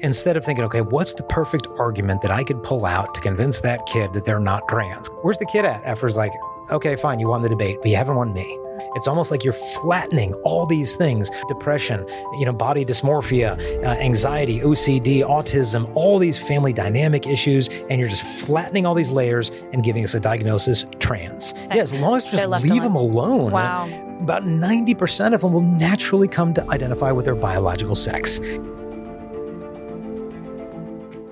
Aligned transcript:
Instead 0.00 0.36
of 0.38 0.44
thinking, 0.46 0.64
okay, 0.64 0.80
what's 0.80 1.12
the 1.12 1.22
perfect 1.24 1.66
argument 1.78 2.22
that 2.22 2.32
I 2.32 2.42
could 2.42 2.62
pull 2.62 2.86
out 2.86 3.14
to 3.14 3.20
convince 3.20 3.60
that 3.60 3.84
kid 3.84 4.14
that 4.14 4.24
they're 4.24 4.40
not 4.40 4.66
trans? 4.66 5.08
Where's 5.20 5.36
the 5.36 5.44
kid 5.44 5.66
at? 5.66 5.84
After 5.84 6.06
it's 6.06 6.16
like, 6.16 6.32
okay, 6.70 6.96
fine, 6.96 7.20
you 7.20 7.28
won 7.28 7.42
the 7.42 7.50
debate, 7.50 7.76
but 7.82 7.90
you 7.90 7.96
haven't 7.96 8.16
won 8.16 8.32
me. 8.32 8.58
It's 8.94 9.06
almost 9.06 9.30
like 9.30 9.44
you're 9.44 9.52
flattening 9.52 10.32
all 10.42 10.64
these 10.64 10.96
things 10.96 11.30
depression, 11.48 12.06
you 12.38 12.46
know, 12.46 12.52
body 12.52 12.82
dysmorphia, 12.84 13.58
uh, 13.84 13.88
anxiety, 14.00 14.60
OCD, 14.60 15.20
autism, 15.20 15.90
all 15.94 16.18
these 16.18 16.38
family 16.38 16.72
dynamic 16.72 17.26
issues, 17.26 17.68
and 17.68 18.00
you're 18.00 18.08
just 18.08 18.22
flattening 18.22 18.86
all 18.86 18.94
these 18.94 19.10
layers 19.10 19.50
and 19.74 19.84
giving 19.84 20.02
us 20.02 20.14
a 20.14 20.20
diagnosis 20.20 20.86
trans. 20.98 21.52
Yeah, 21.68 21.82
as 21.82 21.92
long 21.92 22.16
as 22.16 22.24
we 22.24 22.38
just 22.38 22.62
leave 22.64 22.82
them 22.82 22.96
alone. 22.96 23.52
Wow. 23.52 23.86
About 24.18 24.44
90% 24.44 25.34
of 25.34 25.42
them 25.42 25.52
will 25.52 25.60
naturally 25.60 26.28
come 26.28 26.54
to 26.54 26.66
identify 26.70 27.12
with 27.12 27.26
their 27.26 27.34
biological 27.34 27.94
sex. 27.94 28.40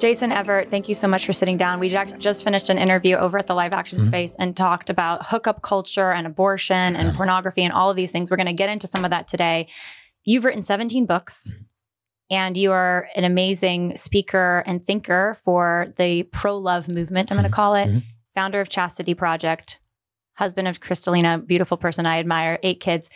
Jason 0.02 0.32
Evert, 0.32 0.68
thank 0.68 0.88
you 0.88 0.96
so 0.96 1.06
much 1.06 1.24
for 1.24 1.32
sitting 1.32 1.56
down. 1.56 1.78
We 1.78 1.88
just 1.88 2.42
finished 2.42 2.68
an 2.70 2.76
interview 2.76 3.14
over 3.14 3.38
at 3.38 3.46
the 3.46 3.54
Live 3.54 3.72
Action 3.72 4.00
mm-hmm. 4.00 4.08
Space 4.08 4.34
and 4.36 4.56
talked 4.56 4.90
about 4.90 5.26
hookup 5.26 5.62
culture 5.62 6.10
and 6.10 6.26
abortion 6.26 6.96
and 6.96 7.14
pornography 7.14 7.62
and 7.62 7.72
all 7.72 7.88
of 7.88 7.94
these 7.94 8.10
things. 8.10 8.28
We're 8.28 8.36
going 8.36 8.48
to 8.48 8.52
get 8.52 8.68
into 8.68 8.88
some 8.88 9.04
of 9.04 9.12
that 9.12 9.28
today. 9.28 9.68
You've 10.24 10.44
written 10.44 10.64
17 10.64 11.06
books 11.06 11.52
mm-hmm. 11.52 11.62
and 12.30 12.56
you 12.56 12.72
are 12.72 13.10
an 13.14 13.22
amazing 13.22 13.96
speaker 13.96 14.64
and 14.66 14.84
thinker 14.84 15.36
for 15.44 15.94
the 15.98 16.24
pro 16.24 16.58
love 16.58 16.88
movement, 16.88 17.30
I'm 17.30 17.36
going 17.36 17.44
to 17.44 17.48
mm-hmm. 17.48 17.54
call 17.54 17.76
it, 17.76 17.86
mm-hmm. 17.86 17.98
founder 18.34 18.60
of 18.60 18.68
Chastity 18.68 19.14
Project, 19.14 19.78
husband 20.34 20.66
of 20.66 20.80
Crystalina, 20.80 21.46
beautiful 21.46 21.76
person 21.76 22.06
I 22.06 22.18
admire, 22.18 22.56
eight 22.64 22.80
kids 22.80 23.08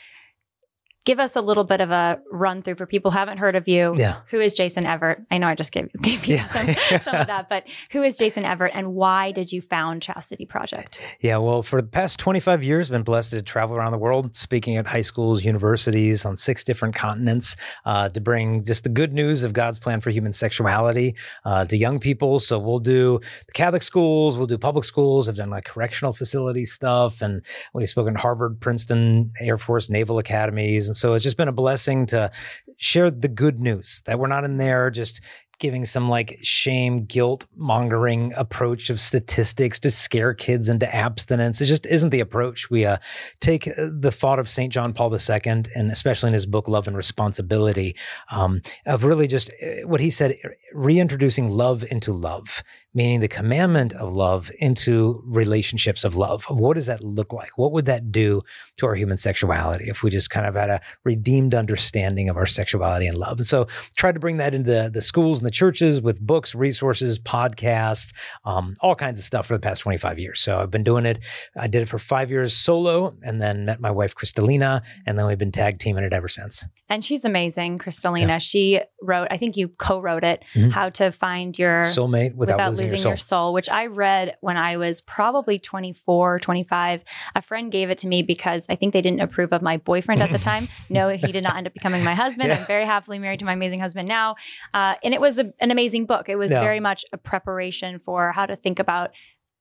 give 1.06 1.20
us 1.20 1.36
a 1.36 1.40
little 1.40 1.64
bit 1.64 1.80
of 1.80 1.90
a 1.92 2.20
run 2.32 2.60
through 2.60 2.74
for 2.74 2.84
people 2.84 3.12
who 3.12 3.18
haven't 3.18 3.38
heard 3.38 3.54
of 3.54 3.66
you. 3.68 3.94
Yeah. 3.96 4.18
Who 4.30 4.40
is 4.40 4.54
Jason 4.54 4.84
Evert? 4.84 5.24
I 5.30 5.38
know 5.38 5.46
I 5.46 5.54
just 5.54 5.70
gave, 5.70 5.88
gave 6.02 6.26
you 6.26 6.36
yeah. 6.36 6.48
some, 6.48 7.00
some, 7.00 7.14
of 7.14 7.26
that, 7.28 7.48
but 7.48 7.64
who 7.92 8.02
is 8.02 8.16
Jason 8.16 8.44
Evert 8.44 8.72
and 8.74 8.92
why 8.92 9.30
did 9.30 9.52
you 9.52 9.60
found 9.60 10.02
Chastity 10.02 10.44
Project? 10.44 11.00
Yeah, 11.20 11.38
well, 11.38 11.62
for 11.62 11.80
the 11.80 11.86
past 11.86 12.18
25 12.18 12.64
years, 12.64 12.88
I've 12.88 12.92
been 12.92 13.04
blessed 13.04 13.30
to 13.30 13.42
travel 13.42 13.76
around 13.76 13.92
the 13.92 13.98
world, 13.98 14.36
speaking 14.36 14.76
at 14.76 14.88
high 14.88 15.00
schools, 15.00 15.44
universities 15.44 16.24
on 16.24 16.36
six 16.36 16.64
different 16.64 16.96
continents 16.96 17.54
uh, 17.84 18.08
to 18.08 18.20
bring 18.20 18.64
just 18.64 18.82
the 18.82 18.90
good 18.90 19.12
news 19.12 19.44
of 19.44 19.52
God's 19.52 19.78
plan 19.78 20.00
for 20.00 20.10
human 20.10 20.32
sexuality 20.32 21.14
uh, 21.44 21.64
to 21.66 21.76
young 21.76 22.00
people. 22.00 22.40
So 22.40 22.58
we'll 22.58 22.80
do 22.80 23.20
the 23.46 23.52
Catholic 23.52 23.84
schools, 23.84 24.36
we'll 24.36 24.48
do 24.48 24.58
public 24.58 24.84
schools. 24.84 25.28
I've 25.28 25.36
done 25.36 25.50
like 25.50 25.66
correctional 25.66 26.12
facility 26.12 26.64
stuff, 26.64 27.22
and 27.22 27.44
we've 27.72 27.88
spoken 27.88 28.16
at 28.16 28.22
Harvard, 28.22 28.60
Princeton, 28.60 29.32
Air 29.40 29.56
Force, 29.56 29.88
Naval 29.88 30.18
Academies, 30.18 30.88
and 30.88 30.95
so 30.96 31.14
it's 31.14 31.24
just 31.24 31.36
been 31.36 31.48
a 31.48 31.52
blessing 31.52 32.06
to 32.06 32.30
share 32.76 33.10
the 33.10 33.28
good 33.28 33.58
news 33.58 34.02
that 34.04 34.18
we're 34.18 34.26
not 34.26 34.44
in 34.44 34.56
there 34.56 34.90
just 34.90 35.20
giving 35.58 35.84
some 35.84 36.08
like 36.08 36.38
shame, 36.42 37.04
guilt 37.04 37.46
mongering 37.56 38.32
approach 38.34 38.90
of 38.90 39.00
statistics 39.00 39.80
to 39.80 39.90
scare 39.90 40.34
kids 40.34 40.68
into 40.68 40.92
abstinence. 40.94 41.60
It 41.60 41.66
just 41.66 41.86
isn't 41.86 42.10
the 42.10 42.20
approach. 42.20 42.68
We 42.68 42.84
uh, 42.84 42.98
take 43.40 43.66
uh, 43.66 43.88
the 43.90 44.12
thought 44.12 44.38
of 44.38 44.48
St. 44.48 44.72
John 44.72 44.92
Paul 44.92 45.14
II, 45.14 45.64
and 45.74 45.90
especially 45.90 46.28
in 46.28 46.34
his 46.34 46.46
book, 46.46 46.68
Love 46.68 46.86
and 46.86 46.96
Responsibility, 46.96 47.96
um, 48.30 48.60
of 48.84 49.04
really 49.04 49.26
just 49.26 49.50
uh, 49.62 49.86
what 49.86 50.00
he 50.00 50.10
said, 50.10 50.36
reintroducing 50.72 51.48
love 51.48 51.84
into 51.90 52.12
love, 52.12 52.62
meaning 52.92 53.20
the 53.20 53.28
commandment 53.28 53.94
of 53.94 54.12
love 54.12 54.50
into 54.58 55.22
relationships 55.24 56.04
of 56.04 56.16
love. 56.16 56.44
What 56.44 56.74
does 56.74 56.86
that 56.86 57.02
look 57.02 57.32
like? 57.32 57.56
What 57.56 57.72
would 57.72 57.86
that 57.86 58.12
do 58.12 58.42
to 58.76 58.86
our 58.86 58.94
human 58.94 59.16
sexuality 59.16 59.86
if 59.88 60.02
we 60.02 60.10
just 60.10 60.28
kind 60.28 60.46
of 60.46 60.54
had 60.54 60.68
a 60.68 60.80
redeemed 61.04 61.54
understanding 61.54 62.28
of 62.28 62.36
our 62.36 62.46
sexuality 62.46 63.06
and 63.06 63.16
love? 63.16 63.38
And 63.38 63.46
so 63.46 63.66
tried 63.96 64.16
to 64.16 64.20
bring 64.20 64.36
that 64.36 64.54
into 64.54 64.70
the, 64.70 64.90
the 64.92 65.00
schools 65.00 65.42
the 65.46 65.50
churches 65.50 66.02
with 66.02 66.20
books, 66.20 66.54
resources, 66.54 67.18
podcasts, 67.18 68.12
um, 68.44 68.74
all 68.80 68.96
kinds 68.96 69.18
of 69.18 69.24
stuff 69.24 69.46
for 69.46 69.54
the 69.54 69.60
past 69.60 69.82
25 69.82 70.18
years. 70.18 70.40
So 70.40 70.58
I've 70.58 70.72
been 70.72 70.82
doing 70.82 71.06
it. 71.06 71.20
I 71.56 71.68
did 71.68 71.82
it 71.82 71.88
for 71.88 72.00
five 72.00 72.30
years 72.30 72.54
solo 72.54 73.16
and 73.22 73.40
then 73.40 73.64
met 73.64 73.80
my 73.80 73.92
wife, 73.92 74.14
Crystalina, 74.14 74.82
and 75.06 75.16
then 75.16 75.26
we've 75.26 75.38
been 75.38 75.52
tag 75.52 75.78
teaming 75.78 76.02
it 76.02 76.12
ever 76.12 76.28
since. 76.28 76.64
And 76.88 77.04
she's 77.04 77.24
amazing, 77.24 77.78
Crystalina. 77.78 78.28
Yeah. 78.28 78.38
She 78.38 78.80
wrote, 79.02 79.28
I 79.30 79.36
think 79.36 79.56
you 79.56 79.68
co 79.68 80.00
wrote 80.00 80.24
it, 80.24 80.42
mm-hmm. 80.54 80.70
How 80.70 80.88
to 80.90 81.12
Find 81.12 81.56
Your 81.58 81.82
Soulmate 81.82 82.34
Without, 82.34 82.56
without 82.56 82.70
Losing, 82.70 82.84
losing 82.86 82.98
your, 82.98 82.98
soul. 82.98 83.10
your, 83.10 83.16
soul. 83.16 83.52
which 83.54 83.68
I 83.68 83.86
read 83.86 84.36
when 84.40 84.56
I 84.56 84.76
was 84.76 85.00
probably 85.00 85.58
24, 85.58 86.40
25. 86.40 87.04
A 87.34 87.42
friend 87.42 87.72
gave 87.72 87.90
it 87.90 87.98
to 87.98 88.08
me 88.08 88.22
because 88.22 88.66
I 88.68 88.76
think 88.76 88.92
they 88.92 89.00
didn't 89.00 89.20
approve 89.20 89.52
of 89.52 89.62
my 89.62 89.76
boyfriend 89.78 90.22
at 90.22 90.30
the 90.30 90.38
time. 90.50 90.68
no, 90.88 91.08
he 91.08 91.32
did 91.32 91.44
not 91.44 91.56
end 91.56 91.66
up 91.66 91.74
becoming 91.74 92.04
my 92.04 92.14
husband. 92.14 92.48
Yeah. 92.48 92.58
I'm 92.58 92.66
very 92.66 92.84
happily 92.84 93.18
married 93.18 93.40
to 93.40 93.44
my 93.44 93.52
amazing 93.52 93.80
husband 93.80 94.08
now. 94.08 94.36
Uh, 94.74 94.94
and 95.02 95.14
it 95.14 95.20
was 95.20 95.35
a, 95.38 95.52
an 95.60 95.70
amazing 95.70 96.06
book. 96.06 96.28
It 96.28 96.36
was 96.36 96.50
yeah. 96.50 96.60
very 96.60 96.80
much 96.80 97.04
a 97.12 97.18
preparation 97.18 98.00
for 98.04 98.32
how 98.32 98.46
to 98.46 98.56
think 98.56 98.78
about 98.78 99.10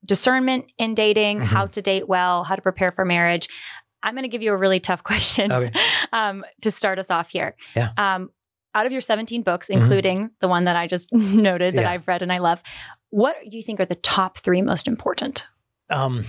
discernment 0.03 0.71
in 0.77 0.95
dating, 0.95 1.37
mm-hmm. 1.37 1.45
how 1.45 1.67
to 1.67 1.81
date 1.81 2.07
well, 2.07 2.43
how 2.43 2.55
to 2.55 2.61
prepare 2.61 2.91
for 2.91 3.05
marriage. 3.05 3.47
I'm 4.03 4.13
going 4.13 4.23
to 4.23 4.29
give 4.29 4.41
you 4.41 4.53
a 4.53 4.57
really 4.57 4.79
tough 4.79 5.03
question 5.03 5.51
okay. 5.51 5.71
um, 6.13 6.45
to 6.61 6.71
start 6.71 6.99
us 6.99 7.09
off 7.09 7.29
here. 7.29 7.55
Yeah. 7.75 7.91
Um, 7.97 8.29
out 8.73 8.85
of 8.85 8.91
your 8.91 9.01
17 9.01 9.41
books, 9.41 9.67
mm-hmm. 9.67 9.81
including 9.81 10.17
mm-hmm. 10.17 10.33
the 10.41 10.47
one 10.47 10.65
that 10.65 10.75
I 10.75 10.87
just 10.87 11.11
noted 11.13 11.75
that 11.75 11.81
yeah. 11.81 11.91
I've 11.91 12.07
read 12.07 12.21
and 12.21 12.31
I 12.31 12.39
love, 12.39 12.61
what 13.09 13.37
do 13.49 13.55
you 13.55 13.63
think 13.63 13.79
are 13.79 13.85
the 13.85 13.95
top 13.95 14.37
three 14.37 14.61
most 14.61 14.87
important? 14.87 15.45
Um, 15.89 16.25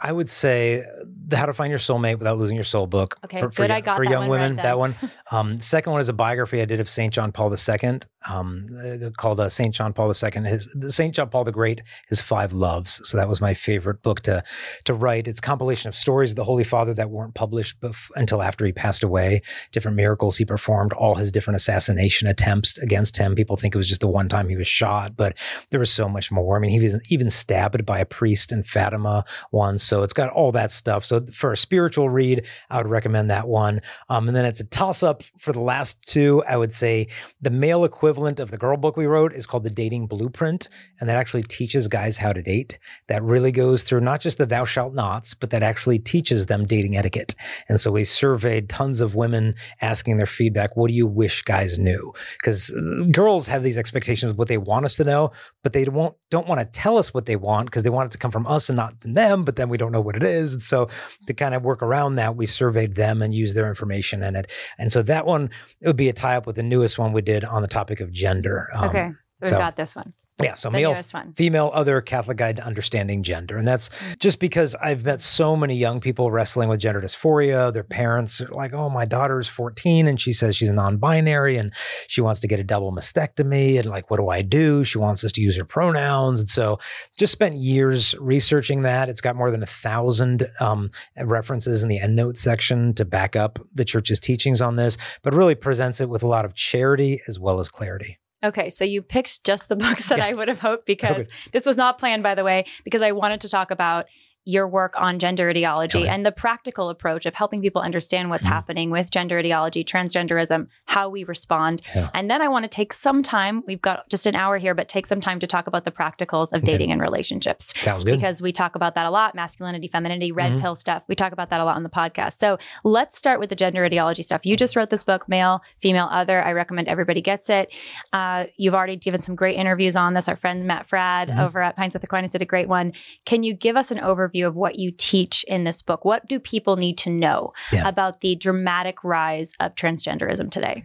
I 0.00 0.12
would 0.12 0.28
say 0.28 0.84
the 1.32 1.38
How 1.38 1.46
to 1.46 1.52
Find 1.52 1.70
Your 1.70 1.78
Soulmate 1.78 2.18
Without 2.18 2.38
Losing 2.38 2.54
Your 2.54 2.64
Soul 2.64 2.86
book. 2.86 3.18
Okay, 3.24 3.40
for, 3.40 3.50
for, 3.50 3.62
good. 3.62 3.70
I 3.70 3.80
got 3.80 3.96
for 3.96 4.04
young 4.04 4.28
one 4.28 4.40
women. 4.40 4.56
That 4.56 4.78
one. 4.78 4.94
Um, 5.32 5.58
second 5.58 5.92
one 5.92 6.00
is 6.00 6.10
a 6.10 6.12
biography 6.12 6.60
I 6.60 6.66
did 6.66 6.78
of 6.78 6.88
Saint 6.88 7.14
John 7.14 7.32
Paul 7.32 7.52
II, 7.52 8.00
um, 8.28 8.68
uh, 8.78 9.08
called 9.16 9.40
uh, 9.40 9.48
Saint 9.48 9.74
John 9.74 9.92
Paul 9.94 10.08
II. 10.12 10.42
His 10.42 10.68
Saint 10.88 11.14
John 11.14 11.30
Paul 11.30 11.44
the 11.44 11.52
Great, 11.52 11.82
his 12.08 12.20
Five 12.20 12.52
Loves. 12.52 13.00
So 13.08 13.16
that 13.16 13.28
was 13.28 13.40
my 13.40 13.54
favorite 13.54 14.02
book 14.02 14.20
to 14.22 14.44
to 14.84 14.94
write. 14.94 15.26
It's 15.26 15.38
a 15.38 15.42
compilation 15.42 15.88
of 15.88 15.94
stories 15.94 16.32
of 16.32 16.36
the 16.36 16.44
Holy 16.44 16.64
Father 16.64 16.92
that 16.94 17.10
weren't 17.10 17.34
published 17.34 17.80
bef- 17.80 18.10
until 18.14 18.42
after 18.42 18.66
he 18.66 18.72
passed 18.72 19.02
away. 19.02 19.40
Different 19.72 19.96
miracles 19.96 20.36
he 20.36 20.44
performed, 20.44 20.92
all 20.92 21.14
his 21.14 21.32
different 21.32 21.56
assassination 21.56 22.28
attempts 22.28 22.76
against 22.78 23.16
him. 23.16 23.34
People 23.34 23.56
think 23.56 23.74
it 23.74 23.78
was 23.78 23.88
just 23.88 24.02
the 24.02 24.06
one 24.06 24.28
time 24.28 24.50
he 24.50 24.56
was 24.56 24.66
shot, 24.66 25.16
but 25.16 25.36
there 25.70 25.80
was 25.80 25.90
so 25.90 26.08
much 26.08 26.30
more. 26.30 26.56
I 26.56 26.60
mean, 26.60 26.70
he 26.70 26.80
was 26.80 27.02
even 27.10 27.30
stabbed 27.30 27.86
by 27.86 27.98
a 27.98 28.04
priest 28.04 28.52
in 28.52 28.62
Fatima 28.64 29.24
once. 29.50 29.82
So 29.82 30.02
it's 30.02 30.12
got 30.12 30.28
all 30.28 30.52
that 30.52 30.70
stuff. 30.70 31.06
So 31.06 31.21
for 31.30 31.52
a 31.52 31.56
spiritual 31.56 32.08
read, 32.08 32.46
I 32.70 32.78
would 32.78 32.88
recommend 32.88 33.30
that 33.30 33.48
one. 33.48 33.80
Um, 34.08 34.28
and 34.28 34.36
then 34.36 34.44
it's 34.44 34.60
a 34.60 34.64
toss 34.64 35.02
up 35.02 35.22
for 35.38 35.52
the 35.52 35.60
last 35.60 36.08
two. 36.08 36.42
I 36.48 36.56
would 36.56 36.72
say 36.72 37.08
the 37.40 37.50
male 37.50 37.84
equivalent 37.84 38.40
of 38.40 38.50
the 38.50 38.58
girl 38.58 38.76
book 38.76 38.96
we 38.96 39.06
wrote 39.06 39.32
is 39.32 39.46
called 39.46 39.64
The 39.64 39.70
Dating 39.70 40.06
Blueprint. 40.06 40.68
And 41.00 41.08
that 41.08 41.16
actually 41.16 41.42
teaches 41.42 41.88
guys 41.88 42.18
how 42.18 42.32
to 42.32 42.42
date. 42.42 42.78
That 43.08 43.22
really 43.22 43.52
goes 43.52 43.82
through 43.82 44.00
not 44.00 44.20
just 44.20 44.38
the 44.38 44.46
thou 44.46 44.64
shalt 44.64 44.94
nots, 44.94 45.34
but 45.34 45.50
that 45.50 45.62
actually 45.62 45.98
teaches 45.98 46.46
them 46.46 46.64
dating 46.64 46.96
etiquette. 46.96 47.34
And 47.68 47.80
so 47.80 47.90
we 47.90 48.04
surveyed 48.04 48.68
tons 48.68 49.00
of 49.00 49.14
women 49.14 49.54
asking 49.80 50.16
their 50.16 50.26
feedback. 50.26 50.76
What 50.76 50.88
do 50.88 50.94
you 50.94 51.06
wish 51.06 51.42
guys 51.42 51.78
knew? 51.78 52.12
Because 52.38 52.70
girls 53.10 53.46
have 53.48 53.62
these 53.62 53.78
expectations 53.78 54.30
of 54.30 54.38
what 54.38 54.48
they 54.48 54.58
want 54.58 54.84
us 54.84 54.96
to 54.96 55.04
know, 55.04 55.32
but 55.62 55.72
they 55.72 55.84
won't, 55.84 56.16
don't 56.30 56.46
want 56.46 56.60
to 56.60 56.66
tell 56.66 56.98
us 56.98 57.12
what 57.12 57.26
they 57.26 57.36
want 57.36 57.66
because 57.66 57.82
they 57.82 57.90
want 57.90 58.06
it 58.06 58.12
to 58.12 58.18
come 58.18 58.30
from 58.30 58.46
us 58.46 58.68
and 58.68 58.76
not 58.76 59.00
from 59.00 59.14
them. 59.14 59.44
But 59.44 59.56
then 59.56 59.68
we 59.68 59.76
don't 59.76 59.92
know 59.92 60.00
what 60.00 60.16
it 60.16 60.22
is. 60.22 60.52
And 60.52 60.62
so 60.62 60.88
to 61.26 61.34
kind 61.34 61.54
of 61.54 61.62
work 61.62 61.82
around 61.82 62.16
that, 62.16 62.36
we 62.36 62.46
surveyed 62.46 62.94
them 62.94 63.22
and 63.22 63.34
used 63.34 63.56
their 63.56 63.68
information 63.68 64.22
in 64.22 64.36
it. 64.36 64.50
And 64.78 64.92
so 64.92 65.02
that 65.02 65.26
one 65.26 65.50
it 65.80 65.86
would 65.86 65.96
be 65.96 66.08
a 66.08 66.12
tie 66.12 66.36
up 66.36 66.46
with 66.46 66.56
the 66.56 66.62
newest 66.62 66.98
one 66.98 67.12
we 67.12 67.22
did 67.22 67.44
on 67.44 67.62
the 67.62 67.68
topic 67.68 68.00
of 68.00 68.12
gender. 68.12 68.68
Um, 68.76 68.88
okay. 68.88 69.10
So 69.34 69.42
we've 69.42 69.50
so, 69.50 69.58
got 69.58 69.76
this 69.76 69.96
one. 69.96 70.12
Yeah, 70.40 70.54
so 70.54 70.70
the 70.70 70.72
male, 70.72 70.94
female, 71.36 71.70
other 71.72 72.00
Catholic 72.00 72.36
guide 72.36 72.56
to 72.56 72.64
understanding 72.64 73.22
gender. 73.22 73.58
And 73.58 73.68
that's 73.68 73.90
just 74.18 74.40
because 74.40 74.74
I've 74.76 75.04
met 75.04 75.20
so 75.20 75.56
many 75.56 75.76
young 75.76 76.00
people 76.00 76.30
wrestling 76.30 76.68
with 76.68 76.80
gender 76.80 77.00
dysphoria. 77.00 77.72
Their 77.72 77.84
parents 77.84 78.40
are 78.40 78.48
like, 78.48 78.72
oh, 78.72 78.88
my 78.88 79.04
daughter's 79.04 79.46
14 79.46 80.08
and 80.08 80.20
she 80.20 80.32
says 80.32 80.56
she's 80.56 80.70
non 80.70 80.96
binary 80.96 81.58
and 81.58 81.72
she 82.08 82.20
wants 82.20 82.40
to 82.40 82.48
get 82.48 82.58
a 82.58 82.64
double 82.64 82.92
mastectomy. 82.92 83.78
And 83.78 83.86
like, 83.86 84.10
what 84.10 84.16
do 84.16 84.30
I 84.30 84.42
do? 84.42 84.84
She 84.84 84.98
wants 84.98 85.22
us 85.22 85.32
to 85.32 85.40
use 85.40 85.56
her 85.56 85.64
pronouns. 85.64 86.40
And 86.40 86.48
so 86.48 86.78
just 87.18 87.32
spent 87.32 87.56
years 87.56 88.14
researching 88.18 88.82
that. 88.82 89.08
It's 89.08 89.20
got 89.20 89.36
more 89.36 89.50
than 89.50 89.62
a 89.62 89.66
thousand 89.66 90.48
um, 90.60 90.90
references 91.20 91.82
in 91.82 91.88
the 91.88 92.00
endnote 92.00 92.38
section 92.38 92.94
to 92.94 93.04
back 93.04 93.36
up 93.36 93.58
the 93.74 93.84
church's 93.84 94.18
teachings 94.18 94.60
on 94.60 94.76
this, 94.76 94.96
but 95.22 95.34
really 95.34 95.54
presents 95.54 96.00
it 96.00 96.08
with 96.08 96.22
a 96.22 96.28
lot 96.28 96.44
of 96.44 96.54
charity 96.54 97.20
as 97.28 97.38
well 97.38 97.58
as 97.58 97.68
clarity. 97.68 98.18
Okay, 98.44 98.70
so 98.70 98.84
you 98.84 99.02
picked 99.02 99.44
just 99.44 99.68
the 99.68 99.76
books 99.84 100.08
that 100.08 100.18
yeah. 100.18 100.26
I 100.26 100.32
would 100.34 100.48
have 100.48 100.60
hoped 100.60 100.86
because 100.86 101.28
this 101.52 101.66
was 101.66 101.76
not 101.76 101.98
planned, 101.98 102.22
by 102.22 102.34
the 102.34 102.44
way, 102.44 102.64
because 102.84 103.02
I 103.02 103.12
wanted 103.12 103.40
to 103.42 103.48
talk 103.48 103.70
about 103.70 104.06
your 104.44 104.66
work 104.66 104.94
on 104.96 105.18
gender 105.18 105.48
ideology 105.48 105.98
Okay. 106.00 106.08
and 106.08 106.26
the 106.26 106.32
practical 106.32 106.88
approach 106.90 107.26
of 107.26 107.34
helping 107.34 107.60
people 107.60 107.80
understand 107.80 108.28
what's 108.30 108.46
Mhm. 108.46 108.50
happening 108.50 108.90
with 108.90 109.10
gender 109.10 109.38
ideology, 109.38 109.84
transgenderism, 109.84 110.66
how 110.86 111.08
we 111.08 111.22
respond. 111.24 111.80
Yeah. 111.94 112.08
And 112.14 112.30
then 112.30 112.42
I 112.42 112.48
want 112.48 112.64
to 112.64 112.68
take 112.68 112.92
some 112.92 113.22
time, 113.22 113.62
we've 113.66 113.80
got 113.80 114.08
just 114.08 114.26
an 114.26 114.34
hour 114.34 114.58
here, 114.58 114.74
but 114.74 114.88
take 114.88 115.06
some 115.06 115.20
time 115.20 115.38
to 115.38 115.46
talk 115.46 115.66
about 115.66 115.84
the 115.84 115.90
practicals 115.92 116.52
of 116.52 116.62
Okay. 116.62 116.72
dating 116.72 116.90
and 116.90 117.00
relationships 117.00 117.72
Sounds 117.80 118.04
good. 118.04 118.16
because 118.16 118.42
we 118.42 118.50
talk 118.52 118.74
about 118.74 118.94
that 118.96 119.06
a 119.06 119.10
lot 119.10 119.34
masculinity, 119.34 119.86
femininity, 119.88 120.32
red 120.32 120.52
Mhm. 120.52 120.60
pill 120.60 120.74
stuff. 120.74 121.04
We 121.08 121.14
talk 121.14 121.32
about 121.32 121.50
that 121.50 121.60
a 121.60 121.64
lot 121.64 121.76
on 121.76 121.82
the 121.84 121.88
podcast. 121.88 122.38
So 122.38 122.58
let's 122.82 123.16
start 123.16 123.38
with 123.38 123.48
the 123.48 123.56
gender 123.56 123.84
ideology 123.84 124.22
stuff. 124.22 124.44
You 124.44 124.56
just 124.56 124.74
wrote 124.74 124.90
this 124.90 125.02
book, 125.04 125.28
Male, 125.28 125.62
Female, 125.78 126.08
Other. 126.10 126.42
I 126.44 126.52
recommend 126.52 126.88
everybody 126.88 127.20
gets 127.20 127.48
it. 127.48 127.72
Uh, 128.12 128.46
you've 128.56 128.74
already 128.74 128.96
given 128.96 129.22
some 129.22 129.36
great 129.36 129.56
interviews 129.56 129.94
on 129.96 130.14
this. 130.14 130.28
Our 130.28 130.36
friend 130.36 130.64
Matt 130.64 130.88
Fradd 130.88 131.28
Mhm. 131.28 131.38
over 131.44 131.62
at 131.62 131.76
Pints 131.76 131.94
with 131.94 132.02
Aquinas 132.02 132.32
did 132.32 132.42
a 132.42 132.46
great 132.46 132.68
one. 132.68 132.92
Can 133.24 133.42
you 133.44 133.54
give 133.54 133.76
us 133.76 133.90
an 133.92 133.98
overview 133.98 134.31
of 134.40 134.56
what 134.56 134.76
you 134.76 134.90
teach 134.96 135.44
in 135.44 135.64
this 135.64 135.82
book? 135.82 136.04
What 136.04 136.26
do 136.26 136.40
people 136.40 136.76
need 136.76 136.96
to 136.98 137.10
know 137.10 137.52
Yeah. 137.72 137.86
about 137.86 138.20
the 138.22 138.34
dramatic 138.34 139.04
rise 139.04 139.52
of 139.60 139.74
transgenderism 139.74 140.50
today? 140.50 140.84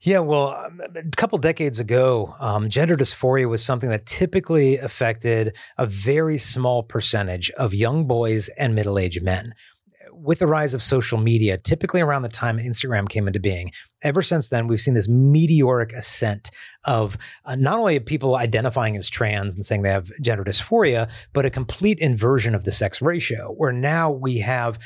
Yeah, 0.00 0.18
well, 0.18 0.48
um, 0.48 0.80
a 0.94 1.16
couple 1.16 1.38
decades 1.38 1.78
ago, 1.78 2.34
um, 2.38 2.68
gender 2.68 2.96
dysphoria 2.96 3.48
was 3.48 3.64
something 3.64 3.88
that 3.88 4.04
typically 4.04 4.76
affected 4.76 5.56
a 5.78 5.86
very 5.86 6.36
small 6.36 6.82
percentage 6.82 7.50
of 7.52 7.72
young 7.72 8.06
boys 8.06 8.48
and 8.58 8.74
middle 8.74 8.98
aged 8.98 9.22
men. 9.22 9.54
With 10.16 10.38
the 10.38 10.46
rise 10.46 10.74
of 10.74 10.82
social 10.82 11.18
media, 11.18 11.58
typically 11.58 12.00
around 12.00 12.22
the 12.22 12.28
time 12.28 12.58
Instagram 12.58 13.08
came 13.08 13.26
into 13.26 13.40
being, 13.40 13.72
ever 14.02 14.22
since 14.22 14.48
then, 14.48 14.68
we've 14.68 14.80
seen 14.80 14.94
this 14.94 15.08
meteoric 15.08 15.92
ascent 15.92 16.50
of 16.84 17.18
uh, 17.44 17.56
not 17.56 17.78
only 17.78 17.98
people 18.00 18.36
identifying 18.36 18.96
as 18.96 19.10
trans 19.10 19.54
and 19.54 19.64
saying 19.64 19.82
they 19.82 19.90
have 19.90 20.10
gender 20.20 20.44
dysphoria, 20.44 21.10
but 21.32 21.44
a 21.44 21.50
complete 21.50 21.98
inversion 21.98 22.54
of 22.54 22.64
the 22.64 22.70
sex 22.70 23.02
ratio, 23.02 23.52
where 23.56 23.72
now 23.72 24.10
we 24.10 24.38
have 24.38 24.78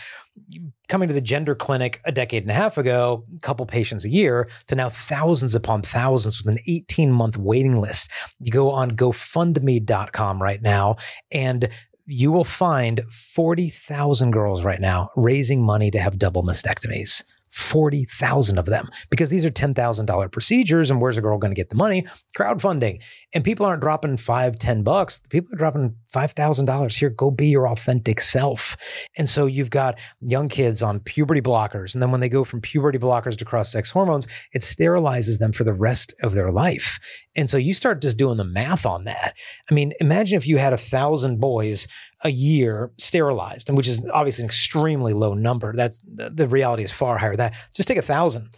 coming 0.88 1.08
to 1.08 1.14
the 1.14 1.20
gender 1.20 1.54
clinic 1.54 2.00
a 2.04 2.12
decade 2.12 2.42
and 2.42 2.50
a 2.50 2.54
half 2.54 2.78
ago, 2.78 3.24
a 3.36 3.40
couple 3.40 3.66
patients 3.66 4.04
a 4.04 4.08
year, 4.08 4.48
to 4.66 4.74
now 4.74 4.88
thousands 4.88 5.54
upon 5.54 5.82
thousands 5.82 6.42
with 6.42 6.54
an 6.54 6.62
18 6.66 7.12
month 7.12 7.36
waiting 7.36 7.81
list. 7.81 8.10
You 8.38 8.50
go 8.50 8.70
on 8.70 8.92
GoFundMe.com 8.92 10.42
right 10.42 10.62
now, 10.62 10.96
and 11.31 11.69
you 12.10 12.32
will 12.32 12.44
find 12.44 13.02
40,000 13.10 14.31
girls 14.31 14.64
right 14.64 14.81
now 14.81 15.10
raising 15.14 15.62
money 15.62 15.90
to 15.90 15.99
have 15.99 16.19
double 16.19 16.43
mastectomies. 16.43 17.22
40,000 17.50 18.58
of 18.58 18.66
them 18.66 18.88
because 19.10 19.30
these 19.30 19.44
are 19.44 19.50
$10,000 19.50 20.32
procedures. 20.32 20.90
And 20.90 21.00
where's 21.00 21.18
a 21.18 21.22
girl 21.22 21.38
going 21.38 21.50
to 21.50 21.56
get 21.56 21.70
the 21.70 21.76
money? 21.76 22.06
Crowdfunding. 22.36 23.00
And 23.34 23.44
people 23.44 23.66
aren't 23.66 23.82
dropping 23.82 24.16
five, 24.16 24.58
10 24.58 24.82
bucks. 24.82 25.20
People 25.30 25.54
are 25.54 25.58
dropping 25.58 25.96
$5,000 26.14 26.98
here. 26.98 27.10
Go 27.10 27.30
be 27.30 27.48
your 27.48 27.68
authentic 27.68 28.20
self. 28.20 28.76
And 29.16 29.28
so 29.28 29.46
you've 29.46 29.70
got 29.70 29.98
young 30.20 30.48
kids 30.48 30.82
on 30.82 31.00
puberty 31.00 31.40
blockers. 31.40 31.94
And 31.94 32.02
then 32.02 32.10
when 32.10 32.20
they 32.20 32.28
go 32.28 32.44
from 32.44 32.60
puberty 32.60 32.98
blockers 32.98 33.36
to 33.38 33.44
cross 33.44 33.70
sex 33.70 33.90
hormones, 33.90 34.26
it 34.52 34.62
sterilizes 34.62 35.38
them 35.38 35.52
for 35.52 35.64
the 35.64 35.72
rest 35.72 36.14
of 36.22 36.34
their 36.34 36.50
life. 36.50 36.98
And 37.36 37.48
so 37.48 37.56
you 37.56 37.74
start 37.74 38.02
just 38.02 38.16
doing 38.16 38.36
the 38.36 38.44
math 38.44 38.84
on 38.84 39.04
that. 39.04 39.34
I 39.70 39.74
mean, 39.74 39.92
imagine 40.00 40.36
if 40.36 40.46
you 40.46 40.58
had 40.58 40.72
a 40.72 40.78
thousand 40.78 41.38
boys 41.38 41.86
a 42.25 42.31
year 42.31 42.91
sterilized, 42.99 43.69
and 43.69 43.76
which 43.76 43.88
is 43.88 44.03
obviously 44.12 44.43
an 44.43 44.47
extremely 44.47 45.12
low 45.12 45.35
number. 45.35 45.73
That's 45.75 46.00
the 46.05 46.49
reality 46.49 46.82
is 46.82 46.93
far 46.93 47.19
higher. 47.19 47.37
That 47.37 47.55
just 47.75 47.88
take 47.88 47.99
a 47.99 48.03
thousand. 48.03 48.50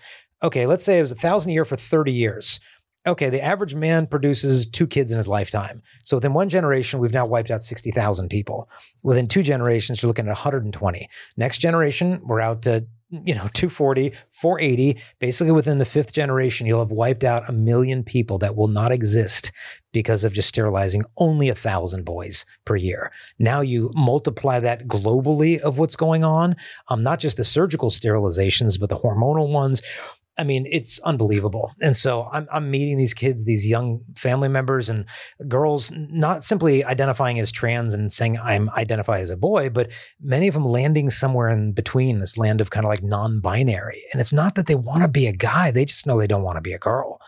Okay, 0.43 0.67
let's 0.67 0.85
say 0.85 0.99
it 0.99 1.03
was 1.03 1.13
a 1.13 1.17
thousand 1.17 1.51
a 1.51 1.55
year 1.55 1.67
for 1.67 1.77
30 1.77 2.13
years. 2.13 2.61
Okay, 3.07 3.31
the 3.31 3.43
average 3.43 3.75
man 3.75 4.07
produces 4.07 4.67
two 4.67 4.87
kids 4.87 5.11
in 5.11 5.17
his 5.17 5.29
lifetime. 5.29 5.83
So 6.05 6.17
within 6.17 6.35
one 6.35 6.51
generation, 6.51 7.01
we've 7.01 7.13
now 7.13 7.25
wiped 7.25 7.51
out 7.51 7.63
60,000 7.63 8.29
people. 8.29 8.69
Within 9.03 9.27
two 9.27 9.43
generations, 9.43 10.03
you're 10.03 10.09
looking 10.09 10.27
at 10.27 10.31
120. 10.31 11.09
Next 11.37 11.59
generation, 11.59 12.21
we're 12.25 12.41
out 12.41 12.63
to 12.63 12.87
you 13.11 13.35
know 13.35 13.49
240 13.55 14.13
480 14.31 15.01
basically 15.19 15.53
within 15.53 15.79
the 15.79 15.85
fifth 15.85 16.13
generation 16.13 16.67
you'll 16.67 16.81
have 16.81 16.91
wiped 16.91 17.25
out 17.25 17.49
a 17.49 17.53
million 17.53 18.03
people 18.03 18.39
that 18.39 18.57
will 18.57 18.69
not 18.69 18.93
exist 18.93 19.53
because 19.93 20.25
of 20.25 20.33
just 20.33 20.49
sterilizing 20.49 21.05
only 21.17 21.49
a 21.49 21.55
thousand 21.55 22.05
boys 22.05 22.45
per 22.65 22.77
year. 22.77 23.11
Now 23.41 23.61
you 23.61 23.91
multiply 23.95 24.61
that 24.61 24.87
globally 24.87 25.59
of 25.59 25.79
what's 25.79 25.97
going 25.97 26.25
on 26.25 26.57
um, 26.89 27.03
not 27.03 27.19
just 27.19 27.37
the 27.37 27.45
surgical 27.45 27.91
sterilizations 27.91 28.79
but 28.79 28.89
the 28.89 28.97
hormonal 28.99 29.53
ones 29.53 29.83
I 30.41 30.43
mean, 30.43 30.65
it's 30.71 30.99
unbelievable. 31.01 31.75
And 31.83 31.95
so 31.95 32.27
I'm, 32.33 32.49
I'm 32.51 32.71
meeting 32.71 32.97
these 32.97 33.13
kids, 33.13 33.45
these 33.45 33.69
young 33.69 34.01
family 34.17 34.49
members 34.49 34.89
and 34.89 35.05
girls, 35.49 35.93
not 35.95 36.43
simply 36.45 36.83
identifying 36.83 37.39
as 37.39 37.53
trans 37.53 37.93
and 37.93 38.11
saying 38.11 38.39
I'm 38.39 38.71
identify 38.71 39.19
as 39.19 39.31
a 39.31 39.37
boy, 39.37 39.69
but 39.69 39.93
many 40.19 40.49
of 40.49 40.55
them 40.55 40.65
landing 40.65 41.11
somewhere 41.11 41.51
in 41.51 41.73
between 41.73 42.21
this 42.21 42.39
land 42.39 42.63
of 42.63 42.71
kind 42.71 42.87
of 42.87 42.89
like 42.89 43.03
non-binary. 43.03 44.03
And 44.15 44.21
it's 44.21 44.33
not 44.33 44.55
that 44.55 44.67
they 44.67 44.75
want 44.75 45.03
to 45.03 45.09
be 45.09 45.27
a 45.27 45.33
guy; 45.33 45.71
they 45.71 45.85
just 45.85 46.07
know 46.07 46.19
they 46.19 46.27
don't 46.27 46.43
want 46.43 46.57
to 46.57 46.63
be 46.63 46.73
a 46.73 46.79
girl. 46.79 47.21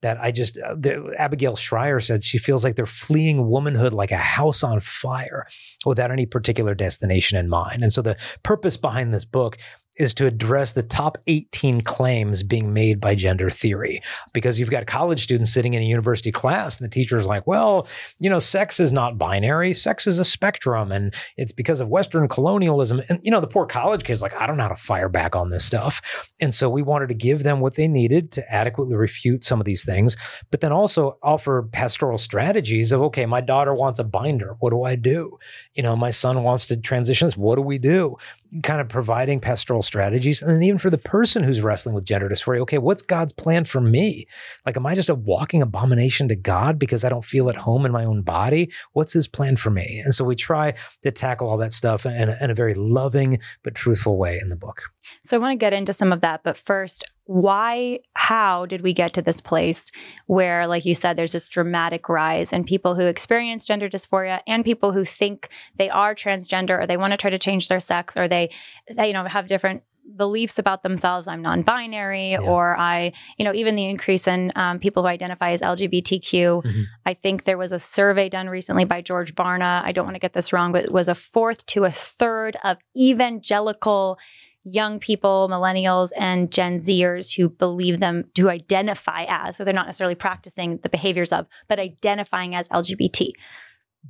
That 0.00 0.18
I 0.20 0.30
just, 0.32 0.58
uh, 0.58 0.74
the, 0.74 1.14
Abigail 1.18 1.56
Shrier 1.56 2.00
said 2.00 2.24
she 2.24 2.36
feels 2.38 2.64
like 2.64 2.76
they're 2.76 2.86
fleeing 2.86 3.48
womanhood 3.48 3.92
like 3.92 4.10
a 4.10 4.18
house 4.18 4.62
on 4.62 4.80
fire 4.80 5.46
without 5.84 6.10
any 6.10 6.26
particular 6.26 6.74
destination 6.74 7.38
in 7.38 7.48
mind. 7.48 7.82
And 7.82 7.92
so 7.92 8.00
the 8.02 8.16
purpose 8.42 8.76
behind 8.76 9.14
this 9.14 9.24
book 9.24 9.56
is 9.96 10.14
to 10.14 10.26
address 10.26 10.72
the 10.72 10.82
top 10.82 11.18
18 11.26 11.82
claims 11.82 12.42
being 12.42 12.72
made 12.72 13.00
by 13.00 13.14
gender 13.14 13.50
theory. 13.50 14.02
Because 14.32 14.58
you've 14.58 14.70
got 14.70 14.86
college 14.86 15.22
students 15.22 15.52
sitting 15.52 15.74
in 15.74 15.82
a 15.82 15.86
university 15.86 16.32
class, 16.32 16.78
and 16.78 16.84
the 16.84 16.92
teacher's 16.92 17.26
like, 17.26 17.46
well, 17.46 17.86
you 18.18 18.28
know, 18.28 18.38
sex 18.38 18.80
is 18.80 18.92
not 18.92 19.18
binary, 19.18 19.72
sex 19.72 20.06
is 20.06 20.18
a 20.18 20.24
spectrum, 20.24 20.90
and 20.92 21.14
it's 21.36 21.52
because 21.52 21.80
of 21.80 21.88
Western 21.88 22.28
colonialism. 22.28 23.02
And, 23.08 23.20
you 23.22 23.30
know, 23.30 23.40
the 23.40 23.46
poor 23.46 23.66
college 23.66 24.04
kid's 24.04 24.22
like, 24.22 24.34
I 24.40 24.46
don't 24.46 24.56
know 24.56 24.64
how 24.64 24.68
to 24.70 24.76
fire 24.76 25.08
back 25.08 25.36
on 25.36 25.50
this 25.50 25.64
stuff. 25.64 26.02
And 26.40 26.52
so 26.52 26.68
we 26.68 26.82
wanted 26.82 27.08
to 27.08 27.14
give 27.14 27.42
them 27.42 27.60
what 27.60 27.74
they 27.74 27.88
needed 27.88 28.32
to 28.32 28.52
adequately 28.52 28.96
refute 28.96 29.44
some 29.44 29.60
of 29.60 29.64
these 29.64 29.84
things, 29.84 30.16
but 30.50 30.60
then 30.60 30.72
also 30.72 31.18
offer 31.22 31.68
pastoral 31.72 32.18
strategies 32.18 32.92
of, 32.92 33.00
okay, 33.02 33.26
my 33.26 33.40
daughter 33.40 33.74
wants 33.74 33.98
a 33.98 34.04
binder. 34.04 34.56
What 34.58 34.70
do 34.70 34.82
I 34.82 34.96
do? 34.96 35.36
You 35.74 35.82
know, 35.82 35.96
my 35.96 36.10
son 36.10 36.42
wants 36.42 36.66
to 36.66 36.76
transition 36.76 37.26
this. 37.26 37.36
What 37.36 37.56
do 37.56 37.62
we 37.62 37.78
do? 37.78 38.16
Kind 38.62 38.80
of 38.80 38.88
providing 38.88 39.40
pastoral 39.40 39.82
strategies. 39.82 40.42
And 40.42 40.54
then 40.54 40.62
even 40.62 40.78
for 40.78 40.90
the 40.90 40.98
person 40.98 41.42
who's 41.42 41.60
wrestling 41.60 41.94
with 41.94 42.04
gender 42.04 42.28
dysphoria, 42.28 42.60
okay, 42.60 42.78
what's 42.78 43.02
God's 43.02 43.32
plan 43.32 43.64
for 43.64 43.80
me? 43.80 44.26
Like, 44.64 44.76
am 44.76 44.86
I 44.86 44.94
just 44.94 45.08
a 45.08 45.14
walking 45.14 45.62
abomination 45.62 46.28
to 46.28 46.36
God 46.36 46.78
because 46.78 47.04
I 47.04 47.08
don't 47.08 47.24
feel 47.24 47.48
at 47.48 47.56
home 47.56 47.84
in 47.84 47.92
my 47.92 48.04
own 48.04 48.22
body? 48.22 48.70
What's 48.92 49.12
his 49.12 49.28
plan 49.28 49.56
for 49.56 49.70
me? 49.70 50.00
And 50.04 50.14
so 50.14 50.24
we 50.24 50.36
try 50.36 50.74
to 51.02 51.10
tackle 51.10 51.48
all 51.48 51.58
that 51.58 51.72
stuff 51.72 52.06
in 52.06 52.28
a, 52.28 52.36
in 52.40 52.50
a 52.50 52.54
very 52.54 52.74
loving 52.74 53.40
but 53.62 53.74
truthful 53.74 54.16
way 54.16 54.38
in 54.40 54.48
the 54.48 54.56
book. 54.56 54.93
So 55.22 55.36
I 55.36 55.40
want 55.40 55.52
to 55.52 55.56
get 55.56 55.72
into 55.72 55.92
some 55.92 56.12
of 56.12 56.20
that, 56.20 56.42
but 56.44 56.56
first, 56.56 57.04
why, 57.26 58.00
how 58.14 58.66
did 58.66 58.82
we 58.82 58.92
get 58.92 59.14
to 59.14 59.22
this 59.22 59.40
place 59.40 59.90
where, 60.26 60.66
like 60.66 60.84
you 60.84 60.92
said, 60.92 61.16
there's 61.16 61.32
this 61.32 61.48
dramatic 61.48 62.08
rise 62.08 62.52
in 62.52 62.64
people 62.64 62.94
who 62.94 63.06
experience 63.06 63.64
gender 63.64 63.88
dysphoria 63.88 64.40
and 64.46 64.62
people 64.64 64.92
who 64.92 65.04
think 65.04 65.48
they 65.76 65.88
are 65.88 66.14
transgender 66.14 66.78
or 66.82 66.86
they 66.86 66.98
want 66.98 67.12
to 67.12 67.16
try 67.16 67.30
to 67.30 67.38
change 67.38 67.68
their 67.68 67.80
sex 67.80 68.16
or 68.16 68.28
they, 68.28 68.50
they 68.94 69.06
you 69.06 69.12
know, 69.14 69.24
have 69.24 69.46
different 69.46 69.82
beliefs 70.18 70.58
about 70.58 70.82
themselves 70.82 71.26
i'm 71.26 71.40
non-binary 71.40 72.32
Yeah. 72.32 72.40
or 72.40 72.76
i 72.76 73.10
you 73.38 73.44
know 73.46 73.54
even 73.54 73.74
the 73.74 73.86
increase 73.86 74.28
in 74.28 74.52
um, 74.54 74.78
people 74.78 75.02
who 75.02 75.08
identify 75.08 75.52
as 75.52 75.62
lgbtq 75.62 76.62
Mhm. 76.62 76.84
i 77.06 77.14
think 77.14 77.44
there 77.44 77.56
was 77.56 77.72
a 77.72 77.78
survey 77.78 78.28
done 78.28 78.50
recently 78.50 78.84
by 78.84 79.00
george 79.00 79.34
barna 79.34 79.82
i 79.82 79.92
don't 79.92 80.04
want 80.04 80.14
to 80.14 80.18
get 80.20 80.34
this 80.34 80.52
wrong 80.52 80.72
but 80.72 80.84
it 80.84 80.92
was 80.92 81.08
a 81.08 81.14
fourth 81.14 81.64
to 81.64 81.86
a 81.86 81.90
third 81.90 82.54
of 82.64 82.76
evangelical 82.94 84.18
young 84.64 84.98
people, 84.98 85.48
millennials, 85.50 86.10
and 86.16 86.50
Gen 86.50 86.78
Zers 86.78 87.36
who 87.36 87.48
believe 87.48 88.00
them 88.00 88.24
to 88.34 88.50
identify 88.50 89.24
as. 89.28 89.56
So 89.56 89.64
they're 89.64 89.74
not 89.74 89.86
necessarily 89.86 90.14
practicing 90.14 90.78
the 90.78 90.88
behaviors 90.88 91.32
of, 91.32 91.46
but 91.68 91.78
identifying 91.78 92.54
as 92.54 92.68
LGBT. 92.70 93.32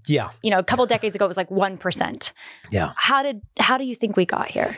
Yeah. 0.07 0.31
You 0.43 0.51
know, 0.51 0.59
a 0.59 0.65
couple 0.65 0.87
decades 0.87 1.15
ago 1.15 1.25
it 1.25 1.29
was 1.29 1.37
like 1.37 1.51
1%. 1.51 2.33
Yeah. 2.71 2.93
How 2.97 3.23
did 3.23 3.43
how 3.59 3.79
do 3.79 3.85
you 3.85 3.95
think 3.95 4.17
we 4.17 4.25
got 4.25 4.49
here? 4.49 4.77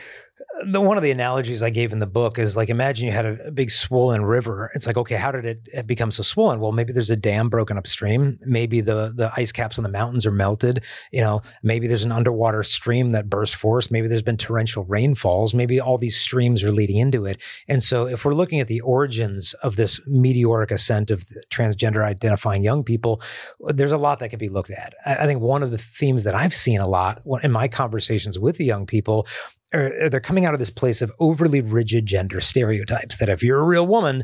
The 0.65 0.81
one 0.81 0.97
of 0.97 1.03
the 1.03 1.11
analogies 1.11 1.61
I 1.63 1.69
gave 1.69 1.91
in 1.91 1.99
the 1.99 2.07
book 2.07 2.39
is 2.39 2.57
like 2.57 2.69
imagine 2.69 3.05
you 3.07 3.13
had 3.13 3.25
a, 3.25 3.47
a 3.47 3.51
big 3.51 3.71
swollen 3.71 4.25
river. 4.25 4.71
It's 4.75 4.87
like 4.87 4.97
okay, 4.97 5.15
how 5.15 5.31
did 5.31 5.45
it, 5.73 5.87
become 5.87 6.11
so 6.11 6.23
swollen? 6.23 6.59
Well, 6.59 6.71
maybe 6.71 6.93
there's 6.93 7.09
a 7.09 7.15
dam 7.15 7.49
broken 7.49 7.77
upstream. 7.77 8.39
Maybe 8.45 8.81
the 8.81 9.13
the 9.15 9.31
ice 9.35 9.51
caps 9.51 9.77
on 9.77 9.83
the 9.83 9.89
mountains 9.89 10.25
are 10.25 10.31
melted. 10.31 10.83
You 11.11 11.21
know, 11.21 11.41
maybe 11.63 11.87
there's 11.87 12.03
an 12.03 12.11
underwater 12.11 12.63
stream 12.63 13.11
that 13.11 13.29
burst 13.29 13.55
forth. 13.55 13.91
Maybe 13.91 14.07
there's 14.07 14.23
been 14.23 14.37
torrential 14.37 14.83
rainfalls. 14.85 15.53
Maybe 15.53 15.79
all 15.79 15.97
these 15.97 16.19
streams 16.19 16.63
are 16.63 16.71
leading 16.71 16.97
into 16.97 17.25
it. 17.25 17.41
And 17.67 17.81
so, 17.81 18.07
if 18.07 18.25
we're 18.25 18.33
looking 18.33 18.59
at 18.59 18.67
the 18.67 18.81
origins 18.81 19.53
of 19.55 19.75
this 19.75 19.99
meteoric 20.05 20.71
ascent 20.71 21.11
of 21.11 21.25
transgender 21.49 22.03
identifying 22.03 22.63
young 22.63 22.83
people, 22.83 23.21
there's 23.59 23.91
a 23.91 23.97
lot 23.97 24.19
that 24.19 24.29
could 24.29 24.39
be 24.39 24.49
looked 24.49 24.71
at. 24.71 24.93
I, 25.05 25.15
I 25.15 25.25
think 25.25 25.41
one 25.41 25.63
of 25.63 25.71
the 25.71 25.77
themes 25.77 26.23
that 26.23 26.35
I've 26.35 26.55
seen 26.55 26.79
a 26.79 26.87
lot 26.87 27.21
in 27.43 27.51
my 27.51 27.67
conversations 27.67 28.39
with 28.39 28.57
the 28.57 28.65
young 28.65 28.85
people 28.85 29.27
or 29.73 30.09
they're 30.09 30.19
coming 30.19 30.45
out 30.45 30.53
of 30.53 30.59
this 30.59 30.69
place 30.69 31.01
of 31.01 31.11
overly 31.19 31.61
rigid 31.61 32.05
gender 32.05 32.39
stereotypes 32.39 33.17
that 33.17 33.29
if 33.29 33.43
you're 33.43 33.59
a 33.59 33.65
real 33.65 33.85
woman, 33.85 34.23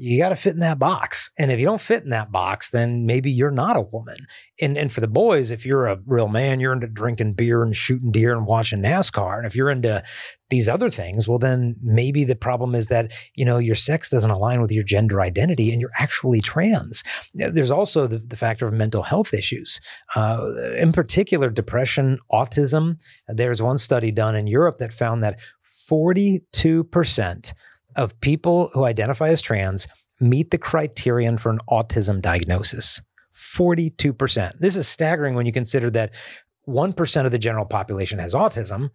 you 0.00 0.16
got 0.16 0.28
to 0.28 0.36
fit 0.36 0.54
in 0.54 0.60
that 0.60 0.78
box. 0.78 1.32
And 1.36 1.50
if 1.50 1.58
you 1.58 1.64
don't 1.64 1.80
fit 1.80 2.04
in 2.04 2.10
that 2.10 2.30
box, 2.30 2.70
then 2.70 3.04
maybe 3.04 3.32
you're 3.32 3.50
not 3.50 3.76
a 3.76 3.80
woman. 3.80 4.16
And 4.60 4.76
and 4.76 4.92
for 4.92 5.00
the 5.00 5.08
boys, 5.08 5.50
if 5.50 5.66
you're 5.66 5.86
a 5.86 5.98
real 6.06 6.28
man, 6.28 6.60
you're 6.60 6.72
into 6.72 6.86
drinking 6.86 7.32
beer 7.32 7.64
and 7.64 7.74
shooting 7.74 8.12
deer 8.12 8.32
and 8.32 8.46
watching 8.46 8.80
NASCAR. 8.80 9.38
And 9.38 9.46
if 9.46 9.56
you're 9.56 9.70
into 9.70 10.04
these 10.50 10.68
other 10.68 10.88
things, 10.88 11.26
well, 11.26 11.40
then 11.40 11.74
maybe 11.82 12.22
the 12.22 12.36
problem 12.36 12.76
is 12.76 12.86
that, 12.86 13.12
you 13.34 13.44
know, 13.44 13.58
your 13.58 13.74
sex 13.74 14.08
doesn't 14.08 14.30
align 14.30 14.60
with 14.60 14.70
your 14.70 14.84
gender 14.84 15.20
identity 15.20 15.72
and 15.72 15.80
you're 15.80 15.90
actually 15.98 16.40
trans. 16.40 17.02
There's 17.34 17.70
also 17.70 18.06
the, 18.06 18.20
the 18.20 18.36
factor 18.36 18.68
of 18.68 18.74
mental 18.74 19.02
health 19.02 19.34
issues, 19.34 19.80
uh, 20.14 20.46
in 20.76 20.92
particular, 20.92 21.50
depression, 21.50 22.20
autism. 22.32 23.00
There's 23.26 23.60
one 23.60 23.78
study 23.78 24.12
done 24.12 24.36
in 24.36 24.46
Europe 24.46 24.78
that 24.78 24.92
found 24.92 25.24
that 25.24 25.40
42% 25.90 27.52
of 27.98 28.18
people 28.20 28.70
who 28.72 28.84
identify 28.84 29.28
as 29.28 29.42
trans 29.42 29.86
meet 30.20 30.50
the 30.50 30.58
criterion 30.58 31.36
for 31.36 31.50
an 31.50 31.58
autism 31.68 32.22
diagnosis. 32.22 33.02
42%. 33.34 34.58
This 34.58 34.76
is 34.76 34.88
staggering 34.88 35.34
when 35.34 35.46
you 35.46 35.52
consider 35.52 35.90
that 35.90 36.14
1% 36.66 37.24
of 37.24 37.32
the 37.32 37.38
general 37.38 37.66
population 37.66 38.18
has 38.18 38.34
autism, 38.34 38.90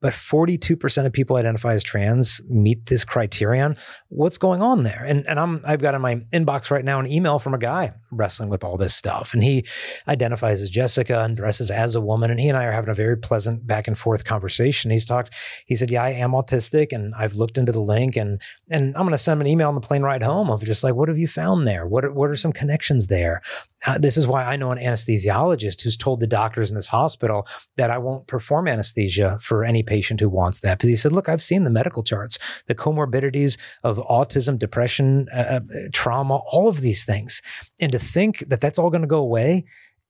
but 0.00 0.12
42% 0.12 1.06
of 1.06 1.12
people 1.12 1.36
identify 1.36 1.74
as 1.74 1.82
trans 1.82 2.40
meet 2.48 2.86
this 2.86 3.04
criterion. 3.04 3.76
What's 4.08 4.38
going 4.38 4.62
on 4.62 4.84
there? 4.84 5.04
And, 5.04 5.26
and 5.26 5.40
I'm, 5.40 5.60
I've 5.64 5.80
got 5.80 5.94
in 5.94 6.00
my 6.00 6.16
inbox 6.32 6.70
right 6.70 6.84
now 6.84 7.00
an 7.00 7.10
email 7.10 7.38
from 7.38 7.54
a 7.54 7.58
guy 7.58 7.94
wrestling 8.10 8.48
with 8.48 8.62
all 8.62 8.76
this 8.76 8.94
stuff. 8.94 9.34
And 9.34 9.42
he 9.42 9.66
identifies 10.06 10.62
as 10.62 10.70
Jessica 10.70 11.20
and 11.20 11.36
dresses 11.36 11.70
as 11.70 11.94
a 11.94 12.00
woman. 12.00 12.30
And 12.30 12.40
he 12.40 12.48
and 12.48 12.56
I 12.56 12.64
are 12.64 12.72
having 12.72 12.90
a 12.90 12.94
very 12.94 13.16
pleasant 13.16 13.66
back 13.66 13.88
and 13.88 13.98
forth 13.98 14.24
conversation. 14.24 14.90
He's 14.90 15.04
talked, 15.04 15.34
he 15.66 15.74
said, 15.74 15.90
Yeah, 15.90 16.04
I 16.04 16.10
am 16.10 16.30
autistic. 16.30 16.92
And 16.92 17.14
I've 17.16 17.34
looked 17.34 17.58
into 17.58 17.72
the 17.72 17.80
link 17.80 18.16
and, 18.16 18.40
and 18.70 18.96
I'm 18.96 19.02
going 19.02 19.10
to 19.10 19.18
send 19.18 19.38
him 19.38 19.46
an 19.46 19.46
email 19.48 19.68
on 19.68 19.74
the 19.74 19.80
plane 19.80 20.02
ride 20.02 20.22
home 20.22 20.50
of 20.50 20.64
just 20.64 20.84
like, 20.84 20.94
what 20.94 21.08
have 21.08 21.18
you 21.18 21.28
found 21.28 21.66
there? 21.66 21.86
What 21.86 22.04
are, 22.04 22.12
what 22.12 22.30
are 22.30 22.36
some 22.36 22.52
connections 22.52 23.08
there? 23.08 23.42
Uh, 23.86 23.98
this 23.98 24.16
is 24.16 24.26
why 24.26 24.44
I 24.44 24.56
know 24.56 24.72
an 24.72 24.78
anesthesiologist 24.78 25.82
who's 25.82 25.96
told 25.96 26.20
the 26.20 26.26
doctors 26.26 26.70
in 26.70 26.76
this 26.76 26.88
hospital 26.88 27.46
that 27.76 27.90
I 27.90 27.98
won't 27.98 28.26
perform 28.26 28.66
anesthesia 28.66 29.38
for 29.40 29.64
any 29.64 29.82
patient 29.82 30.20
who 30.20 30.28
wants 30.28 30.60
that. 30.60 30.78
Because 30.78 30.90
he 30.90 30.96
said, 30.96 31.12
Look, 31.12 31.28
I've 31.28 31.42
seen 31.42 31.64
the 31.64 31.70
medical 31.70 32.02
charts, 32.02 32.38
the 32.66 32.74
comorbidities 32.74 33.56
of 33.84 33.98
autism, 33.98 34.58
depression, 34.58 35.28
uh, 35.32 35.60
uh 35.60 35.60
trauma, 35.92 36.36
all 36.50 36.68
of 36.68 36.80
these 36.80 37.04
things. 37.04 37.40
And 37.80 37.92
to 37.92 37.98
think 37.98 38.40
that 38.48 38.60
that's 38.60 38.78
all 38.78 38.90
going 38.90 39.02
to 39.02 39.08
go 39.08 39.18
away 39.18 39.64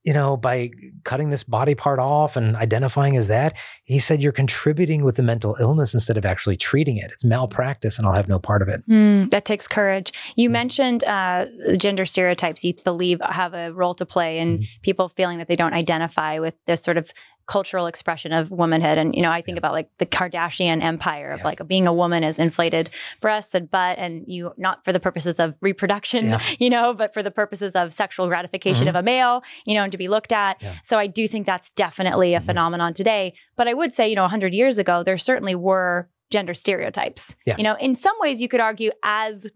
you 0.05 0.12
know, 0.12 0.37
by 0.37 0.71
cutting 1.05 1.31
this 1.31 1.45
body 1.45 1.75
part 1.75 1.99
off 1.99 2.37
and 2.37 2.57
identifying 2.57 3.17
as 3.17 3.28
that, 3.28 3.57
he 3.85 3.99
said 3.99 4.23
you're 4.23 4.33
contributing 4.33 5.05
with 5.05 5.17
the 5.17 5.23
mental 5.23 5.57
illness 5.61 5.93
instead 5.93 6.17
of 6.17 6.25
actually 6.25 6.57
treating 6.57 6.97
it. 6.97 7.11
It's 7.11 7.25
malpractice, 7.25 7.99
and 7.99 8.07
I'll 8.07 8.14
have 8.14 8.28
no 8.28 8.38
part 8.38 8.62
of 8.62 8.69
it. 8.69 8.88
Mm, 8.88 9.31
that 9.31 9.45
takes 9.45 9.67
courage. 9.67 10.12
You 10.37 10.49
mm. 10.49 10.52
mentioned 10.52 11.05
uh, 11.05 11.47
gender 11.76 12.05
stereotypes 12.05 12.64
you 12.64 12.75
believe 12.85 13.21
have 13.28 13.55
a 13.55 13.73
role 13.73 13.95
to 13.95 14.07
play 14.07 14.38
in 14.38 14.59
mm. 14.59 14.67
people 14.83 15.09
feeling 15.09 15.38
that 15.38 15.49
they 15.49 15.57
don't 15.57 15.75
identify 15.75 16.38
with 16.38 16.55
this 16.67 16.83
sort 16.83 16.97
of 16.97 17.12
cultural 17.49 17.87
expression 17.87 18.33
of 18.33 18.50
womanhood. 18.50 18.99
And, 18.99 19.14
you 19.17 19.23
know, 19.23 19.33
I 19.33 19.40
think 19.40 19.57
yeah. 19.57 19.61
about 19.61 19.73
like 19.73 19.88
the 19.99 20.07
Kardashian 20.07 20.83
empire 20.83 21.31
of 21.31 21.40
yeah. 21.40 21.45
like 21.47 21.67
being 21.67 21.87
a 21.87 21.93
woman 21.93 22.23
is 22.23 22.38
inflated 22.38 22.90
breasts 23.21 23.55
and 23.55 23.71
butt 23.71 23.99
and 23.99 24.25
you 24.28 24.52
not 24.57 24.85
for 24.85 24.93
the 24.93 25.00
purposes 25.00 25.40
of 25.40 25.55
reproduction, 25.61 26.26
yeah. 26.26 26.43
you 26.61 26.71
know, 26.71 26.95
but 26.95 27.12
for 27.12 27.23
the 27.23 27.31
purposes 27.31 27.75
of 27.75 27.93
sexual 27.93 28.28
gratification 28.28 28.87
mm-hmm. 28.87 28.97
of 28.97 28.97
a 28.97 29.02
male, 29.02 29.43
you 29.64 29.75
know, 29.75 29.83
and 29.83 29.93
to 29.93 29.99
be 29.99 30.09
looked 30.09 30.33
at. 30.33 30.62
So 30.85 30.99
I 30.99 31.07
do 31.07 31.26
think 31.26 31.47
that's 31.47 31.71
definitely 31.71 32.35
a 32.35 32.38
mm-hmm. 32.38 32.47
phenomenon 32.47 32.95
today. 32.95 33.33
But 33.57 33.67
I 33.67 33.75
would 33.75 33.95
say, 33.95 34.09
you 34.09 34.14
know, 34.14 34.23
100 34.23 34.52
years 34.52 34.78
ago, 34.78 35.02
there 35.02 35.19
certainly 35.19 35.55
were 35.55 36.09
gender 36.31 36.52
stereotypes. 36.52 37.35
You 37.57 37.64
know, 37.64 37.76
in 37.81 37.95
some 37.95 38.14
ways 38.21 38.43
you 38.43 38.49
could 38.49 38.61
argue 38.61 38.90
as 39.02 39.50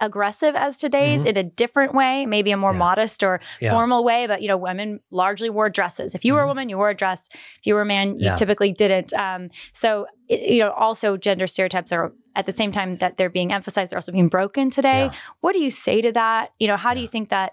aggressive 0.00 0.54
as 0.54 0.76
today's 0.76 1.20
mm-hmm. 1.20 1.28
in 1.28 1.36
a 1.36 1.42
different 1.42 1.94
way, 1.94 2.26
maybe 2.26 2.50
a 2.50 2.56
more 2.56 2.72
yeah. 2.72 2.78
modest 2.78 3.22
or 3.22 3.40
yeah. 3.60 3.70
formal 3.70 4.04
way. 4.04 4.26
But 4.26 4.42
you 4.42 4.48
know, 4.48 4.56
women 4.56 5.00
largely 5.10 5.50
wore 5.50 5.70
dresses. 5.70 6.14
If 6.14 6.24
you 6.24 6.32
mm-hmm. 6.32 6.36
were 6.36 6.40
a 6.40 6.42
mm-hmm. 6.42 6.48
woman, 6.48 6.68
you 6.68 6.78
wore 6.78 6.90
a 6.90 6.94
dress. 6.94 7.28
If 7.32 7.66
you 7.66 7.74
were 7.74 7.82
a 7.82 7.86
man, 7.86 8.18
you 8.18 8.26
yeah. 8.26 8.36
typically 8.36 8.72
didn't. 8.72 9.12
Um, 9.14 9.48
so 9.72 10.06
it, 10.28 10.50
you 10.50 10.60
know, 10.60 10.72
also 10.72 11.16
gender 11.16 11.46
stereotypes 11.46 11.92
are 11.92 12.12
at 12.36 12.46
the 12.46 12.52
same 12.52 12.72
time 12.72 12.96
that 12.96 13.16
they're 13.16 13.30
being 13.30 13.52
emphasized, 13.52 13.92
they're 13.92 13.98
also 13.98 14.12
being 14.12 14.28
broken 14.28 14.70
today. 14.70 15.10
What 15.40 15.52
do 15.52 15.60
you 15.60 15.70
say 15.70 16.00
to 16.00 16.12
that? 16.12 16.50
You 16.58 16.68
know, 16.68 16.76
how 16.76 16.94
do 16.94 17.00
you 17.00 17.08
think 17.08 17.28
that? 17.30 17.52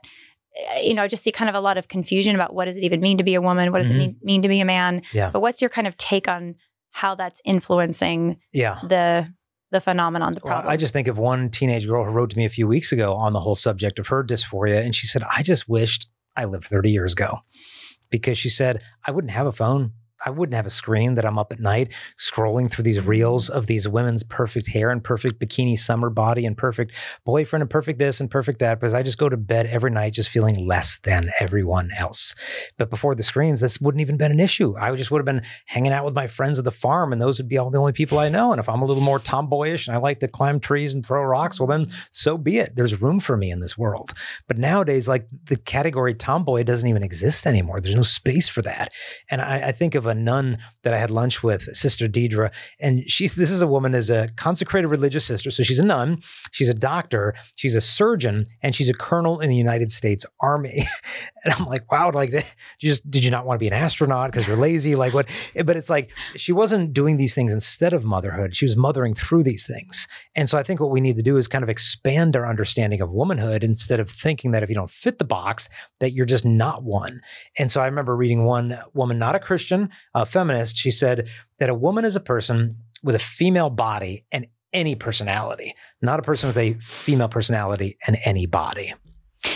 Eh, 0.58 0.82
you 0.82 0.94
know, 0.94 1.04
I 1.04 1.08
just 1.08 1.24
see 1.24 1.32
kind 1.32 1.50
of 1.50 1.56
a 1.56 1.62
lot 1.62 1.78
of 1.78 1.88
confusion 1.88 2.36
about 2.36 2.54
what 2.54 2.66
does 2.66 2.78
it 2.78 2.84
even 2.84 3.00
mean 3.00 3.18
to 3.20 3.24
be 3.24 3.36
a 3.36 3.42
woman? 3.42 3.72
What 3.72 3.84
does 3.84 3.92
mm-hmm. 3.92 4.02
it 4.02 4.08
mean, 4.08 4.20
mean 4.24 4.42
to 4.42 4.48
be 4.48 4.60
a 4.60 4.66
man? 4.66 5.04
Yeah. 5.14 5.30
But 5.30 5.42
what's 5.42 5.62
your 5.62 5.70
kind 5.70 5.88
of 5.88 5.96
take 5.98 6.28
on 6.28 6.56
how 6.92 7.16
that's 7.16 7.42
influencing 7.46 8.38
yeah. 8.52 8.80
the 8.84 9.34
the 9.72 9.80
phenomenon, 9.80 10.34
the 10.34 10.42
problem. 10.42 10.66
Well, 10.66 10.74
I 10.74 10.78
just 10.78 10.94
think 10.94 11.08
of 11.08 11.18
one 11.18 11.50
teenage 11.50 11.88
girl 11.88 12.06
who 12.06 12.12
wrote 12.12 12.30
to 12.32 12.38
me 12.38 12.46
a 12.46 12.50
few 12.50 12.68
weeks 12.68 12.92
ago 12.92 13.13
on 13.13 13.34
the 13.34 13.40
whole 13.40 13.56
subject 13.56 14.00
of 14.00 14.08
her 14.08 14.24
dysphoria. 14.24 14.84
And 14.84 14.94
she 14.96 15.08
said, 15.08 15.24
I 15.24 15.42
just 15.44 15.68
wished 15.68 16.08
I 16.36 16.46
lived 16.46 16.66
30 16.66 16.92
years 16.92 17.13
ago 17.13 17.40
because 18.10 18.38
she 18.38 18.50
said, 18.50 18.84
I 19.06 19.12
wouldn't 19.12 19.32
have 19.32 19.48
a 19.48 19.51
phone. 19.51 19.94
I 20.25 20.30
wouldn't 20.30 20.56
have 20.56 20.66
a 20.66 20.72
screen 20.72 21.16
that 21.16 21.25
I'm 21.25 21.40
up 21.40 21.51
at 21.51 21.60
night 21.60 21.94
scrolling 22.20 22.70
through 22.70 22.84
these 22.84 23.00
reels 23.00 23.50
mm. 23.50 23.54
of 23.54 23.68
these 23.68 23.88
women's 23.88 24.24
perfect 24.24 24.70
hair 24.70 24.90
and 24.90 25.04
perfect 25.04 25.40
bikini 25.40 25.78
summer 25.78 26.10
body 26.10 26.46
and 26.46 26.58
perfect 26.58 26.94
boyfriend 27.25 27.62
and 27.62 27.70
perfect 27.70 28.00
this 28.00 28.20
and 28.20 28.30
perfect 28.30 28.60
that 28.60 28.80
because 28.80 28.94
I 28.94 29.04
just 29.04 29.18
go 29.18 29.30
to 29.30 29.38
bed 29.38 29.68
every 29.68 29.92
night 29.92 30.13
just 30.13 30.30
feeling 30.30 30.68
less 30.68 31.00
than 31.00 31.32
everyone 31.40 31.92
else. 31.98 32.36
But 32.78 32.90
before 32.90 33.16
the 33.16 33.24
screens, 33.24 33.60
this 33.60 33.80
wouldn't 33.82 34.01
even 34.01 34.18
been 34.18 34.32
an 34.32 34.40
issue. 34.40 34.75
I 34.80 34.96
just 34.96 35.12
would 35.12 35.20
have 35.20 35.25
been 35.25 35.44
hanging 35.66 35.92
out 35.92 36.06
with 36.06 36.13
my 36.13 36.28
friends 36.28 36.60
at 36.60 36.66
the 36.66 36.72
farm 36.72 37.13
and 37.13 37.22
those 37.22 37.40
would 37.40 37.50
be 37.50 37.58
all 37.58 37.70
the 37.70 37.80
only 37.80 37.94
people 37.94 38.20
I 38.20 38.30
know. 38.30 38.51
And 38.51 38.60
if 38.60 38.70
I'm 38.70 38.82
a 38.82 38.86
little 38.86 39.04
more 39.04 39.20
tomboyish 39.20 39.88
and 39.88 39.96
I 39.96 40.00
like 40.00 40.20
to 40.20 40.28
climb 40.28 40.60
trees 40.60 40.94
and 40.94 41.06
throw 41.06 41.24
rocks, 41.24 41.60
well 41.60 41.68
then 41.68 41.86
mm. 41.86 42.08
so 42.12 42.38
be 42.38 42.60
it. 42.60 42.75
There's 42.75 43.01
room 43.01 43.20
for 43.20 43.38
me 43.38 43.51
in 43.51 43.60
this 43.60 43.78
world. 43.78 44.12
But 44.48 44.58
nowadays, 44.58 45.08
like 45.08 45.28
the 45.46 45.58
category 45.58 46.13
tomboy 46.13 46.63
doesn't 46.63 46.88
even 46.88 47.04
exist 47.04 47.46
anymore. 47.46 47.80
There's 47.80 47.96
no 47.96 48.01
space 48.04 48.50
for 48.50 48.62
that. 48.63 48.92
And 49.30 49.42
I, 49.42 49.68
I 49.68 49.72
think 49.72 49.96
of 49.96 50.06
a 50.06 50.11
nun 50.13 50.58
that 50.84 50.94
I 50.94 50.98
had 50.98 51.12
lunch 51.12 51.44
with, 51.44 51.75
Sister 51.75 52.08
Deidre, 52.08 52.51
and 52.80 53.10
she 53.10 53.27
this 53.27 53.51
is 53.51 53.62
a 53.62 53.68
woman 53.68 53.94
is 53.94 54.10
a 54.10 54.30
consecrated 54.36 54.88
religious 54.88 55.25
sister, 55.25 55.51
so 55.51 55.63
she's 55.63 55.80
a 55.80 55.86
nun, 55.86 56.20
she's 56.51 56.70
a 56.70 56.74
doctor, 56.74 57.34
she's 57.56 57.75
a 57.75 57.82
surgeon, 57.82 58.46
and 58.62 58.75
she's 58.75 58.89
a 58.89 58.94
colonel 58.94 59.39
in 59.39 59.50
the 59.50 59.56
United 59.56 59.91
States 59.91 60.25
Army. 60.39 60.86
and 61.44 61.53
I'm 61.53 61.65
like, 61.65 61.91
wow, 61.91 62.12
like 62.13 62.32
just 62.80 63.10
did 63.10 63.24
you 63.24 63.32
not 63.32 63.46
want 63.46 63.58
to 63.58 63.60
be 63.60 63.68
an 63.68 63.74
astronaut 63.74 64.32
because 64.32 64.48
you're 64.48 64.58
lazy? 64.58 64.96
Like 64.96 65.13
what? 65.13 65.27
But 65.65 65.77
it's 65.77 65.89
like 65.89 66.12
she 66.36 66.51
wasn't 66.51 66.94
doing 66.94 67.18
these 67.18 67.34
things 67.34 67.53
instead 67.53 67.94
of 67.94 68.03
motherhood. 68.03 68.56
She 68.56 68.65
was 68.65 68.75
mothering 68.75 69.13
through 69.13 69.44
these 69.44 69.65
things. 69.65 70.08
And 70.36 70.50
so 70.50 70.58
I 70.58 70.63
think 70.63 70.80
what 70.80 70.91
we 70.91 71.01
need 71.01 71.18
to 71.18 71.24
do 71.24 71.38
is 71.38 71.48
kind 71.48 71.63
of 71.63 71.70
expand 71.70 72.36
our 72.36 72.48
understanding 72.48 73.01
of 73.01 73.12
womanhood 73.12 73.63
instead 73.63 74.00
of 74.00 74.10
thinking 74.10 74.51
that 74.51 74.63
if 74.63 74.70
you 74.70 74.75
don't 74.75 74.89
fit 74.89 75.18
the 75.18 75.25
box, 75.25 75.70
that 76.00 76.13
you're 76.13 76.25
just 76.25 76.46
not 76.46 76.84
one. 76.84 77.22
And 77.58 77.72
so 77.72 77.82
I 77.82 77.86
remember 77.86 78.15
reading 78.15 78.46
one 78.46 78.80
woman, 78.94 79.20
not 79.20 79.36
a 79.36 79.39
Christian, 79.39 79.89
a 80.13 80.25
feminist, 80.25 80.77
she 80.77 80.91
said 80.91 81.27
that 81.60 81.70
a 81.70 81.74
woman 81.74 82.05
is 82.05 82.15
a 82.15 82.22
person 82.22 82.72
with 83.03 83.15
a 83.15 83.20
female 83.20 83.70
body 83.70 84.24
and 84.31 84.48
any 84.74 84.96
personality, 84.96 85.74
not 86.01 86.20
a 86.20 86.24
person 86.24 86.48
with 86.48 86.58
a 86.58 86.74
female 86.79 87.27
personality 87.27 87.98
and 88.08 88.17
any 88.24 88.46
body. 88.46 88.93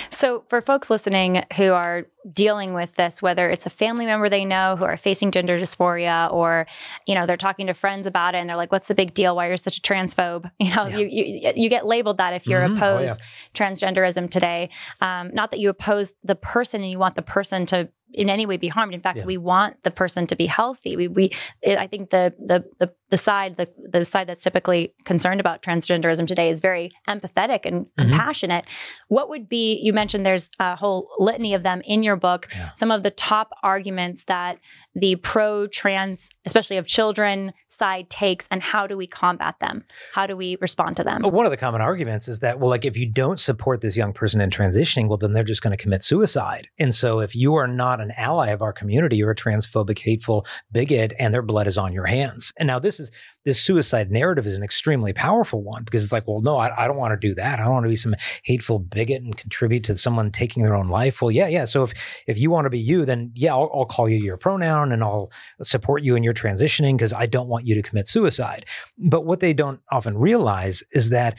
So, 0.10 0.44
for 0.48 0.62
folks 0.62 0.90
listening 0.90 1.44
who 1.58 1.74
are 1.74 2.08
dealing 2.32 2.74
with 2.74 2.96
this, 2.96 3.22
whether 3.22 3.50
it's 3.50 3.66
a 3.66 3.70
family 3.70 4.06
member 4.06 4.30
they 4.30 4.46
know 4.46 4.76
who 4.76 4.86
are 4.86 4.98
facing 4.98 5.32
gender 5.32 5.60
dysphoria, 5.60 6.32
or 6.32 6.66
you 7.06 7.14
know 7.14 7.26
they're 7.26 7.38
talking 7.38 7.68
to 7.68 7.74
friends 7.74 8.08
about 8.08 8.34
it, 8.34 8.40
and 8.40 8.50
they're 8.50 8.58
like, 8.58 8.72
"What's 8.72 8.88
the 8.88 8.96
big 8.96 9.14
deal? 9.14 9.36
Why 9.36 9.48
you're 9.48 9.58
such 9.58 9.78
a 9.78 9.82
transphobe?" 9.82 10.50
You 10.60 10.74
know, 10.76 10.88
yeah. 10.88 10.98
you, 10.98 11.08
you, 11.08 11.52
you 11.56 11.70
get 11.70 11.86
labeled 11.86 12.18
that 12.18 12.34
if 12.34 12.48
you're 12.48 12.62
mm-hmm. 12.62 12.78
opposed 12.78 13.22
oh, 13.22 13.24
yeah. 13.24 13.70
transgenderism 13.70 14.32
today. 14.32 14.70
Um, 15.02 15.32
not 15.34 15.52
that 15.52 15.60
you 15.60 15.70
oppose 15.70 16.14
the 16.24 16.36
person 16.36 16.82
and 16.82 16.90
you 16.90 16.98
want 16.98 17.16
the 17.16 17.22
person 17.22 17.66
to 17.68 17.90
in 18.16 18.30
any 18.30 18.46
way 18.46 18.58
be 18.58 18.68
harmed. 18.68 18.94
In 18.94 19.02
fact, 19.02 19.20
yeah. 19.20 19.26
we 19.26 19.38
want 19.38 19.84
the 19.84 19.92
person 19.92 20.26
to 20.28 20.36
be 20.36 20.46
healthy. 20.46 20.96
We, 20.96 21.08
we, 21.08 21.32
it, 21.62 21.78
I 21.78 21.88
think 21.88 22.10
the, 22.10 22.34
the, 22.40 22.66
the, 22.80 22.92
the 23.10 23.18
side, 23.18 23.58
the, 23.58 23.70
the 23.92 24.04
side 24.04 24.28
that's 24.28 24.42
typically 24.42 24.94
concerned 25.06 25.40
about 25.40 25.62
transgenderism 25.62 26.28
today 26.28 26.50
is 26.50 26.60
very 26.60 26.92
empathetic 27.08 27.66
and 27.66 27.86
mm-hmm. 27.86 28.02
compassionate. 28.02 28.66
What 29.08 29.30
would 29.30 29.48
be, 29.48 29.80
you 29.82 29.94
mentioned 29.94 30.26
there's 30.26 30.50
a 30.60 30.76
whole 30.76 31.10
litany 31.20 31.54
of 31.54 31.64
them 31.64 31.82
in 31.86 32.04
your 32.04 32.16
book, 32.16 32.48
yeah. 32.52 32.72
some 32.74 32.92
of 32.92 33.04
the 33.04 33.12
top 33.12 33.52
arguments 33.64 34.24
that 34.26 34.60
the 34.96 35.18
pro 35.18 35.68
trans, 35.68 36.30
especially 36.46 36.78
of 36.78 36.88
children 36.88 37.52
side 37.76 38.10
takes 38.10 38.48
and 38.50 38.62
how 38.62 38.88
do 38.88 38.98
we 38.98 39.08
combat 39.08 39.60
them? 39.60 39.84
How 40.14 40.26
do 40.26 40.36
we 40.38 40.58
respond 40.62 40.98
to 40.98 41.04
them? 41.04 41.22
One 41.24 41.46
of 41.46 41.52
the 41.52 41.58
common 41.58 41.82
arguments 41.82 42.28
is 42.28 42.40
that, 42.40 42.60
well, 42.60 42.70
like 42.70 42.86
if 42.86 42.98
you 42.98 43.06
don't 43.06 43.40
support 43.40 43.82
this 43.82 43.98
young 43.98 44.14
person 44.14 44.42
in 44.42 44.50
transitioning, 44.50 45.08
well, 45.08 45.18
then 45.18 45.34
they're 45.34 45.44
just 45.44 45.62
going 45.62 45.76
to 45.76 45.82
commit 45.82 46.04
suicide. 46.04 46.68
And 46.80 46.94
so 46.94 47.20
if 47.20 47.36
you 47.36 47.56
are 47.56 47.68
not 47.68 48.02
an 48.02 48.12
ally 48.18 48.50
of 48.50 48.62
our 48.62 48.74
community, 48.74 49.18
you're 49.18 49.32
a 49.32 49.36
transphobic, 49.36 50.00
hateful 50.00 50.46
bigot, 50.72 51.14
and 51.20 51.34
their 51.34 51.42
blood 51.42 51.68
is 51.68 51.78
on 51.78 51.94
your 51.94 52.06
hands. 52.06 52.54
And 52.58 52.68
now 52.68 52.80
this 52.80 53.00
is 53.00 53.12
this 53.46 53.62
suicide 53.62 54.12
narrative 54.12 54.46
is 54.46 54.58
an 54.58 54.64
extremely 54.64 55.14
powerful 55.14 55.64
one 55.64 55.84
because 55.84 56.04
it's 56.04 56.12
like, 56.12 56.28
well, 56.28 56.42
no, 56.42 56.58
I, 56.58 56.84
I 56.84 56.88
don't 56.88 56.98
want 56.98 57.12
to 57.20 57.28
do 57.28 57.36
that. 57.36 57.60
I 57.60 57.64
don't 57.64 57.74
want 57.74 57.86
to 57.86 57.90
be 57.90 57.96
some 57.96 58.16
hateful 58.44 58.80
bigot 58.80 59.22
and 59.22 59.38
contribute 59.38 59.84
to 59.86 59.98
someone 59.98 60.32
taking 60.32 60.64
their 60.64 60.76
own 60.76 60.90
life. 60.90 61.22
Well, 61.22 61.32
yeah, 61.32 61.48
yeah. 61.48 61.66
So 61.66 61.84
if 61.84 62.24
if 62.28 62.38
you 62.38 62.50
want 62.50 62.66
to 62.66 62.70
be 62.70 62.80
you, 62.80 63.06
then 63.06 63.32
yeah, 63.36 63.54
I'll, 63.54 63.70
I'll 63.74 63.86
call 63.86 64.10
you 64.10 64.18
your 64.18 64.38
pronoun 64.38 64.92
and 64.92 65.04
I'll 65.04 65.32
support 65.62 66.04
you 66.04 66.16
in 66.16 66.24
your 66.24 66.34
transitioning 66.34 66.98
because 66.98 67.14
I 67.14 67.28
don't 67.28 67.48
want 67.48 67.68
you 67.68 67.76
to 67.76 67.82
commit 67.82 68.08
suicide. 68.08 68.66
But 68.98 69.26
what 69.26 69.40
they 69.40 69.54
don't 69.54 69.80
often 69.92 70.18
realize 70.18 70.84
is 70.92 71.10
that 71.10 71.38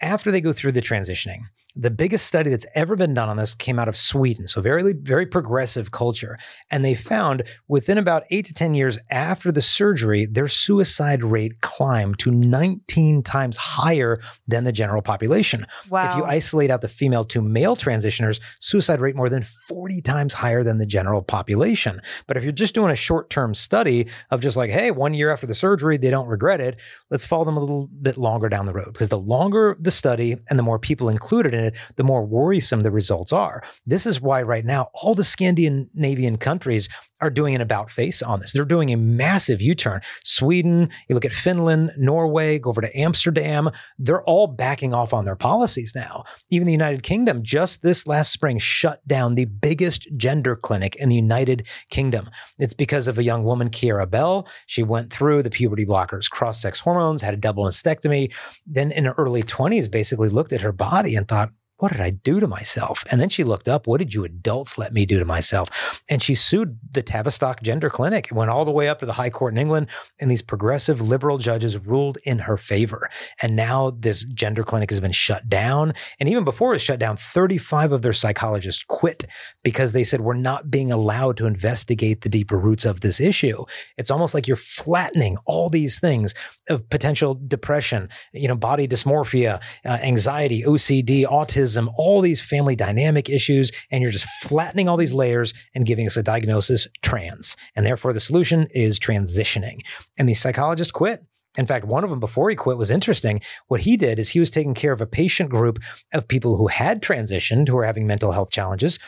after 0.00 0.30
they 0.30 0.40
go 0.40 0.52
through 0.52 0.72
the 0.72 0.82
transitioning, 0.82 1.40
the 1.76 1.90
biggest 1.90 2.26
study 2.26 2.50
that's 2.50 2.66
ever 2.74 2.94
been 2.94 3.14
done 3.14 3.28
on 3.28 3.36
this 3.36 3.54
came 3.54 3.78
out 3.78 3.88
of 3.88 3.96
Sweden. 3.96 4.46
So 4.46 4.60
very, 4.60 4.92
very 4.92 5.26
progressive 5.26 5.90
culture. 5.90 6.38
And 6.70 6.84
they 6.84 6.94
found 6.94 7.42
within 7.66 7.98
about 7.98 8.22
eight 8.30 8.46
to 8.46 8.54
10 8.54 8.74
years 8.74 8.98
after 9.10 9.50
the 9.50 9.62
surgery, 9.62 10.26
their 10.26 10.46
suicide 10.46 11.24
rate 11.24 11.60
climbed 11.62 12.18
to 12.20 12.30
19 12.30 13.22
times 13.22 13.56
higher 13.56 14.20
than 14.46 14.64
the 14.64 14.72
general 14.72 15.02
population. 15.02 15.66
Wow. 15.88 16.10
If 16.10 16.16
you 16.16 16.24
isolate 16.24 16.70
out 16.70 16.80
the 16.80 16.88
female 16.88 17.24
to 17.26 17.42
male 17.42 17.74
transitioners, 17.74 18.40
suicide 18.60 19.00
rate 19.00 19.16
more 19.16 19.28
than 19.28 19.42
40 19.42 20.00
times 20.02 20.34
higher 20.34 20.62
than 20.62 20.78
the 20.78 20.86
general 20.86 21.22
population. 21.22 22.00
But 22.28 22.36
if 22.36 22.44
you're 22.44 22.52
just 22.52 22.74
doing 22.74 22.92
a 22.92 22.96
short 22.96 23.30
term 23.30 23.52
study 23.52 24.08
of 24.30 24.40
just 24.40 24.56
like, 24.56 24.70
hey, 24.70 24.92
one 24.92 25.14
year 25.14 25.32
after 25.32 25.46
the 25.46 25.54
surgery, 25.54 25.96
they 25.96 26.10
don't 26.10 26.28
regret 26.28 26.60
it, 26.60 26.76
let's 27.10 27.24
follow 27.24 27.44
them 27.44 27.56
a 27.56 27.60
little 27.60 27.88
bit 28.00 28.16
longer 28.16 28.48
down 28.48 28.66
the 28.66 28.72
road. 28.72 28.92
Because 28.92 29.08
the 29.08 29.18
longer 29.18 29.76
the 29.80 29.90
study 29.90 30.36
and 30.48 30.58
the 30.58 30.62
more 30.62 30.78
people 30.78 31.08
included 31.08 31.52
in 31.52 31.63
the 31.96 32.04
more 32.04 32.24
worrisome 32.24 32.82
the 32.82 32.90
results 32.90 33.32
are. 33.32 33.62
This 33.86 34.06
is 34.06 34.20
why 34.20 34.42
right 34.42 34.64
now 34.64 34.88
all 34.94 35.14
the 35.14 35.24
Scandinavian 35.24 36.38
countries 36.38 36.88
are 37.24 37.30
doing 37.30 37.54
an 37.54 37.60
about 37.60 37.90
face 37.90 38.22
on 38.22 38.40
this. 38.40 38.52
They're 38.52 38.64
doing 38.64 38.92
a 38.92 38.96
massive 38.96 39.62
U 39.62 39.74
turn. 39.74 40.02
Sweden, 40.24 40.90
you 41.08 41.14
look 41.14 41.24
at 41.24 41.32
Finland, 41.32 41.92
Norway, 41.96 42.58
go 42.58 42.70
over 42.70 42.82
to 42.82 42.98
Amsterdam, 42.98 43.70
they're 43.98 44.22
all 44.24 44.46
backing 44.46 44.92
off 44.92 45.14
on 45.14 45.24
their 45.24 45.36
policies 45.36 45.94
now. 45.94 46.24
Even 46.50 46.66
the 46.66 46.72
United 46.72 47.02
Kingdom, 47.02 47.42
just 47.42 47.82
this 47.82 48.06
last 48.06 48.30
spring, 48.30 48.58
shut 48.58 49.06
down 49.08 49.34
the 49.34 49.46
biggest 49.46 50.06
gender 50.16 50.54
clinic 50.54 50.94
in 50.96 51.08
the 51.08 51.14
United 51.14 51.66
Kingdom. 51.90 52.28
It's 52.58 52.74
because 52.74 53.08
of 53.08 53.18
a 53.18 53.24
young 53.24 53.44
woman, 53.44 53.70
Keira 53.70 54.08
Bell. 54.08 54.46
She 54.66 54.82
went 54.82 55.12
through 55.12 55.42
the 55.42 55.50
puberty 55.50 55.86
blockers, 55.86 56.28
cross 56.28 56.60
sex 56.60 56.80
hormones, 56.80 57.22
had 57.22 57.34
a 57.34 57.38
double 57.38 57.64
mastectomy. 57.64 58.32
Then 58.66 58.92
in 58.92 59.06
her 59.06 59.14
early 59.16 59.42
20s, 59.42 59.90
basically 59.90 60.28
looked 60.28 60.52
at 60.52 60.60
her 60.60 60.72
body 60.72 61.16
and 61.16 61.26
thought, 61.26 61.50
what 61.78 61.90
did 61.90 62.00
I 62.00 62.10
do 62.10 62.38
to 62.38 62.46
myself? 62.46 63.04
And 63.10 63.20
then 63.20 63.28
she 63.28 63.42
looked 63.42 63.68
up, 63.68 63.86
what 63.86 63.98
did 63.98 64.14
you 64.14 64.24
adults 64.24 64.78
let 64.78 64.92
me 64.92 65.04
do 65.04 65.18
to 65.18 65.24
myself? 65.24 66.02
And 66.08 66.22
she 66.22 66.34
sued 66.34 66.78
the 66.92 67.02
Tavistock 67.02 67.62
Gender 67.62 67.90
Clinic. 67.90 68.26
It 68.26 68.32
went 68.32 68.50
all 68.50 68.64
the 68.64 68.70
way 68.70 68.88
up 68.88 69.00
to 69.00 69.06
the 69.06 69.12
High 69.12 69.30
Court 69.30 69.54
in 69.54 69.58
England, 69.58 69.88
and 70.20 70.30
these 70.30 70.42
progressive 70.42 71.00
liberal 71.00 71.36
judges 71.38 71.76
ruled 71.76 72.18
in 72.24 72.40
her 72.40 72.56
favor. 72.56 73.10
And 73.42 73.56
now 73.56 73.90
this 73.90 74.22
gender 74.22 74.62
clinic 74.62 74.90
has 74.90 75.00
been 75.00 75.12
shut 75.12 75.48
down. 75.48 75.94
And 76.20 76.28
even 76.28 76.44
before 76.44 76.70
it 76.70 76.76
was 76.76 76.82
shut 76.82 77.00
down, 77.00 77.16
35 77.16 77.90
of 77.90 78.02
their 78.02 78.12
psychologists 78.12 78.84
quit 78.86 79.26
because 79.64 79.92
they 79.92 80.04
said, 80.04 80.20
we're 80.20 80.34
not 80.34 80.70
being 80.70 80.92
allowed 80.92 81.36
to 81.38 81.46
investigate 81.46 82.20
the 82.20 82.28
deeper 82.28 82.58
roots 82.58 82.84
of 82.84 83.00
this 83.00 83.20
issue. 83.20 83.64
It's 83.98 84.10
almost 84.12 84.32
like 84.32 84.46
you're 84.46 84.56
flattening 84.56 85.38
all 85.44 85.68
these 85.68 85.98
things 85.98 86.34
of 86.68 86.88
potential 86.88 87.34
depression, 87.34 88.08
you 88.32 88.46
know, 88.46 88.54
body 88.54 88.86
dysmorphia, 88.86 89.60
uh, 89.84 89.88
anxiety, 89.88 90.62
OCD, 90.62 91.24
autism 91.24 91.63
all 91.96 92.20
these 92.20 92.40
family 92.40 92.76
dynamic 92.76 93.28
issues, 93.28 93.72
and 93.90 94.02
you're 94.02 94.10
just 94.10 94.28
flattening 94.42 94.88
all 94.88 94.96
these 94.96 95.12
layers 95.12 95.54
and 95.74 95.86
giving 95.86 96.06
us 96.06 96.16
a 96.16 96.22
diagnosis 96.22 96.88
trans. 97.02 97.56
And 97.74 97.86
therefore, 97.86 98.12
the 98.12 98.20
solution 98.20 98.68
is 98.70 98.98
transitioning. 98.98 99.78
And 100.18 100.28
these 100.28 100.40
psychologists 100.40 100.92
quit. 100.92 101.24
In 101.56 101.66
fact, 101.66 101.84
one 101.84 102.02
of 102.02 102.10
them 102.10 102.20
before 102.20 102.50
he 102.50 102.56
quit 102.56 102.78
was 102.78 102.90
interesting. 102.90 103.40
What 103.68 103.82
he 103.82 103.96
did 103.96 104.18
is 104.18 104.30
he 104.30 104.40
was 104.40 104.50
taking 104.50 104.74
care 104.74 104.92
of 104.92 105.00
a 105.00 105.06
patient 105.06 105.50
group 105.50 105.78
of 106.12 106.26
people 106.26 106.56
who 106.56 106.66
had 106.66 107.00
transitioned, 107.00 107.68
who 107.68 107.76
were 107.76 107.84
having 107.84 108.06
mental 108.06 108.32
health 108.32 108.50
challenges. 108.50 108.98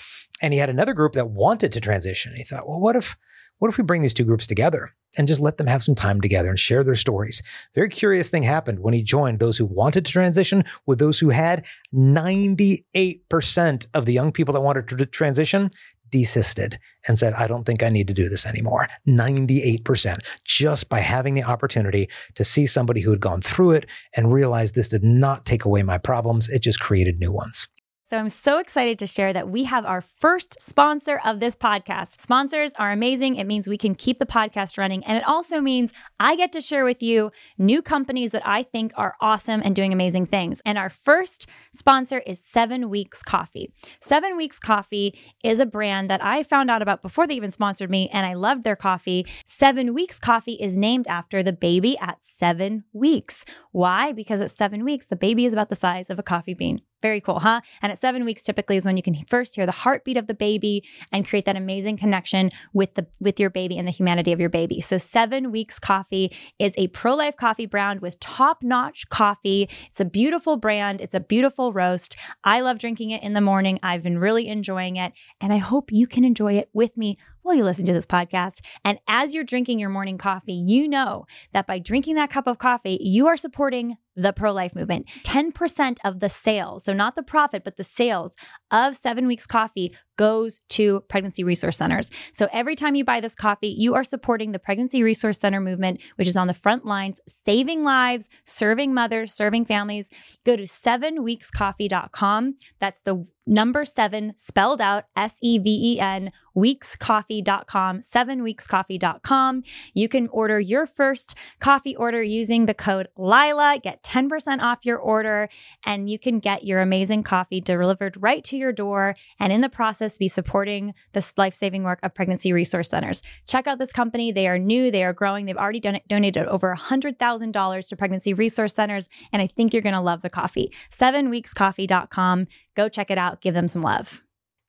And 0.41 0.53
he 0.53 0.61
had 0.61 0.71
another 0.71 0.95
group 0.95 1.15
that 1.15 1.31
wanted 1.31 1.73
to 1.73 1.81
transition. 1.81 2.35
He 2.37 2.45
thought, 2.45 2.69
well, 2.69 2.79
what 2.79 2.95
if 2.95 3.17
what 3.59 3.69
if 3.69 3.79
we 3.79 3.85
bring 3.85 4.03
these 4.03 4.15
two 4.15 4.25
groups 4.25 4.47
together 4.47 4.95
and 5.17 5.27
just 5.27 5.41
let 5.41 5.57
them 5.57 5.67
have 5.67 5.83
some 5.83 5.95
time 5.95 6.21
together 6.21 6.51
and 6.51 6.59
share 6.59 6.85
their 6.85 6.95
stories? 6.95 7.43
Very 7.75 7.89
curious 7.89 8.29
thing 8.29 8.43
happened 8.43 8.81
when 8.81 8.93
he 8.95 9.03
joined 9.03 9.39
those 9.39 9.57
who 9.57 9.65
wanted 9.65 10.05
to 10.05 10.13
transition 10.13 10.65
with 10.85 10.99
those 10.99 11.19
who 11.19 11.31
had 11.31 11.65
98% 11.95 13.87
of 13.95 14.05
the 14.05 14.13
young 14.13 14.33
people 14.33 14.53
that 14.53 14.61
wanted 14.61 14.89
to 14.89 15.07
transition 15.07 15.71
desisted 16.11 16.79
and 17.09 17.19
said, 17.19 17.35
I 17.35 17.47
don't 17.47 17.65
think 17.65 17.83
I 17.83 17.89
need 17.89 18.09
to 18.09 18.15
do 18.15 18.29
this 18.29 18.47
anymore. 18.47 18.87
98% 19.09 20.19
just 20.45 20.89
by 20.89 21.01
having 21.01 21.35
the 21.35 21.43
opportunity 21.43 22.09
to 22.35 22.45
see 22.45 22.67
somebody 22.67 23.01
who 23.01 23.11
had 23.11 23.21
gone 23.21 23.43
through 23.43 23.73
it 23.73 23.87
and 24.15 24.33
realize 24.33 24.73
this 24.73 24.89
did 24.89 25.03
not 25.03 25.45
take 25.45 25.65
away 25.65 25.83
my 25.83 25.99
problems. 25.99 26.49
It 26.49 26.63
just 26.63 26.81
created 26.81 27.19
new 27.19 27.33
ones. 27.33 27.69
So 28.09 28.17
I'm 28.17 28.29
so 28.29 28.59
excited 28.59 29.01
to 29.01 29.07
share 29.09 29.33
that 29.33 29.49
we 29.49 29.65
have 29.65 29.85
our 29.85 30.01
first 30.01 30.63
sponsor 30.63 31.21
of 31.25 31.41
this 31.41 31.57
podcast. 31.57 32.21
Sponsors 32.21 32.73
are 32.79 32.93
amazing. 32.93 33.35
It 33.35 33.49
means 33.49 33.67
we 33.67 33.77
can 33.77 33.97
keep 33.97 34.21
the 34.21 34.27
podcast 34.27 34.79
running. 34.79 35.03
And 35.05 35.19
it 35.19 35.27
also 35.27 35.61
means 35.61 35.93
I 36.21 36.37
get 36.37 36.53
to 36.53 36.61
share 36.61 36.85
with 36.85 37.03
you 37.03 37.33
new 37.59 37.83
companies 37.83 38.31
that 38.31 38.47
I 38.47 38.63
think 38.63 38.93
are 38.95 39.17
awesome 39.21 39.61
and 39.65 39.75
doing 39.75 39.93
amazing 39.93 40.27
things. 40.27 40.63
And 40.65 40.79
our 40.79 40.89
first 40.89 41.49
sponsor 41.75 42.21
is 42.21 42.39
Seven 42.39 42.91
Weeks 42.91 43.25
Coffee. 43.25 43.73
Seven 44.01 44.37
Weeks 44.37 44.61
Coffee 44.61 45.19
is 45.43 45.59
a 45.59 45.67
brand 45.67 46.09
that 46.09 46.23
I 46.23 46.45
found 46.45 46.71
out 46.71 46.83
about 46.83 47.03
before 47.03 47.27
they 47.27 47.35
even 47.35 47.51
sponsored 47.51 47.91
me, 47.91 48.09
and 48.13 48.25
I 48.25 48.35
loved 48.35 48.63
their 48.63 48.77
coffee. 48.77 49.27
Seven 49.47 49.95
Weeks 49.95 50.21
Coffee 50.21 50.55
is 50.61 50.77
named 50.77 51.09
after 51.09 51.43
the 51.43 51.53
baby 51.53 51.99
at 51.99 52.19
seven 52.21 52.85
weeks. 52.93 53.45
Why? 53.73 54.13
Because 54.13 54.41
at 54.41 54.53
seven 54.53 54.85
weeks, 54.85 55.07
the 55.07 55.17
baby 55.17 55.45
is 55.45 55.53
about 55.53 55.71
the 55.71 55.75
size 55.75 56.09
of 56.09 56.21
a 56.21 56.23
coffee 56.23 56.55
bean. 56.55 56.83
Very 57.07 57.21
cool, 57.21 57.39
huh? 57.39 57.61
And 57.83 57.93
at 57.93 58.01
seven 58.01 58.25
weeks, 58.25 58.43
typically 58.43 58.77
is 58.77 58.85
when 58.85 58.97
you 58.97 59.03
can 59.03 59.15
first 59.29 59.55
hear 59.55 59.65
the 59.65 59.71
heartbeat 59.71 60.17
of 60.17 60.27
the 60.27 60.35
baby 60.35 60.83
and 61.13 61.25
create 61.25 61.45
that 61.45 61.55
amazing 61.55 61.99
connection 61.99 62.51
with 62.73 62.95
the 62.95 63.07
with 63.21 63.39
your 63.39 63.49
baby 63.49 63.79
and 63.79 63.87
the 63.87 63.93
humanity 63.93 64.33
of 64.33 64.41
your 64.41 64.49
baby. 64.49 64.81
So 64.81 64.99
seven 64.99 65.53
weeks 65.53 65.79
coffee 65.79 66.37
is 66.59 66.75
a 66.77 66.89
pro-life 66.89 67.37
coffee 67.37 67.67
brand 67.67 68.01
with 68.01 68.19
top-notch 68.19 69.09
coffee. 69.09 69.69
It's 69.89 70.01
a 70.01 70.05
beautiful 70.05 70.57
brand. 70.57 71.01
It's 71.01 71.15
a 71.15 71.21
beautiful 71.21 71.73
roast. 71.73 72.17
I 72.43 72.59
love 72.59 72.79
drinking 72.79 73.13
it 73.13 73.23
in 73.23 73.35
the 73.35 73.41
morning. 73.41 73.79
I've 73.85 74.03
been 74.03 74.19
really 74.19 74.49
enjoying 74.49 74.97
it, 74.97 75.13
and 75.41 75.53
I 75.53 75.59
hope 75.59 75.93
you 75.93 76.09
can 76.09 76.25
enjoy 76.25 76.55
it 76.55 76.71
with 76.73 76.97
me 76.97 77.19
while 77.43 77.55
you 77.55 77.63
listen 77.63 77.87
to 77.87 77.93
this 77.93 78.05
podcast. 78.05 78.63
And 78.85 78.99
as 79.07 79.33
you're 79.33 79.45
drinking 79.45 79.79
your 79.79 79.91
morning 79.91 80.19
coffee, 80.19 80.55
you 80.55 80.89
know 80.89 81.27
that 81.53 81.69
by 81.69 81.79
drinking 81.79 82.17
that 82.17 82.31
cup 82.31 82.49
of 82.49 82.59
coffee, 82.59 82.99
you 83.01 83.29
are 83.29 83.37
supporting 83.37 83.97
the 84.17 84.33
pro 84.33 84.53
life 84.53 84.75
movement. 84.75 85.07
10% 85.25 85.99
of 86.05 86.21
the 86.21 86.29
sales, 86.29 86.85
so 86.85 86.93
not 86.93 87.15
the 87.15 87.23
profit, 87.23 87.63
but 87.65 87.77
the 87.77 87.85
sales 87.85 88.37
of 88.71 88.97
seven 88.97 89.27
weeks 89.27 89.47
coffee 89.47 89.95
goes 90.17 90.61
to 90.71 91.01
pregnancy 91.09 91.45
resource 91.45 91.77
centers. 91.77 92.11
So 92.33 92.49
every 92.53 92.75
time 92.75 92.95
you 92.95 93.05
buy 93.05 93.21
this 93.21 93.35
coffee, 93.35 93.69
you 93.69 93.95
are 93.95 94.05
supporting 94.05 94.53
the 94.53 94.59
pregnancy 94.59 95.03
resource 95.03 95.39
center 95.39 95.61
movement, 95.61 96.01
which 96.17 96.27
is 96.27 96.37
on 96.37 96.47
the 96.47 96.55
front 96.55 96.85
lines, 96.85 97.21
saving 97.29 97.85
lives, 97.85 98.29
serving 98.45 98.95
mothers, 98.95 99.33
serving 99.33 99.67
families. 99.67 100.11
Go 100.45 100.57
to 100.57 100.63
sevenweekscoffee.com. 100.63 102.55
That's 102.79 103.01
the 103.01 103.27
number 103.47 103.85
seven 103.85 104.33
spelled 104.37 104.81
out 104.81 105.05
S 105.15 105.35
E 105.41 105.59
V 105.59 105.95
E 105.95 106.01
N 106.01 106.33
weekscoffee.com, 106.57 108.01
sevenweekscoffee.com. 108.01 109.63
You 109.93 110.09
can 110.09 110.29
order 110.29 110.59
your 110.59 110.87
first 110.87 111.35
coffee 111.61 111.95
order 111.95 112.23
using 112.23 112.67
the 112.67 112.75
code 112.75 113.09
Lila, 113.17 113.79
get 113.83 114.03
10% 114.07 114.61
off 114.61 114.85
your 114.85 114.99
order, 114.99 115.49
and 115.85 116.09
you 116.09 116.19
can 116.19 116.39
get 116.39 116.65
your 116.65 116.81
amazing 116.81 117.25
coffee 117.25 117.61
delivered 117.61 118.17
right 118.23 118.45
to 118.45 118.57
your 118.57 118.73
door. 118.73 119.17
And 119.41 119.53
in 119.53 119.61
the 119.61 119.69
process, 119.69 120.17
be 120.17 120.29
supporting 120.29 120.95
this 121.13 121.33
life 121.37 121.55
saving 121.55 121.83
work 121.83 121.99
of 122.03 122.15
pregnancy 122.15 122.53
resource 122.53 122.89
centers. 122.89 123.23
Check 123.47 123.67
out 123.67 123.79
this 123.79 123.93
company. 123.93 124.31
They 124.31 124.47
are 124.47 124.59
new, 124.59 124.91
they 124.91 125.05
are 125.05 125.13
growing. 125.13 125.47
They've 125.47 125.57
already 125.57 125.81
don- 125.81 126.01
donated 126.09 126.47
over 126.47 126.75
$100,000 126.75 127.89
to 127.89 127.97
pregnancy 127.97 128.33
resource 128.33 128.75
centers. 128.75 129.09
And 129.33 129.43
I 129.43 129.49
think 129.49 129.73
you're 129.73 129.83
going 129.83 129.95
to 129.95 130.01
love 130.01 130.23
the 130.23 130.31
coffee. 130.31 130.73
Sevenweekscoffee.com. 130.91 132.47
Go 132.77 132.89
check 132.89 133.11
it 133.11 133.19
out. 133.19 133.41
Give 133.41 133.55
them 133.55 133.69
some 133.69 133.83
love 133.83 134.23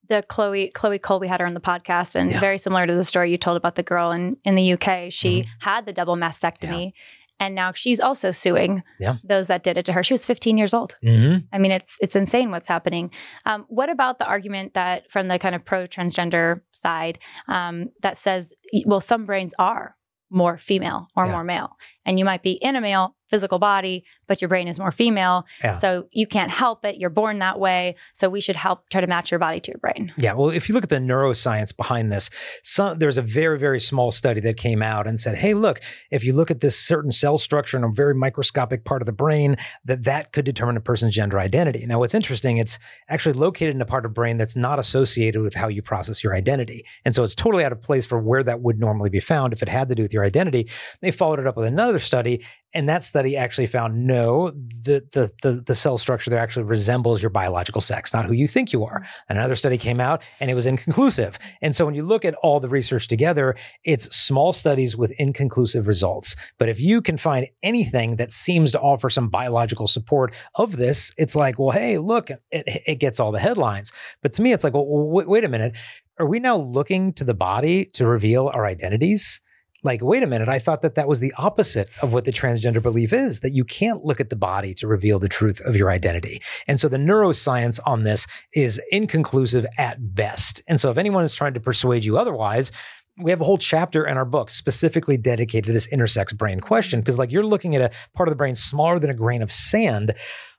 the 0.10 0.23
Chloe 0.28 0.69
Chloe 0.69 1.00
Cole 1.00 1.19
we 1.19 1.28
had 1.28 1.41
her 1.41 1.47
on 1.47 1.54
the 1.54 1.60
podcast 1.60 2.15
and 2.15 2.32
yeah. 2.32 2.39
very 2.39 2.58
similar 2.58 2.88
to 2.88 2.95
the 2.95 3.04
story 3.04 3.32
you 3.32 3.38
told 3.38 3.58
about 3.58 3.76
the 3.76 3.84
girl 3.84 4.12
in 4.12 4.38
in 4.43 4.56
the 4.56 4.73
UK 4.73 5.12
she 5.12 5.41
mm-hmm. 5.41 5.50
had 5.60 5.86
the 5.86 5.93
double 5.93 6.15
mastectomy 6.15 6.86
yeah. 6.86 7.02
And 7.39 7.56
now 7.56 7.71
she's 7.71 8.00
also 8.00 8.32
suing 8.32 8.84
yeah. 9.00 9.17
those 9.23 9.47
that 9.47 9.63
did 9.63 9.78
it 9.78 9.86
to 9.86 9.93
her. 9.93 10.04
She 10.04 10.13
was 10.13 10.26
15 10.26 10.58
years 10.58 10.73
old. 10.73 10.97
Mm-hmm. 11.04 11.45
I 11.52 11.58
mean 11.58 11.71
it's 11.71 11.97
it's 12.02 12.15
insane 12.15 12.52
what's 12.52 12.67
happening. 12.67 13.12
Um, 13.45 13.65
what 13.67 13.89
about 13.89 14.19
the 14.19 14.26
argument 14.26 14.73
that 14.73 15.12
from 15.12 15.28
the 15.28 15.39
kind 15.39 15.56
of 15.56 15.63
pro 15.65 15.86
transgender 15.86 16.62
side 16.71 17.19
um, 17.47 17.89
that 18.02 18.17
says 18.17 18.54
well 18.86 19.02
some 19.02 19.26
brains 19.26 19.54
are 19.60 19.95
more 20.30 20.58
female 20.58 21.08
or 21.15 21.26
more 21.28 21.43
male 21.43 21.78
and 22.07 22.17
you 22.17 22.25
might 22.25 22.41
be 22.41 22.53
in 22.53 22.75
a 22.75 22.81
male 22.81 23.13
physical 23.29 23.59
body, 23.59 24.05
but 24.27 24.41
your 24.41 24.47
brain 24.47 24.67
is 24.67 24.79
more 24.79 24.91
female. 24.91 25.45
Yeah. 25.61 25.73
So 25.73 26.07
you 26.11 26.25
can't 26.25 26.49
help 26.49 26.85
it. 26.85 26.97
You're 26.97 27.09
born 27.09 27.39
that 27.39 27.59
way. 27.59 27.95
So 28.13 28.29
we 28.29 28.39
should 28.39 28.55
help 28.55 28.89
try 28.89 29.01
to 29.01 29.07
match 29.07 29.31
your 29.31 29.39
body 29.39 29.59
to 29.59 29.71
your 29.71 29.79
brain. 29.79 30.13
Yeah. 30.17 30.33
Well, 30.33 30.49
if 30.49 30.69
you 30.69 30.75
look 30.75 30.85
at 30.85 30.89
the 30.89 30.97
neuroscience 30.97 31.75
behind 31.75 32.11
this, 32.11 32.29
some, 32.63 32.99
there's 32.99 33.17
a 33.17 33.21
very, 33.21 33.59
very 33.59 33.79
small 33.79 34.11
study 34.11 34.39
that 34.41 34.55
came 34.55 34.81
out 34.81 35.07
and 35.07 35.19
said, 35.19 35.37
hey, 35.37 35.53
look, 35.53 35.81
if 36.09 36.23
you 36.23 36.33
look 36.33 36.49
at 36.49 36.61
this 36.61 36.79
certain 36.79 37.11
cell 37.11 37.37
structure 37.37 37.77
in 37.77 37.83
a 37.83 37.91
very 37.91 38.15
microscopic 38.15 38.85
part 38.85 39.01
of 39.01 39.05
the 39.05 39.13
brain, 39.13 39.57
that 39.83 40.05
that 40.05 40.31
could 40.31 40.45
determine 40.45 40.77
a 40.77 40.81
person's 40.81 41.13
gender 41.13 41.39
identity. 41.39 41.85
Now, 41.85 41.99
what's 41.99 42.15
interesting, 42.15 42.57
it's 42.57 42.79
actually 43.09 43.33
located 43.33 43.75
in 43.75 43.81
a 43.81 43.85
part 43.85 44.05
of 44.05 44.13
brain 44.13 44.37
that's 44.37 44.55
not 44.55 44.79
associated 44.79 45.41
with 45.41 45.55
how 45.55 45.67
you 45.67 45.81
process 45.81 46.23
your 46.23 46.33
identity. 46.33 46.85
And 47.03 47.13
so 47.13 47.23
it's 47.23 47.35
totally 47.35 47.65
out 47.65 47.73
of 47.73 47.81
place 47.81 48.05
for 48.05 48.19
where 48.19 48.43
that 48.43 48.61
would 48.61 48.79
normally 48.79 49.09
be 49.09 49.19
found 49.19 49.51
if 49.51 49.61
it 49.61 49.67
had 49.69 49.89
to 49.89 49.95
do 49.95 50.03
with 50.03 50.13
your 50.13 50.23
identity. 50.23 50.69
They 51.01 51.11
followed 51.11 51.39
it 51.39 51.47
up 51.47 51.57
with 51.57 51.67
another 51.67 51.96
study 51.99 52.41
And 52.73 52.88
that 52.89 53.01
study 53.01 53.38
actually 53.38 53.65
found 53.65 54.05
no, 54.05 54.51
the, 54.51 55.03
the, 55.12 55.31
the, 55.41 55.63
the 55.65 55.73
cell 55.73 55.97
structure 55.97 56.29
there 56.29 56.39
actually 56.39 56.65
resembles 56.65 57.23
your 57.23 57.29
biological 57.29 57.81
sex, 57.81 58.13
not 58.13 58.25
who 58.25 58.33
you 58.33 58.47
think 58.47 58.73
you 58.73 58.83
are. 58.83 58.99
Mm. 59.01 59.07
Another 59.29 59.55
study 59.55 59.77
came 59.77 59.99
out 59.99 60.21
and 60.39 60.51
it 60.51 60.53
was 60.53 60.65
inconclusive. 60.65 61.39
And 61.62 61.75
so 61.75 61.86
when 61.86 61.95
you 61.95 62.03
look 62.03 62.25
at 62.25 62.36
all 62.36 62.60
the 62.60 62.69
research 62.69 63.07
together, 63.07 63.55
it's 63.83 64.15
small 64.15 64.53
studies 64.53 64.97
with 64.97 65.12
inconclusive 65.17 65.88
results. 65.88 66.36
But 66.60 66.69
if 66.69 66.79
you 66.79 67.01
can 67.01 67.17
find 67.17 67.47
anything 67.63 68.17
that 68.17 68.31
seems 68.31 68.73
to 68.73 68.79
offer 68.79 69.10
some 69.10 69.29
biological 69.29 69.88
support 69.88 70.36
of 70.55 70.75
this, 70.75 71.12
it's 71.17 71.36
like, 71.36 71.57
well, 71.57 71.71
hey, 71.71 71.97
look, 71.97 72.29
it, 72.29 72.41
it 72.51 72.99
gets 72.99 73.19
all 73.19 73.31
the 73.31 73.39
headlines. 73.39 73.91
But 74.21 74.33
to 74.33 74.41
me, 74.41 74.51
it's 74.51 74.63
like, 74.63 74.73
well, 74.73 74.86
wait, 74.86 75.27
wait 75.27 75.43
a 75.43 75.49
minute. 75.49 75.75
Are 76.19 76.27
we 76.27 76.39
now 76.39 76.57
looking 76.57 77.13
to 77.13 77.23
the 77.23 77.33
body 77.33 77.86
to 77.93 78.05
reveal 78.05 78.51
our 78.53 78.65
identities? 78.65 79.41
Like, 79.88 80.04
wait 80.04 80.21
a 80.21 80.28
minute, 80.28 80.50
I 80.50 80.60
thought 80.60 80.84
that 80.84 80.95
that 80.95 81.08
was 81.08 81.19
the 81.19 81.34
opposite 81.38 81.89
of 82.04 82.13
what 82.13 82.26
the 82.26 82.32
transgender 82.32 82.82
belief 82.84 83.13
is, 83.13 83.39
that 83.39 83.52
you 83.52 83.63
can't 83.63 84.06
look 84.06 84.19
at 84.19 84.30
the 84.30 84.36
body 84.36 84.73
to 84.76 84.88
reveal 84.88 85.17
the 85.17 85.30
truth 85.30 85.62
of 85.62 85.76
your 85.76 85.89
identity. 85.89 86.41
And 86.67 86.80
so 86.80 86.88
the 86.88 86.97
neuroscience 86.97 87.80
on 87.86 88.04
this 88.04 88.28
is 88.54 88.80
inconclusive 88.91 89.65
at 89.78 90.13
best. 90.13 90.62
And 90.67 90.80
so 90.80 90.91
if 90.91 90.97
anyone 90.97 91.23
is 91.23 91.34
trying 91.34 91.56
to 91.56 91.60
persuade 91.60 92.04
you 92.04 92.17
otherwise, 92.17 92.71
we 93.19 93.32
have 93.32 93.41
a 93.41 93.45
whole 93.45 93.58
chapter 93.58 94.06
in 94.06 94.17
our 94.17 94.26
book 94.26 94.50
specifically 94.50 95.17
dedicated 95.17 95.65
to 95.65 95.73
this 95.73 95.88
intersex 95.88 96.38
brain 96.38 96.60
question 96.60 97.00
because 97.00 97.17
like 97.17 97.32
you're 97.32 97.45
looking 97.45 97.76
at 97.76 97.82
a 97.82 97.91
part 98.15 98.30
of 98.30 98.32
the 98.32 98.38
brain 98.38 98.56
smaller 98.56 99.00
than 99.00 99.10
a 99.10 99.15
grain 99.15 99.41
of 99.41 99.52
sand 99.52 100.13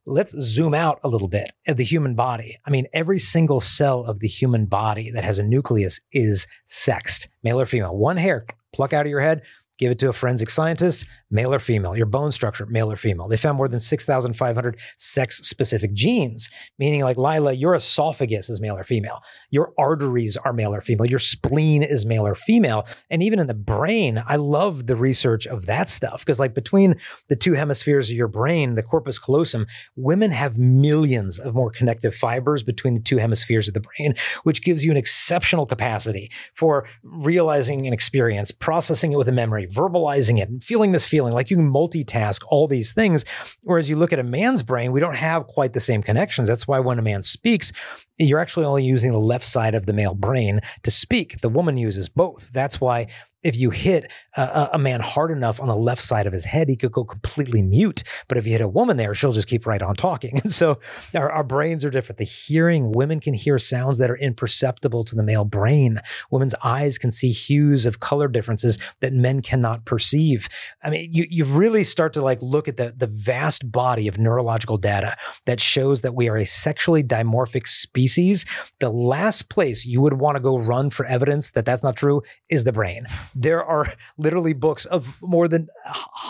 let's 0.07 0.33
zoom 0.41 0.75
out 0.75 0.99
a 1.05 1.09
little 1.09 1.29
bit 1.29 1.53
of 1.67 1.77
the 1.77 1.85
human 1.85 2.15
body 2.15 2.59
i 2.67 2.71
mean 2.71 2.87
every 2.93 3.19
single 3.19 3.61
cell 3.61 4.05
of 4.05 4.19
the 4.21 4.27
human 4.27 4.65
body 4.65 5.11
that 5.11 5.23
has 5.23 5.39
a 5.39 5.43
nucleus 5.43 6.01
is 6.13 6.47
sexed 6.67 7.29
male 7.45 7.61
or 7.61 7.67
female 7.67 7.97
one 7.97 8.17
hair 8.17 8.45
pluck 8.73 8.93
out 8.93 9.07
of 9.07 9.11
your 9.11 9.21
head, 9.21 9.43
give 9.79 9.93
it 9.93 9.99
to 10.01 10.09
a 10.09 10.13
forensic 10.13 10.51
scientist, 10.51 11.07
male 11.31 11.55
or 11.55 11.59
female, 11.59 11.97
your 11.97 12.07
bone 12.07 12.33
structure, 12.33 12.67
male 12.67 12.91
or 12.91 12.97
female. 12.97 13.29
They 13.29 13.37
found 13.37 13.57
more 13.57 13.69
than 13.69 13.81
6,500 13.81 14.79
sex 14.97 15.39
specific 15.39 15.93
genes, 15.93 16.51
meaning 16.79 17.03
like 17.03 17.17
Lila, 17.17 17.53
your 17.53 17.75
esophagus 17.75 18.49
is 18.51 18.61
male 18.61 18.77
or 18.77 18.85
female. 18.85 19.23
Your 19.51 19.73
arteries 19.79 20.37
are 20.37 20.53
male 20.53 20.75
or 20.75 20.81
female. 20.81 21.07
Your 21.07 21.19
spleen 21.19 21.83
is 21.83 22.05
male 22.05 22.27
or 22.27 22.35
female. 22.35 22.87
And 23.11 23.23
even 23.23 23.39
in 23.39 23.47
the 23.47 23.55
brain, 23.55 24.23
I 24.27 24.37
love 24.37 24.87
the 24.87 24.97
research 24.97 25.47
of 25.47 25.67
that 25.67 25.89
stuff 25.89 26.21
because 26.21 26.41
like 26.41 26.55
between 26.55 26.97
the 27.29 27.37
two 27.37 27.55
hemispheres 27.55 28.11
of 28.11 28.17
your 28.17 28.29
brain, 28.29 28.75
the 28.75 28.83
corpus 28.83 29.19
callosum, 29.19 29.67
women 29.97 30.31
have 30.31 30.59
millions 30.59 31.39
of 31.39 31.55
more 31.55 31.71
connective 31.71 32.15
fibers 32.15 32.63
between 32.63 32.95
the 32.95 33.01
two 33.01 33.19
hemispheres 33.19 33.69
of 33.69 33.75
the 33.75 33.81
brain, 33.81 34.15
which 34.43 34.63
gives 34.63 34.85
you 34.85 34.91
an 34.91 34.97
exceptional 34.97 35.67
capacity 35.67 36.31
for 36.55 36.87
realizing 37.03 37.87
an 37.87 37.93
experience, 37.93 38.51
processing 38.51 39.13
it 39.13 39.19
with 39.19 39.29
a 39.29 39.33
memory, 39.33 39.68
verbalizing 39.71 40.39
it, 40.39 40.49
and 40.49 40.63
feeling 40.63 40.93
this 40.93 41.05
feeling. 41.05 41.33
Like 41.33 41.51
you 41.51 41.57
can 41.57 41.71
multitask 41.71 42.43
all 42.49 42.67
these 42.67 42.93
things. 42.93 43.25
Whereas 43.63 43.89
you 43.89 43.97
look 43.97 44.13
at 44.13 44.19
a 44.19 44.25
man's 44.25 44.63
brain, 44.63 44.93
we 44.93 45.01
don't 45.01 45.17
have 45.17 45.47
quite 45.47 45.73
the 45.73 45.81
same 45.81 46.03
connections. 46.03 46.49
That's 46.49 46.67
why 46.67 46.81
when 46.81 46.99
a 46.99 47.03
man 47.03 47.23
speaks, 47.23 47.73
you're 48.19 48.41
actually 48.41 48.67
only 48.67 48.85
using 48.85 49.13
the 49.13 49.19
left 49.19 49.47
side 49.47 49.75
of 49.75 49.87
the 49.87 49.93
male 49.93 50.15
brain 50.15 50.61
to 50.83 50.91
speak. 50.91 51.41
The 51.41 51.49
woman 51.49 51.77
uses 51.77 52.09
both. 52.09 52.51
That's 52.53 52.81
why 52.81 53.07
if 53.43 53.57
you 53.57 53.71
hit 53.71 54.11
a, 54.37 54.71
a, 54.73 54.79
man 54.79 55.01
hard 55.01 55.31
enough 55.31 55.61
on 55.61 55.69
the 55.69 55.77
left 55.77 56.03
side 56.03 56.27
of 56.27 56.33
his 56.33 56.45
head, 56.45 56.69
he 56.69 56.77
could 56.77 56.91
go 56.91 57.05
completely 57.05 57.63
mute. 57.63 58.03
But 58.27 58.37
if 58.37 58.47
you 58.47 58.53
hit 58.53 58.61
a 58.61 58.69
woman 58.69 58.97
there, 58.97 59.15
she'll 59.15 59.33
just 59.33 59.47
keep 59.47 59.67
right 59.67 59.83
on 59.83 59.95
talking. 59.95 60.41
And 60.49 60.53
so 60.53 60.79
our, 61.15 61.31
our, 61.31 61.43
brains 61.43 61.85
are 61.85 61.91
different. 61.91 62.19
The 62.19 62.25
hearing, 62.25 62.93
women 62.93 63.19
can 63.19 63.35
hear 63.35 63.59
sounds 63.59 63.99
that 63.99 64.09
are 64.09 64.17
imperceptible 64.17 65.05
to 65.05 65.17
the 65.17 65.23
male 65.23 65.45
brain. 65.45 65.99
Women's 66.31 66.55
eyes 66.63 66.97
can 66.97 67.11
see 67.11 67.33
hues 67.33 67.87
of 67.87 68.01
color 68.01 68.29
differences 68.29 68.79
that 69.01 69.13
men 69.13 69.43
cannot 69.43 69.85
perceive. 69.85 70.49
I 70.83 70.91
mean, 70.91 71.13
you, 71.13 71.27
you 71.29 71.45
really 71.45 71.85
start 71.85 72.13
to 72.15 72.23
like 72.23 72.41
look 72.41 72.69
at 72.69 72.77
the, 72.77 72.95
the 72.97 73.09
vast 73.09 73.71
body 73.71 74.07
of 74.07 74.17
neurological 74.17 74.79
data 74.79 75.17
that 75.45 75.61
shows 75.61 76.03
that 76.03 76.15
we 76.15 76.29
are 76.29 76.37
a 76.37 76.47
sexually 76.47 77.03
dimorphic 77.03 77.67
species. 77.67 78.47
The 78.79 78.91
last 78.91 79.51
place 79.51 79.85
you 79.85 80.01
would 80.01 80.15
want 80.15 80.37
to 80.37 80.43
go 80.43 80.57
run 80.57 80.89
for 80.89 81.05
evidence 81.05 81.51
that 81.51 81.65
that's 81.65 81.83
not 81.83 81.97
true 81.97 82.23
is 82.49 82.65
the 82.65 82.73
brain 82.73 83.07
there 83.35 83.65
are 83.65 83.93
literally 84.17 84.53
books 84.53 84.85
of 84.87 85.21
more 85.23 85.49
than 85.49 85.69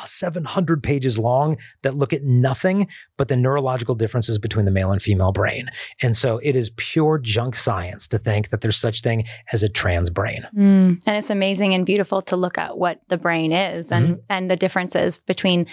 700 0.05 0.83
pages 0.83 1.19
long 1.19 1.57
that 1.83 1.95
look 1.95 2.13
at 2.13 2.23
nothing 2.23 2.89
but 3.17 3.29
the 3.29 3.37
neurological 3.37 3.95
differences 3.95 4.39
between 4.39 4.65
the 4.65 4.71
male 4.71 4.93
and 4.93 5.03
female 5.03 5.33
brain. 5.33 5.69
And 6.03 6.17
so 6.17 6.39
it 6.43 6.57
is 6.57 6.71
pure 6.77 7.19
junk 7.19 7.57
science 7.57 8.09
to 8.09 8.19
think 8.19 8.51
that 8.51 8.61
there's 8.61 8.77
such 8.77 9.03
thing 9.03 9.25
as 9.53 9.63
a 9.63 9.69
trans 9.69 10.11
brain. 10.11 10.43
Mm. 10.57 11.01
And 11.07 11.17
it's 11.17 11.31
amazing 11.31 11.75
and 11.75 11.85
beautiful 11.85 12.23
to 12.23 12.37
look 12.37 12.59
at 12.59 12.79
what 12.79 13.01
the 13.09 13.17
brain 13.17 13.53
is 13.53 13.91
and, 13.93 14.09
mm-hmm. 14.09 14.21
and 14.29 14.51
the 14.51 14.57
differences 14.57 15.19
between 15.19 15.67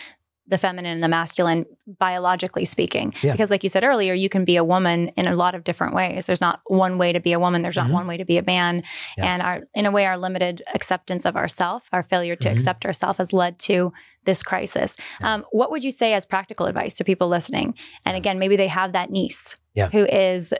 the 0.47 0.57
feminine 0.57 0.93
and 0.93 1.03
the 1.03 1.07
masculine 1.07 1.65
biologically 1.87 2.65
speaking 2.65 3.13
yeah. 3.21 3.31
because 3.31 3.49
like 3.49 3.63
you 3.63 3.69
said 3.69 3.83
earlier 3.83 4.13
you 4.13 4.29
can 4.29 4.45
be 4.45 4.57
a 4.57 4.63
woman 4.63 5.09
in 5.09 5.27
a 5.27 5.35
lot 5.35 5.55
of 5.55 5.63
different 5.63 5.93
ways 5.93 6.25
there's 6.25 6.41
not 6.41 6.61
one 6.65 6.97
way 6.97 7.11
to 7.11 7.19
be 7.19 7.33
a 7.33 7.39
woman 7.39 7.61
there's 7.61 7.75
not 7.75 7.85
mm-hmm. 7.85 7.93
one 7.93 8.07
way 8.07 8.17
to 8.17 8.25
be 8.25 8.37
a 8.37 8.43
man 8.43 8.81
yeah. 9.17 9.25
and 9.25 9.41
our 9.41 9.61
in 9.73 9.85
a 9.85 9.91
way 9.91 10.05
our 10.05 10.17
limited 10.17 10.61
acceptance 10.73 11.25
of 11.25 11.35
ourself 11.35 11.87
our 11.91 12.03
failure 12.03 12.35
to 12.35 12.47
mm-hmm. 12.47 12.57
accept 12.57 12.85
ourselves 12.85 13.17
has 13.17 13.33
led 13.33 13.57
to 13.57 13.91
this 14.25 14.43
crisis 14.43 14.97
yeah. 15.19 15.33
um, 15.33 15.45
what 15.51 15.71
would 15.71 15.83
you 15.83 15.91
say 15.91 16.13
as 16.13 16.25
practical 16.25 16.67
advice 16.67 16.93
to 16.93 17.03
people 17.03 17.27
listening 17.27 17.73
and 18.05 18.15
again 18.15 18.37
maybe 18.39 18.55
they 18.55 18.67
have 18.67 18.93
that 18.93 19.09
niece 19.09 19.57
who 19.91 20.05
is 20.05 20.53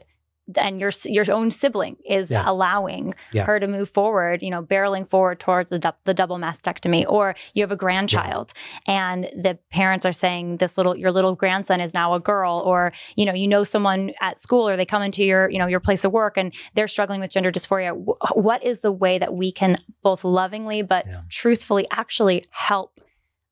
and 0.58 0.80
your 0.80 0.92
your 1.06 1.26
own 1.32 1.50
sibling 1.50 1.98
is 2.06 2.32
yeah. 2.32 2.44
allowing 2.46 3.16
yeah. 3.32 3.46
her 3.46 3.60
to 3.60 3.68
move 3.68 3.90
forward, 3.90 4.44
you 4.44 4.50
know, 4.50 4.62
barreling 4.62 5.08
forward 5.08 5.40
towards 5.40 5.70
the, 5.72 5.80
du- 5.80 5.96
the 6.04 6.14
double 6.14 6.38
mastectomy, 6.38 7.06
or 7.08 7.36
you 7.54 7.64
have 7.64 7.72
a 7.72 7.76
grandchild 7.76 8.54
yeah. 8.88 9.10
and 9.10 9.24
the 9.36 9.58
parents 9.72 10.06
are 10.06 10.12
saying 10.12 10.58
this 10.58 10.78
little 10.78 10.96
your 10.96 11.12
little 11.12 11.36
grandson 11.36 11.82
is 11.82 11.94
now 11.94 12.14
a 12.14 12.20
girl, 12.20 12.62
or 12.66 12.94
you 13.16 13.26
know 13.26 13.34
you 13.34 13.48
know 13.48 13.64
someone 13.64 14.12
at 14.22 14.40
school 14.40 14.68
or 14.68 14.78
they 14.78 14.86
come 14.86 15.02
into 15.02 15.24
your 15.24 15.50
you 15.50 15.58
know 15.58 15.68
your 15.68 15.80
place 15.80 16.06
of 16.06 16.12
work 16.12 16.38
and 16.38 16.54
they're 16.76 16.88
struggling 16.88 17.20
with 17.20 17.32
gender 17.32 17.52
dysphoria. 17.52 17.96
what 18.36 18.64
is 18.64 18.80
the 18.80 18.92
way 18.92 19.18
that 19.18 19.34
we 19.34 19.52
can 19.52 19.76
both 20.04 20.24
lovingly 20.24 20.82
but 20.82 21.06
truthfully 21.30 21.88
actually 21.92 22.46
help 22.52 23.00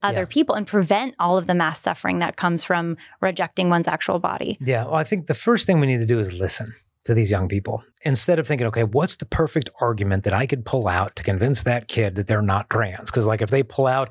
other 0.04 0.20
yeah. 0.20 0.26
people 0.30 0.54
and 0.54 0.68
prevent 0.68 1.16
all 1.18 1.38
of 1.38 1.48
the 1.48 1.54
mass 1.54 1.80
suffering 1.80 2.20
that 2.20 2.36
comes 2.36 2.64
from 2.64 2.98
rejecting 3.22 3.70
one's 3.70 3.88
actual 3.88 4.20
body. 4.20 4.58
Yeah. 4.60 4.84
Well, 4.84 4.96
I 4.96 5.06
think 5.06 5.28
the 5.28 5.34
first 5.34 5.66
thing 5.66 5.80
we 5.80 5.88
need 5.88 6.00
to 6.00 6.06
do 6.06 6.20
is 6.20 6.34
listen 6.34 6.76
to 7.06 7.14
these 7.14 7.32
young 7.32 7.48
people 7.48 7.84
instead 8.04 8.40
of 8.40 8.48
thinking, 8.48 8.68
okay, 8.68 8.84
what's 8.84 9.16
the 9.16 9.26
perfect 9.26 9.70
argument 9.82 10.24
that 10.24 10.34
I 10.34 10.46
could 10.46 10.66
pull 10.66 10.88
out 10.88 11.16
to 11.16 11.24
convince 11.24 11.64
that 11.64 11.88
kid 11.88 12.16
that 12.16 12.28
they're 12.28 12.42
not 12.42 12.70
trans? 12.70 13.10
Because 13.10 13.28
like 13.28 13.42
if 13.42 13.50
they 13.50 13.64
pull 13.64 13.88
out, 13.88 14.10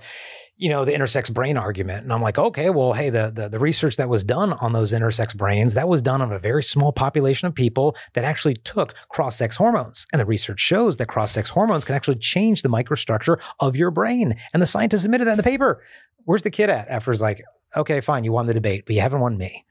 you 0.57 0.69
know, 0.69 0.85
the 0.85 0.93
intersex 0.93 1.33
brain 1.33 1.57
argument, 1.57 2.05
and 2.05 2.13
I'm 2.13 2.23
like, 2.23 2.39
okay, 2.39 2.71
well, 2.71 2.93
hey, 2.93 3.11
the, 3.11 3.33
the 3.35 3.49
the 3.49 3.59
research 3.59 3.97
that 3.97 4.09
was 4.09 4.23
done 4.23 4.53
on 4.53 4.73
those 4.73 4.93
intersex 4.93 5.35
brains 5.35 5.75
that 5.75 5.89
was 5.89 6.03
done 6.03 6.23
on 6.23 6.33
a 6.33 6.39
very 6.39 6.63
small 6.63 6.93
population 6.93 7.49
of 7.49 7.55
people 7.55 7.97
that 8.15 8.25
actually 8.25 8.55
took 8.55 8.95
cross 9.09 9.37
sex 9.37 9.57
hormones, 9.57 10.07
and 10.13 10.21
the 10.21 10.27
research 10.27 10.61
shows 10.61 10.99
that 10.99 11.07
cross 11.07 11.33
sex 11.33 11.51
hormones 11.51 11.85
can 11.85 11.97
actually 11.97 12.17
change 12.17 12.63
the 12.63 12.69
microstructure 12.69 13.41
of 13.59 13.77
your 13.77 13.91
brain, 13.91 14.37
and 14.53 14.63
the 14.63 14.67
scientists 14.67 15.05
admitted 15.05 15.27
that 15.27 15.33
in 15.33 15.37
the 15.39 15.43
paper. 15.43 15.83
Where's 16.25 16.43
the 16.43 16.51
kid 16.51 16.71
at? 16.71 16.87
After 16.89 17.11
is 17.11 17.21
like, 17.21 17.43
okay, 17.77 18.01
fine, 18.01 18.23
you 18.23 18.31
won 18.31 18.47
the 18.47 18.55
debate, 18.55 18.85
but 18.87 18.95
you 18.95 19.01
haven't 19.01 19.21
won 19.21 19.37
me 19.37 19.65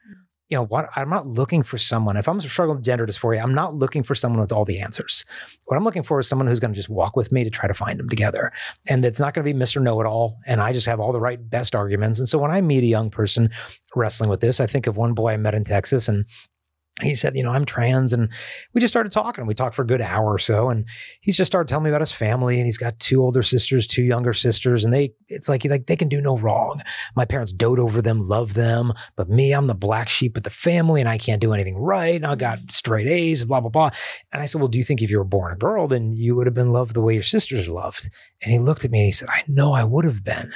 you 0.52 0.58
know 0.58 0.66
what 0.66 0.90
i'm 0.96 1.10
not 1.10 1.26
looking 1.26 1.64
for 1.64 1.78
someone 1.78 2.18
if 2.18 2.28
i'm 2.28 2.40
struggling 2.42 2.76
with 2.76 2.86
gender 2.86 3.08
dysphoria 3.08 3.42
i'm 3.42 3.56
not 3.56 3.74
looking 3.74 4.04
for 4.04 4.14
someone 4.14 4.42
with 4.42 4.52
all 4.52 4.66
the 4.66 4.80
answers. 4.80 5.26
What 5.66 5.78
i'm 5.78 5.84
looking 5.86 6.04
for 6.04 6.20
is 6.20 6.28
someone 6.28 6.48
who's 6.48 6.60
going 6.60 6.74
to 6.74 6.76
just 6.76 6.90
walk 6.90 7.16
with 7.16 7.32
me 7.32 7.46
to 7.46 7.50
try 7.50 7.68
to 7.68 7.74
find 7.74 7.98
them 7.98 8.10
together. 8.10 8.52
And 8.90 9.06
it's 9.06 9.20
not 9.20 9.34
going 9.34 9.46
to 9.46 9.54
be 9.54 9.58
mr 9.58 9.82
know-it-all 9.82 10.38
and 10.46 10.62
i 10.62 10.74
just 10.74 10.86
have 10.86 11.00
all 11.00 11.14
the 11.14 11.20
right 11.20 11.50
best 11.50 11.74
arguments. 11.74 12.20
And 12.20 12.28
so 12.28 12.38
when 12.38 12.52
i 12.52 12.60
meet 12.60 12.84
a 12.84 12.88
young 12.88 13.10
person 13.10 13.50
wrestling 13.96 14.30
with 14.30 14.42
this 14.42 14.60
i 14.60 14.68
think 14.68 14.88
of 14.88 14.98
one 14.98 15.14
boy 15.14 15.32
i 15.32 15.38
met 15.38 15.56
in 15.56 15.64
texas 15.64 16.08
and 16.10 16.26
he 17.04 17.16
said, 17.16 17.36
you 17.36 17.44
know, 17.44 17.52
I'm 17.52 17.66
trans. 17.66 18.14
And 18.14 18.30
we 18.74 18.82
just 18.82 18.92
started 18.94 19.12
talking. 19.12 19.46
We 19.46 19.54
talked 19.54 19.76
for 19.76 19.82
a 19.82 19.88
good 19.88 20.02
hour 20.02 20.34
or 20.34 20.40
so. 20.40 20.70
And 20.70 20.86
he's 21.22 21.38
just 21.38 21.52
started 21.52 21.68
telling 21.68 21.86
me 21.86 21.90
about 21.90 22.02
his 22.02 22.12
family. 22.12 22.58
And 22.58 22.66
he's 22.66 22.78
got 22.78 23.00
two 23.00 23.22
older 23.22 23.44
sisters, 23.44 23.88
two 23.88 24.04
younger 24.04 24.34
sisters. 24.34 24.86
And 24.86 24.94
they, 24.94 25.14
it's 25.28 25.50
like, 25.50 25.66
like 25.66 25.88
they 25.88 25.96
can 25.96 26.10
do 26.10 26.22
no 26.22 26.38
wrong. 26.38 26.82
My 27.16 27.26
parents 27.26 27.54
dote 27.54 27.80
over 27.80 28.02
them, 28.02 28.28
love 28.28 28.54
them. 28.54 28.94
But 29.16 29.30
me, 29.30 29.54
I'm 29.54 29.68
the 29.68 29.76
black 29.76 30.10
sheep 30.10 30.38
of 30.38 30.44
the 30.44 30.50
family 30.50 31.02
and 31.02 31.10
I 31.10 31.18
can't 31.18 31.42
do 31.42 31.54
anything 31.54 31.78
right. 31.78 32.16
And 32.16 32.26
I 32.26 32.36
got 32.36 32.60
mm. 32.60 32.72
straight 32.72 33.08
A's, 33.08 33.46
blah, 33.46 33.60
blah, 33.60 33.70
blah. 33.70 33.90
And 34.32 34.42
I 34.42 34.46
said, 34.46 34.62
well, 34.62 34.68
do 34.68 34.78
you 34.78 34.84
think 34.84 35.02
if 35.02 35.10
you 35.10 35.18
were 35.18 35.24
born 35.24 35.54
a 35.54 35.58
girl, 35.58 35.88
then 35.88 36.14
you 36.14 36.36
would 36.36 36.48
have 36.48 36.54
been 36.54 36.72
loved 36.72 36.94
the 36.94 37.02
way 37.02 37.14
your 37.14 37.24
sisters 37.24 37.68
are 37.68 37.72
loved? 37.72 38.10
And 38.42 38.52
he 38.52 38.60
looked 38.60 38.86
at 38.86 38.92
me 38.92 39.00
and 39.00 39.06
he 39.06 39.12
said, 39.12 39.30
I 39.30 39.42
know 39.48 39.74
I 39.74 39.84
would 39.84 40.06
have 40.06 40.24
been. 40.24 40.52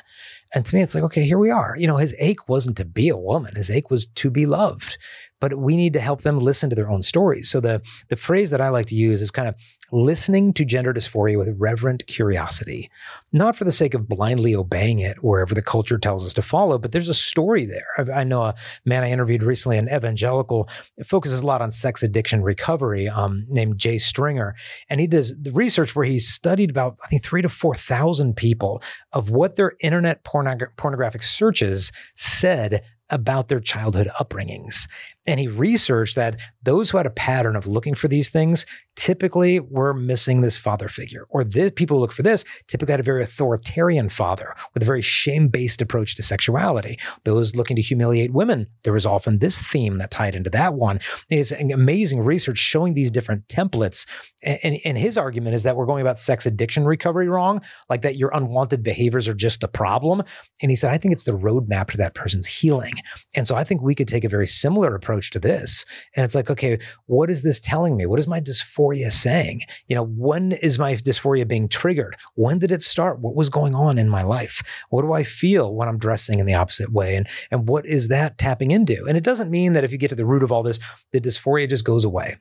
And 0.53 0.65
to 0.65 0.75
me, 0.75 0.81
it's 0.81 0.95
like, 0.95 1.03
okay, 1.03 1.23
here 1.23 1.37
we 1.37 1.51
are. 1.51 1.75
You 1.77 1.87
know, 1.87 1.97
his 1.97 2.15
ache 2.17 2.47
wasn't 2.47 2.77
to 2.77 2.85
be 2.85 3.09
a 3.09 3.17
woman. 3.17 3.55
His 3.55 3.69
ache 3.69 3.89
was 3.89 4.05
to 4.05 4.31
be 4.31 4.45
loved. 4.45 4.97
But 5.39 5.57
we 5.57 5.75
need 5.75 5.93
to 5.93 5.99
help 5.99 6.21
them 6.21 6.39
listen 6.39 6.69
to 6.69 6.75
their 6.75 6.89
own 6.89 7.01
stories. 7.01 7.49
So 7.49 7.59
the 7.59 7.81
the 8.09 8.15
phrase 8.15 8.49
that 8.49 8.61
I 8.61 8.69
like 8.69 8.85
to 8.87 8.95
use 8.95 9.21
is 9.21 9.31
kind 9.31 9.47
of 9.47 9.55
listening 9.91 10.53
to 10.53 10.65
gender 10.65 10.93
dysphoria 10.93 11.37
with 11.37 11.55
reverent 11.57 12.07
curiosity, 12.07 12.89
not 13.31 13.55
for 13.55 13.63
the 13.63 13.71
sake 13.71 13.93
of 13.93 14.07
blindly 14.07 14.55
obeying 14.55 14.99
it 14.99 15.23
wherever 15.23 15.53
the 15.53 15.61
culture 15.61 15.97
tells 15.97 16.25
us 16.25 16.33
to 16.33 16.41
follow, 16.41 16.77
but 16.77 16.91
there's 16.91 17.09
a 17.09 17.13
story 17.13 17.65
there. 17.65 17.85
I, 17.97 18.21
I 18.21 18.23
know 18.23 18.43
a 18.43 18.55
man 18.85 19.03
I 19.03 19.11
interviewed 19.11 19.43
recently, 19.43 19.77
an 19.77 19.89
evangelical, 19.89 20.69
focuses 21.05 21.41
a 21.41 21.45
lot 21.45 21.61
on 21.61 21.71
sex 21.71 22.01
addiction 22.01 22.41
recovery, 22.41 23.07
um, 23.07 23.45
named 23.49 23.77
Jay 23.77 23.97
Stringer, 23.97 24.55
and 24.89 24.99
he 24.99 25.07
does 25.07 25.35
the 25.39 25.51
research 25.51 25.95
where 25.95 26.05
he 26.05 26.19
studied 26.19 26.69
about 26.69 26.97
I 27.03 27.07
think 27.07 27.23
three 27.23 27.41
to 27.41 27.49
four 27.49 27.75
thousand 27.75 28.35
people 28.35 28.81
of 29.11 29.29
what 29.29 29.55
their 29.55 29.73
internet 29.81 30.23
pornog- 30.23 30.75
pornographic 30.77 31.23
searches 31.23 31.91
said 32.15 32.81
about 33.09 33.47
their 33.49 33.59
childhood 33.59 34.09
upbringings. 34.19 34.87
And 35.27 35.39
he 35.39 35.47
researched 35.47 36.15
that 36.15 36.39
those 36.61 36.89
who 36.89 36.97
had 36.97 37.05
a 37.05 37.11
pattern 37.11 37.55
of 37.55 37.67
looking 37.67 37.95
for 37.95 38.07
these 38.07 38.29
things 38.29 38.65
typically 38.95 39.59
were 39.59 39.93
missing 39.93 40.41
this 40.41 40.57
father 40.57 40.87
figure. 40.87 41.25
Or 41.29 41.43
the 41.43 41.71
people 41.71 41.99
look 41.99 42.11
for 42.11 42.23
this 42.23 42.45
typically 42.67 42.93
had 42.93 42.99
a 42.99 43.03
very 43.03 43.23
authoritarian 43.23 44.09
father 44.09 44.53
with 44.73 44.83
a 44.83 44.85
very 44.85 45.01
shame 45.01 45.47
based 45.47 45.81
approach 45.81 46.15
to 46.15 46.23
sexuality. 46.23 46.97
Those 47.23 47.55
looking 47.55 47.75
to 47.75 47.81
humiliate 47.81 48.31
women, 48.31 48.67
there 48.83 48.93
was 48.93 49.05
often 49.05 49.39
this 49.39 49.59
theme 49.59 49.97
that 49.97 50.11
tied 50.11 50.35
into 50.35 50.49
that 50.51 50.75
one. 50.75 50.99
Is 51.29 51.51
amazing 51.51 52.21
research 52.21 52.57
showing 52.57 52.93
these 52.93 53.11
different 53.11 53.47
templates. 53.47 54.07
And, 54.43 54.77
and 54.85 54.97
his 54.97 55.17
argument 55.17 55.55
is 55.55 55.63
that 55.63 55.75
we're 55.75 55.85
going 55.85 56.01
about 56.01 56.19
sex 56.19 56.45
addiction 56.45 56.85
recovery 56.85 57.27
wrong, 57.27 57.61
like 57.89 58.01
that 58.03 58.15
your 58.15 58.31
unwanted 58.33 58.83
behaviors 58.83 59.27
are 59.27 59.33
just 59.33 59.59
the 59.61 59.67
problem. 59.67 60.23
And 60.61 60.71
he 60.71 60.75
said, 60.75 60.91
I 60.91 60.97
think 60.97 61.13
it's 61.13 61.23
the 61.23 61.37
roadmap 61.37 61.91
to 61.91 61.97
that 61.97 62.15
person's 62.15 62.47
healing. 62.47 62.93
And 63.35 63.47
so 63.47 63.55
I 63.55 63.63
think 63.63 63.81
we 63.81 63.95
could 63.95 64.07
take 64.07 64.23
a 64.23 64.29
very 64.29 64.47
similar 64.47 64.95
approach 64.95 65.31
to 65.31 65.39
this. 65.39 65.85
And 66.15 66.23
it's 66.23 66.35
like, 66.35 66.49
okay, 66.49 66.79
what 67.07 67.29
is 67.29 67.41
this 67.41 67.59
telling 67.59 67.97
me? 67.97 68.05
What 68.05 68.19
is 68.19 68.27
my 68.27 68.39
dysphoria 68.39 68.84
saying? 69.09 69.61
You 69.87 69.95
know, 69.95 70.05
when 70.05 70.51
is 70.51 70.79
my 70.79 70.95
dysphoria 70.95 71.47
being 71.47 71.67
triggered? 71.67 72.15
When 72.35 72.59
did 72.59 72.71
it 72.71 72.81
start? 72.81 73.19
What 73.19 73.35
was 73.35 73.49
going 73.49 73.75
on 73.75 73.97
in 73.97 74.09
my 74.09 74.23
life? 74.23 74.61
What 74.89 75.01
do 75.01 75.13
I 75.13 75.23
feel 75.23 75.73
when 75.73 75.87
I'm 75.87 75.97
dressing 75.97 76.39
in 76.39 76.45
the 76.45 76.53
opposite 76.53 76.91
way? 76.91 77.15
And, 77.15 77.27
and 77.51 77.67
what 77.67 77.85
is 77.85 78.07
that 78.09 78.37
tapping 78.37 78.71
into? 78.71 79.05
And 79.05 79.17
it 79.17 79.23
doesn't 79.23 79.51
mean 79.51 79.73
that 79.73 79.83
if 79.83 79.91
you 79.91 79.97
get 79.97 80.09
to 80.09 80.15
the 80.15 80.25
root 80.25 80.43
of 80.43 80.51
all 80.51 80.63
this, 80.63 80.79
the 81.11 81.21
dysphoria 81.21 81.69
just 81.69 81.85
goes 81.85 82.03
away. 82.03 82.37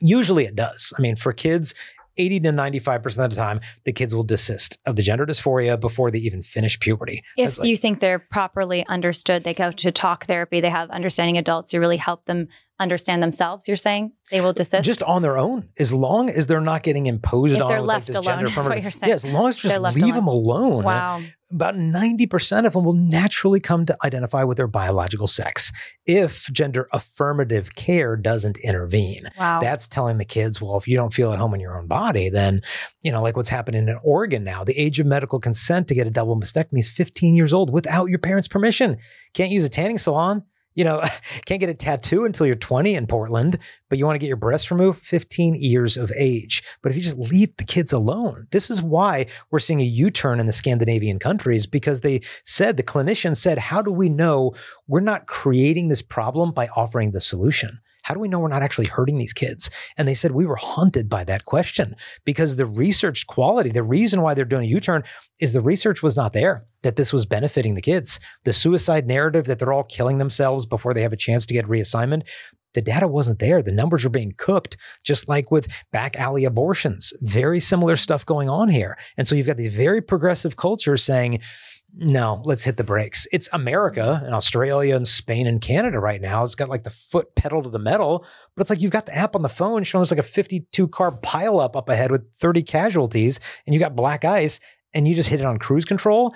Usually 0.00 0.44
it 0.44 0.54
does. 0.54 0.92
I 0.98 1.00
mean, 1.00 1.16
for 1.16 1.32
kids, 1.32 1.74
80 2.18 2.40
to 2.40 2.48
95% 2.50 3.24
of 3.24 3.30
the 3.30 3.36
time, 3.36 3.60
the 3.84 3.92
kids 3.92 4.14
will 4.14 4.24
desist 4.24 4.78
of 4.86 4.96
the 4.96 5.02
gender 5.02 5.26
dysphoria 5.26 5.78
before 5.78 6.10
they 6.10 6.18
even 6.18 6.42
finish 6.42 6.78
puberty. 6.78 7.22
If 7.36 7.58
like, 7.58 7.68
you 7.68 7.76
think 7.76 8.00
they're 8.00 8.18
properly 8.18 8.86
understood, 8.86 9.44
they 9.44 9.54
go 9.54 9.70
to 9.70 9.92
talk 9.92 10.26
therapy, 10.26 10.60
they 10.60 10.70
have 10.70 10.90
understanding 10.90 11.38
adults 11.38 11.72
who 11.72 11.80
really 11.80 11.96
help 11.96 12.24
them 12.26 12.48
understand 12.78 13.22
themselves, 13.22 13.68
you're 13.68 13.76
saying? 13.76 14.12
They 14.30 14.40
will 14.40 14.52
desist? 14.52 14.84
Just 14.84 15.02
on 15.02 15.22
their 15.22 15.38
own, 15.38 15.68
as 15.78 15.92
long 15.92 16.28
as 16.28 16.46
they're 16.46 16.60
not 16.60 16.82
getting 16.82 17.06
imposed 17.06 17.56
if 17.56 17.62
on. 17.62 17.68
They're 17.68 17.80
left 17.80 18.08
like 18.08 18.24
alone, 18.24 18.46
is 18.46 18.56
what 18.56 18.82
you're 18.82 18.90
saying. 18.90 19.08
Yeah, 19.08 19.14
as 19.14 19.24
long 19.24 19.48
as 19.48 19.56
just 19.56 19.74
leave 19.74 20.02
alone. 20.02 20.14
them 20.14 20.26
alone. 20.26 20.84
Wow. 20.84 21.22
About 21.52 21.76
90% 21.76 22.66
of 22.66 22.72
them 22.72 22.84
will 22.84 22.92
naturally 22.92 23.60
come 23.60 23.86
to 23.86 23.96
identify 24.04 24.42
with 24.42 24.56
their 24.56 24.66
biological 24.66 25.28
sex 25.28 25.70
if 26.04 26.50
gender 26.52 26.88
affirmative 26.92 27.74
care 27.76 28.16
doesn't 28.16 28.58
intervene. 28.58 29.28
Wow. 29.38 29.60
That's 29.60 29.86
telling 29.86 30.18
the 30.18 30.24
kids, 30.24 30.60
well, 30.60 30.76
if 30.76 30.88
you 30.88 30.96
don't 30.96 31.14
feel 31.14 31.32
at 31.32 31.38
home 31.38 31.54
in 31.54 31.60
your 31.60 31.78
own 31.78 31.86
body, 31.86 32.30
then, 32.30 32.62
you 33.02 33.12
know, 33.12 33.22
like 33.22 33.36
what's 33.36 33.48
happening 33.48 33.86
in 33.86 33.98
Oregon 34.02 34.42
now, 34.42 34.64
the 34.64 34.76
age 34.76 34.98
of 34.98 35.06
medical 35.06 35.38
consent 35.38 35.86
to 35.88 35.94
get 35.94 36.08
a 36.08 36.10
double 36.10 36.36
mastectomy 36.36 36.78
is 36.78 36.88
15 36.88 37.36
years 37.36 37.52
old 37.52 37.70
without 37.70 38.06
your 38.06 38.18
parents' 38.18 38.48
permission. 38.48 38.96
Can't 39.32 39.52
use 39.52 39.64
a 39.64 39.68
tanning 39.68 39.98
salon 39.98 40.42
you 40.76 40.84
know, 40.84 41.02
can't 41.46 41.58
get 41.58 41.68
a 41.68 41.74
tattoo 41.74 42.24
until 42.24 42.46
you're 42.46 42.54
20 42.54 42.94
in 42.94 43.08
Portland, 43.08 43.58
but 43.88 43.98
you 43.98 44.06
want 44.06 44.14
to 44.14 44.20
get 44.20 44.28
your 44.28 44.36
breasts 44.36 44.70
removed 44.70 45.02
15 45.02 45.56
years 45.56 45.96
of 45.96 46.12
age. 46.16 46.62
But 46.82 46.90
if 46.90 46.96
you 46.96 47.02
just 47.02 47.18
leave 47.18 47.56
the 47.56 47.64
kids 47.64 47.92
alone, 47.92 48.46
this 48.52 48.70
is 48.70 48.80
why 48.80 49.26
we're 49.50 49.58
seeing 49.58 49.80
a 49.80 49.84
U 49.84 50.10
turn 50.10 50.38
in 50.38 50.46
the 50.46 50.52
Scandinavian 50.52 51.18
countries 51.18 51.66
because 51.66 52.02
they 52.02 52.20
said, 52.44 52.76
the 52.76 52.84
clinicians 52.84 53.38
said, 53.38 53.58
how 53.58 53.82
do 53.82 53.90
we 53.90 54.08
know 54.08 54.54
we're 54.86 55.00
not 55.00 55.26
creating 55.26 55.88
this 55.88 56.02
problem 56.02 56.52
by 56.52 56.68
offering 56.76 57.10
the 57.10 57.20
solution? 57.20 57.80
How 58.06 58.14
do 58.14 58.20
we 58.20 58.28
know 58.28 58.38
we're 58.38 58.46
not 58.46 58.62
actually 58.62 58.86
hurting 58.86 59.18
these 59.18 59.32
kids? 59.32 59.68
And 59.96 60.06
they 60.06 60.14
said 60.14 60.30
we 60.30 60.46
were 60.46 60.54
haunted 60.54 61.08
by 61.08 61.24
that 61.24 61.44
question 61.44 61.96
because 62.24 62.54
the 62.54 62.64
research 62.64 63.26
quality, 63.26 63.70
the 63.70 63.82
reason 63.82 64.22
why 64.22 64.32
they're 64.32 64.44
doing 64.44 64.62
a 64.62 64.68
U 64.68 64.78
turn 64.78 65.02
is 65.40 65.52
the 65.52 65.60
research 65.60 66.04
was 66.04 66.16
not 66.16 66.32
there 66.32 66.66
that 66.82 66.94
this 66.94 67.12
was 67.12 67.26
benefiting 67.26 67.74
the 67.74 67.82
kids. 67.82 68.20
The 68.44 68.52
suicide 68.52 69.08
narrative 69.08 69.46
that 69.46 69.58
they're 69.58 69.72
all 69.72 69.82
killing 69.82 70.18
themselves 70.18 70.66
before 70.66 70.94
they 70.94 71.02
have 71.02 71.12
a 71.12 71.16
chance 71.16 71.46
to 71.46 71.54
get 71.54 71.66
reassignment, 71.66 72.22
the 72.74 72.80
data 72.80 73.08
wasn't 73.08 73.40
there. 73.40 73.60
The 73.60 73.72
numbers 73.72 74.04
were 74.04 74.10
being 74.10 74.34
cooked, 74.36 74.76
just 75.02 75.28
like 75.28 75.50
with 75.50 75.66
back 75.90 76.14
alley 76.14 76.44
abortions. 76.44 77.12
Very 77.22 77.58
similar 77.58 77.96
stuff 77.96 78.24
going 78.24 78.48
on 78.48 78.68
here. 78.68 78.96
And 79.16 79.26
so 79.26 79.34
you've 79.34 79.48
got 79.48 79.56
these 79.56 79.74
very 79.74 80.00
progressive 80.00 80.56
cultures 80.56 81.02
saying, 81.02 81.40
no, 81.98 82.42
let's 82.44 82.64
hit 82.64 82.76
the 82.76 82.84
brakes. 82.84 83.26
It's 83.32 83.48
America 83.52 84.00
mm-hmm. 84.00 84.26
and 84.26 84.34
Australia 84.34 84.94
and 84.94 85.08
Spain 85.08 85.46
and 85.46 85.60
Canada 85.60 85.98
right 85.98 86.20
now. 86.20 86.42
It's 86.42 86.54
got 86.54 86.68
like 86.68 86.82
the 86.82 86.90
foot 86.90 87.34
pedal 87.34 87.62
to 87.62 87.70
the 87.70 87.78
metal, 87.78 88.26
but 88.54 88.60
it's 88.60 88.70
like 88.70 88.82
you've 88.82 88.92
got 88.92 89.06
the 89.06 89.16
app 89.16 89.34
on 89.34 89.42
the 89.42 89.48
phone 89.48 89.82
showing 89.82 90.02
us 90.02 90.10
like 90.10 90.20
a 90.20 90.22
52 90.22 90.88
car 90.88 91.10
pileup 91.10 91.74
up 91.74 91.88
ahead 91.88 92.10
with 92.10 92.30
30 92.34 92.62
casualties, 92.64 93.40
and 93.66 93.72
you 93.72 93.80
got 93.80 93.96
black 93.96 94.26
ice, 94.26 94.60
and 94.92 95.08
you 95.08 95.14
just 95.14 95.30
hit 95.30 95.40
it 95.40 95.46
on 95.46 95.58
cruise 95.58 95.86
control 95.86 96.34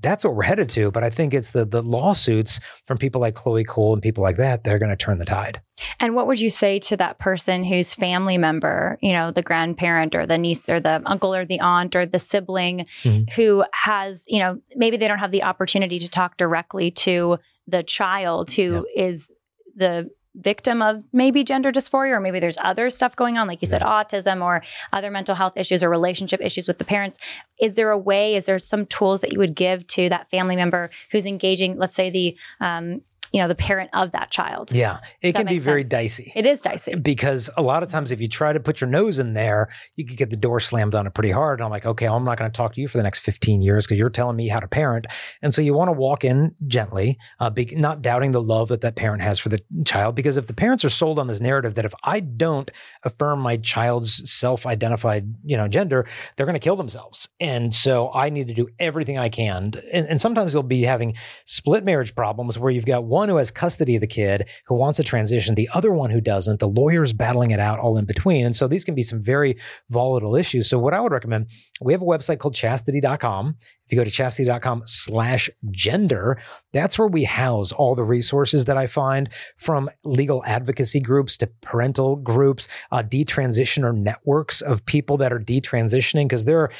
that's 0.00 0.24
what 0.24 0.34
we're 0.34 0.44
headed 0.44 0.68
to. 0.70 0.90
But 0.90 1.04
I 1.04 1.10
think 1.10 1.34
it's 1.34 1.50
the 1.50 1.64
the 1.64 1.82
lawsuits 1.82 2.60
from 2.86 2.98
people 2.98 3.20
like 3.20 3.34
Chloe 3.34 3.64
Cole 3.64 3.92
and 3.92 4.02
people 4.02 4.22
like 4.22 4.36
that 4.36 4.64
they're 4.64 4.78
going 4.78 4.90
to 4.90 4.96
turn 4.96 5.18
the 5.18 5.24
tide. 5.24 5.60
And 5.98 6.14
what 6.14 6.26
would 6.26 6.40
you 6.40 6.50
say 6.50 6.78
to 6.80 6.96
that 6.98 7.18
person 7.18 7.64
whose 7.64 7.94
family 7.94 8.38
member, 8.38 8.98
you 9.00 9.12
know, 9.12 9.30
the 9.30 9.42
grandparent 9.42 10.14
or 10.14 10.26
the 10.26 10.38
niece 10.38 10.68
or 10.68 10.80
the 10.80 11.02
uncle 11.06 11.34
or 11.34 11.44
the 11.44 11.60
aunt 11.60 11.96
or 11.96 12.06
the 12.06 12.18
sibling 12.18 12.86
mm-hmm. 13.02 13.24
who 13.34 13.64
has, 13.72 14.24
you 14.26 14.38
know, 14.38 14.60
maybe 14.76 14.96
they 14.96 15.08
don't 15.08 15.18
have 15.18 15.30
the 15.30 15.42
opportunity 15.42 15.98
to 15.98 16.08
talk 16.08 16.36
directly 16.36 16.90
to 16.90 17.38
the 17.66 17.82
child 17.82 18.50
who 18.52 18.86
yeah. 18.94 19.04
is 19.06 19.30
the 19.74 20.10
victim 20.36 20.80
of 20.80 21.02
maybe 21.12 21.42
gender 21.42 21.72
dysphoria 21.72 22.12
or 22.12 22.20
maybe 22.20 22.38
there's 22.38 22.58
other 22.62 22.88
stuff 22.88 23.16
going 23.16 23.36
on 23.36 23.48
like 23.48 23.60
you 23.60 23.66
said 23.66 23.82
autism 23.82 24.42
or 24.42 24.62
other 24.92 25.10
mental 25.10 25.34
health 25.34 25.54
issues 25.56 25.82
or 25.82 25.90
relationship 25.90 26.40
issues 26.40 26.68
with 26.68 26.78
the 26.78 26.84
parents. 26.84 27.18
Is 27.60 27.74
there 27.74 27.90
a 27.90 27.98
way 27.98 28.34
is 28.36 28.46
there 28.46 28.58
some 28.58 28.86
tools 28.86 29.20
that 29.22 29.32
you 29.32 29.38
would 29.38 29.54
give 29.54 29.86
to 29.88 30.08
that 30.08 30.30
family 30.30 30.56
member 30.56 30.90
who's 31.10 31.26
engaging 31.26 31.76
let's 31.76 31.94
say 31.94 32.10
the 32.10 32.36
um, 32.60 33.02
you 33.32 33.40
know 33.40 33.48
the 33.48 33.54
parent 33.54 33.90
of 33.92 34.12
that 34.12 34.30
child. 34.30 34.72
Yeah, 34.72 35.00
it 35.22 35.34
can 35.34 35.46
be 35.46 35.58
very 35.58 35.84
dicey. 35.84 36.32
It 36.34 36.46
is 36.46 36.58
dicey 36.58 36.96
because 36.96 37.50
a 37.56 37.62
lot 37.62 37.82
of 37.82 37.88
times 37.88 38.10
if 38.10 38.20
you 38.20 38.28
try 38.28 38.52
to 38.52 38.60
put 38.60 38.80
your 38.80 38.90
nose 38.90 39.18
in 39.18 39.34
there, 39.34 39.68
you 39.96 40.04
could 40.04 40.16
get 40.16 40.30
the 40.30 40.36
door 40.36 40.60
slammed 40.60 40.94
on 40.94 41.06
it 41.06 41.14
pretty 41.14 41.30
hard. 41.30 41.60
And 41.60 41.64
I'm 41.64 41.70
like, 41.70 41.86
okay, 41.86 42.06
I'm 42.06 42.24
not 42.24 42.38
going 42.38 42.50
to 42.50 42.56
talk 42.56 42.74
to 42.74 42.80
you 42.80 42.88
for 42.88 42.96
the 42.98 43.04
next 43.04 43.20
15 43.20 43.62
years 43.62 43.86
because 43.86 43.98
you're 43.98 44.10
telling 44.10 44.36
me 44.36 44.48
how 44.48 44.60
to 44.60 44.68
parent. 44.68 45.06
And 45.42 45.52
so 45.52 45.62
you 45.62 45.74
want 45.74 45.88
to 45.88 45.92
walk 45.92 46.24
in 46.24 46.54
gently, 46.66 47.18
uh, 47.38 47.50
be, 47.50 47.66
not 47.76 48.02
doubting 48.02 48.30
the 48.30 48.42
love 48.42 48.68
that 48.68 48.80
that 48.80 48.96
parent 48.96 49.22
has 49.22 49.38
for 49.38 49.48
the 49.48 49.60
child. 49.84 50.14
Because 50.14 50.36
if 50.36 50.46
the 50.46 50.54
parents 50.54 50.84
are 50.84 50.90
sold 50.90 51.18
on 51.18 51.26
this 51.26 51.40
narrative 51.40 51.74
that 51.74 51.84
if 51.84 51.94
I 52.02 52.20
don't 52.20 52.70
affirm 53.02 53.40
my 53.40 53.56
child's 53.56 54.30
self-identified, 54.30 55.34
you 55.44 55.56
know, 55.56 55.68
gender, 55.68 56.06
they're 56.36 56.46
going 56.46 56.54
to 56.54 56.60
kill 56.60 56.76
themselves. 56.76 57.28
And 57.38 57.74
so 57.74 58.10
I 58.14 58.30
need 58.30 58.48
to 58.48 58.54
do 58.54 58.68
everything 58.78 59.18
I 59.18 59.28
can. 59.28 59.72
And, 59.92 60.06
and 60.06 60.20
sometimes 60.20 60.54
you'll 60.54 60.62
be 60.62 60.82
having 60.82 61.14
split 61.44 61.84
marriage 61.84 62.14
problems 62.14 62.58
where 62.58 62.70
you've 62.70 62.86
got 62.86 63.04
one 63.04 63.19
one 63.20 63.28
who 63.28 63.36
has 63.36 63.50
custody 63.50 63.96
of 63.96 64.00
the 64.00 64.06
kid 64.06 64.48
who 64.66 64.74
wants 64.74 64.98
a 64.98 65.04
transition, 65.04 65.54
the 65.54 65.68
other 65.74 65.92
one 65.92 66.10
who 66.10 66.20
doesn't, 66.20 66.58
the 66.58 66.66
lawyer's 66.68 67.12
battling 67.12 67.50
it 67.50 67.60
out 67.60 67.78
all 67.78 67.98
in 67.98 68.06
between. 68.06 68.46
And 68.46 68.56
so 68.56 68.66
these 68.66 68.84
can 68.84 68.94
be 68.94 69.02
some 69.02 69.22
very 69.22 69.58
volatile 69.90 70.34
issues. 70.34 70.68
So 70.68 70.78
what 70.78 70.94
I 70.94 71.00
would 71.00 71.12
recommend, 71.12 71.48
we 71.82 71.92
have 71.92 72.00
a 72.00 72.06
website 72.06 72.38
called 72.38 72.54
chastity.com. 72.54 73.56
If 73.60 73.92
you 73.92 73.98
go 73.98 74.04
to 74.04 74.10
chastity.com 74.10 74.84
slash 74.86 75.50
gender, 75.70 76.40
that's 76.72 76.98
where 76.98 77.08
we 77.08 77.24
house 77.24 77.72
all 77.72 77.94
the 77.94 78.04
resources 78.04 78.64
that 78.64 78.78
I 78.78 78.86
find 78.86 79.28
from 79.58 79.90
legal 80.02 80.42
advocacy 80.46 81.00
groups 81.00 81.36
to 81.38 81.46
parental 81.60 82.16
groups, 82.16 82.68
uh, 82.90 83.02
detransitioner 83.02 83.94
networks 83.94 84.62
of 84.62 84.86
people 84.86 85.18
that 85.18 85.32
are 85.32 85.40
detransitioning 85.40 86.24
because 86.24 86.46
there 86.46 86.60
are 86.60 86.70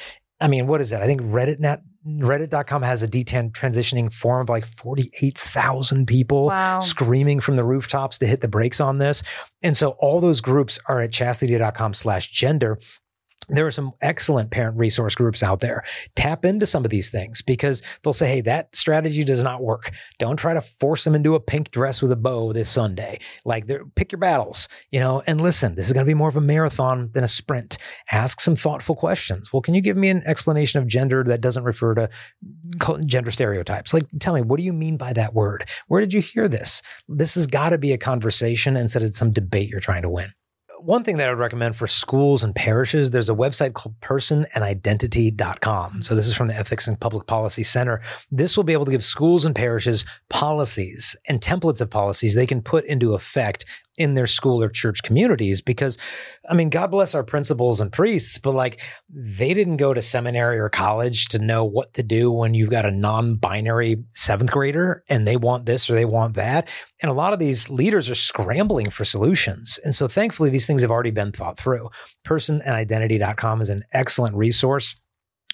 I 0.40 0.48
mean, 0.48 0.66
what 0.66 0.80
is 0.80 0.88
that? 0.88 1.02
I 1.02 1.06
think 1.06 1.20
RedditNet 1.20 1.82
Reddit.com 2.06 2.82
has 2.82 3.02
a 3.02 3.08
D10 3.08 3.52
transitioning 3.52 4.10
forum 4.10 4.42
of 4.42 4.48
like 4.48 4.64
48,000 4.64 6.06
people 6.06 6.46
wow. 6.46 6.80
screaming 6.80 7.40
from 7.40 7.56
the 7.56 7.64
rooftops 7.64 8.16
to 8.18 8.26
hit 8.26 8.40
the 8.40 8.48
brakes 8.48 8.80
on 8.80 8.98
this. 8.98 9.22
And 9.62 9.76
so 9.76 9.90
all 9.98 10.20
those 10.20 10.40
groups 10.40 10.78
are 10.86 11.00
at 11.00 11.12
chastity.com 11.12 11.92
slash 11.92 12.30
gender. 12.30 12.78
There 13.56 13.66
are 13.66 13.70
some 13.70 13.92
excellent 14.00 14.50
parent 14.50 14.76
resource 14.76 15.14
groups 15.14 15.42
out 15.42 15.60
there. 15.60 15.82
Tap 16.16 16.44
into 16.44 16.66
some 16.66 16.84
of 16.84 16.90
these 16.90 17.10
things 17.10 17.42
because 17.42 17.82
they'll 18.02 18.12
say, 18.12 18.28
hey, 18.28 18.40
that 18.42 18.74
strategy 18.74 19.24
does 19.24 19.42
not 19.42 19.62
work. 19.62 19.92
Don't 20.18 20.36
try 20.36 20.54
to 20.54 20.60
force 20.60 21.04
them 21.04 21.14
into 21.14 21.34
a 21.34 21.40
pink 21.40 21.70
dress 21.70 22.02
with 22.02 22.12
a 22.12 22.16
bow 22.16 22.52
this 22.52 22.68
Sunday. 22.68 23.18
Like, 23.44 23.70
pick 23.94 24.12
your 24.12 24.18
battles, 24.18 24.68
you 24.90 25.00
know, 25.00 25.22
and 25.26 25.40
listen, 25.40 25.74
this 25.74 25.86
is 25.86 25.92
going 25.92 26.04
to 26.04 26.10
be 26.10 26.14
more 26.14 26.28
of 26.28 26.36
a 26.36 26.40
marathon 26.40 27.10
than 27.12 27.24
a 27.24 27.28
sprint. 27.28 27.78
Ask 28.10 28.40
some 28.40 28.56
thoughtful 28.56 28.94
questions. 28.94 29.52
Well, 29.52 29.62
can 29.62 29.74
you 29.74 29.80
give 29.80 29.96
me 29.96 30.08
an 30.08 30.22
explanation 30.26 30.80
of 30.80 30.86
gender 30.86 31.24
that 31.24 31.40
doesn't 31.40 31.64
refer 31.64 31.94
to 31.94 32.10
gender 33.06 33.30
stereotypes? 33.30 33.94
Like, 33.94 34.04
tell 34.18 34.34
me, 34.34 34.42
what 34.42 34.58
do 34.58 34.64
you 34.64 34.72
mean 34.72 34.96
by 34.96 35.12
that 35.14 35.34
word? 35.34 35.64
Where 35.88 36.00
did 36.00 36.12
you 36.12 36.20
hear 36.20 36.48
this? 36.48 36.82
This 37.08 37.34
has 37.34 37.46
got 37.46 37.70
to 37.70 37.78
be 37.78 37.92
a 37.92 37.98
conversation 37.98 38.76
instead 38.76 39.02
of 39.02 39.14
some 39.14 39.32
debate 39.32 39.68
you're 39.68 39.80
trying 39.80 40.02
to 40.02 40.08
win 40.08 40.32
one 40.82 41.04
thing 41.04 41.18
that 41.18 41.28
I 41.28 41.30
would 41.30 41.38
recommend 41.38 41.76
for 41.76 41.86
schools 41.86 42.42
and 42.42 42.54
parishes, 42.54 43.10
there's 43.10 43.28
a 43.28 43.34
website 43.34 43.74
called 43.74 44.00
personandidentity.com. 44.00 46.02
So 46.02 46.14
this 46.14 46.26
is 46.26 46.34
from 46.34 46.48
the 46.48 46.56
Ethics 46.56 46.88
and 46.88 46.98
Public 46.98 47.26
Policy 47.26 47.62
Center. 47.62 48.00
This 48.30 48.56
will 48.56 48.64
be 48.64 48.72
able 48.72 48.86
to 48.86 48.90
give 48.90 49.04
schools 49.04 49.44
and 49.44 49.54
parishes 49.54 50.04
policies 50.28 51.16
and 51.28 51.40
templates 51.40 51.80
of 51.80 51.90
policies 51.90 52.34
they 52.34 52.46
can 52.46 52.62
put 52.62 52.84
into 52.84 53.14
effect 53.14 53.64
in 54.00 54.14
their 54.14 54.26
school 54.26 54.62
or 54.62 54.70
church 54.70 55.02
communities 55.02 55.60
because 55.60 55.98
I 56.48 56.54
mean 56.54 56.70
God 56.70 56.90
bless 56.90 57.14
our 57.14 57.22
principals 57.22 57.80
and 57.80 57.92
priests 57.92 58.38
but 58.38 58.54
like 58.54 58.80
they 59.10 59.52
didn't 59.52 59.76
go 59.76 59.92
to 59.92 60.00
seminary 60.00 60.58
or 60.58 60.70
college 60.70 61.26
to 61.26 61.38
know 61.38 61.64
what 61.64 61.92
to 61.94 62.02
do 62.02 62.32
when 62.32 62.54
you've 62.54 62.70
got 62.70 62.86
a 62.86 62.90
non-binary 62.90 64.02
7th 64.16 64.50
grader 64.50 65.04
and 65.10 65.26
they 65.26 65.36
want 65.36 65.66
this 65.66 65.90
or 65.90 65.94
they 65.94 66.06
want 66.06 66.34
that 66.34 66.66
and 67.02 67.10
a 67.10 67.14
lot 67.14 67.34
of 67.34 67.38
these 67.38 67.68
leaders 67.68 68.08
are 68.08 68.14
scrambling 68.14 68.88
for 68.88 69.04
solutions 69.04 69.78
and 69.84 69.94
so 69.94 70.08
thankfully 70.08 70.48
these 70.48 70.66
things 70.66 70.80
have 70.80 70.90
already 70.90 71.10
been 71.10 71.30
thought 71.30 71.58
through 71.58 71.90
personandidentity.com 72.26 73.60
is 73.60 73.68
an 73.68 73.82
excellent 73.92 74.34
resource 74.34 74.96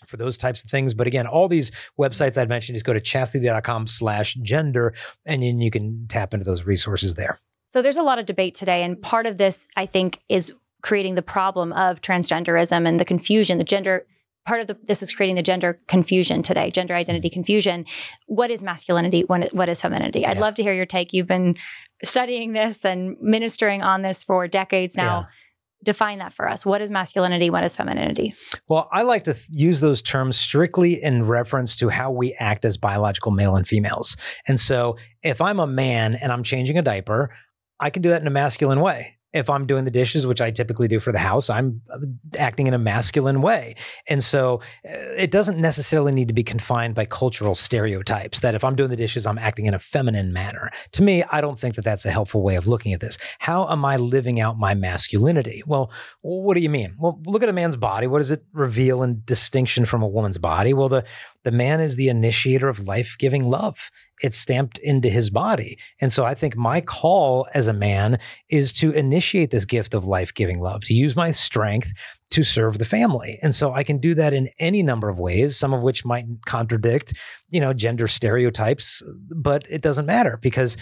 for 0.07 0.19
those 0.19 0.39
types 0.39 0.63
of 0.63 0.71
things. 0.71 0.95
But 0.95 1.07
again, 1.07 1.27
all 1.27 1.49
these 1.49 1.73
websites 1.99 2.39
I've 2.39 2.49
mentioned, 2.49 2.77
just 2.77 2.85
go 2.85 2.93
to 2.93 3.01
chastity.com 3.01 3.89
slash 3.89 4.35
gender 4.35 4.95
and 5.25 5.43
then 5.43 5.59
you 5.59 5.71
can 5.71 6.07
tap 6.09 6.33
into 6.33 6.45
those 6.45 6.65
resources 6.65 7.17
there. 7.17 7.41
So 7.67 7.83
there's 7.83 7.97
a 7.97 8.03
lot 8.03 8.19
of 8.19 8.27
debate 8.27 8.55
today. 8.55 8.83
And 8.83 9.01
part 9.01 9.27
of 9.27 9.39
this, 9.39 9.67
I 9.77 9.87
think, 9.87 10.21
is 10.29 10.53
creating 10.83 11.15
the 11.15 11.23
problem 11.23 11.73
of 11.73 12.01
transgenderism 12.01 12.87
and 12.87 13.01
the 13.01 13.05
confusion, 13.05 13.59
the 13.59 13.65
gender. 13.65 14.07
Part 14.47 14.61
of 14.61 14.69
the, 14.69 14.79
this 14.85 15.03
is 15.03 15.13
creating 15.13 15.35
the 15.35 15.43
gender 15.43 15.81
confusion 15.89 16.41
today, 16.41 16.71
gender 16.71 16.95
identity 16.95 17.29
mm-hmm. 17.29 17.35
confusion. 17.35 17.85
What 18.27 18.53
is 18.53 18.63
masculinity? 18.63 19.23
What 19.23 19.69
is 19.69 19.83
femininity? 19.83 20.25
I'd 20.25 20.39
love 20.39 20.55
to 20.55 20.63
hear 20.63 20.73
your 20.73 20.87
take. 20.87 21.13
You've 21.13 21.27
been 21.27 21.57
studying 22.05 22.53
this 22.53 22.85
and 22.85 23.17
ministering 23.21 23.83
on 23.83 24.03
this 24.03 24.23
for 24.23 24.47
decades 24.47 24.97
now. 24.97 25.21
Yeah 25.21 25.27
define 25.87 26.19
that 26.19 26.33
for 26.33 26.49
us. 26.49 26.67
What 26.67 26.83
is 26.83 26.91
masculinity? 26.91 27.49
What 27.49 27.65
is 27.65 27.77
femininity? 27.77 28.35
Well, 28.69 28.89
I 28.93 29.03
like 29.03 29.25
to 29.25 29.37
use 29.49 29.81
those 29.81 30.03
terms 30.03 30.37
strictly 30.37 31.03
in 31.03 31.27
reference 31.27 31.77
to 31.77 31.89
how 31.89 32.11
we 32.11 32.35
act 32.35 32.65
as 32.65 32.77
biological 32.77 33.31
male 33.31 33.57
and 33.57 33.67
females. 33.67 34.17
And 34.47 34.59
so 34.59 34.97
if 35.23 35.41
I'm 35.41 35.61
a 35.61 35.67
man 35.67 36.15
and 36.15 36.33
I'm 36.33 36.43
changing 36.43 36.77
a 36.77 36.83
diaper, 36.83 37.31
I 37.81 37.91
can 37.91 38.03
do 38.03 38.11
that 38.11 38.21
in 38.21 38.27
a 38.27 38.31
masculine 38.31 38.81
way. 38.81 39.13
If 39.33 39.51
I'm 39.51 39.67
doing 39.67 39.85
the 39.85 39.91
dishes, 39.91 40.27
which 40.27 40.41
I 40.41 40.51
typically 40.51 40.89
do 40.89 40.99
for 40.99 41.13
the 41.13 41.19
house, 41.19 41.51
I'm 41.51 41.83
uh, 41.93 41.99
acting 42.39 42.69
in 42.69 42.73
a 42.73 42.79
masculine 42.79 43.43
way. 43.43 43.75
And 44.09 44.25
so 44.25 44.63
uh, 44.83 44.97
it 45.19 45.31
doesn't 45.31 45.59
necessarily 45.59 46.13
need 46.13 46.29
to 46.29 46.35
be 46.35 46.45
confined 46.45 46.95
by 46.95 47.05
cultural 47.05 47.55
stereotypes 47.55 48.41
that 48.41 48.55
if 48.55 48.65
I'm 48.65 48.77
doing 48.77 48.89
the 48.89 48.97
dishes, 48.97 49.27
I'm 49.27 49.37
acting 49.37 49.67
in 49.67 49.75
a 49.75 49.79
feminine 49.79 50.33
manner. 50.33 50.71
To 50.93 51.03
me, 51.03 51.23
I 51.25 51.43
don't 51.43 51.61
think 51.61 51.75
that 51.75 51.85
that's 51.85 52.07
a 52.07 52.11
helpful 52.11 52.43
way 52.43 52.55
of 52.55 52.67
looking 52.67 52.95
at 52.95 53.01
this. 53.01 53.19
How 53.39 53.69
am 53.69 53.85
I 53.85 53.99
living 53.99 54.41
out 54.41 54.59
my 54.59 54.73
masculinity? 54.73 55.63
Well, 55.67 55.91
what 56.23 56.55
do 56.55 56.61
you 56.61 56.71
mean? 56.71 56.95
Well, 56.99 57.21
look 57.27 57.43
at 57.43 57.51
a 57.51 57.53
man's 57.53 57.77
body. 57.77 58.07
What 58.07 58.19
does 58.19 58.31
it 58.31 58.43
reveal 58.55 59.03
in 59.03 59.21
distinction 59.27 59.85
from 59.85 60.03
a 60.03 60.09
woman's 60.09 60.39
body? 60.39 60.73
Well, 60.73 60.89
the 60.89 61.05
the 61.45 61.53
man 61.53 61.81
is 61.81 61.95
the 61.95 62.09
initiator 62.09 62.69
of 62.69 62.81
life 62.81 63.17
giving 63.19 63.45
love. 63.45 63.91
It's 64.23 64.37
stamped 64.37 64.79
into 64.79 65.09
his 65.09 65.31
body. 65.31 65.79
And 66.01 66.13
so 66.13 66.25
I 66.25 66.35
think 66.35 66.57
my 66.57 66.81
call 66.81 67.47
as 67.55 67.69
a 67.69 67.73
man 67.73 68.19
is 68.49 68.73
to 68.75 68.91
initiate 68.93 69.51
this 69.51 69.65
gift 69.65 69.95
of 69.95 70.07
life 70.07 70.33
giving 70.35 70.61
love, 70.61 70.83
to 70.85 70.95
use 70.95 71.17
my 71.17 71.33
strength 71.33 71.93
to 72.31 72.43
serve 72.43 72.79
the 72.79 72.85
family. 72.85 73.39
And 73.43 73.55
so 73.55 73.73
I 73.73 73.85
can 73.85 73.99
do 73.99 74.15
that 74.15 74.33
in 74.33 74.49
any 74.59 74.83
number 74.83 75.09
of 75.09 75.19
ways, 75.19 75.57
some 75.57 75.73
of 75.73 75.83
which 75.83 76.05
might 76.05 76.27
contradict, 76.45 77.15
you 77.51 77.61
know, 77.61 77.73
gender 77.73 78.09
stereotypes, 78.09 79.03
but 79.35 79.65
it 79.71 79.81
doesn't 79.81 80.07
matter 80.07 80.39
because 80.43 80.77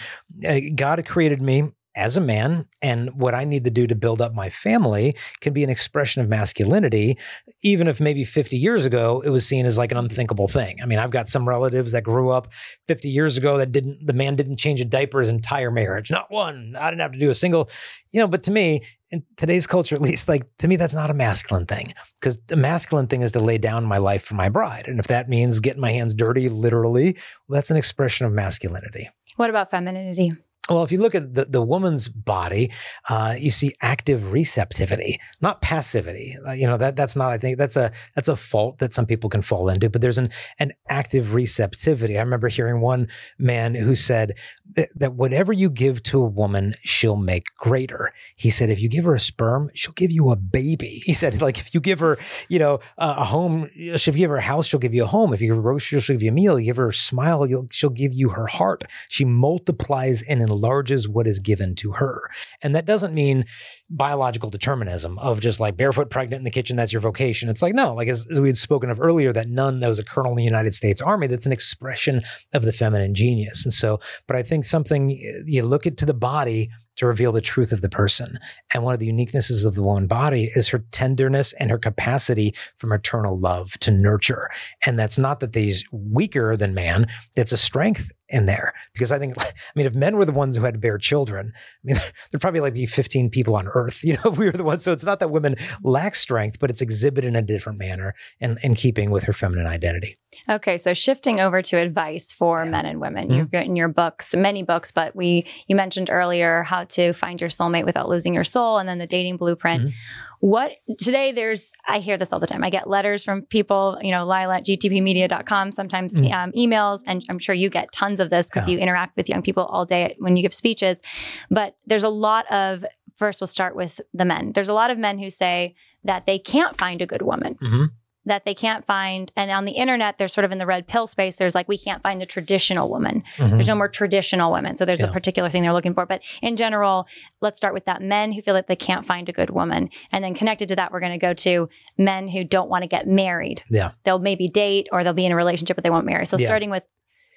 uh, 0.47 0.59
God 0.75 1.05
created 1.05 1.41
me 1.41 1.71
as 1.95 2.17
a 2.17 2.21
man 2.21 2.65
and 2.81 3.09
what 3.15 3.33
I 3.33 3.45
need 3.45 3.63
to 3.63 3.69
do 3.69 3.87
to 3.87 3.95
build 3.95 4.21
up 4.21 4.33
my 4.33 4.49
family 4.49 5.15
can 5.39 5.53
be 5.53 5.63
an 5.63 5.69
expression 5.69 6.21
of 6.21 6.27
masculinity, 6.27 7.17
even 7.63 7.87
if 7.87 8.01
maybe 8.01 8.23
50 8.23 8.57
years 8.57 8.85
ago 8.85 9.21
it 9.25 9.29
was 9.29 9.47
seen 9.47 9.65
as 9.65 9.77
like 9.77 9.91
an 9.91 9.97
unthinkable 9.97 10.47
thing. 10.47 10.77
I 10.81 10.85
mean, 10.85 10.99
I've 10.99 11.11
got 11.11 11.29
some 11.29 11.47
relatives 11.47 11.93
that 11.93 12.03
grew 12.03 12.31
up 12.31 12.49
50 12.87 13.09
years 13.09 13.37
ago 13.37 13.57
that 13.57 13.71
didn't, 13.71 14.05
the 14.05 14.13
man 14.13 14.35
didn't 14.35 14.57
change 14.57 14.81
a 14.81 14.85
diaper 14.85 15.21
his 15.21 15.29
entire 15.29 15.71
marriage, 15.71 16.11
not 16.11 16.29
one. 16.29 16.75
I 16.77 16.89
didn't 16.89 17.01
have 17.01 17.13
to 17.13 17.19
do 17.19 17.29
a 17.29 17.35
single, 17.35 17.69
you 18.11 18.19
know, 18.19 18.27
but 18.27 18.43
to 18.43 18.51
me, 18.51 18.81
in 19.11 19.23
today's 19.37 19.65
culture, 19.65 19.95
at 19.95 20.01
least, 20.01 20.27
like 20.27 20.45
to 20.57 20.67
me, 20.67 20.75
that's 20.75 20.95
not 20.95 21.09
a 21.09 21.13
masculine 21.13 21.65
thing 21.65 21.93
because 22.19 22.37
the 22.47 22.57
masculine 22.57 23.07
thing 23.07 23.21
is 23.21 23.31
to 23.31 23.39
lay 23.39 23.57
down 23.57 23.85
my 23.85 23.97
life 23.97 24.23
for 24.23 24.35
my 24.35 24.49
bride. 24.49 24.87
And 24.87 24.99
if 24.99 25.07
that 25.07 25.29
means 25.29 25.61
getting 25.61 25.81
my 25.81 25.91
hands 25.91 26.13
dirty, 26.13 26.49
literally, 26.49 27.15
well, 27.47 27.55
that's 27.55 27.71
an 27.71 27.77
expression 27.77 28.25
of 28.25 28.33
masculinity. 28.33 29.09
What 29.37 29.49
about 29.49 29.69
femininity? 29.69 30.33
Well, 30.67 30.83
if 30.83 30.91
you 30.91 30.99
look 30.99 31.13
at 31.13 31.35
the, 31.35 31.45
the 31.45 31.61
woman's 31.61 32.07
body, 32.07 32.71
uh, 33.07 33.35
you 33.37 33.51
see 33.51 33.75
active 33.81 34.31
receptivity, 34.31 35.19
not 35.39 35.61
passivity. 35.61 36.35
Uh, 36.43 36.53
you 36.53 36.65
know 36.65 36.77
that 36.77 36.95
that's 36.95 37.15
not. 37.15 37.31
I 37.31 37.37
think 37.37 37.59
that's 37.59 37.75
a 37.75 37.91
that's 38.15 38.29
a 38.29 38.35
fault 38.35 38.79
that 38.79 38.91
some 38.91 39.05
people 39.05 39.29
can 39.29 39.43
fall 39.43 39.69
into. 39.69 39.91
But 39.91 40.01
there's 40.01 40.17
an 40.17 40.31
an 40.57 40.71
active 40.89 41.35
receptivity. 41.35 42.17
I 42.17 42.21
remember 42.21 42.47
hearing 42.47 42.81
one 42.81 43.09
man 43.37 43.75
who 43.75 43.93
said 43.93 44.39
that, 44.73 44.89
that 44.95 45.13
whatever 45.13 45.53
you 45.53 45.69
give 45.69 46.01
to 46.03 46.23
a 46.23 46.27
woman, 46.27 46.73
she'll 46.83 47.15
make 47.15 47.53
greater. 47.57 48.11
He 48.35 48.49
said 48.49 48.71
if 48.71 48.81
you 48.81 48.89
give 48.89 49.05
her 49.05 49.13
a 49.13 49.19
sperm, 49.19 49.69
she'll 49.75 49.93
give 49.93 50.11
you 50.11 50.31
a 50.31 50.35
baby. 50.35 51.03
He 51.05 51.13
said 51.13 51.41
like 51.43 51.59
if 51.59 51.75
you 51.75 51.79
give 51.79 51.99
her 51.99 52.17
you 52.49 52.57
know 52.57 52.79
a 52.97 53.23
home, 53.23 53.69
if 53.75 54.07
you 54.07 54.13
give 54.13 54.31
her 54.31 54.37
a 54.37 54.41
house, 54.41 54.65
she'll 54.65 54.79
give 54.79 54.95
you 54.95 55.03
a 55.03 55.07
home. 55.07 55.31
If 55.31 55.41
you 55.41 55.49
give 55.49 55.57
her 55.57 55.61
groceries, 55.61 56.05
she'll 56.05 56.15
give 56.15 56.23
you 56.23 56.31
a 56.31 56.33
meal. 56.33 56.59
You 56.59 56.65
give 56.65 56.77
her 56.77 56.87
a 56.87 56.93
smile, 56.93 57.45
she'll 57.69 57.91
give 57.91 58.13
you 58.13 58.29
her 58.29 58.47
heart. 58.47 58.83
She 59.09 59.25
multiplies 59.25 60.23
and 60.23 60.54
enlarges 60.55 61.07
what 61.07 61.27
is 61.27 61.39
given 61.39 61.75
to 61.75 61.93
her. 61.93 62.29
And 62.61 62.75
that 62.75 62.85
doesn't 62.85 63.13
mean 63.13 63.45
biological 63.89 64.49
determinism 64.49 65.19
of 65.19 65.39
just 65.39 65.59
like 65.59 65.77
barefoot 65.77 66.09
pregnant 66.09 66.39
in 66.39 66.43
the 66.43 66.51
kitchen, 66.51 66.75
that's 66.75 66.93
your 66.93 67.01
vocation. 67.01 67.49
It's 67.49 67.61
like, 67.61 67.75
no, 67.75 67.93
like 67.93 68.07
as, 68.07 68.25
as 68.31 68.41
we 68.41 68.49
had 68.49 68.57
spoken 68.57 68.89
of 68.89 68.99
earlier, 68.99 69.31
that 69.33 69.49
nun 69.49 69.79
that 69.79 69.87
was 69.87 69.99
a 69.99 70.03
colonel 70.03 70.31
in 70.31 70.37
the 70.37 70.43
United 70.43 70.73
States 70.73 71.01
Army, 71.01 71.27
that's 71.27 71.45
an 71.45 71.51
expression 71.51 72.21
of 72.53 72.63
the 72.63 72.73
feminine 72.73 73.13
genius. 73.13 73.63
And 73.63 73.73
so, 73.73 73.99
but 74.27 74.35
I 74.35 74.43
think 74.43 74.65
something 74.65 75.11
you 75.45 75.63
look 75.63 75.85
into 75.85 76.05
the 76.05 76.13
body 76.13 76.69
to 76.97 77.05
reveal 77.05 77.31
the 77.31 77.41
truth 77.41 77.71
of 77.71 77.81
the 77.81 77.89
person. 77.89 78.39
And 78.73 78.83
one 78.83 78.93
of 78.93 78.99
the 78.99 79.11
uniquenesses 79.11 79.65
of 79.65 79.75
the 79.75 79.83
woman 79.83 80.07
body 80.07 80.51
is 80.55 80.69
her 80.69 80.85
tenderness 80.91 81.53
and 81.53 81.69
her 81.69 81.77
capacity 81.77 82.55
for 82.77 82.87
maternal 82.87 83.37
love 83.37 83.77
to 83.79 83.91
nurture. 83.91 84.49
And 84.85 84.97
that's 84.97 85.17
not 85.17 85.39
that 85.41 85.53
they's 85.53 85.83
weaker 85.91 86.55
than 86.55 86.73
man, 86.73 87.07
that's 87.35 87.51
a 87.51 87.57
strength 87.57 88.11
in 88.29 88.45
there 88.45 88.73
because 88.93 89.11
I 89.11 89.19
think, 89.19 89.35
I 89.41 89.51
mean, 89.75 89.85
if 89.85 89.93
men 89.93 90.17
were 90.17 90.25
the 90.25 90.31
ones 90.31 90.57
who 90.57 90.63
had 90.63 90.73
to 90.73 90.79
bear 90.79 90.97
children, 90.97 91.53
I 91.55 91.61
mean, 91.83 91.97
there'd 92.31 92.41
probably 92.41 92.59
like 92.59 92.73
be 92.73 92.85
15 92.85 93.29
people 93.29 93.55
on 93.55 93.67
earth, 93.69 94.03
you 94.03 94.13
know, 94.13 94.31
if 94.31 94.37
we 94.37 94.45
were 94.45 94.51
the 94.51 94.63
ones. 94.63 94.83
So 94.83 94.91
it's 94.91 95.03
not 95.03 95.19
that 95.19 95.31
women 95.31 95.55
lack 95.83 96.15
strength, 96.15 96.59
but 96.59 96.69
it's 96.69 96.81
exhibited 96.81 97.27
in 97.27 97.35
a 97.35 97.41
different 97.41 97.79
manner 97.79 98.15
and 98.39 98.57
in 98.63 98.75
keeping 98.75 99.11
with 99.11 99.23
her 99.25 99.33
feminine 99.33 99.67
identity. 99.67 100.17
Okay. 100.49 100.77
So 100.77 100.93
shifting 100.93 101.39
over 101.39 101.61
to 101.61 101.77
advice 101.77 102.31
for 102.31 102.63
yeah. 102.63 102.71
men 102.71 102.85
and 102.85 102.99
women, 102.99 103.27
mm-hmm. 103.27 103.37
you've 103.37 103.53
written 103.53 103.75
your 103.75 103.87
books, 103.87 104.35
many 104.35 104.63
books, 104.63 104.91
but 104.91 105.15
we, 105.15 105.45
you 105.67 105.75
mentioned 105.75 106.09
earlier 106.09 106.63
how 106.63 106.83
to 106.85 107.13
find 107.13 107.39
your 107.39 107.49
soulmate 107.49 107.85
without 107.85 108.09
losing 108.09 108.33
your 108.33 108.43
soul 108.43 108.77
and 108.77 108.89
then 108.89 108.97
the 108.97 109.07
dating 109.07 109.37
blueprint. 109.37 109.83
Mm-hmm 109.83 110.24
what 110.39 110.71
today 110.99 111.31
there's 111.31 111.71
i 111.87 111.99
hear 111.99 112.17
this 112.17 112.33
all 112.33 112.39
the 112.39 112.47
time. 112.47 112.63
I 112.63 112.69
get 112.69 112.89
letters 112.89 113.23
from 113.23 113.43
people 113.43 113.97
you 114.01 114.11
know 114.11 114.25
lila 114.25 114.57
at 114.57 114.65
gtpmedia.com 114.65 115.71
sometimes 115.71 116.15
mm. 116.15 116.31
um, 116.31 116.51
emails 116.53 117.01
and 117.07 117.23
i'm 117.29 117.39
sure 117.39 117.55
you 117.55 117.69
get 117.69 117.91
tons 117.91 118.19
of 118.19 118.29
this 118.29 118.49
because 118.49 118.67
yeah. 118.67 118.75
you 118.75 118.79
interact 118.79 119.15
with 119.17 119.29
young 119.29 119.41
people 119.41 119.65
all 119.65 119.85
day 119.85 120.15
when 120.19 120.35
you 120.35 120.41
give 120.41 120.53
speeches. 120.53 121.01
But 121.49 121.75
there's 121.85 122.03
a 122.03 122.09
lot 122.09 122.51
of 122.51 122.85
first 123.15 123.39
we'll 123.39 123.47
start 123.47 123.75
with 123.75 124.01
the 124.13 124.25
men. 124.25 124.51
There's 124.53 124.69
a 124.69 124.73
lot 124.73 124.91
of 124.91 124.97
men 124.97 125.19
who 125.19 125.29
say 125.29 125.75
that 126.03 126.25
they 126.25 126.37
can't 126.37 126.77
find 126.77 127.01
a 127.01 127.05
good 127.05 127.21
woman. 127.21 127.55
Mm-hmm 127.55 127.85
that 128.25 128.43
they 128.45 128.53
can't 128.53 128.85
find. 128.85 129.31
And 129.35 129.51
on 129.51 129.65
the 129.65 129.73
internet, 129.73 130.17
they're 130.17 130.27
sort 130.27 130.45
of 130.45 130.51
in 130.51 130.57
the 130.57 130.65
red 130.65 130.87
pill 130.87 131.07
space. 131.07 131.35
There's 131.35 131.53
like, 131.55 131.67
we 131.67 131.77
can't 131.77 132.01
find 132.01 132.19
the 132.19 132.25
traditional 132.25 132.89
woman. 132.89 133.23
Mm-hmm. 133.37 133.55
There's 133.55 133.67
no 133.67 133.75
more 133.75 133.87
traditional 133.87 134.51
women. 134.51 134.75
So 134.75 134.85
there's 134.85 134.99
yeah. 134.99 135.07
a 135.07 135.11
particular 135.11 135.49
thing 135.49 135.63
they're 135.63 135.73
looking 135.73 135.93
for. 135.93 136.05
But 136.05 136.21
in 136.41 136.55
general, 136.55 137.07
let's 137.41 137.57
start 137.57 137.73
with 137.73 137.85
that 137.85 138.01
men 138.01 138.31
who 138.31 138.41
feel 138.41 138.53
like 138.53 138.67
they 138.67 138.75
can't 138.75 139.05
find 139.05 139.29
a 139.29 139.31
good 139.31 139.51
woman. 139.51 139.89
And 140.11 140.23
then 140.23 140.33
connected 140.33 140.69
to 140.69 140.75
that, 140.75 140.91
we're 140.91 140.99
going 140.99 141.11
to 141.11 141.17
go 141.17 141.33
to 141.33 141.69
men 141.97 142.27
who 142.27 142.43
don't 142.43 142.69
want 142.69 142.81
to 142.81 142.87
get 142.87 143.07
married. 143.07 143.63
Yeah. 143.69 143.91
They'll 144.03 144.19
maybe 144.19 144.47
date 144.47 144.87
or 144.91 145.03
they'll 145.03 145.13
be 145.13 145.25
in 145.25 145.31
a 145.31 145.35
relationship, 145.35 145.75
but 145.77 145.83
they 145.83 145.89
won't 145.89 146.05
marry. 146.05 146.25
So 146.25 146.37
yeah. 146.37 146.47
starting 146.47 146.71
with 146.71 146.83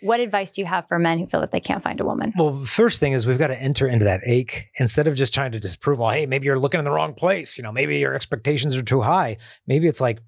What 0.01 0.21
advice 0.21 0.53
do 0.53 0.61
you 0.61 0.67
have 0.67 0.87
for 0.87 0.99
men 0.99 1.19
who 1.19 1.27
feel 1.27 1.41
that 1.41 1.51
they 1.51 1.61
can't 1.61 1.83
find 1.83 2.01
a 2.01 2.05
woman? 2.05 2.33
Well, 2.37 2.65
first 2.65 3.01
thing 3.01 3.13
is 3.13 3.27
we've 3.27 3.39
got 3.39 3.49
to 3.49 3.61
enter 3.61 3.89
into 3.89 4.05
that 4.05 4.21
ache 4.25 4.69
instead 4.79 5.09
of 5.09 5.17
just 5.17 5.35
trying 5.35 5.53
to 5.53 5.61
disprove, 5.61 5.99
well, 5.99 6.11
hey, 6.11 6.27
maybe 6.27 6.47
you're 6.47 6.59
looking 6.59 6.79
in 6.79 6.85
the 6.85 6.91
wrong 6.91 7.15
place. 7.15 7.59
You 7.59 7.65
know, 7.65 7.73
maybe 7.73 7.99
your 7.99 8.15
expectations 8.15 8.77
are 8.77 8.83
too 8.83 9.03
high. 9.03 9.39
Maybe 9.67 9.89
it's 9.89 10.01
like, 10.01 10.21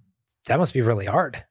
that 0.50 0.58
must 0.58 0.74
be 0.74 0.82
really 0.82 1.06
hard. 1.06 1.44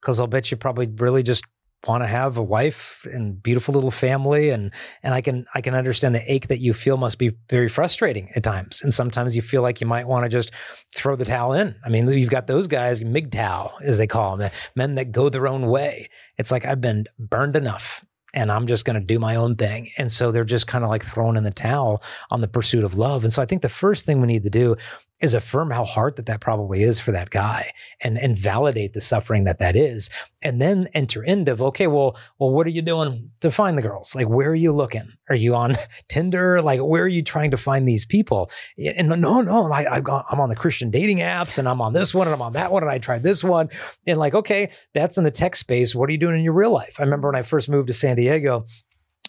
Cause 0.00 0.20
I'll 0.20 0.28
bet 0.28 0.52
you 0.52 0.56
probably 0.56 0.86
really 0.86 1.24
just 1.24 1.42
want 1.88 2.04
to 2.04 2.06
have 2.06 2.38
a 2.38 2.42
wife 2.42 3.04
and 3.12 3.42
beautiful 3.42 3.74
little 3.74 3.90
family 3.90 4.50
and 4.50 4.72
and 5.02 5.12
I 5.12 5.20
can 5.20 5.44
I 5.54 5.60
can 5.60 5.74
understand 5.74 6.14
the 6.14 6.32
ache 6.32 6.46
that 6.46 6.60
you 6.60 6.72
feel 6.72 6.96
must 6.96 7.18
be 7.18 7.32
very 7.50 7.68
frustrating 7.68 8.30
at 8.36 8.44
times 8.44 8.80
and 8.80 8.94
sometimes 8.94 9.34
you 9.34 9.42
feel 9.42 9.60
like 9.60 9.80
you 9.80 9.88
might 9.88 10.06
want 10.06 10.24
to 10.24 10.28
just 10.28 10.52
throw 10.94 11.16
the 11.16 11.24
towel 11.24 11.52
in. 11.52 11.74
I 11.84 11.88
mean, 11.88 12.08
you've 12.08 12.30
got 12.30 12.46
those 12.46 12.68
guys 12.68 13.02
MGTOW 13.02 13.82
as 13.82 13.98
they 13.98 14.06
call 14.06 14.36
them, 14.36 14.52
men 14.76 14.94
that 14.94 15.10
go 15.10 15.28
their 15.28 15.48
own 15.48 15.66
way. 15.66 16.08
It's 16.38 16.52
like 16.52 16.64
I've 16.64 16.80
been 16.80 17.06
burned 17.18 17.56
enough 17.56 18.04
and 18.34 18.52
I'm 18.52 18.66
just 18.66 18.84
going 18.84 18.98
to 18.98 19.04
do 19.04 19.18
my 19.18 19.36
own 19.36 19.56
thing. 19.56 19.90
And 19.98 20.10
so 20.10 20.32
they're 20.32 20.44
just 20.44 20.66
kind 20.66 20.84
of 20.84 20.90
like 20.90 21.04
thrown 21.04 21.36
in 21.36 21.44
the 21.44 21.50
towel 21.50 22.02
on 22.30 22.40
the 22.40 22.48
pursuit 22.48 22.84
of 22.84 22.98
love. 22.98 23.24
And 23.24 23.32
so 23.32 23.42
I 23.42 23.46
think 23.46 23.62
the 23.62 23.68
first 23.68 24.06
thing 24.06 24.20
we 24.20 24.26
need 24.26 24.42
to 24.44 24.50
do 24.50 24.76
is 25.20 25.34
affirm 25.34 25.70
how 25.70 25.84
hard 25.84 26.16
that 26.16 26.26
that 26.26 26.40
probably 26.40 26.82
is 26.82 26.98
for 26.98 27.12
that 27.12 27.30
guy 27.30 27.70
and 28.00 28.18
and 28.18 28.36
validate 28.36 28.92
the 28.92 29.00
suffering 29.00 29.44
that 29.44 29.58
that 29.58 29.76
is 29.76 30.10
and 30.42 30.60
then 30.60 30.88
enter 30.92 31.22
into 31.22 31.52
okay 31.64 31.86
well 31.86 32.16
well 32.38 32.50
what 32.50 32.66
are 32.66 32.70
you 32.70 32.82
doing 32.82 33.30
to 33.40 33.50
find 33.50 33.78
the 33.78 33.82
girls? 33.82 34.14
Like 34.14 34.28
where 34.28 34.50
are 34.50 34.54
you 34.54 34.72
looking? 34.72 35.12
Are 35.28 35.36
you 35.36 35.54
on 35.54 35.74
tinder? 36.08 36.60
Like 36.60 36.80
where 36.80 37.04
are 37.04 37.08
you 37.08 37.22
trying 37.22 37.52
to 37.52 37.56
find 37.56 37.86
these 37.86 38.04
people? 38.04 38.50
And 38.96 39.08
no 39.08 39.40
no 39.40 39.72
I, 39.72 39.96
I've 39.96 40.04
i'm 40.08 40.40
on 40.40 40.48
the 40.48 40.56
christian 40.56 40.90
dating 40.90 41.18
apps 41.18 41.58
and 41.58 41.68
i'm 41.68 41.80
on 41.80 41.92
this 41.92 42.14
one 42.14 42.26
and 42.26 42.34
i'm 42.34 42.42
on 42.42 42.52
that 42.52 42.70
one 42.70 42.82
and 42.82 42.90
i 42.90 42.98
tried 42.98 43.22
this 43.22 43.44
one. 43.44 43.68
And 44.06 44.18
like 44.18 44.34
okay 44.34 44.70
that's 44.92 45.16
in 45.16 45.24
the 45.24 45.30
tech 45.30 45.56
space. 45.56 45.94
What 45.94 46.08
are 46.08 46.12
you 46.12 46.18
doing 46.18 46.36
in 46.36 46.44
your 46.44 46.52
real 46.54 46.72
life? 46.72 46.96
I 46.98 47.04
remember 47.04 47.28
when 47.28 47.36
i 47.36 47.42
first 47.42 47.68
moved 47.68 47.86
to 47.86 47.94
san 47.94 48.16
diego 48.16 48.66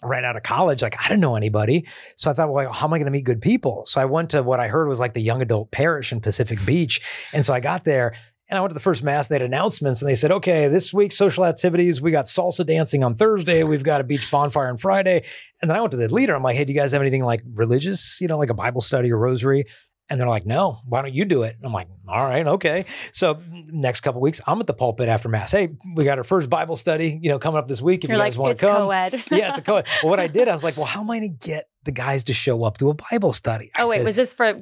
right 0.03 0.23
out 0.23 0.35
of 0.35 0.43
college, 0.43 0.81
like 0.81 0.95
I 0.99 1.07
didn't 1.07 1.21
know 1.21 1.35
anybody. 1.35 1.87
So 2.15 2.29
I 2.29 2.33
thought, 2.33 2.49
well, 2.49 2.71
how 2.71 2.87
am 2.87 2.93
I 2.93 2.97
going 2.97 3.05
to 3.05 3.11
meet 3.11 3.23
good 3.23 3.41
people? 3.41 3.85
So 3.85 4.01
I 4.01 4.05
went 4.05 4.31
to 4.31 4.43
what 4.43 4.59
I 4.59 4.67
heard 4.67 4.87
was 4.87 4.99
like 4.99 5.13
the 5.13 5.21
young 5.21 5.41
adult 5.41 5.71
parish 5.71 6.11
in 6.11 6.19
Pacific 6.19 6.59
Beach. 6.65 7.01
And 7.33 7.45
so 7.45 7.53
I 7.53 7.59
got 7.59 7.85
there 7.85 8.13
and 8.47 8.57
I 8.57 8.61
went 8.61 8.71
to 8.71 8.75
the 8.75 8.79
first 8.79 9.03
mass 9.03 9.27
and 9.27 9.33
they 9.33 9.43
had 9.43 9.49
announcements 9.49 10.01
and 10.01 10.09
they 10.09 10.15
said, 10.15 10.31
okay, 10.31 10.67
this 10.67 10.93
week's 10.93 11.17
social 11.17 11.45
activities, 11.45 12.01
we 12.01 12.11
got 12.11 12.25
salsa 12.25 12.65
dancing 12.65 13.03
on 13.03 13.15
Thursday. 13.15 13.63
We've 13.63 13.83
got 13.83 14.01
a 14.01 14.03
beach 14.03 14.29
bonfire 14.29 14.67
on 14.67 14.77
Friday. 14.77 15.25
And 15.61 15.69
then 15.69 15.77
I 15.77 15.81
went 15.81 15.91
to 15.91 15.97
the 15.97 16.13
leader. 16.13 16.35
I'm 16.35 16.43
like, 16.43 16.55
hey, 16.55 16.65
do 16.65 16.73
you 16.73 16.79
guys 16.79 16.91
have 16.91 17.01
anything 17.01 17.23
like 17.23 17.41
religious, 17.55 18.19
you 18.21 18.27
know, 18.27 18.37
like 18.37 18.51
a 18.51 18.55
Bible 18.55 18.81
study 18.81 19.11
or 19.11 19.17
rosary? 19.17 19.65
And 20.09 20.19
they're 20.19 20.27
like, 20.29 20.45
no, 20.45 20.81
why 20.87 21.01
don't 21.01 21.13
you 21.15 21.25
do 21.25 21.41
it? 21.43 21.55
And 21.57 21.65
I'm 21.65 21.73
like, 21.73 21.87
all 22.07 22.23
right, 22.23 22.45
okay. 22.45 22.85
So 23.11 23.39
next 23.71 24.01
couple 24.01 24.21
weeks, 24.21 24.39
I'm 24.45 24.59
at 24.61 24.67
the 24.67 24.73
pulpit 24.73 25.09
after 25.09 25.29
mass. 25.29 25.51
Hey, 25.51 25.69
we 25.95 26.03
got 26.03 26.19
our 26.19 26.23
first 26.23 26.47
Bible 26.49 26.75
study, 26.75 27.19
you 27.23 27.29
know, 27.29 27.39
coming 27.39 27.57
up 27.57 27.67
this 27.67 27.81
week. 27.81 28.03
If 28.03 28.09
You're 28.11 28.17
you 28.19 28.23
guys 28.23 28.37
like, 28.37 28.45
want 28.47 28.59
to 28.59 28.67
come, 28.67 28.75
co-ed. 28.83 29.13
yeah, 29.31 29.49
it's 29.49 29.57
a 29.59 29.61
co-ed. 29.63 29.87
Well, 30.03 30.11
what 30.11 30.19
I 30.19 30.27
did, 30.27 30.47
I 30.47 30.53
was 30.53 30.63
like, 30.63 30.77
well, 30.77 30.85
how 30.85 31.01
am 31.01 31.09
I 31.09 31.17
going 31.19 31.37
to 31.39 31.47
get 31.47 31.65
the 31.85 31.91
guys 31.91 32.25
to 32.25 32.33
show 32.33 32.63
up 32.63 32.77
to 32.77 32.89
a 32.89 32.93
Bible 32.93 33.33
study? 33.33 33.71
I 33.75 33.81
Oh 33.83 33.89
wait, 33.89 33.95
said, 33.97 34.05
was 34.05 34.15
this 34.15 34.33
for 34.33 34.53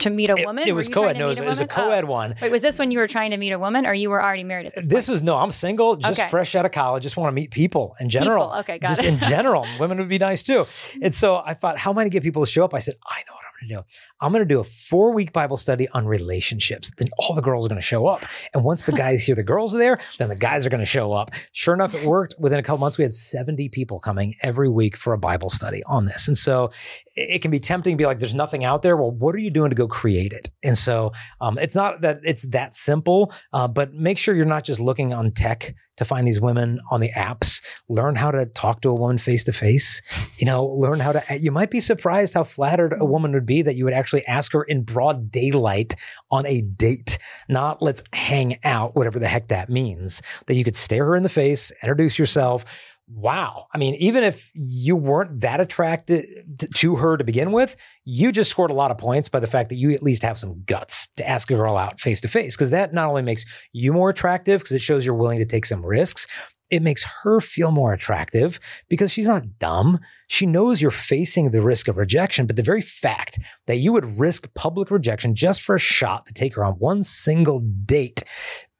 to 0.00 0.10
meet 0.10 0.28
a 0.28 0.36
woman? 0.44 0.64
it 0.68 0.72
Were 0.72 0.76
was 0.76 0.88
co-ed. 0.90 1.16
No, 1.16 1.26
it 1.26 1.28
was, 1.30 1.40
it 1.40 1.46
was 1.46 1.60
a? 1.60 1.64
Oh. 1.64 1.66
co-ed 1.66 2.04
one. 2.04 2.34
Wait, 2.42 2.50
was 2.52 2.60
this 2.60 2.78
when 2.78 2.90
you 2.90 2.98
were 2.98 3.06
trying 3.08 3.30
to 3.30 3.38
meet 3.38 3.52
a 3.52 3.58
woman, 3.58 3.86
or 3.86 3.94
you 3.94 4.10
were 4.10 4.22
already 4.22 4.44
married 4.44 4.66
at 4.66 4.74
this 4.74 4.86
This 4.86 5.06
point? 5.06 5.14
was 5.14 5.22
no, 5.22 5.38
I'm 5.38 5.50
single, 5.50 5.96
just 5.96 6.20
Okay. 6.20 6.28
fresh 6.28 6.54
out 6.54 6.66
of 6.66 6.72
college, 6.72 7.02
just 7.04 7.16
want 7.16 7.28
to 7.28 7.34
meet 7.34 7.50
people 7.50 7.96
in 8.00 8.10
general. 8.10 8.48
People, 8.48 8.60
okay, 8.60 8.78
got 8.78 8.88
just 8.88 9.02
it. 9.02 9.06
in 9.06 9.18
general. 9.20 9.66
Women 9.80 9.96
would 9.98 10.08
be 10.10 10.18
nice 10.18 10.42
too. 10.42 10.66
And 11.00 11.14
so 11.14 11.36
I 11.42 11.54
thought, 11.54 11.78
how 11.78 11.90
am 11.90 11.96
I 11.96 12.02
going 12.02 12.10
to 12.10 12.14
get 12.14 12.22
people 12.22 12.44
to 12.44 12.50
show 12.50 12.64
up? 12.64 12.74
I 12.74 12.80
said, 12.80 12.96
I 13.06 13.20
know 13.26 13.34
going 13.60 13.68
to 13.68 13.82
do. 13.82 13.82
I'm 14.20 14.32
going 14.32 14.46
to 14.46 14.54
do 14.54 14.60
a 14.60 14.64
four 14.64 15.12
week 15.12 15.32
Bible 15.32 15.56
study 15.56 15.88
on 15.88 16.06
relationships. 16.06 16.90
Then 16.96 17.08
all 17.18 17.34
the 17.34 17.42
girls 17.42 17.66
are 17.66 17.68
going 17.68 17.80
to 17.80 17.86
show 17.86 18.06
up. 18.06 18.24
And 18.54 18.62
once 18.62 18.82
the 18.82 18.92
guys 19.04 19.24
hear 19.24 19.34
the 19.34 19.42
girls 19.42 19.74
are 19.74 19.78
there, 19.78 19.98
then 20.18 20.28
the 20.28 20.36
guys 20.36 20.64
are 20.64 20.70
going 20.70 20.80
to 20.80 20.86
show 20.86 21.12
up. 21.12 21.32
Sure 21.52 21.74
enough, 21.74 21.94
it 21.94 22.06
worked. 22.06 22.34
Within 22.38 22.60
a 22.60 22.62
couple 22.62 22.78
months, 22.78 22.96
we 22.96 23.02
had 23.02 23.12
70 23.12 23.68
people 23.70 23.98
coming 23.98 24.34
every 24.42 24.68
week 24.68 24.96
for 24.96 25.12
a 25.12 25.18
Bible 25.18 25.50
study 25.50 25.82
on 25.84 26.04
this. 26.04 26.28
And 26.28 26.36
so 26.36 26.70
it 27.16 27.40
it 27.40 27.42
can 27.42 27.50
be 27.50 27.60
tempting 27.60 27.94
to 27.94 27.96
be 27.96 28.04
like, 28.04 28.18
there's 28.18 28.34
nothing 28.34 28.64
out 28.64 28.82
there. 28.82 28.98
Well, 28.98 29.10
what 29.10 29.34
are 29.34 29.38
you 29.38 29.50
doing 29.50 29.70
to 29.70 29.76
go 29.76 29.88
create 29.88 30.32
it? 30.32 30.50
And 30.62 30.76
so 30.76 31.12
um, 31.40 31.56
it's 31.58 31.74
not 31.74 32.02
that 32.02 32.20
it's 32.22 32.42
that 32.48 32.76
simple, 32.76 33.32
uh, 33.54 33.66
but 33.66 33.94
make 33.94 34.18
sure 34.18 34.34
you're 34.34 34.44
not 34.44 34.64
just 34.64 34.78
looking 34.78 35.14
on 35.14 35.32
tech 35.32 35.74
to 36.00 36.04
find 36.06 36.26
these 36.26 36.40
women 36.40 36.80
on 36.90 37.00
the 37.00 37.10
apps. 37.10 37.62
Learn 37.88 38.16
how 38.16 38.30
to 38.30 38.46
talk 38.46 38.80
to 38.80 38.88
a 38.88 38.94
woman 38.94 39.18
face 39.18 39.44
to 39.44 39.52
face. 39.52 40.00
You 40.38 40.46
know, 40.46 40.64
learn 40.64 40.98
how 40.98 41.12
to. 41.12 41.38
You 41.38 41.52
might 41.52 41.70
be 41.70 41.78
surprised 41.78 42.32
how 42.32 42.44
flattered 42.44 42.94
a 42.98 43.04
woman 43.04 43.32
would 43.32 43.44
be 43.44 43.60
that 43.60 43.76
you 43.76 43.84
would 43.84 43.92
actually 43.92 44.26
ask 44.26 44.52
her 44.54 44.62
in 44.62 44.82
broad 44.82 45.30
daylight 45.30 45.94
on 46.30 46.46
a 46.46 46.62
date, 46.62 47.18
not 47.50 47.82
let's 47.82 48.02
hang 48.14 48.58
out, 48.64 48.96
whatever 48.96 49.18
the 49.18 49.28
heck 49.28 49.48
that 49.48 49.68
means. 49.68 50.22
That 50.46 50.54
you 50.54 50.64
could 50.64 50.76
stare 50.76 51.04
her 51.04 51.16
in 51.16 51.22
the 51.22 51.28
face, 51.28 51.70
introduce 51.82 52.18
yourself. 52.18 52.64
Wow. 53.12 53.66
I 53.74 53.78
mean, 53.78 53.94
even 53.96 54.22
if 54.22 54.50
you 54.54 54.94
weren't 54.94 55.40
that 55.40 55.60
attracted 55.60 56.26
to 56.74 56.96
her 56.96 57.16
to 57.16 57.24
begin 57.24 57.50
with, 57.50 57.76
you 58.04 58.30
just 58.30 58.50
scored 58.50 58.70
a 58.70 58.74
lot 58.74 58.92
of 58.92 58.98
points 58.98 59.28
by 59.28 59.40
the 59.40 59.48
fact 59.48 59.68
that 59.70 59.76
you 59.76 59.90
at 59.90 60.02
least 60.02 60.22
have 60.22 60.38
some 60.38 60.62
guts 60.64 61.08
to 61.16 61.28
ask 61.28 61.50
a 61.50 61.54
girl 61.54 61.76
out 61.76 61.98
face 61.98 62.20
to 62.20 62.28
face. 62.28 62.56
Because 62.56 62.70
that 62.70 62.94
not 62.94 63.08
only 63.08 63.22
makes 63.22 63.44
you 63.72 63.92
more 63.92 64.10
attractive, 64.10 64.60
because 64.60 64.72
it 64.72 64.82
shows 64.82 65.04
you're 65.04 65.14
willing 65.14 65.38
to 65.38 65.44
take 65.44 65.66
some 65.66 65.84
risks, 65.84 66.28
it 66.70 66.82
makes 66.82 67.04
her 67.24 67.40
feel 67.40 67.72
more 67.72 67.92
attractive 67.92 68.60
because 68.88 69.10
she's 69.10 69.26
not 69.26 69.58
dumb. 69.58 69.98
She 70.28 70.46
knows 70.46 70.80
you're 70.80 70.92
facing 70.92 71.50
the 71.50 71.62
risk 71.62 71.88
of 71.88 71.98
rejection, 71.98 72.46
but 72.46 72.54
the 72.54 72.62
very 72.62 72.80
fact 72.80 73.40
that 73.66 73.78
you 73.78 73.92
would 73.92 74.20
risk 74.20 74.52
public 74.54 74.90
rejection 74.90 75.34
just 75.34 75.62
for 75.62 75.74
a 75.74 75.80
shot 75.80 76.26
to 76.26 76.32
take 76.32 76.54
her 76.54 76.64
on 76.64 76.74
one 76.74 77.02
single 77.02 77.58
date 77.58 78.22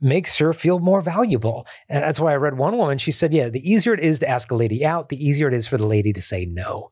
makes 0.01 0.38
her 0.38 0.53
feel 0.53 0.78
more 0.78 1.01
valuable. 1.03 1.66
And 1.88 2.03
that's 2.03 2.20
why 2.20 2.32
I 2.32 2.36
read 2.36 2.57
one 2.57 2.76
woman, 2.76 2.98
she 2.98 3.12
said, 3.12 3.32
Yeah, 3.32 3.48
the 3.48 3.61
easier 3.61 3.94
it 3.94 4.01
is 4.01 4.18
to 4.20 4.28
ask 4.28 4.51
a 4.51 4.55
lady 4.57 4.84
out, 4.84 5.09
the 5.09 5.24
easier 5.24 5.48
it 5.48 5.55
is 5.55 5.66
for 5.66 5.78
the 5.78 5.86
lady 5.86 6.12
to 6.12 6.22
say 6.22 6.44
no. 6.44 6.90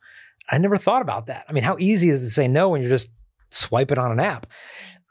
I 0.50 0.58
never 0.58 0.76
thought 0.76 1.02
about 1.02 1.26
that. 1.26 1.44
I 1.48 1.52
mean, 1.52 1.64
how 1.64 1.76
easy 1.78 2.08
is 2.08 2.22
it 2.22 2.26
to 2.26 2.32
say 2.32 2.48
no 2.48 2.70
when 2.70 2.80
you're 2.80 2.90
just 2.90 3.10
swiping 3.50 3.98
on 3.98 4.12
an 4.12 4.20
app? 4.20 4.46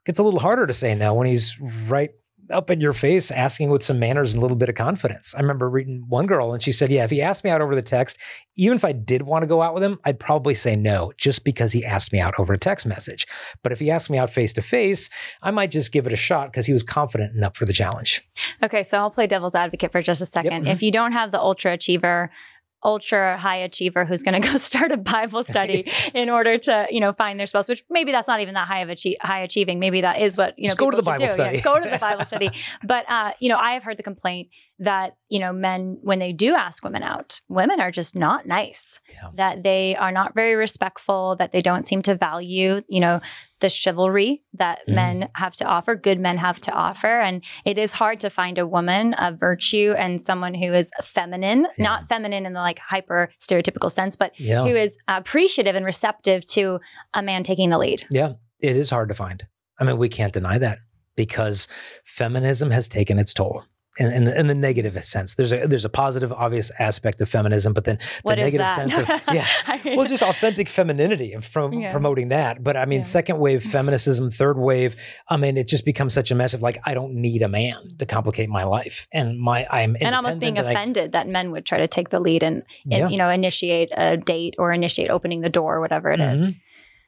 It's 0.05 0.19
a 0.19 0.23
little 0.23 0.39
harder 0.39 0.65
to 0.65 0.73
say 0.73 0.95
no 0.95 1.13
when 1.13 1.27
he's 1.27 1.59
right 1.87 2.11
up 2.51 2.69
in 2.69 2.81
your 2.81 2.93
face 2.93 3.31
asking 3.31 3.69
with 3.69 3.83
some 3.83 3.99
manners 3.99 4.33
and 4.33 4.39
a 4.39 4.41
little 4.41 4.57
bit 4.57 4.69
of 4.69 4.75
confidence. 4.75 5.33
I 5.35 5.41
remember 5.41 5.69
reading 5.69 6.03
one 6.07 6.25
girl 6.25 6.53
and 6.53 6.61
she 6.61 6.71
said, 6.71 6.89
Yeah, 6.89 7.03
if 7.03 7.09
he 7.09 7.21
asked 7.21 7.43
me 7.43 7.49
out 7.49 7.61
over 7.61 7.75
the 7.75 7.81
text, 7.81 8.17
even 8.55 8.75
if 8.77 8.85
I 8.85 8.91
did 8.91 9.23
want 9.23 9.43
to 9.43 9.47
go 9.47 9.61
out 9.61 9.73
with 9.73 9.83
him, 9.83 9.99
I'd 10.05 10.19
probably 10.19 10.53
say 10.53 10.75
no 10.75 11.11
just 11.17 11.43
because 11.43 11.73
he 11.73 11.85
asked 11.85 12.11
me 12.13 12.19
out 12.19 12.33
over 12.37 12.53
a 12.53 12.57
text 12.57 12.85
message. 12.85 13.25
But 13.63 13.71
if 13.71 13.79
he 13.79 13.91
asked 13.91 14.09
me 14.09 14.17
out 14.17 14.29
face 14.29 14.53
to 14.53 14.61
face, 14.61 15.09
I 15.41 15.51
might 15.51 15.71
just 15.71 15.91
give 15.91 16.07
it 16.07 16.13
a 16.13 16.17
shot 16.17 16.51
because 16.51 16.65
he 16.65 16.73
was 16.73 16.83
confident 16.83 17.33
and 17.33 17.43
up 17.43 17.57
for 17.57 17.65
the 17.65 17.73
challenge. 17.73 18.27
Okay, 18.63 18.83
so 18.83 18.97
I'll 18.97 19.11
play 19.11 19.27
devil's 19.27 19.55
advocate 19.55 19.91
for 19.91 20.01
just 20.01 20.21
a 20.21 20.25
2nd 20.25 20.63
mhm. 20.63 20.71
If 20.71 20.81
you 20.81 20.91
don't 20.91 21.11
have 21.11 21.31
the 21.31 21.39
ultra 21.39 21.73
achiever, 21.73 22.31
ultra 22.83 23.37
high 23.37 23.57
achiever 23.57 24.05
who's 24.05 24.23
going 24.23 24.39
to 24.41 24.47
go 24.47 24.55
start 24.57 24.91
a 24.91 24.97
Bible 24.97 25.43
study 25.43 25.91
in 26.13 26.29
order 26.29 26.57
to, 26.57 26.87
you 26.89 26.99
know, 26.99 27.13
find 27.13 27.39
their 27.39 27.45
spouse, 27.47 27.67
which 27.67 27.83
maybe 27.89 28.11
that's 28.11 28.27
not 28.27 28.39
even 28.41 28.53
that 28.53 28.67
high 28.67 28.79
of 28.81 28.89
achie- 28.89 29.15
high 29.21 29.41
achieving. 29.41 29.79
Maybe 29.79 30.01
that 30.01 30.19
is 30.19 30.37
what, 30.37 30.53
you 30.57 30.65
Just 30.65 30.79
know, 30.79 30.85
go 30.85 30.91
to 30.91 30.97
the 30.97 31.03
Bible 31.03 31.25
do. 31.25 31.31
study. 31.31 31.57
Yeah, 31.57 31.63
go 31.63 31.79
to 31.83 31.89
the 31.89 31.97
Bible 31.97 32.25
study. 32.31 32.49
But, 32.83 33.09
uh, 33.09 33.31
you 33.39 33.49
know, 33.49 33.57
I 33.57 33.71
have 33.71 33.83
heard 33.83 33.97
the 33.97 34.03
complaint 34.03 34.49
that, 34.79 35.17
you 35.29 35.39
know, 35.39 35.51
men, 35.51 35.97
when 36.01 36.19
they 36.19 36.31
do 36.33 36.53
ask 36.55 36.83
women 36.83 37.01
out, 37.03 37.41
women 37.49 37.79
are 37.81 37.89
just 37.91 38.15
not 38.15 38.45
nice, 38.45 38.99
Yeah. 39.11 39.29
that 39.35 39.63
they 39.63 39.95
are 39.95 40.11
not 40.11 40.35
very 40.35 40.55
respectful, 40.55 41.35
that 41.37 41.51
they 41.51 41.61
don't 41.61 41.85
seem 41.87 42.01
to 42.03 42.15
value, 42.15 42.81
you 42.87 42.99
know, 42.99 43.19
the 43.59 43.69
chivalry 43.69 44.43
that 44.53 44.79
Mhm. 44.87 44.93
men 44.93 45.29
have 45.35 45.53
to 45.55 45.65
offer, 45.65 45.95
good 45.95 46.19
men 46.19 46.37
have 46.37 46.59
to 46.61 46.71
offer. 46.71 47.19
And 47.19 47.43
it 47.65 47.77
is 47.77 47.93
hard 47.93 48.19
to 48.21 48.29
find 48.29 48.57
a 48.57 48.67
woman 48.67 49.13
of 49.15 49.39
virtue 49.39 49.93
and 49.97 50.21
someone 50.21 50.53
who 50.53 50.73
is 50.73 50.91
feminine, 51.03 51.67
Yeah. 51.77 51.83
not 51.83 52.07
feminine 52.09 52.45
in 52.45 52.53
the 52.53 52.59
like 52.61 52.79
hyper 52.79 53.29
stereotypical 53.41 53.91
sense, 53.91 54.15
but 54.15 54.39
Yeah. 54.39 54.63
who 54.63 54.75
is 54.75 54.97
appreciative 55.07 55.75
and 55.75 55.85
receptive 55.85 56.45
to 56.47 56.79
a 57.13 57.21
man 57.21 57.43
taking 57.43 57.69
the 57.69 57.77
lead. 57.77 58.05
Yeah, 58.11 58.33
it 58.59 58.75
is 58.75 58.89
hard 58.91 59.09
to 59.09 59.15
find. 59.15 59.45
I 59.79 59.83
mean, 59.83 59.97
we 59.97 60.09
can't 60.09 60.33
deny 60.33 60.57
that 60.57 60.79
because 61.15 61.67
feminism 62.05 62.71
has 62.71 62.87
taken 62.87 63.17
its 63.19 63.33
toll. 63.33 63.63
In, 63.99 64.11
in, 64.11 64.23
the, 64.25 64.39
in 64.39 64.47
the 64.47 64.55
negative 64.55 65.03
sense, 65.03 65.35
there's 65.35 65.51
a 65.51 65.65
there's 65.67 65.85
a 65.85 65.89
positive, 65.89 66.31
obvious 66.31 66.71
aspect 66.77 67.19
of 67.21 67.27
feminism, 67.29 67.73
but 67.73 67.83
then 67.85 67.97
the 67.97 68.05
What 68.23 68.37
is 68.39 68.45
negative 68.45 68.69
sense 68.69 68.97
of 68.97 69.07
yeah, 69.33 69.47
well, 69.95 70.05
just 70.07 70.21
authentic 70.21 70.69
femininity 70.69 71.35
from 71.41 71.73
Yeah. 71.73 71.91
promoting 71.91 72.29
that. 72.29 72.63
But 72.63 72.77
I 72.77 72.85
mean, 72.85 72.99
Yeah. 72.99 73.05
second 73.05 73.39
wave 73.39 73.63
feminism, 73.75 74.29
third 74.31 74.57
wave. 74.57 74.95
I 75.29 75.37
mean, 75.37 75.57
it 75.57 75.67
just 75.67 75.85
becomes 75.85 76.13
such 76.13 76.29
a 76.31 76.35
mess 76.35 76.53
of 76.53 76.61
like, 76.61 76.77
I 76.85 76.93
don't 76.93 77.15
need 77.15 77.41
a 77.41 77.49
man 77.49 77.77
to 77.99 78.05
complicate 78.05 78.49
my 78.49 78.63
life, 78.65 79.07
and 79.11 79.39
my 79.39 79.65
I'm 79.71 79.95
and 79.99 80.13
almost 80.15 80.39
being 80.39 80.57
and 80.57 80.67
I- 80.67 80.71
offended 80.71 81.13
that 81.13 81.27
men 81.27 81.51
would 81.51 81.65
try 81.65 81.79
to 81.79 81.87
take 81.87 82.09
the 82.09 82.19
lead 82.19 82.43
and, 82.43 82.63
and 82.91 82.91
Yeah. 83.01 83.07
you 83.09 83.17
know 83.17 83.29
initiate 83.29 83.89
a 83.97 84.17
date 84.17 84.55
or 84.59 84.71
initiate 84.71 85.09
opening 85.09 85.41
the 85.41 85.49
door 85.49 85.75
or 85.77 85.81
whatever 85.81 86.11
it 86.11 86.19
is. 86.19 86.47
Mhm. 86.47 86.55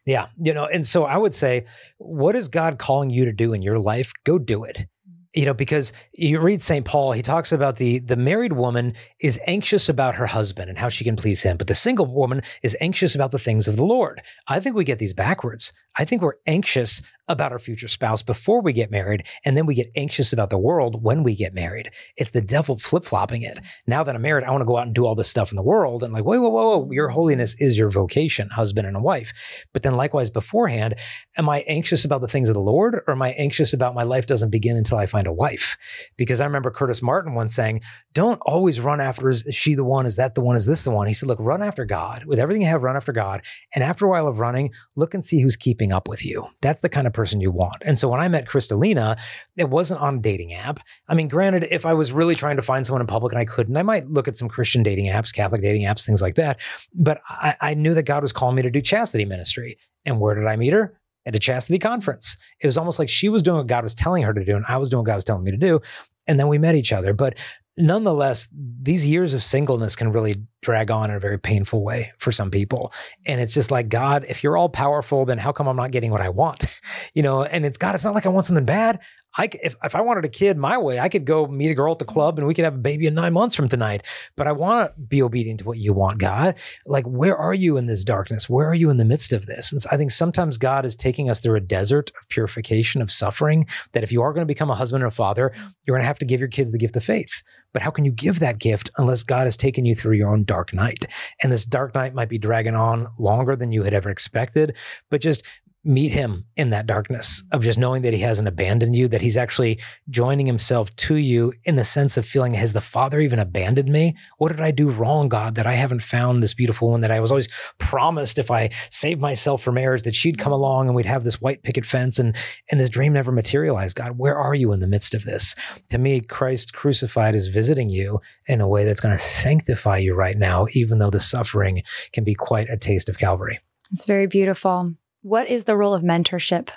Yeah, 0.05 0.27
you 0.41 0.53
know, 0.55 0.65
and 0.65 0.83
so 0.87 1.03
I 1.03 1.17
would 1.17 1.35
say, 1.35 1.65
what 1.99 2.35
is 2.35 2.47
God 2.47 2.79
calling 2.79 3.11
you 3.11 3.25
to 3.25 3.31
do 3.33 3.53
in 3.53 3.61
your 3.61 3.77
life? 3.77 4.11
Go 4.23 4.39
do 4.39 4.63
it. 4.63 4.87
You 5.36 5.45
know, 5.45 5.53
because 5.53 5.93
you 6.13 6.39
read 6.39 6.61
St. 6.61 6.84
Paul, 6.84 7.11
he 7.11 7.21
talks 7.21 7.51
about 7.51 7.75
the 7.75 7.99
the 7.99 8.15
married 8.15 8.53
woman 8.53 8.95
is 9.21 9.39
anxious 9.45 9.88
about 9.88 10.15
her 10.15 10.25
husband 10.25 10.69
and 10.69 10.80
how 10.80 10.89
she 10.89 11.03
can 11.03 11.15
please 11.15 11.43
him, 11.43 11.55
but 11.55 11.67
the 11.67 11.75
single 11.75 12.07
woman 12.07 12.41
is 12.63 12.75
anxious 12.82 13.13
about 13.13 13.30
the 13.30 13.38
things 13.38 13.67
of 13.67 13.75
the 13.75 13.86
Lord. 13.86 14.23
I 14.47 14.59
think 14.59 14.75
we 14.75 14.84
get 14.84 14.97
these 14.97 15.13
backwards. 15.13 15.71
I 15.99 16.05
think 16.05 16.21
we're 16.21 16.35
anxious 16.47 17.01
about 17.29 17.51
our 17.51 17.59
future 17.59 17.87
spouse 17.87 18.23
before 18.23 18.61
we 18.61 18.73
get 18.73 18.89
married, 18.89 19.25
and 19.45 19.55
then 19.55 19.67
we 19.67 19.75
get 19.75 19.91
anxious 19.95 20.33
about 20.33 20.49
the 20.49 20.57
world 20.57 21.03
when 21.03 21.23
we 21.23 21.35
get 21.35 21.53
married. 21.53 21.89
It's 22.17 22.31
the 22.31 22.41
devil 22.41 22.77
flip 22.77 23.05
flopping 23.05 23.43
it. 23.43 23.59
Now 23.85 24.03
that 24.03 24.15
I'm 24.15 24.21
married, 24.21 24.43
I 24.43 24.49
want 24.49 24.61
to 24.61 24.65
go 24.65 24.77
out 24.77 24.87
and 24.87 24.95
do 24.95 25.05
all 25.05 25.13
this 25.13 25.29
stuff 25.29 25.51
in 25.51 25.55
the 25.55 25.63
world. 25.63 26.01
And 26.01 26.11
like, 26.11 26.23
whoa, 26.23 26.41
whoa, 26.41 26.49
whoa, 26.49 26.77
whoa, 26.79 26.91
your 26.91 27.09
holiness 27.09 27.55
is 27.59 27.77
your 27.77 27.89
vocation, 27.89 28.49
husband 28.49 28.87
and 28.87 28.97
a 28.97 29.01
wife. 29.01 29.31
But 29.73 29.83
then 29.83 29.95
likewise 29.95 30.31
beforehand, 30.31 30.95
am 31.37 31.47
I 31.47 31.59
anxious 31.67 32.03
about 32.03 32.21
the 32.21 32.27
things 32.27 32.49
of 32.49 32.55
the 32.55 32.61
Lord 32.61 32.95
or 33.05 33.11
am 33.11 33.21
I 33.21 33.29
anxious 33.33 33.73
about 33.73 33.93
my 33.93 34.03
life 34.03 34.25
doesn't 34.25 34.49
begin 34.49 34.75
until 34.75 34.97
I 34.97 35.05
find 35.05 35.27
a 35.27 35.33
wife? 35.33 35.77
Because 36.17 36.41
I 36.41 36.45
remember 36.45 36.71
Curtis 36.71 37.01
Martin 37.01 37.35
once 37.35 37.53
saying, 37.53 37.81
don't 38.13 38.41
always 38.41 38.79
run 38.79 38.99
after 38.99 39.29
is 39.29 39.45
she 39.51 39.75
the 39.75 39.83
one? 39.83 40.07
Is 40.07 40.15
that 40.15 40.33
the 40.33 40.41
one? 40.41 40.55
Is 40.55 40.65
this 40.65 40.83
the 40.83 40.91
one? 40.91 41.05
He 41.05 41.13
said, 41.13 41.27
look, 41.27 41.39
run 41.39 41.61
after 41.61 41.85
God. 41.85 42.25
With 42.25 42.39
everything 42.39 42.63
you 42.63 42.67
have, 42.69 42.81
run 42.81 42.95
after 42.95 43.11
God. 43.11 43.43
And 43.75 43.83
after 43.83 44.05
a 44.05 44.09
while 44.09 44.27
of 44.27 44.39
running, 44.39 44.71
look 44.95 45.13
and 45.13 45.23
see 45.23 45.41
who's 45.41 45.55
keeping 45.55 45.88
up 45.91 46.07
with 46.07 46.25
you. 46.25 46.47
That's 46.61 46.81
the 46.81 46.89
kind 46.89 47.07
of 47.07 47.13
person 47.13 47.41
you 47.41 47.51
want. 47.51 47.77
And 47.85 47.97
so 47.97 48.09
when 48.09 48.19
I 48.19 48.27
met 48.27 48.47
Crystalina, 48.47 49.19
it 49.57 49.69
wasn't 49.69 50.01
on 50.01 50.15
a 50.15 50.19
dating 50.19 50.53
app. 50.53 50.79
I 51.07 51.15
mean, 51.15 51.27
granted, 51.27 51.67
if 51.71 51.85
I 51.85 51.93
was 51.93 52.11
really 52.11 52.35
trying 52.35 52.55
to 52.55 52.61
find 52.61 52.85
someone 52.85 53.01
in 53.01 53.07
public 53.07 53.33
and 53.33 53.39
I 53.39 53.45
couldn't, 53.45 53.77
I 53.77 53.83
might 53.83 54.09
look 54.09 54.27
at 54.27 54.37
some 54.37 54.49
Christian 54.49 54.83
dating 54.83 55.05
apps, 55.05 55.33
Catholic 55.33 55.61
dating 55.61 55.83
apps, 55.83 56.05
things 56.05 56.21
like 56.21 56.35
that. 56.35 56.59
But 56.93 57.21
I, 57.27 57.55
I 57.61 57.73
knew 57.73 57.93
that 57.93 58.03
God 58.03 58.23
was 58.23 58.31
calling 58.31 58.55
me 58.55 58.61
to 58.61 58.71
do 58.71 58.81
chastity 58.81 59.25
ministry. 59.25 59.77
And 60.05 60.19
where 60.19 60.35
did 60.35 60.45
I 60.45 60.55
meet 60.55 60.73
her? 60.73 60.99
At 61.25 61.35
a 61.35 61.39
chastity 61.39 61.79
conference. 61.79 62.37
It 62.61 62.67
was 62.67 62.77
almost 62.77 62.97
like 62.97 63.09
she 63.09 63.29
was 63.29 63.43
doing 63.43 63.57
what 63.57 63.67
God 63.67 63.83
was 63.83 63.93
telling 63.93 64.23
her 64.23 64.33
to 64.33 64.45
do, 64.45 64.55
and 64.55 64.65
I 64.67 64.77
was 64.77 64.89
doing 64.89 64.99
what 64.99 65.07
God 65.07 65.15
was 65.15 65.25
telling 65.25 65.43
me 65.43 65.51
to 65.51 65.57
do. 65.57 65.81
And 66.27 66.39
then 66.39 66.47
we 66.47 66.57
met 66.57 66.75
each 66.75 66.93
other. 66.93 67.13
But 67.13 67.35
nonetheless, 67.80 68.49
these 68.51 69.05
years 69.05 69.34
of 69.34 69.41
singleness 69.41 69.95
can 69.95 70.11
really 70.11 70.43
drag 70.61 70.91
on 70.91 71.09
in 71.09 71.15
a 71.15 71.19
very 71.19 71.39
painful 71.39 71.84
way 71.84 72.11
for 72.17 72.32
some 72.32 72.51
people. 72.51 72.91
And 73.25 73.39
it's 73.39 73.53
just 73.53 73.71
like, 73.71 73.88
God, 73.88 74.25
if 74.27 74.43
you're 74.43 74.57
all 74.57 74.69
powerful, 74.69 75.25
then 75.25 75.38
how 75.38 75.53
come 75.53 75.67
I'm 75.67 75.77
not 75.77 75.91
getting 75.91 76.11
what 76.11 76.21
I 76.21 76.30
want? 76.30 76.65
You 77.15 77.23
know, 77.23 77.43
and 77.43 77.65
it's 77.65 77.77
God, 77.77 77.95
it's 77.95 78.03
not 78.03 78.13
like 78.13 78.25
I 78.25 78.30
want 78.30 78.45
something 78.45 78.65
bad. 78.65 78.99
I, 79.38 79.49
if, 79.63 79.75
if 79.84 79.95
I 79.95 80.01
wanted 80.01 80.25
a 80.25 80.30
kid 80.30 80.57
my 80.57 80.77
way, 80.77 80.99
I 80.99 81.09
could 81.09 81.25
go 81.25 81.47
meet 81.47 81.69
a 81.69 81.73
girl 81.73 81.91
at 81.91 81.99
the 81.99 82.05
club 82.05 82.38
and 82.38 82.47
we 82.47 82.53
could 82.53 82.65
have 82.65 82.75
a 82.75 82.80
baby 82.80 83.07
in 83.07 83.13
nine 83.13 83.34
months 83.34 83.55
from 83.55 83.67
tonight. 83.67 84.05
But 84.36 84.47
I 84.47 84.51
want 84.51 84.89
to 84.89 85.01
be 85.01 85.21
obedient 85.21 85.59
to 85.59 85.65
what 85.65 85.77
you 85.77 85.93
want, 85.93 86.17
God. 86.17 86.55
Like, 86.86 87.05
where 87.05 87.38
are 87.38 87.53
you 87.53 87.77
in 87.77 87.86
this 87.86 88.03
darkness? 88.03 88.49
Where 88.49 88.67
are 88.67 88.75
you 88.75 88.89
in 88.89 88.97
the 88.97 89.05
midst 89.05 89.34
of 89.34 89.45
this? 89.45 89.71
And 89.71 89.82
so 89.82 89.89
I 89.91 89.97
think 89.97 90.11
sometimes 90.11 90.57
God 90.57 90.86
is 90.86 90.95
taking 90.95 91.30
us 91.30 91.39
through 91.39 91.55
a 91.55 91.61
desert 91.61 92.11
of 92.19 92.27
purification, 92.30 93.01
of 93.01 93.11
suffering, 93.11 93.67
that 93.93 94.03
if 94.03 94.11
you 94.11 94.21
are 94.21 94.34
going 94.34 94.45
to 94.45 94.53
become 94.53 94.69
a 94.69 94.75
husband 94.75 95.03
or 95.03 95.07
a 95.07 95.11
father, 95.11 95.51
you're 95.86 95.95
going 95.95 96.03
to 96.03 96.07
have 96.07 96.19
to 96.19 96.25
give 96.25 96.39
your 96.39 96.49
kids 96.49 96.71
the 96.71 96.80
gift 96.80 96.95
of 96.95 97.03
faith. 97.03 97.43
But 97.74 97.82
how 97.82 97.91
can 97.91 98.05
you 98.05 98.11
give 98.11 98.39
that 98.39 98.59
gift 98.59 98.89
unless 98.97 99.24
God 99.24 99.43
has 99.43 99.57
taken 99.57 99.86
you 99.86 99.95
through 99.95 100.15
your 100.15 100.30
own 100.30 100.43
dark 100.43 100.74
night? 100.74 101.05
And 101.41 101.51
this 101.51 101.65
dark 101.65 101.93
night 101.93 102.13
might 102.13 102.30
be 102.30 102.38
dragging 102.38 102.76
on 102.76 103.07
longer 103.17 103.55
than 103.55 103.72
you 103.72 103.84
had 103.84 103.93
ever 103.93 104.09
expected, 104.09 104.76
but 105.09 105.22
just 105.22 105.43
meet 105.89 106.11
him 106.11 106.45
in 106.55 106.69
that 106.69 106.85
darkness 106.85 107.43
of 107.51 107.63
just 107.63 107.79
knowing 107.79 108.03
that 108.03 108.13
he 108.13 108.19
hasn't 108.19 108.47
abandoned 108.47 108.95
you, 108.95 109.07
that 109.07 109.21
he's 109.21 109.35
actually 109.35 109.79
joining 110.07 110.45
himself 110.45 110.95
to 110.95 111.15
you 111.15 111.51
in 111.63 111.77
the 111.77 111.83
sense 111.83 112.15
of 112.15 112.27
feeling, 112.27 112.53
has 112.53 112.73
the 112.73 112.79
Father 112.79 113.19
even 113.19 113.39
abandoned 113.39 113.89
me? 113.89 114.15
What 114.37 114.49
did 114.49 114.61
I 114.61 114.69
do 114.69 114.91
wrong, 114.91 115.29
God, 115.29 115.55
that 115.55 115.65
I 115.65 115.73
haven't 115.73 116.03
found 116.03 116.43
this 116.43 116.53
beautiful 116.53 116.91
one 116.91 117.01
that 117.01 117.09
I 117.09 117.19
was 117.19 117.31
always 117.31 117.49
promised 117.79 118.37
if 118.37 118.51
I 118.51 118.69
saved 118.91 119.19
myself 119.19 119.63
for 119.63 119.71
marriage 119.71 120.03
that 120.03 120.13
she'd 120.13 120.37
come 120.37 120.53
along 120.53 120.85
and 120.85 120.95
we'd 120.95 121.07
have 121.07 121.23
this 121.23 121.41
white 121.41 121.63
picket 121.63 121.85
fence 121.85 122.19
and 122.19 122.35
and 122.69 122.79
this 122.79 122.89
dream 122.89 123.13
never 123.13 123.31
materialized. 123.31 123.95
God, 123.95 124.19
where 124.19 124.37
are 124.37 124.53
you 124.53 124.71
in 124.73 124.81
the 124.81 124.87
midst 124.87 125.15
of 125.15 125.25
this? 125.25 125.55
To 125.89 125.97
me, 125.97 126.21
Christ 126.21 126.71
crucified 126.73 127.33
is 127.33 127.47
visiting 127.47 127.89
you 127.89 128.21
in 128.45 128.61
a 128.61 128.67
way 128.67 128.85
that's 128.85 129.01
going 129.01 129.15
to 129.15 129.23
sanctify 129.23 129.97
you 129.97 130.13
right 130.13 130.37
now, 130.37 130.67
even 130.73 130.99
though 130.99 131.09
the 131.09 131.19
suffering 131.19 131.81
can 132.13 132.23
be 132.23 132.35
quite 132.35 132.69
a 132.69 132.77
taste 132.77 133.09
of 133.09 133.17
Calvary. 133.17 133.59
It's 133.91 134.05
very 134.05 134.27
beautiful 134.27 134.93
what 135.22 135.49
is 135.49 135.65
the 135.65 135.76
role 135.76 135.93
of 135.93 136.03
mentorship 136.03 136.70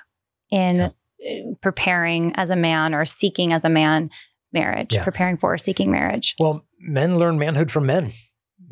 in 0.50 0.76
yeah. 0.76 0.88
Preparing 1.60 2.34
as 2.34 2.50
a 2.50 2.56
man 2.56 2.94
or 2.94 3.04
seeking 3.04 3.52
as 3.52 3.64
a 3.64 3.68
man 3.68 4.10
marriage, 4.52 4.94
yeah. 4.94 5.04
preparing 5.04 5.36
for 5.36 5.56
seeking 5.56 5.88
marriage? 5.88 6.34
Well, 6.38 6.66
men 6.80 7.16
learn 7.16 7.38
manhood 7.38 7.70
from 7.70 7.86
men. 7.86 8.12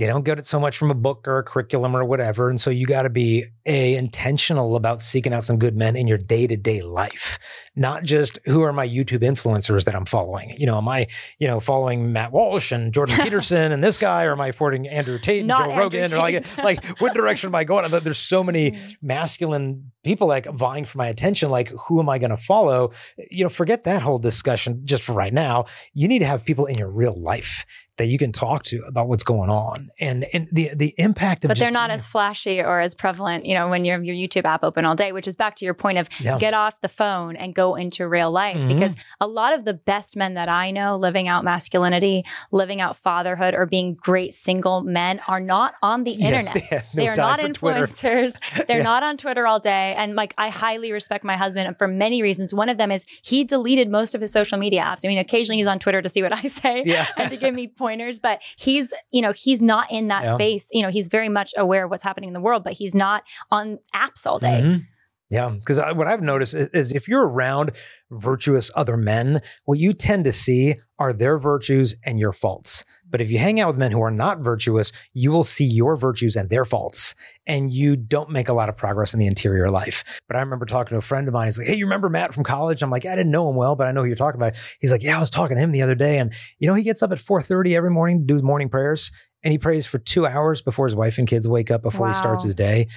They 0.01 0.07
don't 0.07 0.24
get 0.24 0.38
it 0.38 0.46
so 0.46 0.59
much 0.59 0.78
from 0.78 0.90
a 0.90 0.94
book 0.94 1.28
or 1.28 1.38
a 1.38 1.42
curriculum 1.42 1.94
or 1.94 2.07
whatever. 2.07 2.48
And 2.48 2.59
so 2.59 2.70
you 2.70 2.86
got 2.86 3.03
to 3.03 3.11
be 3.11 3.44
a 3.66 3.96
intentional 3.96 4.74
about 4.74 5.03
seeking 5.03 5.34
out 5.34 5.44
some 5.44 5.59
good 5.59 5.76
men 5.76 5.94
in 5.94 6.07
your 6.07 6.16
day 6.16 6.46
to 6.46 6.57
day 6.57 6.80
life, 6.80 7.38
not 7.76 8.03
just 8.03 8.38
who 8.46 8.62
are 8.62 8.72
my 8.72 8.88
YouTube 8.88 9.20
influencers 9.20 9.84
that 9.84 9.94
I'm 9.94 10.07
following. 10.07 10.57
You 10.59 10.64
know, 10.64 10.78
am 10.78 10.88
I, 10.88 11.07
you 11.38 11.46
know, 11.46 11.61
following 11.61 12.14
Matt 12.14 12.32
Walsh 12.32 12.72
and 12.72 12.94
Jordan 12.94 13.16
Peterson 13.22 13.72
and 13.72 13.84
this 13.84 13.98
guy, 13.98 14.24
or 14.24 14.32
am 14.32 14.40
I 14.40 14.53
following 14.53 14.88
Andrew 14.88 15.18
Tate 15.18 15.40
and 15.40 15.48
not 15.48 15.59
Joe 15.59 15.64
Andrew 15.64 15.78
Rogan? 15.78 16.09
Tate. 16.09 16.12
Or 16.14 16.18
like, 16.18 16.59
like 16.59 17.01
what 17.01 17.12
direction 17.12 17.48
am 17.48 17.55
I 17.55 17.64
going? 17.64 17.90
There's 17.90 18.16
so 18.16 18.42
many 18.42 18.70
mm. 18.70 18.96
masculine 19.03 19.92
people 20.03 20.26
like 20.26 20.46
vying 20.46 20.86
for 20.86 20.96
my 20.96 21.09
attention. 21.09 21.51
Like, 21.51 21.68
who 21.86 22.01
am 22.01 22.09
I 22.09 22.18
going 22.18 22.30
to 22.30 22.38
follow? 22.38 22.92
You 23.30 23.44
know, 23.44 23.51
forget 23.51 23.84
that 23.84 24.01
whole 24.01 24.18
discussion 24.18 24.80
just 24.84 25.03
for 25.03 25.12
right 25.12 25.34
now. 25.34 25.66
You 25.92 26.09
need 26.09 26.20
to 26.20 26.26
have 26.26 26.42
people 26.42 26.64
in 26.64 26.78
your 26.78 26.90
real 26.90 27.20
life 27.20 27.66
that 28.01 28.07
you 28.07 28.18
can 28.18 28.32
talk 28.32 28.62
to 28.64 28.82
about 28.86 29.09
what's 29.09 29.24
going 29.24 29.51
on. 29.51 29.90
And 30.01 30.24
and 30.32 30.48
the 30.53 30.70
the 30.74 30.94
impact 30.98 31.44
of 31.44 31.48
but 31.48 31.59
they're 31.59 31.70
not 31.70 31.90
as 31.90 32.07
flashy 32.07 32.61
or 32.61 32.80
as 32.80 32.94
prevalent 32.94 33.44
you 33.44 33.55
know 33.55 33.68
when 33.68 33.84
you 33.84 33.92
have 33.92 34.05
your 34.05 34.16
youtube 34.16 34.44
app 34.44 34.64
open 34.64 34.86
all 34.86 34.94
day 34.94 35.12
which 35.12 35.28
is 35.28 35.36
back 35.36 35.57
to 35.57 35.64
your 35.64 35.74
point 35.74 35.98
of 35.98 36.09
yeah. 36.18 36.38
get 36.38 36.55
off 36.55 36.80
the 36.80 36.88
phone 36.88 37.36
and 37.36 37.55
go 37.55 37.74
into 37.74 38.09
real 38.09 38.30
life 38.30 38.57
mm-hmm. 38.57 38.68
because 38.68 38.96
a 39.20 39.26
lot 39.26 39.53
of 39.53 39.64
the 39.64 39.74
best 39.74 40.16
men 40.16 40.34
that 40.34 40.48
i 40.48 40.70
know 40.70 40.96
living 40.96 41.28
out 41.28 41.44
masculinity 41.44 42.22
living 42.51 42.80
out 42.80 42.96
fatherhood 42.96 43.55
or 43.55 43.66
being 43.66 43.94
great 43.94 44.32
single 44.32 44.80
men 44.80 45.20
are 45.28 45.40
not 45.40 45.74
on 45.82 46.05
the 46.05 46.12
internet. 46.20 46.55
they, 46.55 46.66
no 46.70 46.82
they 46.94 47.09
are 47.09 47.16
not 47.16 47.40
influencers. 47.40 48.34
They're 48.66 48.78
yeah. 48.78 48.82
not 48.82 49.03
on 49.03 49.16
twitter 49.16 49.46
all 49.46 49.61
day. 49.61 49.94
And 49.96 50.14
like 50.14 50.34
i 50.38 50.48
highly 50.48 50.92
respect 50.92 51.24
my 51.24 51.36
husband 51.36 51.76
for 51.78 51.88
many 51.88 52.22
reasons. 52.22 52.55
One 52.55 52.68
of 52.68 52.76
them 52.76 52.90
is 52.90 53.05
he 53.22 53.44
deleted 53.44 53.90
most 53.90 54.14
of 54.14 54.20
his 54.20 54.32
social 54.32 54.59
media 54.59 54.82
apps. 54.82 55.05
I 55.05 55.09
mean 55.09 55.18
occasionally 55.18 55.59
he's 55.59 55.66
on 55.66 55.78
twitter 55.78 56.03
to 56.03 56.09
see 56.09 56.22
what 56.22 56.32
i 56.32 56.42
say 56.42 56.82
and 57.16 57.30
to 57.30 57.36
give 57.36 57.55
me 57.55 57.66
points 57.66 57.89
pointers, 57.91 58.20
but 58.20 58.41
he's, 58.57 58.93
you 59.11 59.20
know, 59.20 59.32
he's 59.32 59.61
not 59.61 59.91
in 59.91 60.09
that 60.09 60.24
yeah. 60.24 60.32
space. 60.32 60.68
You 60.70 60.82
know, 60.82 60.91
he's 60.91 61.09
very 61.09 61.28
much 61.28 61.53
aware 61.57 61.84
of 61.84 61.91
what's 61.91 62.05
happening 62.05 62.28
in 62.28 62.34
the 62.34 62.41
world, 62.41 62.62
but 62.62 62.74
he's 62.74 62.95
not 62.95 63.24
on 63.51 63.78
apps 63.95 64.26
all 64.26 64.38
day. 64.38 64.61
Mm-hmm. 64.62 64.84
Yeah, 65.30 65.51
because 65.51 65.78
what 65.95 66.09
I've 66.09 66.22
noticed 66.22 66.55
is, 66.55 66.70
is, 66.70 66.93
if 66.93 67.07
you're 67.07 67.26
around 67.26 67.70
virtuous 68.11 68.68
other 68.74 68.97
men, 68.97 69.43
what 69.64 69.78
you 69.78 69.93
tend 69.93 70.24
to 70.24 70.32
see 70.32 70.74
are 70.99 71.12
their 71.12 71.38
virtues 71.38 71.95
and 72.05 72.18
your 72.18 72.32
faults. 72.32 72.84
But 73.11 73.21
if 73.21 73.31
you 73.31 73.39
hang 73.39 73.61
out 73.61 73.69
with 73.69 73.79
men 73.79 73.93
who 73.93 74.01
are 74.03 74.11
not 74.11 74.39
virtuous, 74.39 74.93
you 75.13 75.31
will 75.33 75.45
see 75.45 75.65
your 75.65 75.97
virtues 75.97 76.37
and 76.37 76.49
their 76.49 76.65
faults, 76.65 77.15
and 77.47 77.73
you 77.73 77.97
don't 77.97 78.31
make 78.31 78.49
a 78.49 78.53
lot 78.53 78.69
of 78.69 78.77
progress 78.77 79.13
in 79.13 79.21
the 79.21 79.27
interior 79.27 79.69
life. 79.71 80.05
But 80.29 80.37
I 80.37 80.41
remember 80.41 80.65
talking 80.65 80.95
to 80.95 80.99
a 80.99 81.03
friend 81.03 81.27
of 81.27 81.35
mine. 81.35 81.49
He's 81.49 81.59
like, 81.59 81.67
"Hey, 81.67 81.75
you 81.75 81.87
remember 81.87 82.09
Matt 82.09 82.33
from 82.33 82.45
college?" 82.45 82.83
I'm 82.83 82.91
like, 82.91 83.05
"I 83.05 83.17
didn't 83.17 83.33
know 83.33 83.51
him 83.51 83.57
well, 83.57 83.75
but 83.75 83.87
I 83.87 83.93
know 83.93 84.03
who 84.03 84.07
you're 84.07 84.17
talking 84.17 84.41
about." 84.41 84.55
He's 84.81 84.93
like, 84.93 85.03
"Yeah, 85.03 85.17
I 85.17 85.21
was 85.21 85.31
talking 85.31 85.57
to 85.57 85.63
him 85.63 85.73
the 85.73 85.83
other 85.83 85.95
day, 85.95 86.19
and 86.19 86.33
you 86.59 86.69
know, 86.69 86.75
he 86.75 86.83
gets 86.83 87.03
up 87.03 87.13
at 87.13 87.19
4:30 87.19 87.77
every 87.77 87.91
morning 87.91 88.21
to 88.21 88.35
do 88.35 88.43
morning 88.43 88.69
prayers, 88.69 89.11
and 89.43 89.53
he 89.53 89.59
prays 89.59 89.86
for 89.86 89.99
two 89.99 90.26
hours 90.26 90.61
before 90.61 90.86
his 90.86 90.95
wife 90.95 91.18
and 91.18 91.26
kids 91.26 91.49
wake 91.49 91.70
up 91.70 91.82
before 91.82 92.07
wow. 92.07 92.12
he 92.12 92.18
starts 92.18 92.45
his 92.45 92.55
day. 92.55 92.88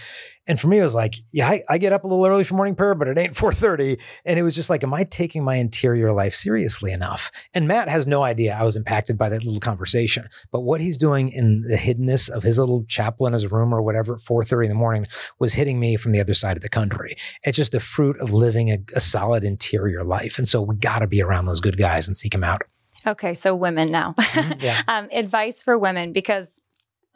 And 0.45 0.59
for 0.59 0.67
me, 0.67 0.79
it 0.79 0.83
was 0.83 0.95
like, 0.95 1.15
yeah, 1.31 1.47
I, 1.47 1.63
I, 1.69 1.77
get 1.77 1.93
up 1.93 2.03
a 2.03 2.07
little 2.07 2.25
early 2.25 2.43
for 2.43 2.55
morning 2.55 2.75
prayer, 2.75 2.95
but 2.95 3.07
it 3.07 3.17
ain't 3.17 3.33
4:30. 3.33 3.99
And 4.25 4.37
it 4.37 4.43
was 4.43 4.53
just 4.53 4.69
like, 4.69 4.83
am 4.83 4.93
I 4.93 5.05
taking 5.05 5.43
my 5.43 5.55
interior 5.55 6.11
life 6.11 6.35
seriously 6.35 6.91
enough? 6.91 7.31
And 7.53 7.67
Matt 7.67 7.87
has 7.87 8.05
no 8.05 8.23
idea 8.23 8.53
I 8.53 8.63
was 8.63 8.75
impacted 8.75 9.17
by 9.17 9.29
that 9.29 9.45
little 9.45 9.61
conversation. 9.61 10.27
But 10.51 10.61
what 10.61 10.81
he's 10.81 10.97
doing 10.97 11.29
in 11.29 11.61
the 11.61 11.77
hiddenness 11.77 12.29
of 12.29 12.43
his 12.43 12.59
little 12.59 12.83
chapel 12.85 13.25
in 13.25 13.33
his 13.33 13.49
room 13.49 13.73
or 13.73 13.81
whatever 13.81 14.15
at 14.15 14.19
4:30 14.19 14.65
in 14.65 14.69
the 14.69 14.75
morning 14.75 15.05
was 15.39 15.53
hitting 15.53 15.79
me 15.79 15.95
from 15.95 16.11
the 16.11 16.19
other 16.19 16.33
side 16.33 16.57
of 16.57 16.63
the 16.63 16.69
country. 16.69 17.15
It's 17.43 17.57
just 17.57 17.71
the 17.71 17.79
fruit 17.79 18.19
of 18.19 18.33
living 18.33 18.69
a, 18.69 18.79
a 18.95 18.99
solid 18.99 19.45
interior 19.45 20.03
life. 20.03 20.37
And 20.37 20.47
so 20.47 20.61
we 20.61 20.75
got 20.75 20.99
to 20.99 21.07
be 21.07 21.21
around 21.21 21.45
those 21.45 21.61
good 21.61 21.77
guys 21.77 22.07
and 22.07 22.17
seek 22.17 22.33
them 22.33 22.43
out. 22.43 22.63
Okay, 23.05 23.33
so 23.33 23.55
women 23.55 23.91
now. 23.91 24.13
Mm-hmm, 24.17 24.51
yeah. 24.59 24.81
um, 24.87 25.09
advice 25.11 25.61
for 25.61 25.77
women 25.77 26.13
because 26.13 26.61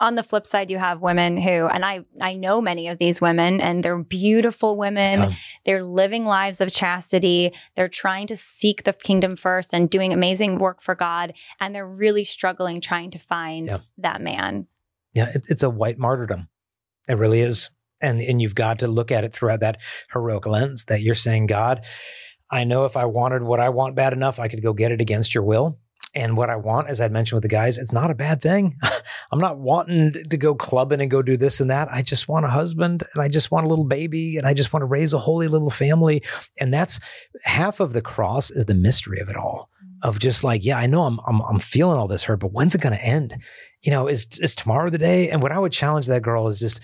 on 0.00 0.14
the 0.14 0.22
flip 0.22 0.46
side 0.46 0.70
you 0.70 0.78
have 0.78 1.00
women 1.00 1.36
who 1.36 1.66
and 1.66 1.84
I 1.84 2.02
I 2.20 2.34
know 2.34 2.60
many 2.60 2.88
of 2.88 2.98
these 2.98 3.20
women 3.20 3.60
and 3.60 3.82
they're 3.82 3.98
beautiful 3.98 4.76
women. 4.76 5.22
Yeah. 5.22 5.30
They're 5.64 5.82
living 5.82 6.24
lives 6.24 6.60
of 6.60 6.72
chastity. 6.72 7.52
They're 7.74 7.88
trying 7.88 8.28
to 8.28 8.36
seek 8.36 8.84
the 8.84 8.92
kingdom 8.92 9.36
first 9.36 9.74
and 9.74 9.90
doing 9.90 10.12
amazing 10.12 10.58
work 10.58 10.82
for 10.82 10.94
God 10.94 11.34
and 11.60 11.74
they're 11.74 11.86
really 11.86 12.24
struggling 12.24 12.80
trying 12.80 13.10
to 13.10 13.18
find 13.18 13.68
yeah. 13.68 13.78
that 13.98 14.20
man. 14.20 14.66
Yeah, 15.14 15.30
it, 15.34 15.46
it's 15.48 15.62
a 15.62 15.70
white 15.70 15.98
martyrdom. 15.98 16.48
It 17.08 17.18
really 17.18 17.40
is. 17.40 17.70
And 18.00 18.20
and 18.20 18.40
you've 18.40 18.54
got 18.54 18.78
to 18.80 18.86
look 18.86 19.10
at 19.10 19.24
it 19.24 19.32
throughout 19.32 19.60
that 19.60 19.78
heroic 20.12 20.46
lens 20.46 20.84
that 20.84 21.02
you're 21.02 21.16
saying 21.16 21.46
God 21.46 21.84
I 22.50 22.64
know 22.64 22.84
if 22.84 22.96
I 22.96 23.04
wanted 23.04 23.42
what 23.42 23.60
I 23.60 23.68
want 23.68 23.94
bad 23.94 24.12
enough, 24.12 24.40
I 24.40 24.48
could 24.48 24.62
go 24.62 24.72
get 24.72 24.92
it 24.92 25.00
against 25.00 25.34
your 25.34 25.44
will. 25.44 25.78
And 26.14 26.36
what 26.36 26.48
I 26.48 26.56
want, 26.56 26.88
as 26.88 27.00
I 27.00 27.08
mentioned 27.08 27.36
with 27.36 27.42
the 27.42 27.54
guys, 27.54 27.76
it's 27.76 27.92
not 27.92 28.10
a 28.10 28.14
bad 28.14 28.40
thing. 28.40 28.76
I'm 29.32 29.38
not 29.38 29.58
wanting 29.58 30.14
to 30.30 30.36
go 30.36 30.54
clubbing 30.54 31.00
and 31.00 31.10
go 31.10 31.22
do 31.22 31.36
this 31.36 31.60
and 31.60 31.70
that. 31.70 31.88
I 31.92 32.02
just 32.02 32.28
want 32.28 32.46
a 32.46 32.50
husband 32.50 33.02
and 33.14 33.22
I 33.22 33.28
just 33.28 33.50
want 33.50 33.66
a 33.66 33.68
little 33.68 33.84
baby 33.84 34.36
and 34.38 34.46
I 34.46 34.54
just 34.54 34.72
want 34.72 34.82
to 34.82 34.86
raise 34.86 35.12
a 35.12 35.18
holy 35.18 35.48
little 35.48 35.70
family. 35.70 36.22
And 36.58 36.72
that's 36.72 36.98
half 37.44 37.80
of 37.80 37.92
the 37.92 38.00
cross 38.00 38.50
is 38.50 38.64
the 38.64 38.74
mystery 38.74 39.20
of 39.20 39.28
it 39.28 39.36
all. 39.36 39.68
Of 40.02 40.20
just 40.20 40.44
like, 40.44 40.64
yeah, 40.64 40.78
I 40.78 40.86
know 40.86 41.02
I'm 41.02 41.18
I'm, 41.26 41.40
I'm 41.42 41.58
feeling 41.58 41.98
all 41.98 42.06
this 42.06 42.22
hurt, 42.22 42.38
but 42.38 42.52
when's 42.52 42.72
it 42.72 42.80
going 42.80 42.96
to 42.96 43.04
end? 43.04 43.36
You 43.82 43.90
know, 43.90 44.06
is 44.06 44.28
is 44.40 44.54
tomorrow 44.54 44.90
the 44.90 44.98
day? 44.98 45.28
And 45.28 45.42
what 45.42 45.50
I 45.50 45.58
would 45.58 45.72
challenge 45.72 46.06
that 46.06 46.22
girl 46.22 46.46
is 46.46 46.60
just 46.60 46.80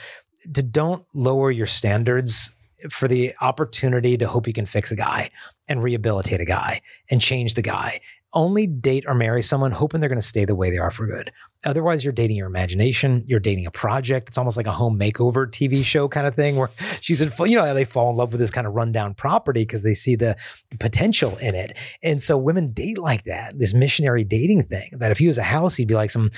to 0.53 0.63
don't 0.65 1.05
lower 1.15 1.53
your 1.53 1.67
standards 1.67 2.51
for 2.91 3.07
the 3.07 3.33
opportunity 3.41 4.17
to 4.17 4.27
hope 4.27 4.49
you 4.49 4.53
can 4.53 4.67
fix 4.67 4.91
a 4.91 4.97
guy 4.97 5.31
and 5.69 5.83
rehabilitate 5.83 6.41
a 6.41 6.45
guy 6.45 6.81
and 7.11 7.21
change 7.21 7.55
the 7.55 7.63
guy. 7.63 8.01
Only 8.33 8.67
date 8.67 9.05
or 9.07 9.15
marry 9.15 9.43
someone 9.43 9.71
hoping 9.71 10.01
they're 10.01 10.09
going 10.09 10.21
to 10.21 10.27
stay 10.27 10.45
the 10.45 10.55
way 10.57 10.71
they 10.71 10.79
are 10.79 10.91
for 10.91 11.07
good. 11.07 11.31
Otherwise, 11.65 12.05
you're 12.05 12.13
dating 12.13 12.37
your 12.37 12.47
imagination. 12.47 13.23
You're 13.27 13.41
dating 13.41 13.67
a 13.67 13.71
project. 13.71 14.29
It's 14.29 14.39
almost 14.39 14.57
like 14.57 14.67
a 14.67 14.73
home 14.73 14.99
makeover 14.99 15.47
TV 15.47 15.85
show 15.85 16.09
kind 16.09 16.27
of 16.27 16.35
thing 16.35 16.57
where 16.57 16.71
she's 17.01 17.21
in, 17.21 17.33
you 17.47 17.57
know, 17.57 17.75
they 17.75 17.85
fall 17.85 18.11
in 18.11 18.17
love 18.17 18.33
with 18.33 18.41
this 18.41 18.51
kind 18.51 18.67
of 18.67 18.75
rundown 18.75 19.15
property 19.15 19.63
because 19.63 19.83
they 19.83 19.95
see 19.95 20.17
the, 20.17 20.37
the 20.71 20.79
potential 20.79 21.37
in 21.39 21.55
it. 21.55 21.77
And 22.03 22.23
so 22.23 22.37
women 22.37 22.73
date 22.73 22.99
like 22.99 23.25
that, 23.25 23.59
this 23.59 23.75
missionary 23.75 24.25
dating 24.25 24.65
thing 24.65 24.91
that 24.93 25.11
if 25.11 25.19
he 25.19 25.27
was 25.27 25.39
a 25.39 25.43
house, 25.43 25.77
he'd 25.77 25.89
be 25.89 25.95
like 25.95 26.11
some 26.11 26.31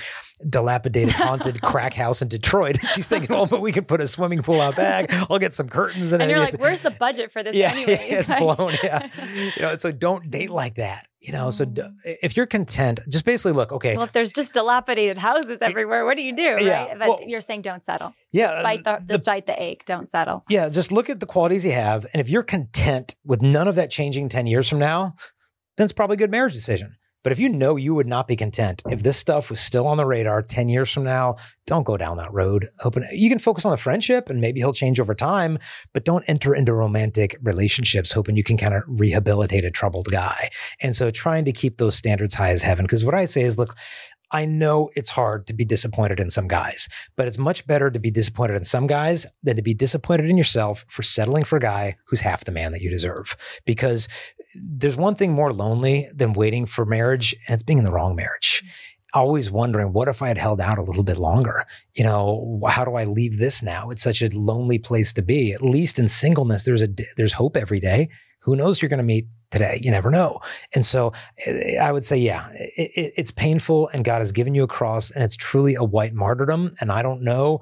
dilapidated 0.47 1.11
haunted 1.13 1.61
crack 1.61 1.93
house 1.93 2.21
in 2.21 2.27
Detroit. 2.27 2.77
And 2.79 2.89
she's 2.89 3.07
thinking, 3.07 3.35
oh, 3.35 3.45
but 3.45 3.61
we 3.61 3.71
can 3.71 3.85
put 3.85 4.01
a 4.01 4.07
swimming 4.07 4.41
pool 4.41 4.61
out 4.61 4.75
back. 4.75 5.11
I'll 5.29 5.39
get 5.39 5.53
some 5.53 5.69
curtains 5.69 6.11
and, 6.11 6.21
and 6.21 6.29
you're 6.29 6.39
like, 6.39 6.59
where's 6.59 6.81
the 6.81 6.91
budget 6.91 7.31
for 7.31 7.43
this 7.43 7.55
yeah, 7.55 7.71
anyway? 7.71 8.07
Yeah, 8.09 8.19
it's 8.19 8.33
blown. 8.33 8.73
Yeah. 8.83 9.09
you 9.55 9.61
know, 9.61 9.77
so 9.77 9.91
don't 9.91 10.29
date 10.29 10.51
like 10.51 10.75
that. 10.75 11.07
You 11.19 11.33
know, 11.33 11.49
so 11.49 11.65
d- 11.65 11.81
oh. 11.83 11.91
if 12.03 12.37
you're 12.37 12.45
content, 12.45 12.99
just 13.09 13.25
basically 13.25 13.53
look, 13.53 13.71
okay. 13.71 13.95
Well, 13.95 14.05
if 14.05 14.11
there's 14.11 14.31
just 14.31 14.53
dilapidated 14.53 15.16
houses 15.17 15.59
everywhere, 15.61 16.05
what 16.05 16.17
do 16.17 16.23
you 16.23 16.35
do? 16.35 16.55
Right? 16.55 16.97
But 16.97 17.07
well, 17.07 17.19
you're 17.25 17.41
saying 17.41 17.61
don't 17.61 17.85
settle. 17.85 18.13
Yeah. 18.31 18.55
Despite 18.55 18.83
the, 18.83 19.03
the, 19.05 19.17
despite 19.17 19.47
the 19.47 19.61
ache, 19.61 19.85
don't 19.85 20.09
settle. 20.09 20.43
Yeah. 20.49 20.69
Just 20.69 20.91
look 20.91 21.09
at 21.09 21.19
the 21.19 21.25
qualities 21.25 21.65
you 21.65 21.71
have. 21.71 22.05
And 22.13 22.21
if 22.21 22.29
you're 22.29 22.43
content 22.43 23.15
with 23.23 23.41
none 23.41 23.67
of 23.67 23.75
that 23.75 23.91
changing 23.91 24.29
10 24.29 24.47
years 24.47 24.69
from 24.69 24.79
now, 24.79 25.15
then 25.77 25.85
it's 25.85 25.93
probably 25.93 26.15
a 26.15 26.17
good 26.17 26.31
marriage 26.31 26.53
decision. 26.53 26.97
But 27.23 27.31
if 27.33 27.39
you 27.39 27.49
know 27.49 27.75
you 27.75 27.93
would 27.93 28.07
not 28.07 28.27
be 28.27 28.35
content 28.35 28.81
if 28.89 29.03
this 29.03 29.17
stuff 29.17 29.49
was 29.49 29.59
still 29.59 29.85
on 29.85 29.97
the 29.97 30.05
radar 30.05 30.41
10 30.41 30.69
years 30.69 30.91
from 30.91 31.03
now, 31.03 31.35
don't 31.67 31.83
go 31.83 31.97
down 31.97 32.17
that 32.17 32.33
road. 32.33 32.69
Open 32.83 33.05
you 33.11 33.29
can 33.29 33.39
focus 33.39 33.65
on 33.65 33.71
the 33.71 33.77
friendship 33.77 34.29
and 34.29 34.41
maybe 34.41 34.59
he'll 34.59 34.73
change 34.73 34.99
over 34.99 35.13
time, 35.13 35.59
but 35.93 36.05
don't 36.05 36.27
enter 36.27 36.55
into 36.55 36.73
romantic 36.73 37.37
relationships 37.43 38.11
hoping 38.11 38.35
you 38.35 38.43
can 38.43 38.57
kind 38.57 38.73
of 38.73 38.83
rehabilitate 38.87 39.65
a 39.65 39.69
troubled 39.69 40.07
guy. 40.09 40.49
And 40.81 40.95
so 40.95 41.11
trying 41.11 41.45
to 41.45 41.51
keep 41.51 41.77
those 41.77 41.95
standards 41.95 42.33
high 42.33 42.49
as 42.49 42.63
heaven 42.63 42.85
because 42.85 43.05
what 43.05 43.13
I 43.13 43.25
say 43.25 43.41
is 43.41 43.57
look, 43.57 43.75
I 44.31 44.45
know 44.45 44.89
it's 44.95 45.09
hard 45.09 45.47
to 45.47 45.53
be 45.53 45.63
disappointed 45.63 46.19
in 46.19 46.29
some 46.29 46.47
guys, 46.47 46.89
but 47.15 47.27
it's 47.27 47.37
much 47.37 47.65
better 47.65 47.89
to 47.89 47.99
be 47.99 48.11
disappointed 48.11 48.55
in 48.55 48.63
some 48.63 48.87
guys 48.87 49.25
than 49.43 49.55
to 49.55 49.61
be 49.61 49.73
disappointed 49.73 50.29
in 50.29 50.37
yourself 50.37 50.85
for 50.89 51.01
settling 51.01 51.45
for 51.45 51.57
a 51.57 51.61
guy 51.61 51.95
who's 52.05 52.19
half 52.21 52.43
the 52.43 52.51
man 52.51 52.73
that 52.73 52.81
you 52.81 52.89
deserve. 52.89 53.37
Because 53.65 54.09
there's 54.55 54.95
one 54.95 55.15
thing 55.15 55.31
more 55.31 55.53
lonely 55.53 56.07
than 56.13 56.33
waiting 56.33 56.65
for 56.65 56.85
marriage, 56.85 57.35
and 57.47 57.53
it's 57.53 57.63
being 57.63 57.79
in 57.79 57.85
the 57.85 57.91
wrong 57.91 58.15
marriage. 58.15 58.63
Mm. 58.65 58.86
Always 59.13 59.49
wondering, 59.49 59.93
what 59.93 60.09
if 60.09 60.21
I 60.21 60.27
had 60.27 60.37
held 60.37 60.59
out 60.59 60.77
a 60.77 60.83
little 60.83 61.03
bit 61.03 61.17
longer? 61.17 61.65
You 61.95 62.03
know, 62.03 62.61
how 62.67 62.83
do 62.83 62.95
I 62.95 63.05
leave 63.05 63.37
this 63.37 63.63
now? 63.63 63.89
It's 63.89 64.03
such 64.03 64.21
a 64.21 64.29
lonely 64.37 64.79
place 64.79 65.13
to 65.13 65.21
be. 65.21 65.53
At 65.53 65.61
least 65.61 65.97
in 65.97 66.07
singleness, 66.07 66.63
there's 66.63 66.81
a 66.81 66.89
there's 67.15 67.33
hope 67.33 67.55
every 67.55 67.79
day. 67.79 68.09
Who 68.41 68.55
knows 68.55 68.81
you're 68.81 68.89
going 68.89 68.99
to 68.99 69.03
meet 69.03 69.27
today? 69.51 69.79
You 69.81 69.91
never 69.91 70.09
know. 70.09 70.39
And 70.73 70.85
so 70.85 71.11
eh, 71.45 71.77
I 71.81 71.91
would 71.91 72.05
say, 72.05 72.17
yeah, 72.17 72.49
it, 72.53 73.13
it's 73.17 73.31
painful 73.31 73.89
and 73.93 74.05
God 74.05 74.19
has 74.19 74.31
given 74.31 74.55
you 74.55 74.63
a 74.63 74.67
cross 74.67 75.11
and 75.11 75.23
it's 75.23 75.35
truly 75.35 75.75
a 75.75 75.83
white 75.83 76.13
martyrdom. 76.13 76.73
And 76.79 76.91
I 76.91 77.01
don't 77.01 77.23
know 77.23 77.61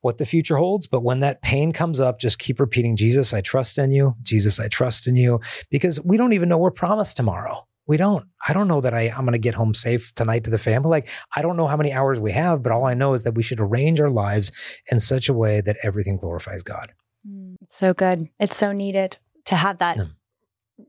what 0.00 0.18
the 0.18 0.26
future 0.26 0.56
holds, 0.56 0.86
but 0.86 1.02
when 1.02 1.20
that 1.20 1.42
pain 1.42 1.72
comes 1.72 2.00
up, 2.00 2.18
just 2.18 2.38
keep 2.38 2.58
repeating, 2.58 2.96
Jesus, 2.96 3.32
I 3.32 3.42
trust 3.42 3.78
in 3.78 3.92
you. 3.92 4.16
Jesus, 4.22 4.58
I 4.58 4.68
trust 4.68 5.06
in 5.06 5.16
you. 5.16 5.40
Because 5.70 6.00
we 6.00 6.16
don't 6.16 6.32
even 6.32 6.48
know 6.48 6.58
we're 6.58 6.70
promised 6.70 7.16
tomorrow. 7.16 7.66
We 7.86 7.96
don't. 7.96 8.24
I 8.46 8.52
don't 8.52 8.68
know 8.68 8.80
that 8.80 8.94
I, 8.94 9.02
I'm 9.10 9.24
going 9.24 9.32
to 9.32 9.38
get 9.38 9.54
home 9.54 9.74
safe 9.74 10.14
tonight 10.14 10.44
to 10.44 10.50
the 10.50 10.58
family. 10.58 10.88
Like, 10.88 11.08
I 11.36 11.42
don't 11.42 11.56
know 11.56 11.66
how 11.66 11.76
many 11.76 11.92
hours 11.92 12.18
we 12.18 12.32
have, 12.32 12.62
but 12.62 12.72
all 12.72 12.86
I 12.86 12.94
know 12.94 13.14
is 13.14 13.24
that 13.24 13.34
we 13.34 13.42
should 13.42 13.60
arrange 13.60 14.00
our 14.00 14.10
lives 14.10 14.52
in 14.90 15.00
such 15.00 15.28
a 15.28 15.34
way 15.34 15.60
that 15.60 15.76
everything 15.82 16.16
glorifies 16.16 16.62
God. 16.62 16.92
Mm, 17.28 17.56
so 17.68 17.92
good. 17.92 18.28
It's 18.40 18.56
so 18.56 18.72
needed 18.72 19.18
to 19.46 19.56
have 19.56 19.78
that 19.78 19.98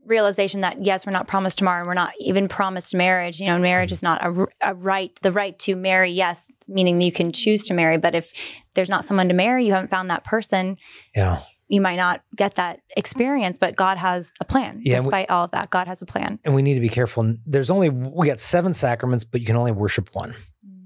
realization 0.04 0.62
that 0.62 0.84
yes, 0.84 1.06
we're 1.06 1.12
not 1.12 1.28
promised 1.28 1.58
tomorrow 1.58 1.80
and 1.80 1.86
we're 1.86 1.94
not 1.94 2.12
even 2.18 2.48
promised 2.48 2.94
marriage. 2.94 3.40
You 3.40 3.46
know, 3.46 3.58
marriage 3.58 3.92
is 3.92 4.02
not 4.02 4.24
a, 4.24 4.46
a, 4.60 4.74
right, 4.74 5.16
the 5.22 5.32
right 5.32 5.58
to 5.60 5.76
marry, 5.76 6.12
yes, 6.12 6.48
meaning 6.66 7.00
you 7.00 7.12
can 7.12 7.32
choose 7.32 7.64
to 7.64 7.74
marry. 7.74 7.98
But 7.98 8.14
if 8.14 8.32
there's 8.74 8.88
not 8.88 9.04
someone 9.04 9.28
to 9.28 9.34
marry, 9.34 9.66
you 9.66 9.72
haven't 9.72 9.90
found 9.90 10.10
that 10.10 10.24
person. 10.24 10.76
Yeah. 11.14 11.42
You 11.68 11.80
might 11.80 11.96
not 11.96 12.22
get 12.36 12.54
that 12.56 12.80
experience, 12.96 13.58
but 13.58 13.74
God 13.74 13.98
has 13.98 14.32
a 14.40 14.44
plan. 14.44 14.80
Yeah, 14.82 14.98
despite 14.98 15.28
we, 15.28 15.34
all 15.34 15.44
of 15.44 15.50
that, 15.50 15.70
God 15.70 15.88
has 15.88 16.00
a 16.00 16.06
plan. 16.06 16.38
And 16.44 16.54
we 16.54 16.62
need 16.62 16.74
to 16.74 16.80
be 16.80 16.88
careful. 16.88 17.34
There's 17.44 17.70
only, 17.70 17.90
we 17.90 18.26
got 18.26 18.40
seven 18.40 18.72
sacraments, 18.72 19.24
but 19.24 19.40
you 19.40 19.46
can 19.46 19.56
only 19.56 19.72
worship 19.72 20.10
one 20.14 20.30
mm. 20.30 20.36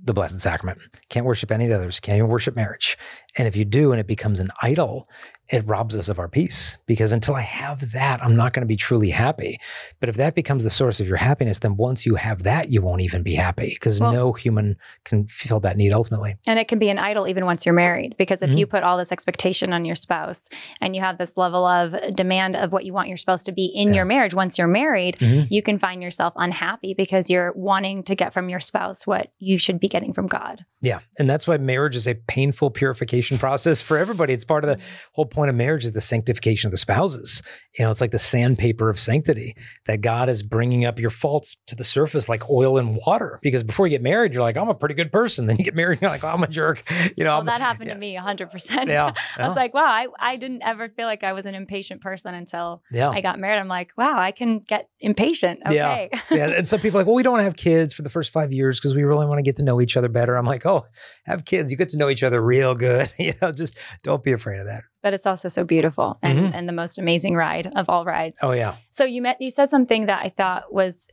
the 0.03 0.15
Blessed 0.15 0.41
Sacrament. 0.41 0.81
Can't 1.11 1.27
worship 1.27 1.51
any 1.51 1.65
of 1.65 1.71
the 1.71 1.77
others. 1.77 2.01
Can't 2.01 2.17
even 2.17 2.31
worship 2.31 2.57
marriage. 2.57 2.97
And 3.37 3.47
if 3.47 3.57
you 3.57 3.65
do 3.65 3.93
and 3.93 4.01
it 4.01 4.07
becomes 4.07 4.41
an 4.41 4.51
idol, 4.63 5.07
it 5.51 5.67
robs 5.67 5.97
us 5.97 6.09
of 6.09 6.19
our 6.19 6.29
peace 6.29 6.79
because 6.87 7.13
until 7.13 7.35
I 7.35 7.41
have 7.41 7.93
that, 7.93 8.23
I'm 8.23 8.37
not 8.37 8.53
going 8.53 8.63
to 8.63 8.67
be 8.67 8.77
truly 8.77 9.11
happy. 9.11 9.59
But 9.99 10.09
if 10.09 10.17
that 10.17 10.35
becomes 10.35 10.63
the 10.63 10.71
source 10.71 11.01
of 11.01 11.09
your 11.09 11.17
happiness, 11.17 11.59
then 11.59 11.77
once 11.77 12.07
you 12.07 12.15
have 12.15 12.45
that, 12.45 12.71
you 12.71 12.81
won't 12.81 13.01
even 13.01 13.23
be 13.23 13.35
happy 13.35 13.71
because 13.75 14.01
well, 14.01 14.13
no 14.13 14.33
human 14.33 14.77
can 15.05 15.27
fill 15.27 15.59
that 15.61 15.77
need 15.77 15.93
ultimately. 15.93 16.37
And 16.47 16.59
it 16.59 16.69
can 16.69 16.79
be 16.79 16.89
an 16.89 16.99
idol 16.99 17.27
even 17.27 17.47
once 17.47 17.67
you're 17.67 17.75
married 17.75 18.15
because 18.17 18.43
if 18.43 18.51
mm-hmm. 18.51 18.59
you 18.59 18.67
put 18.67 18.85
all 18.85 18.97
this 18.97 19.11
expectation 19.11 19.73
on 19.73 19.85
your 19.85 19.97
spouse 19.97 20.49
and 20.81 20.95
you 20.95 21.03
have 21.03 21.19
this 21.19 21.37
level 21.37 21.67
of 21.67 21.97
demand 22.15 22.55
of 22.55 22.73
what 22.73 22.85
you 22.85 22.93
want 22.93 23.09
your 23.09 23.17
spouse 23.17 23.43
to 23.45 23.53
be 23.53 23.67
in 23.67 23.89
yeah. 23.89 23.95
your 23.95 24.05
marriage, 24.05 24.35
once 24.35 24.57
you're 24.57 24.69
married, 24.69 25.19
mm-hmm. 25.19 25.53
you 25.53 25.63
can 25.63 25.79
find 25.79 26.01
yourself 26.03 26.33
unhappy 26.37 26.95
because 26.95 27.29
you're 27.29 27.53
wanting 27.57 28.05
to 28.05 28.15
get 28.15 28.33
from 28.33 28.49
your 28.49 28.61
spouse 28.61 29.07
what 29.07 29.33
you 29.39 29.59
should 29.59 29.81
be 29.81 29.89
getting 29.89 30.13
from 30.13 30.29
God. 30.29 30.65
Yeah. 30.81 31.01
And 31.19 31.29
that's 31.29 31.47
why 31.47 31.59
marriage 31.59 31.97
is 31.97 32.07
a 32.07 32.15
painful 32.15 32.71
purification 32.71 33.37
process 33.37 33.83
for 33.83 33.99
everybody. 33.99 34.33
It's 34.33 34.45
part 34.45 34.65
of 34.65 34.71
the 34.71 34.83
whole 35.13 35.27
point 35.27 35.40
of 35.49 35.55
marriage 35.55 35.85
is 35.85 35.93
the 35.93 36.01
sanctification 36.01 36.69
of 36.69 36.73
the 36.73 36.79
spouses. 36.79 37.43
You 37.79 37.85
know, 37.85 37.91
it's 37.91 38.01
like 38.01 38.11
the 38.11 38.19
sandpaper 38.19 38.91
of 38.91 38.99
sanctity 38.99 39.55
that 39.87 40.01
God 40.01 40.29
is 40.29 40.43
bringing 40.43 40.85
up 40.85 40.99
your 40.99 41.11
faults 41.11 41.57
to 41.69 41.77
the 41.77 41.85
surface 41.85 42.29
like 42.29 42.51
oil 42.51 42.79
and 42.79 42.99
water. 43.07 43.39
Because 43.43 43.63
before 43.63 43.87
you 43.87 43.91
get 43.91 44.03
married, 44.03 44.33
you're 44.33 44.43
like, 44.43 44.57
I'm 44.57 44.69
a 44.69 44.75
pretty 44.75 44.95
good 44.95 45.13
person. 45.13 45.47
Then 45.51 45.57
you 45.57 45.65
get 45.65 45.75
married, 45.75 46.01
you're 46.01 46.11
like, 46.11 46.23
oh, 46.23 46.29
I'm 46.29 46.45
a 46.45 46.47
jerk. 46.47 46.85
You 47.17 47.25
know, 47.25 47.39
well, 47.39 47.45
that 47.47 47.61
happened 47.61 47.89
yeah. 47.89 47.95
to 47.95 47.99
me 48.01 48.17
100%. 48.17 48.87
Yeah, 48.87 49.13
I 49.37 49.47
was 49.49 49.57
like, 49.57 49.75
wow, 49.75 49.85
I, 49.85 50.07
I 50.21 50.37
didn't 50.37 50.63
ever 50.63 50.89
feel 50.89 51.07
like 51.07 51.25
I 51.25 51.33
was 51.33 51.45
an 51.45 51.57
impatient 51.57 52.01
person 52.01 52.35
until 52.35 52.83
yeah. 52.93 53.11
I 53.11 53.21
got 53.21 53.41
married. 53.41 53.59
I'm 53.59 53.67
like, 53.67 53.91
wow, 53.97 54.17
I 54.17 54.31
can 54.31 54.61
get 54.61 54.89
impatient. 55.01 55.61
Okay. 55.67 55.75
Yeah. 55.75 56.21
yeah. 56.31 56.47
And 56.51 56.69
some 56.69 56.79
people 56.79 56.99
are 56.99 57.01
like, 57.01 57.07
well, 57.07 57.17
we 57.17 57.25
don't 57.25 57.33
want 57.33 57.41
to 57.41 57.45
have 57.45 57.57
kids 57.57 57.93
for 57.93 58.03
the 58.03 58.11
first 58.11 58.31
five 58.31 58.53
years 58.53 58.79
because 58.79 58.95
we 58.95 59.03
really 59.03 59.27
want 59.27 59.39
to 59.39 59.43
get 59.43 59.57
to 59.57 59.65
know 59.65 59.81
each 59.81 59.97
other 59.97 60.09
better. 60.09 60.37
I'm 60.37 60.47
like, 60.47 60.65
oh, 60.67 60.87
have 61.25 61.45
kids. 61.45 61.71
You 61.71 61.77
get 61.77 61.89
to 61.91 61.97
know 61.97 62.09
each 62.09 62.23
other 62.23 62.41
real 62.41 62.75
good. 62.75 63.11
you 63.19 63.35
know, 63.43 63.51
just 63.51 63.77
don't 64.03 64.23
be 64.23 64.33
afraid 64.33 64.61
of 64.61 64.67
that 64.67 64.85
but 65.03 65.15
it's 65.15 65.27
also 65.27 65.49
so 65.49 65.65
beautiful 65.65 66.19
and, 66.23 66.39
mm-hmm. 66.39 66.55
and 66.55 66.69
the 66.69 66.73
most 66.73 66.99
amazing 66.99 67.35
ride 67.35 67.71
of 67.77 67.89
all 67.89 68.05
rides. 68.05 68.39
Oh 68.43 68.53
yeah. 68.53 68.77
So 68.91 69.05
you 69.05 69.23
met 69.23 69.41
you 69.41 69.51
said 69.51 69.69
something 69.69 70.07
that 70.07 70.25
I 70.25 70.29
thought 70.29 70.73
was 70.73 71.09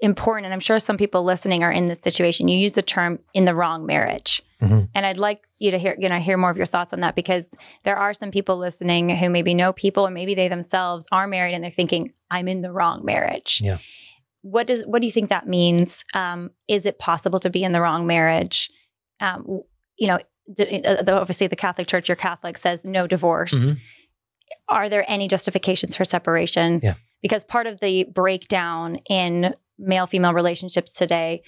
important 0.00 0.44
and 0.44 0.52
I'm 0.52 0.60
sure 0.60 0.78
some 0.78 0.96
people 0.96 1.24
listening 1.24 1.62
are 1.62 1.72
in 1.72 1.86
this 1.86 2.00
situation. 2.00 2.48
You 2.48 2.58
use 2.58 2.72
the 2.72 2.82
term 2.82 3.18
in 3.34 3.44
the 3.44 3.54
wrong 3.54 3.86
marriage. 3.86 4.42
Mm-hmm. 4.60 4.84
And 4.94 5.06
I'd 5.06 5.18
like 5.18 5.42
you 5.58 5.70
to 5.70 5.78
hear 5.78 5.96
you 5.98 6.08
know 6.08 6.18
hear 6.18 6.36
more 6.36 6.50
of 6.50 6.56
your 6.56 6.66
thoughts 6.66 6.92
on 6.92 7.00
that 7.00 7.14
because 7.14 7.54
there 7.82 7.96
are 7.96 8.14
some 8.14 8.30
people 8.30 8.56
listening 8.56 9.14
who 9.16 9.28
maybe 9.28 9.54
know 9.54 9.72
people 9.72 10.06
or 10.06 10.10
maybe 10.10 10.34
they 10.34 10.48
themselves 10.48 11.06
are 11.12 11.26
married 11.26 11.54
and 11.54 11.62
they're 11.62 11.70
thinking 11.70 12.12
I'm 12.30 12.48
in 12.48 12.62
the 12.62 12.72
wrong 12.72 13.04
marriage. 13.04 13.60
Yeah. 13.62 13.78
What 14.42 14.66
does 14.66 14.86
what 14.86 15.00
do 15.00 15.06
you 15.06 15.12
think 15.12 15.28
that 15.28 15.48
means? 15.48 16.04
Um, 16.14 16.50
is 16.68 16.86
it 16.86 16.98
possible 16.98 17.40
to 17.40 17.50
be 17.50 17.64
in 17.64 17.72
the 17.72 17.80
wrong 17.80 18.06
marriage? 18.06 18.70
Um, 19.20 19.62
you 19.98 20.06
know, 20.06 20.18
obviously 21.08 21.46
the 21.46 21.56
Catholic 21.56 21.86
Church, 21.86 22.08
you're 22.08 22.16
Catholic, 22.16 22.58
says 22.58 22.84
no 22.84 23.06
divorce. 23.06 23.54
Mm-hmm. 23.54 23.76
Are 24.68 24.88
there 24.88 25.08
any 25.10 25.28
justifications 25.28 25.96
for 25.96 26.04
separation? 26.04 26.80
Yeah. 26.82 26.94
Because 27.22 27.44
part 27.44 27.66
of 27.66 27.80
the 27.80 28.04
breakdown 28.04 28.98
in 29.08 29.54
male 29.78 30.06
female 30.06 30.32
relationships 30.32 30.92
today 30.92 31.42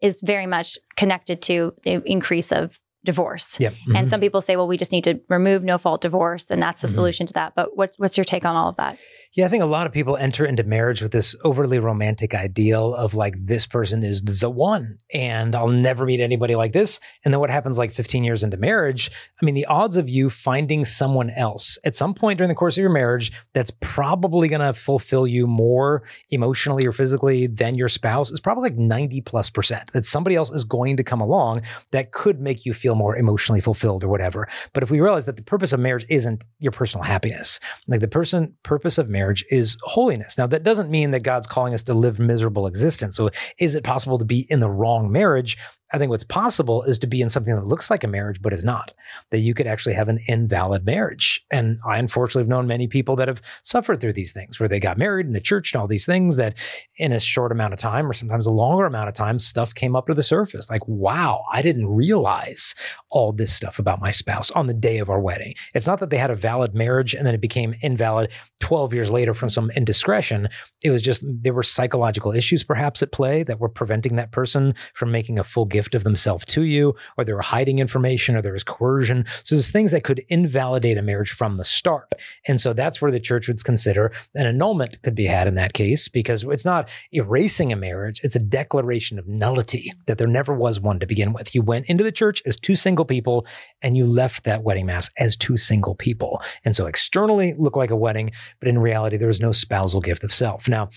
is 0.00 0.20
very 0.22 0.46
much 0.46 0.78
connected 0.96 1.40
to 1.42 1.74
the 1.84 2.02
increase 2.04 2.50
of 2.52 2.78
divorce. 3.04 3.58
Yep. 3.60 3.72
Mm-hmm. 3.72 3.96
And 3.96 4.10
some 4.10 4.20
people 4.20 4.40
say, 4.40 4.56
well, 4.56 4.68
we 4.68 4.76
just 4.76 4.92
need 4.92 5.04
to 5.04 5.20
remove 5.28 5.64
no 5.64 5.78
fault 5.78 6.00
divorce, 6.00 6.50
and 6.50 6.62
that's 6.62 6.80
the 6.80 6.86
mm-hmm. 6.86 6.94
solution 6.94 7.26
to 7.26 7.32
that. 7.34 7.54
But 7.54 7.76
what's 7.76 7.98
what's 7.98 8.16
your 8.16 8.24
take 8.24 8.44
on 8.44 8.56
all 8.56 8.68
of 8.68 8.76
that? 8.76 8.98
Yeah, 9.34 9.46
I 9.46 9.48
think 9.48 9.62
a 9.62 9.66
lot 9.66 9.86
of 9.86 9.94
people 9.94 10.18
enter 10.18 10.44
into 10.44 10.62
marriage 10.62 11.00
with 11.00 11.12
this 11.12 11.34
overly 11.42 11.78
romantic 11.78 12.34
ideal 12.34 12.94
of 12.94 13.14
like 13.14 13.34
this 13.38 13.66
person 13.66 14.02
is 14.02 14.20
the 14.20 14.50
one 14.50 14.98
and 15.14 15.54
I'll 15.54 15.68
never 15.68 16.04
meet 16.04 16.20
anybody 16.20 16.54
like 16.54 16.74
this. 16.74 17.00
And 17.24 17.32
then 17.32 17.40
what 17.40 17.48
happens 17.48 17.78
like 17.78 17.92
15 17.92 18.24
years 18.24 18.44
into 18.44 18.58
marriage? 18.58 19.10
I 19.40 19.46
mean, 19.46 19.54
the 19.54 19.64
odds 19.64 19.96
of 19.96 20.10
you 20.10 20.28
finding 20.28 20.84
someone 20.84 21.30
else 21.30 21.78
at 21.82 21.96
some 21.96 22.12
point 22.12 22.36
during 22.36 22.50
the 22.50 22.54
course 22.54 22.76
of 22.76 22.82
your 22.82 22.92
marriage 22.92 23.32
that's 23.54 23.72
probably 23.80 24.48
going 24.48 24.60
to 24.60 24.74
fulfill 24.74 25.26
you 25.26 25.46
more 25.46 26.02
emotionally 26.28 26.86
or 26.86 26.92
physically 26.92 27.46
than 27.46 27.74
your 27.74 27.88
spouse 27.88 28.30
is 28.30 28.38
probably 28.38 28.68
like 28.68 28.78
90 28.78 29.22
plus 29.22 29.48
percent. 29.48 29.90
That 29.94 30.04
somebody 30.04 30.36
else 30.36 30.50
is 30.50 30.64
going 30.64 30.98
to 30.98 31.04
come 31.04 31.22
along 31.22 31.62
that 31.92 32.12
could 32.12 32.38
make 32.38 32.66
you 32.66 32.74
feel 32.74 32.91
more 32.94 33.16
emotionally 33.16 33.60
fulfilled 33.60 34.04
or 34.04 34.08
whatever. 34.08 34.48
But 34.72 34.82
if 34.82 34.90
we 34.90 35.00
realize 35.00 35.26
that 35.26 35.36
the 35.36 35.42
purpose 35.42 35.72
of 35.72 35.80
marriage 35.80 36.06
isn't 36.08 36.44
your 36.58 36.72
personal 36.72 37.04
happiness, 37.04 37.60
like 37.86 38.00
the 38.00 38.08
person 38.08 38.54
purpose 38.62 38.98
of 38.98 39.08
marriage 39.08 39.44
is 39.50 39.76
holiness. 39.82 40.38
Now, 40.38 40.46
that 40.48 40.62
doesn't 40.62 40.90
mean 40.90 41.10
that 41.12 41.22
God's 41.22 41.46
calling 41.46 41.74
us 41.74 41.82
to 41.84 41.94
live 41.94 42.18
miserable 42.18 42.66
existence. 42.66 43.16
So, 43.16 43.30
is 43.58 43.74
it 43.74 43.84
possible 43.84 44.18
to 44.18 44.24
be 44.24 44.46
in 44.48 44.60
the 44.60 44.70
wrong 44.70 45.10
marriage? 45.10 45.58
I 45.92 45.98
think 45.98 46.10
what's 46.10 46.24
possible 46.24 46.82
is 46.84 46.98
to 47.00 47.06
be 47.06 47.20
in 47.20 47.28
something 47.28 47.54
that 47.54 47.66
looks 47.66 47.90
like 47.90 48.02
a 48.02 48.08
marriage 48.08 48.40
but 48.40 48.52
is 48.52 48.64
not. 48.64 48.94
That 49.30 49.40
you 49.40 49.52
could 49.52 49.66
actually 49.66 49.94
have 49.94 50.08
an 50.08 50.18
invalid 50.26 50.86
marriage. 50.86 51.44
And 51.50 51.78
I 51.86 51.98
unfortunately 51.98 52.42
have 52.42 52.48
known 52.48 52.66
many 52.66 52.86
people 52.88 53.14
that 53.16 53.28
have 53.28 53.42
suffered 53.62 54.00
through 54.00 54.14
these 54.14 54.32
things 54.32 54.58
where 54.58 54.68
they 54.68 54.80
got 54.80 54.96
married 54.96 55.26
in 55.26 55.32
the 55.32 55.40
church 55.40 55.72
and 55.72 55.80
all 55.80 55.86
these 55.86 56.06
things 56.06 56.36
that 56.36 56.56
in 56.96 57.12
a 57.12 57.20
short 57.20 57.52
amount 57.52 57.74
of 57.74 57.78
time 57.78 58.08
or 58.08 58.12
sometimes 58.12 58.46
a 58.46 58.50
longer 58.50 58.86
amount 58.86 59.08
of 59.08 59.14
time 59.14 59.38
stuff 59.38 59.74
came 59.74 59.94
up 59.94 60.06
to 60.06 60.14
the 60.14 60.22
surface. 60.22 60.70
Like, 60.70 60.86
wow, 60.88 61.44
I 61.52 61.60
didn't 61.60 61.88
realize 61.88 62.74
all 63.10 63.32
this 63.32 63.52
stuff 63.52 63.78
about 63.78 64.00
my 64.00 64.10
spouse 64.10 64.50
on 64.52 64.66
the 64.66 64.74
day 64.74 64.98
of 64.98 65.10
our 65.10 65.20
wedding. 65.20 65.54
It's 65.74 65.86
not 65.86 66.00
that 66.00 66.08
they 66.08 66.16
had 66.16 66.30
a 66.30 66.36
valid 66.36 66.74
marriage 66.74 67.14
and 67.14 67.26
then 67.26 67.34
it 67.34 67.40
became 67.40 67.74
invalid 67.82 68.30
12 68.62 68.94
years 68.94 69.10
later 69.10 69.34
from 69.34 69.50
some 69.50 69.70
indiscretion. 69.72 70.48
It 70.82 70.90
was 70.90 71.02
just 71.02 71.22
there 71.26 71.52
were 71.52 71.62
psychological 71.62 72.32
issues 72.32 72.64
perhaps 72.64 73.02
at 73.02 73.12
play 73.12 73.42
that 73.42 73.60
were 73.60 73.68
preventing 73.68 74.16
that 74.16 74.32
person 74.32 74.74
from 74.94 75.10
making 75.10 75.38
a 75.38 75.44
full 75.44 75.66
gift 75.66 75.81
of 75.94 76.04
themselves 76.04 76.44
to 76.46 76.62
you, 76.62 76.94
or 77.16 77.24
they 77.24 77.32
were 77.32 77.42
hiding 77.42 77.78
information, 77.78 78.36
or 78.36 78.42
there 78.42 78.52
was 78.52 78.64
coercion. 78.64 79.24
So 79.44 79.54
there's 79.54 79.70
things 79.70 79.90
that 79.90 80.04
could 80.04 80.22
invalidate 80.28 80.98
a 80.98 81.02
marriage 81.02 81.32
from 81.32 81.56
the 81.56 81.64
start. 81.64 82.12
And 82.46 82.60
so 82.60 82.72
that's 82.72 83.00
where 83.00 83.10
the 83.10 83.20
church 83.20 83.48
would 83.48 83.62
consider 83.64 84.12
an 84.34 84.46
annulment 84.46 85.00
could 85.02 85.14
be 85.14 85.26
had 85.26 85.46
in 85.46 85.54
that 85.56 85.72
case 85.72 86.08
because 86.08 86.44
it's 86.44 86.64
not 86.64 86.88
erasing 87.12 87.72
a 87.72 87.76
marriage, 87.76 88.20
it's 88.22 88.36
a 88.36 88.40
declaration 88.40 89.18
of 89.18 89.26
nullity 89.26 89.92
that 90.06 90.18
there 90.18 90.26
never 90.26 90.54
was 90.54 90.80
one 90.80 90.98
to 91.00 91.06
begin 91.06 91.32
with. 91.32 91.54
You 91.54 91.62
went 91.62 91.86
into 91.86 92.04
the 92.04 92.12
church 92.12 92.42
as 92.46 92.56
two 92.56 92.76
single 92.76 93.04
people 93.04 93.46
and 93.82 93.96
you 93.96 94.04
left 94.04 94.44
that 94.44 94.62
wedding 94.62 94.86
mass 94.86 95.10
as 95.18 95.36
two 95.36 95.56
single 95.56 95.94
people. 95.94 96.42
And 96.64 96.74
so 96.74 96.86
externally 96.86 97.54
look 97.58 97.76
like 97.76 97.90
a 97.90 97.96
wedding, 97.96 98.30
but 98.60 98.68
in 98.68 98.78
reality, 98.78 99.16
there 99.16 99.28
was 99.28 99.40
no 99.40 99.52
spousal 99.52 100.00
gift 100.00 100.24
of 100.24 100.32
self. 100.32 100.68
Now, 100.68 100.90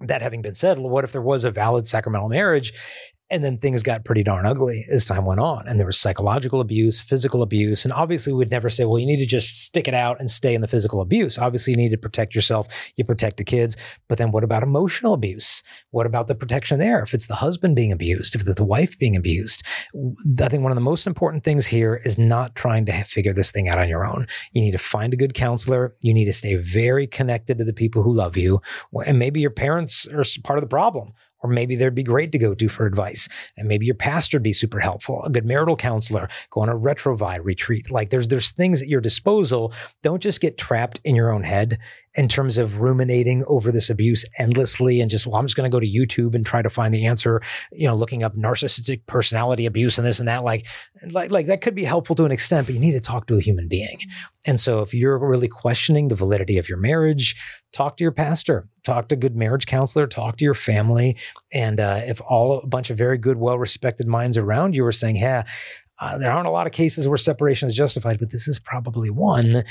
that 0.00 0.22
having 0.22 0.42
been 0.42 0.54
said, 0.54 0.78
what 0.78 1.04
if 1.04 1.12
there 1.12 1.22
was 1.22 1.44
a 1.44 1.50
valid 1.50 1.86
sacramental 1.86 2.28
marriage 2.28 2.72
and 3.34 3.44
then 3.44 3.58
things 3.58 3.82
got 3.82 4.04
pretty 4.04 4.22
darn 4.22 4.46
ugly 4.46 4.86
as 4.90 5.04
time 5.04 5.24
went 5.24 5.40
on. 5.40 5.66
And 5.66 5.78
there 5.78 5.86
was 5.86 5.98
psychological 5.98 6.60
abuse, 6.60 7.00
physical 7.00 7.42
abuse. 7.42 7.84
And 7.84 7.92
obviously, 7.92 8.32
we'd 8.32 8.50
never 8.50 8.70
say, 8.70 8.84
well, 8.84 8.98
you 8.98 9.06
need 9.06 9.18
to 9.18 9.26
just 9.26 9.64
stick 9.64 9.88
it 9.88 9.94
out 9.94 10.20
and 10.20 10.30
stay 10.30 10.54
in 10.54 10.60
the 10.60 10.68
physical 10.68 11.00
abuse. 11.00 11.36
Obviously, 11.36 11.72
you 11.72 11.76
need 11.76 11.90
to 11.90 11.98
protect 11.98 12.34
yourself. 12.34 12.68
You 12.96 13.04
protect 13.04 13.36
the 13.36 13.44
kids. 13.44 13.76
But 14.08 14.18
then 14.18 14.30
what 14.30 14.44
about 14.44 14.62
emotional 14.62 15.14
abuse? 15.14 15.62
What 15.90 16.06
about 16.06 16.28
the 16.28 16.36
protection 16.36 16.78
there? 16.78 17.02
If 17.02 17.12
it's 17.12 17.26
the 17.26 17.34
husband 17.34 17.74
being 17.74 17.90
abused, 17.90 18.36
if 18.36 18.42
it's 18.42 18.54
the 18.54 18.64
wife 18.64 18.98
being 18.98 19.16
abused, 19.16 19.64
I 20.40 20.48
think 20.48 20.62
one 20.62 20.72
of 20.72 20.76
the 20.76 20.80
most 20.80 21.06
important 21.06 21.42
things 21.42 21.66
here 21.66 22.00
is 22.04 22.16
not 22.16 22.54
trying 22.54 22.86
to 22.86 22.92
figure 23.02 23.32
this 23.32 23.50
thing 23.50 23.68
out 23.68 23.78
on 23.78 23.88
your 23.88 24.06
own. 24.06 24.28
You 24.52 24.62
need 24.62 24.72
to 24.72 24.78
find 24.78 25.12
a 25.12 25.16
good 25.16 25.34
counselor. 25.34 25.96
You 26.00 26.14
need 26.14 26.26
to 26.26 26.32
stay 26.32 26.54
very 26.54 27.08
connected 27.08 27.58
to 27.58 27.64
the 27.64 27.72
people 27.72 28.02
who 28.04 28.12
love 28.12 28.36
you. 28.36 28.60
And 29.04 29.18
maybe 29.18 29.40
your 29.40 29.50
parents 29.50 30.06
are 30.06 30.22
part 30.44 30.58
of 30.58 30.62
the 30.62 30.68
problem 30.68 31.14
or 31.44 31.50
maybe 31.50 31.76
they'd 31.76 31.94
be 31.94 32.02
great 32.02 32.32
to 32.32 32.38
go 32.38 32.54
to 32.54 32.68
for 32.68 32.86
advice. 32.86 33.28
And 33.56 33.68
maybe 33.68 33.84
your 33.84 33.94
pastor 33.94 34.38
would 34.38 34.42
be 34.42 34.54
super 34.54 34.80
helpful, 34.80 35.22
a 35.24 35.30
good 35.30 35.44
marital 35.44 35.76
counselor, 35.76 36.28
go 36.50 36.62
on 36.62 36.70
a 36.70 36.74
retrouvaille 36.74 37.44
retreat. 37.44 37.90
Like 37.90 38.08
there's 38.08 38.28
there's 38.28 38.50
things 38.50 38.80
at 38.80 38.88
your 38.88 39.02
disposal. 39.02 39.72
Don't 40.02 40.22
just 40.22 40.40
get 40.40 40.56
trapped 40.56 41.00
in 41.04 41.14
your 41.14 41.30
own 41.30 41.44
head 41.44 41.78
in 42.14 42.28
terms 42.28 42.58
of 42.58 42.80
ruminating 42.80 43.44
over 43.46 43.70
this 43.70 43.90
abuse 43.90 44.24
endlessly 44.38 45.00
and 45.00 45.10
just, 45.10 45.26
well, 45.26 45.36
I'm 45.36 45.46
just 45.46 45.56
going 45.56 45.70
to 45.70 45.74
go 45.74 45.80
to 45.80 45.86
YouTube 45.86 46.34
and 46.34 46.46
try 46.46 46.62
to 46.62 46.70
find 46.70 46.94
the 46.94 47.06
answer, 47.06 47.42
you 47.72 47.86
know, 47.86 47.94
looking 47.94 48.22
up 48.22 48.36
narcissistic 48.36 49.04
personality 49.06 49.66
abuse 49.66 49.98
and 49.98 50.06
this 50.06 50.20
and 50.20 50.28
that. 50.28 50.44
Like, 50.44 50.66
like, 51.10 51.30
like 51.30 51.46
that 51.46 51.60
could 51.60 51.74
be 51.74 51.84
helpful 51.84 52.16
to 52.16 52.24
an 52.24 52.32
extent, 52.32 52.66
but 52.66 52.74
you 52.74 52.80
need 52.80 52.92
to 52.92 53.00
talk 53.00 53.26
to 53.26 53.36
a 53.36 53.40
human 53.40 53.68
being. 53.68 53.98
And 54.46 54.58
so 54.58 54.80
if 54.80 54.94
you're 54.94 55.18
really 55.18 55.48
questioning 55.48 56.08
the 56.08 56.14
validity 56.14 56.56
of 56.56 56.68
your 56.68 56.78
marriage, 56.78 57.34
talk 57.72 57.96
to 57.96 58.04
your 58.04 58.12
pastor, 58.12 58.68
talk 58.84 59.08
to 59.08 59.14
a 59.14 59.18
good 59.18 59.36
marriage 59.36 59.66
counselor, 59.66 60.06
talk 60.06 60.36
to 60.36 60.44
your 60.44 60.54
family. 60.54 61.16
And 61.52 61.80
uh, 61.80 62.02
if 62.04 62.20
all 62.28 62.58
a 62.58 62.66
bunch 62.66 62.90
of 62.90 62.98
very 62.98 63.18
good, 63.18 63.38
well 63.38 63.58
respected 63.58 64.06
minds 64.06 64.36
around 64.36 64.76
you 64.76 64.84
are 64.84 64.92
saying, 64.92 65.16
hey, 65.16 65.42
uh, 66.00 66.18
there 66.18 66.30
aren't 66.30 66.48
a 66.48 66.50
lot 66.50 66.66
of 66.66 66.72
cases 66.72 67.06
where 67.06 67.16
separation 67.16 67.68
is 67.68 67.76
justified, 67.76 68.18
but 68.18 68.30
this 68.30 68.48
is 68.48 68.58
probably 68.58 69.10
one 69.10 69.64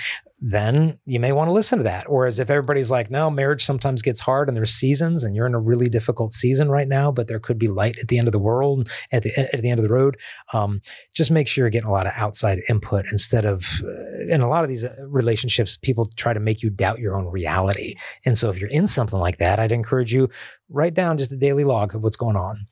then 0.46 1.00
you 1.06 1.22
may 1.22 1.32
want 1.32 1.48
to 1.48 1.54
listen 1.54 1.78
to 1.78 1.86
that. 1.86 2.12
Whereas 2.12 2.38
if 2.38 2.50
everybody's 2.50 2.92
like, 2.92 3.10
no, 3.10 3.32
marriage 3.32 3.64
sometimes 3.64 4.02
gets 4.02 4.20
hard 4.20 4.50
and 4.50 4.58
there's 4.58 4.74
seasons 4.74 5.24
and 5.24 5.38
you're 5.38 5.48
in 5.48 5.56
a 5.56 5.60
really 5.60 5.88
difficult 5.88 6.34
season 6.34 6.70
right 6.70 6.88
now, 6.88 7.14
but 7.14 7.28
there 7.28 7.40
could 7.40 7.58
be 7.58 7.70
light 7.70 7.98
at 8.00 8.10
the 8.10 8.18
end 8.18 8.28
of 8.28 8.34
the 8.34 8.40
world, 8.40 8.90
at 9.14 9.24
the, 9.24 9.34
at 9.38 9.62
the 9.62 9.70
end 9.70 9.80
of 9.80 9.88
the 9.88 9.94
road, 9.94 10.18
um, 10.52 10.82
just 11.16 11.32
make 11.32 11.48
sure 11.48 11.64
you're 11.64 11.70
getting 11.70 11.88
a 11.88 11.94
lot 11.94 12.08
of 12.08 12.14
outside 12.18 12.60
input 12.68 13.06
instead 13.10 13.46
of, 13.46 13.82
uh, 13.86 14.34
in 14.34 14.42
a 14.42 14.50
lot 14.50 14.66
of 14.66 14.70
these 14.70 14.84
uh, 14.84 14.94
relationships, 15.08 15.78
people 15.78 16.10
try 16.18 16.34
to 16.34 16.42
make 16.42 16.62
you 16.62 16.70
doubt 16.70 17.00
your 17.00 17.16
own 17.16 17.28
reality. 17.28 17.96
And 18.26 18.38
so 18.38 18.50
if 18.50 18.60
you're 18.60 18.70
in 18.70 18.86
something 18.86 19.20
like 19.20 19.38
that, 19.38 19.62
I'd 19.62 19.72
encourage 19.72 20.14
you, 20.14 20.30
write 20.70 20.94
down 20.94 21.18
just 21.18 21.32
a 21.32 21.38
daily 21.38 21.64
log 21.64 21.96
of 21.96 22.02
what's 22.02 22.18
going 22.18 22.36
on. 22.36 22.68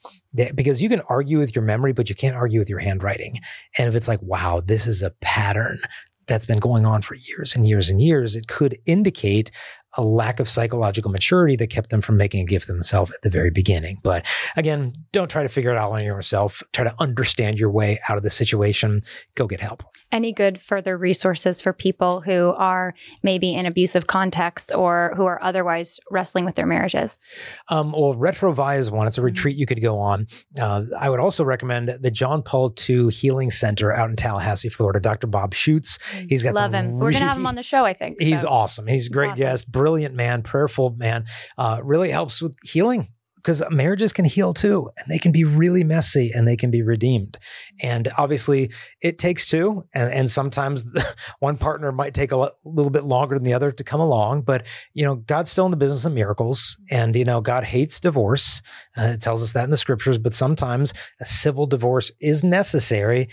Because 0.55 0.81
you 0.81 0.89
can 0.89 1.01
argue 1.01 1.39
with 1.39 1.55
your 1.55 1.63
memory, 1.63 1.93
but 1.93 2.09
you 2.09 2.15
can't 2.15 2.35
argue 2.35 2.59
with 2.59 2.69
your 2.69 2.79
handwriting. 2.79 3.39
And 3.77 3.87
if 3.87 3.95
it's 3.95 4.07
like, 4.07 4.21
wow, 4.21 4.61
this 4.65 4.87
is 4.87 5.01
a 5.03 5.11
pattern 5.21 5.79
that's 6.27 6.45
been 6.45 6.59
going 6.59 6.85
on 6.85 7.01
for 7.01 7.15
years 7.15 7.55
and 7.55 7.67
years 7.67 7.89
and 7.89 8.01
years, 8.01 8.35
it 8.35 8.47
could 8.47 8.77
indicate 8.85 9.51
a 9.97 10.03
lack 10.03 10.39
of 10.39 10.47
psychological 10.47 11.11
maturity 11.11 11.55
that 11.57 11.67
kept 11.67 11.89
them 11.89 12.01
from 12.01 12.17
making 12.17 12.41
a 12.41 12.45
gift 12.45 12.67
themselves 12.67 13.11
at 13.11 13.21
the 13.21 13.29
very 13.29 13.49
beginning. 13.49 13.99
But 14.03 14.25
again, 14.55 14.93
don't 15.11 15.29
try 15.29 15.43
to 15.43 15.49
figure 15.49 15.71
it 15.71 15.77
out 15.77 15.91
on 15.91 16.03
yourself. 16.03 16.63
Try 16.73 16.85
to 16.85 16.95
understand 16.99 17.59
your 17.59 17.69
way 17.69 17.99
out 18.07 18.17
of 18.17 18.23
the 18.23 18.29
situation. 18.29 19.01
Go 19.35 19.47
get 19.47 19.59
help. 19.59 19.83
Any 20.11 20.33
good 20.33 20.61
further 20.61 20.97
resources 20.97 21.61
for 21.61 21.71
people 21.71 22.21
who 22.21 22.49
are 22.57 22.93
maybe 23.23 23.53
in 23.53 23.65
abusive 23.65 24.07
contexts 24.07 24.71
or 24.71 25.13
who 25.15 25.25
are 25.25 25.41
otherwise 25.41 25.99
wrestling 26.09 26.43
with 26.43 26.55
their 26.55 26.65
marriages? 26.65 27.23
Um, 27.69 27.93
well, 27.93 28.13
Retrouvaille 28.13 28.77
is 28.77 28.91
one. 28.91 29.07
It's 29.07 29.17
a 29.17 29.21
retreat 29.21 29.55
you 29.55 29.65
could 29.65 29.81
go 29.81 29.99
on. 29.99 30.27
Uh, 30.59 30.83
I 30.99 31.09
would 31.09 31.19
also 31.19 31.43
recommend 31.43 31.87
the 31.89 32.11
John 32.11 32.43
Paul 32.43 32.73
II 32.89 33.09
Healing 33.09 33.51
Center 33.51 33.91
out 33.91 34.09
in 34.09 34.15
Tallahassee, 34.15 34.69
Florida. 34.69 34.99
Dr. 34.99 35.27
Bob 35.27 35.53
Schuchts. 35.53 35.99
He's 36.29 36.43
got 36.43 36.55
love 36.55 36.73
him. 36.73 36.87
Really, 36.87 36.99
We're 36.99 37.11
gonna 37.13 37.25
have 37.25 37.37
him 37.37 37.47
on 37.47 37.55
the 37.55 37.63
show. 37.63 37.85
I 37.85 37.93
think 37.93 38.21
he's 38.21 38.41
so. 38.41 38.49
awesome. 38.49 38.87
He's 38.87 39.07
a 39.07 39.09
great 39.09 39.31
awesome. 39.31 39.39
guest 39.39 39.71
brilliant 39.81 40.13
man, 40.13 40.43
prayerful 40.43 40.91
man, 40.91 41.25
uh, 41.57 41.81
really 41.83 42.11
helps 42.11 42.39
with 42.39 42.55
healing 42.63 43.07
because 43.41 43.63
marriages 43.71 44.13
can 44.13 44.25
heal 44.25 44.53
too 44.53 44.87
and 44.97 45.07
they 45.07 45.17
can 45.17 45.31
be 45.31 45.43
really 45.43 45.83
messy 45.83 46.31
and 46.31 46.47
they 46.47 46.55
can 46.55 46.69
be 46.69 46.83
redeemed. 46.83 47.39
And 47.81 48.07
obviously 48.15 48.71
it 49.01 49.17
takes 49.17 49.47
two 49.47 49.83
and, 49.93 50.13
and 50.13 50.29
sometimes 50.29 50.85
one 51.39 51.57
partner 51.57 51.91
might 51.91 52.13
take 52.13 52.31
a 52.31 52.35
l- 52.35 52.51
little 52.63 52.91
bit 52.91 53.03
longer 53.03 53.35
than 53.35 53.43
the 53.43 53.53
other 53.53 53.71
to 53.71 53.83
come 53.83 53.99
along 53.99 54.43
but 54.43 54.63
you 54.93 55.03
know 55.03 55.15
god's 55.15 55.49
still 55.49 55.65
in 55.65 55.71
the 55.71 55.77
business 55.77 56.05
of 56.05 56.13
miracles 56.13 56.77
and 56.91 57.15
you 57.15 57.25
know 57.25 57.41
god 57.41 57.63
hates 57.63 57.99
divorce. 57.99 58.61
Uh, 58.95 59.13
it 59.15 59.21
tells 59.21 59.41
us 59.41 59.53
that 59.53 59.63
in 59.63 59.71
the 59.71 59.77
scriptures 59.77 60.19
but 60.19 60.35
sometimes 60.35 60.93
a 61.19 61.25
civil 61.25 61.65
divorce 61.65 62.11
is 62.21 62.43
necessary 62.43 63.27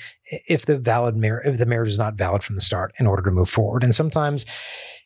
if 0.49 0.65
the 0.65 0.79
valid 0.79 1.17
mar- 1.17 1.43
if 1.45 1.59
the 1.59 1.67
marriage 1.67 1.91
is 1.91 1.99
not 1.99 2.15
valid 2.15 2.43
from 2.43 2.55
the 2.55 2.61
start 2.63 2.95
in 2.99 3.07
order 3.07 3.23
to 3.23 3.31
move 3.31 3.49
forward. 3.49 3.85
And 3.85 3.95
sometimes 3.95 4.47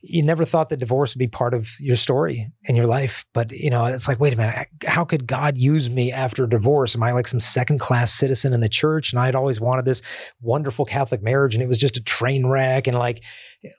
you 0.02 0.22
never 0.22 0.44
thought 0.44 0.68
that 0.68 0.78
divorce 0.78 1.14
would 1.14 1.20
be 1.20 1.28
part 1.28 1.54
of 1.54 1.70
your 1.78 1.94
story 1.94 2.50
in 2.64 2.74
your 2.74 2.86
life. 2.86 3.24
But, 3.32 3.52
you 3.52 3.70
know, 3.70 3.84
it's 3.86 4.08
like, 4.08 4.18
wait 4.18 4.32
a 4.32 4.36
minute, 4.36 4.66
how 4.86 5.04
could 5.04 5.26
God 5.26 5.56
use 5.56 5.88
me 5.88 6.10
after 6.10 6.46
divorce? 6.46 6.96
Am 6.96 7.02
I 7.02 7.12
like 7.12 7.28
some 7.28 7.38
second 7.38 7.78
class 7.78 8.12
citizen 8.12 8.52
in 8.52 8.60
the 8.60 8.68
church? 8.68 9.12
And 9.12 9.20
I'd 9.20 9.36
always 9.36 9.60
wanted 9.60 9.84
this 9.84 10.02
wonderful 10.40 10.84
Catholic 10.84 11.22
marriage 11.22 11.54
and 11.54 11.62
it 11.62 11.68
was 11.68 11.78
just 11.78 11.96
a 11.96 12.02
train 12.02 12.46
wreck. 12.46 12.88
And 12.88 12.98
like, 12.98 13.22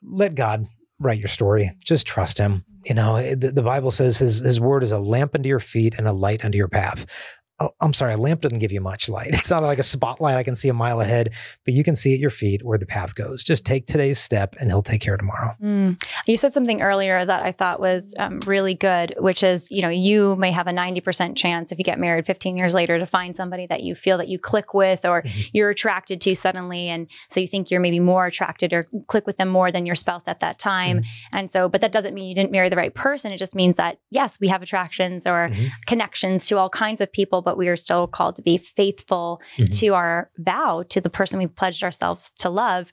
let 0.01 0.34
God 0.34 0.65
write 0.97 1.19
your 1.19 1.28
story. 1.28 1.71
Just 1.84 2.07
trust 2.07 2.38
him. 2.38 2.63
You 2.86 2.95
know, 2.95 3.36
the, 3.36 3.51
the 3.51 3.63
Bible 3.63 3.91
says 3.91 4.17
his, 4.17 4.39
his 4.39 4.59
word 4.59 4.84
is 4.84 4.91
a 4.91 4.99
lamp 4.99 5.36
unto 5.36 5.49
your 5.49 5.59
feet 5.59 5.95
and 5.97 6.07
a 6.07 6.13
light 6.13 6.45
unto 6.45 6.57
your 6.57 6.69
path 6.69 7.05
oh, 7.60 7.70
I'm 7.80 7.93
sorry, 7.93 8.14
a 8.14 8.18
lamp 8.18 8.41
doesn't 8.41 8.60
give 8.60 8.72
you 8.72 8.82
much 8.82 9.10
light. 9.10 9.30
It's 9.34 9.49
not 9.49 9.64
like 9.64 9.80
a 9.80 9.84
spotlight 9.84 10.38
I 10.38 10.43
can 10.43 10.56
see 10.56 10.70
a 10.70 10.74
mile 10.74 11.01
ahead, 11.01 11.32
but 11.66 11.74
you 11.74 11.84
can 11.84 11.95
see 11.95 12.14
at 12.14 12.20
your 12.20 12.30
feet 12.30 12.64
where 12.64 12.78
the 12.78 12.86
path 12.86 13.16
goes. 13.16 13.43
Just 13.43 13.66
take 13.66 13.86
today's 13.86 14.20
step 14.20 14.56
and 14.60 14.70
he'll 14.70 14.82
take 14.82 15.01
care 15.01 15.14
of 15.14 15.20
tomorrow. 15.20 15.56
Mm. 15.62 16.01
You 16.28 16.38
said 16.38 16.54
something 16.54 16.82
earlier 16.82 17.26
that 17.26 17.43
I 17.43 17.51
thought 17.51 17.80
was 17.80 18.16
um, 18.20 18.39
really 18.41 18.74
good, 18.74 19.14
which 19.20 19.43
is, 19.43 19.70
you 19.70 19.82
know, 19.82 19.89
you 19.89 20.36
may 20.38 20.51
have 20.51 20.68
a 20.68 20.72
90% 20.72 21.36
chance 21.36 21.72
if 21.72 21.78
you 21.78 21.84
get 21.84 21.99
married 21.99 22.26
15 22.26 22.58
years 22.58 22.74
later 22.74 22.97
to 22.97 23.06
find 23.06 23.36
somebody 23.36 23.68
that 23.68 23.84
you 23.84 23.95
feel 23.95 24.18
that 24.18 24.28
you 24.28 24.39
click 24.39 24.74
with 24.74 25.06
or 25.06 25.22
mm-hmm. 25.22 25.41
you're 25.54 25.70
attracted 25.70 26.22
to 26.22 26.36
suddenly. 26.36 26.88
And 26.89 27.08
so 27.30 27.39
you 27.39 27.47
think 27.47 27.70
you're 27.70 27.80
maybe 27.80 27.99
more 27.99 28.26
attracted 28.26 28.74
or 28.74 28.84
click 29.08 29.28
with 29.28 29.38
them 29.38 29.49
more 29.49 29.72
than 29.72 29.86
your 29.86 29.95
spouse 29.95 30.28
at 30.28 30.39
that 30.39 30.58
time. 30.58 30.99
Mm-hmm. 30.99 31.36
And 31.38 31.51
so, 31.51 31.70
but 31.70 31.82
that 31.82 31.91
doesn't 31.91 32.14
mean 32.14 32.30
you 32.30 32.36
didn't 32.36 32.51
marry 32.51 32.70
the 32.70 32.76
right 32.76 32.93
person. 32.93 33.32
It 33.32 33.38
just 33.38 33.54
means 33.54 33.76
that, 33.76 33.99
yes, 34.10 34.39
we 34.39 34.47
have 34.47 34.64
attractions 34.64 35.28
or 35.28 35.49
mm-hmm. 35.49 35.68
connections 35.86 36.47
to 36.47 36.58
all 36.58 36.70
kinds 36.70 37.01
of 37.01 37.12
people, 37.12 37.43
but 37.44 37.58
we 37.58 37.68
are 37.68 37.76
still 37.76 38.08
called 38.08 38.36
to 38.36 38.41
be 38.41 38.58
faithful 38.58 39.41
mm-hmm. 39.58 39.66
to 39.72 39.94
our 39.94 40.30
vow 40.38 40.84
to 40.89 41.02
the 41.02 41.10
person 41.10 41.39
we 41.39 41.48
pledged 41.48 41.84
ourselves 41.84 42.32
to 42.39 42.50
love. 42.50 42.91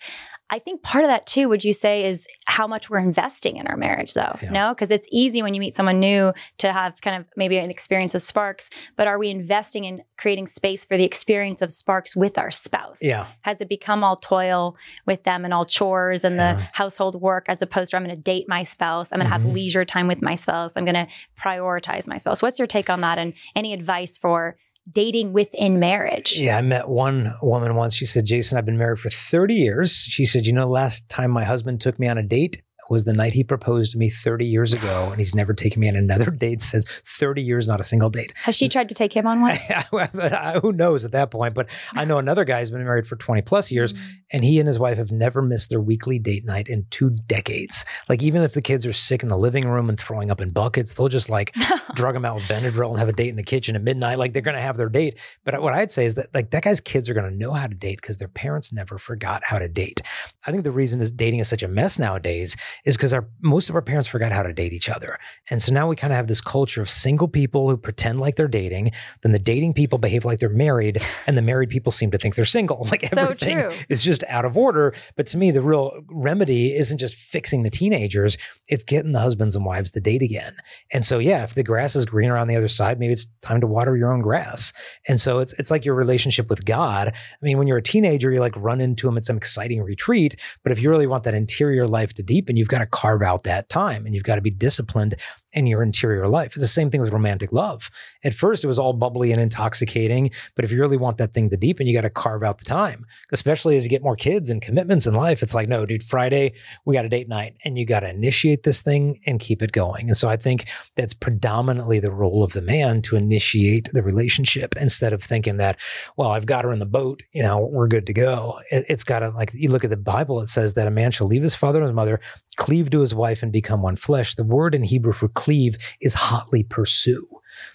I 0.51 0.59
think 0.59 0.83
part 0.83 1.05
of 1.05 1.09
that 1.09 1.27
too, 1.27 1.49
would 1.49 1.65
you 1.65 1.73
say, 1.73 2.05
is 2.05 2.27
how 2.47 2.67
much 2.67 2.91
we're 2.91 2.99
investing 2.99 3.57
in 3.57 3.67
our 3.69 3.77
marriage, 3.77 4.15
though? 4.15 4.37
Yeah. 4.43 4.51
No, 4.51 4.75
because 4.75 4.91
it's 4.91 5.07
easy 5.13 5.43
when 5.43 5.55
you 5.55 5.61
meet 5.61 5.75
someone 5.75 6.01
new 6.01 6.33
to 6.59 6.73
have 6.73 7.01
kind 7.01 7.17
of 7.17 7.27
maybe 7.37 7.57
an 7.57 7.71
experience 7.71 8.15
of 8.15 8.23
sparks, 8.23 8.69
but 8.97 9.07
are 9.07 9.19
we 9.19 9.31
investing 9.31 9.85
in 9.85 10.03
creating 10.19 10.49
space 10.49 10.85
for 10.85 10.97
the 10.97 11.05
experience 11.05 11.63
of 11.63 11.73
sparks 11.73 12.17
with 12.17 12.37
our 12.37 12.51
spouse? 12.51 12.99
Yeah. 13.01 13.29
Has 13.43 13.61
it 13.61 13.69
become 13.69 14.03
all 14.03 14.17
toil 14.17 14.77
with 15.07 15.23
them 15.23 15.45
and 15.45 15.55
all 15.55 15.65
chores 15.65 16.25
and 16.25 16.37
yeah. 16.37 16.55
the 16.55 16.61
household 16.73 17.21
work 17.21 17.47
as 17.49 17.63
opposed 17.63 17.93
to 17.93 17.97
I'm 17.97 18.05
going 18.05 18.17
to 18.17 18.21
date 18.21 18.47
my 18.49 18.65
spouse, 18.65 19.09
I'm 19.13 19.21
going 19.21 19.31
to 19.31 19.35
mm-hmm. 19.35 19.47
have 19.47 19.55
leisure 19.55 19.85
time 19.85 20.09
with 20.09 20.21
my 20.21 20.35
spouse, 20.35 20.77
I'm 20.77 20.85
going 20.85 20.95
to 20.95 21.07
prioritize 21.39 22.09
my 22.09 22.17
spouse? 22.17 22.43
What's 22.43 22.59
your 22.59 22.67
take 22.67 22.91
on 22.91 23.03
that 23.03 23.19
and 23.19 23.35
any 23.55 23.73
advice 23.73 24.19
for 24.19 24.57
dating 24.93 25.33
within 25.33 25.79
marriage. 25.79 26.39
Yeah, 26.39 26.57
I 26.57 26.63
met 26.63 26.89
one 26.89 27.35
woman 27.43 27.75
once. 27.75 27.95
She 27.95 28.07
said, 28.07 28.27
Jason, 28.27 28.59
I've 28.59 28.67
been 28.67 28.79
married 28.79 28.99
for 28.99 29.11
30 29.11 29.55
years. 29.55 29.93
She 29.93 30.27
said, 30.27 30.47
You 30.47 30.53
know, 30.53 30.69
last 30.69 31.09
time 31.09 31.31
my 31.31 31.45
husband 31.45 31.81
took 31.81 31.99
me 31.99 32.09
on 32.09 32.19
a 32.19 32.23
date, 32.23 32.63
was 32.91 33.05
the 33.05 33.13
night 33.13 33.33
he 33.33 33.45
proposed 33.45 33.93
to 33.93 33.99
me 33.99 34.11
30 34.11 34.45
years 34.45 34.73
ago, 34.73 35.09
and 35.11 35.19
he's 35.19 35.35
never 35.35 35.55
taken 35.55 35.81
me 35.81 35.89
on 35.89 35.95
another 35.95 36.31
date 36.31 36.61
since 36.61 36.85
30 37.07 37.41
years, 37.41 37.69
not 37.69 37.81
a 37.81 37.85
single 37.85 38.11
date. 38.11 38.33
Has 38.43 38.57
she 38.57 38.69
tried 38.69 38.89
to 38.89 38.95
take 38.95 39.15
him 39.15 39.27
on 39.27 39.41
one? 39.41 39.57
Who 40.63 40.73
knows 40.73 41.05
at 41.05 41.13
that 41.13 41.31
point? 41.31 41.55
But 41.55 41.69
I 41.95 42.05
know 42.05 42.19
another 42.19 42.45
guy 42.45 42.59
has 42.59 42.71
been 42.71 42.85
married 42.85 43.07
for 43.07 43.17
20 43.17 43.43
plus 43.43 43.71
years, 43.71 43.93
mm-hmm. 43.93 44.11
and 44.33 44.45
he 44.45 44.59
and 44.59 44.67
his 44.67 44.79
wife 44.79 44.99
have 44.99 45.13
never 45.13 45.41
missed 45.41 45.71
their 45.71 45.81
weekly 45.81 46.19
date 46.19 46.45
night 46.45 46.69
in 46.69 46.87
two 46.91 47.11
decades. 47.11 47.85
Like, 48.09 48.23
even 48.23 48.43
if 48.43 48.55
the 48.55 48.63
kids 48.63 48.85
are 48.85 48.93
sick 48.93 49.23
in 49.23 49.29
the 49.29 49.39
living 49.39 49.69
room 49.69 49.89
and 49.89 49.99
throwing 49.99 50.31
up 50.31 50.41
in 50.41 50.51
buckets, 50.51 50.93
they'll 50.93 51.09
just 51.09 51.31
like 51.31 51.55
drug 51.95 52.15
them 52.15 52.25
out 52.25 52.35
with 52.35 52.45
Benadryl 52.45 52.91
and 52.91 52.99
have 52.99 53.09
a 53.09 53.13
date 53.13 53.29
in 53.29 53.37
the 53.37 53.43
kitchen 53.45 53.77
at 53.77 53.83
midnight. 53.83 54.19
Like, 54.19 54.33
they're 54.33 54.43
going 54.43 54.57
to 54.57 54.63
have 54.63 54.77
their 54.77 54.89
date. 54.89 55.17
But 55.45 55.63
what 55.63 55.75
I'd 55.75 55.93
say 55.93 56.07
is 56.07 56.15
that, 56.17 56.35
like, 56.35 56.51
that 56.51 56.65
guy's 56.65 56.81
kids 56.81 57.09
are 57.09 57.15
going 57.15 57.31
to 57.31 57.37
know 57.37 57.53
how 57.53 57.69
to 57.69 57.75
date 57.75 58.01
because 58.01 58.17
their 58.17 58.29
parents 58.29 58.73
never 58.73 58.99
forgot 58.99 59.43
how 59.45 59.61
to 59.61 59.69
date. 59.69 60.01
I 60.45 60.51
think 60.51 60.65
the 60.65 60.73
reason 60.73 61.01
is 61.01 61.13
dating 61.13 61.39
is 61.39 61.49
such 61.49 61.63
a 61.63 61.69
mess 61.69 61.99
nowadays 61.99 62.57
is 62.85 62.97
because 62.97 63.13
our 63.13 63.29
most 63.41 63.69
of 63.69 63.75
our 63.75 63.83
parents 63.83 64.09
forgot 64.09 64.33
how 64.33 64.43
to 64.43 64.53
date 64.53 64.73
each 64.73 64.89
other. 64.89 65.19
And 65.51 65.61
so 65.61 65.73
now 65.73 65.89
we 65.89 65.97
kind 65.97 66.13
of 66.13 66.17
have 66.17 66.27
this 66.27 66.41
culture 66.41 66.83
of 66.83 66.91
single 66.91 67.29
people 67.29 67.69
who 67.69 67.77
pretend 67.77 68.21
like 68.21 68.37
they're 68.37 68.49
dating, 68.49 68.93
then 69.23 69.33
the 69.33 69.39
dating 69.39 69.75
people 69.75 69.99
behave 69.99 70.25
like 70.25 70.39
they're 70.39 70.49
married, 70.49 71.03
and 71.27 71.37
the 71.37 71.43
married 71.43 71.71
people 71.71 71.93
seem 71.93 72.11
to 72.11 72.19
think 72.19 72.35
they're 72.35 72.45
single. 72.45 72.87
Like 72.91 73.07
so 73.07 73.23
everything 73.23 73.61
true. 73.61 73.71
is 73.89 74.03
just 74.03 74.25
out 74.29 74.45
of 74.45 74.57
order. 74.57 74.95
But 75.15 75.27
to 75.27 75.39
me, 75.39 75.53
the 75.53 75.63
real 75.63 76.03
remedy 76.11 76.75
isn't 76.77 76.99
just 76.99 77.15
fixing 77.15 77.63
the 77.63 77.71
teenagers, 77.71 78.37
it's 78.67 78.83
getting 78.83 79.13
the 79.13 79.21
husbands 79.21 79.55
and 79.55 79.65
wives 79.65 79.93
to 79.93 80.01
date 80.01 80.23
again. 80.23 80.57
And 80.93 81.05
so 81.05 81.21
yeah, 81.21 81.45
if 81.45 81.55
the 81.55 81.63
grass 81.63 81.95
is 81.95 82.05
greener 82.05 82.37
on 82.37 82.49
the 82.49 82.57
other 82.57 82.67
side, 82.67 82.99
maybe 82.99 83.13
it's 83.13 83.27
time 83.43 83.61
to 83.61 83.69
water 83.69 83.97
your 83.97 84.13
own 84.13 84.23
grass. 84.23 84.73
And 85.07 85.21
so 85.21 85.39
it's 85.39 85.53
it's 85.53 85.71
like 85.71 85.85
your 85.85 85.95
relationship 85.95 86.51
with 86.51 86.65
God. 86.65 87.09
I 87.09 87.45
mean, 87.45 87.59
when 87.59 87.69
you're 87.69 87.79
a 87.79 87.83
teenager, 87.83 88.33
you 88.33 88.41
like 88.41 88.57
run 88.57 88.81
into 88.81 89.09
him 89.09 89.17
at 89.17 89.25
some 89.25 89.37
exciting 89.37 89.83
retreat. 89.83 90.35
But 90.63 90.73
if 90.73 90.83
you 90.83 90.91
really 90.91 91.07
want 91.07 91.25
that 91.25 91.35
interior 91.35 91.87
life 91.87 92.13
to 92.15 92.23
deepen, 92.23 92.57
you've 92.61 92.69
got 92.69 92.79
to 92.81 92.87
carve 92.87 93.23
out 93.23 93.45
that 93.45 93.69
time 93.69 94.05
and 94.07 94.15
you've 94.15 94.25
got 94.25 94.37
to 94.37 94.43
be 94.43 94.51
disciplined 94.51 95.17
in 95.53 95.67
your 95.67 95.83
interior 95.83 96.29
life. 96.29 96.49
It's 96.49 96.63
the 96.63 96.69
same 96.69 96.91
thing 96.91 97.01
with 97.01 97.13
romantic 97.13 97.53
love. 97.53 97.91
At 98.25 98.35
first, 98.35 98.65
it 98.65 98.69
was 98.69 98.79
all 98.79 98.93
bubbly 98.93 99.33
and 99.33 99.41
intoxicating, 99.41 100.31
but 100.55 100.65
if 100.65 100.71
you 100.71 100.81
really 100.81 100.97
want 100.97 101.19
that 101.19 101.35
thing 101.35 101.51
to 101.51 101.57
deepen, 101.57 101.87
you 101.87 101.95
got 101.95 102.03
to 102.03 102.11
carve 102.11 102.43
out 102.43 102.59
the 102.59 102.65
time, 102.65 103.07
especially 103.33 103.77
as 103.77 103.85
you 103.85 103.91
get 103.91 104.03
more 104.03 104.17
kids 104.17 104.51
and 104.51 104.63
commitments 104.63 105.07
in 105.07 105.15
life. 105.15 105.43
It's 105.43 105.55
like, 105.55 105.69
no, 105.69 105.87
dude, 105.87 106.03
Friday, 106.03 106.53
we 106.85 106.95
got 106.95 107.05
a 107.05 107.09
date 107.09 107.29
night 107.29 107.57
and 107.65 107.79
you 107.79 107.85
got 107.85 108.01
to 108.01 108.11
initiate 108.11 108.63
this 108.63 108.83
thing 108.83 109.21
and 109.27 109.41
keep 109.41 109.63
it 109.63 109.73
going. 109.73 110.09
And 110.09 110.17
so 110.17 110.29
I 110.29 110.37
think 110.37 110.69
that's 110.97 111.15
predominantly 111.15 112.01
the 112.01 112.13
role 112.13 112.43
of 112.43 112.53
the 112.53 112.63
man 112.63 113.03
to 113.03 113.17
initiate 113.17 113.89
the 113.93 114.03
relationship 114.03 114.77
instead 114.77 115.13
of 115.13 115.23
thinking 115.23 115.57
that, 115.57 115.77
well, 116.17 116.31
I've 116.31 116.47
got 116.47 116.65
her 116.65 116.73
in 116.73 116.79
the 116.79 116.87
boat, 116.87 117.23
you 117.33 117.43
know, 117.43 117.59
we're 117.59 117.89
good 117.89 118.07
to 118.07 118.13
go. 118.13 118.59
It, 118.71 118.85
has 118.89 119.05
got 119.05 119.21
to, 119.21 119.31
like, 119.31 119.53
you 119.55 119.71
look 119.71 119.85
at 119.85 119.91
the 119.91 119.97
Bible, 119.97 120.41
it 120.41 120.49
says 120.49 120.75
that 120.75 120.87
a 120.87 120.91
man 120.91 121.11
shall 121.11 121.27
leave 121.27 121.43
his 121.43 121.55
father 121.55 121.79
and 121.79 121.89
his 121.89 121.95
mother, 121.95 122.21
cleave 122.57 122.91
to 122.91 123.01
his 123.01 123.15
wife, 123.15 123.43
and 123.43 123.53
become 123.53 123.83
one 123.83 123.97
flesh. 123.97 124.35
The 124.35 124.45
word 124.45 124.75
in 124.75 124.85
Hebrew 124.85 125.13
for 125.13 125.29
cleave 125.41 125.79
is 126.03 126.13
hotly 126.13 126.63
pursue. 126.63 127.27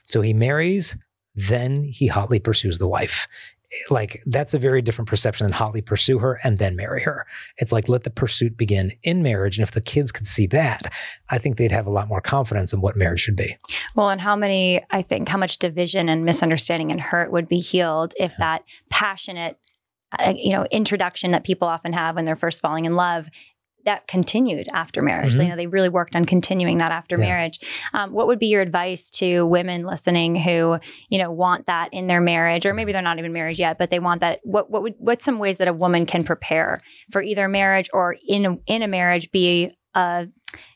So 0.08 0.22
he 0.22 0.36
marries, 0.36 0.96
then 1.34 1.84
he 1.84 2.06
hotly 2.06 2.40
pursues 2.40 2.78
the 2.78 2.88
wife. 2.88 3.28
Like 3.90 4.22
that's 4.28 4.54
a 4.54 4.60
very 4.60 4.84
different 4.84 5.10
perception 5.10 5.46
than 5.46 5.52
hotly 5.52 5.82
pursue 5.82 6.20
her 6.20 6.40
and 6.44 6.60
then 6.60 6.76
marry 6.76 7.02
her. 7.02 7.26
It's 7.58 7.72
like 7.72 7.90
let 7.90 8.04
the 8.04 8.12
pursuit 8.12 8.56
begin 8.56 8.92
in 9.02 9.24
marriage. 9.24 9.58
And 9.58 9.68
if 9.68 9.74
the 9.74 9.82
kids 9.82 10.12
could 10.12 10.28
see 10.28 10.46
that, 10.48 10.94
I 11.30 11.40
think 11.40 11.58
they'd 11.58 11.72
have 11.72 11.88
a 11.88 11.92
lot 11.92 12.08
more 12.08 12.22
confidence 12.22 12.72
in 12.72 12.82
what 12.82 12.96
marriage 12.96 13.22
should 13.22 13.36
be. 13.36 13.58
Well, 13.96 14.12
and 14.12 14.22
how 14.22 14.36
many, 14.36 14.84
I 14.92 15.02
think, 15.02 15.28
how 15.28 15.40
much 15.40 15.58
division 15.58 16.08
and 16.08 16.24
misunderstanding 16.24 16.92
and 16.92 17.02
hurt 17.02 17.32
would 17.32 17.50
be 17.50 17.58
healed 17.58 18.14
if 18.20 18.34
yeah. 18.34 18.38
that 18.40 18.64
passionate 18.92 19.58
uh, 20.20 20.34
you 20.38 20.52
know 20.52 20.66
introduction 20.72 21.32
that 21.32 21.44
people 21.44 21.68
often 21.68 21.92
have 21.92 22.16
when 22.16 22.26
they're 22.26 22.36
first 22.36 22.62
falling 22.62 22.86
in 22.86 22.96
love 22.96 23.28
that 23.86 24.08
continued 24.08 24.68
after 24.74 25.02
marriage. 25.02 25.34
Mm-hmm. 25.34 25.42
You 25.42 25.48
know, 25.50 25.56
they 25.56 25.68
really 25.68 25.90
worked 25.90 26.16
on 26.16 26.26
continuing 26.26 26.78
that 26.80 26.92
after 26.92 27.18
yeah. 27.18 27.26
marriage. 27.26 27.60
Um, 27.94 28.12
what 28.12 28.28
would 28.28 28.40
be 28.40 28.48
your 28.48 28.62
advice 28.62 29.10
to 29.12 29.46
women 29.46 29.86
listening 29.86 30.36
who, 30.36 30.78
you 31.10 31.18
know, 31.18 31.32
want 31.32 31.68
that 31.68 31.90
in 31.94 32.08
their 32.08 32.22
marriage, 32.22 32.66
or 32.66 32.74
maybe 32.74 32.92
they're 32.92 33.02
not 33.02 33.20
even 33.20 33.34
married 33.34 33.60
yet, 33.60 33.78
but 33.78 33.90
they 33.90 34.00
want 34.00 34.22
that? 34.22 34.40
What 34.44 34.70
what 34.70 34.82
would 34.84 34.96
what's 34.98 35.24
some 35.24 35.40
ways 35.40 35.58
that 35.58 35.68
a 35.68 35.74
woman 35.74 36.06
can 36.06 36.24
prepare 36.24 36.80
for 37.12 37.22
either 37.22 37.48
marriage 37.48 37.90
or 37.94 38.16
in 38.28 38.46
a, 38.46 38.58
in 38.68 38.82
a 38.82 38.88
marriage 38.88 39.32
be 39.32 39.72
a 39.96 40.28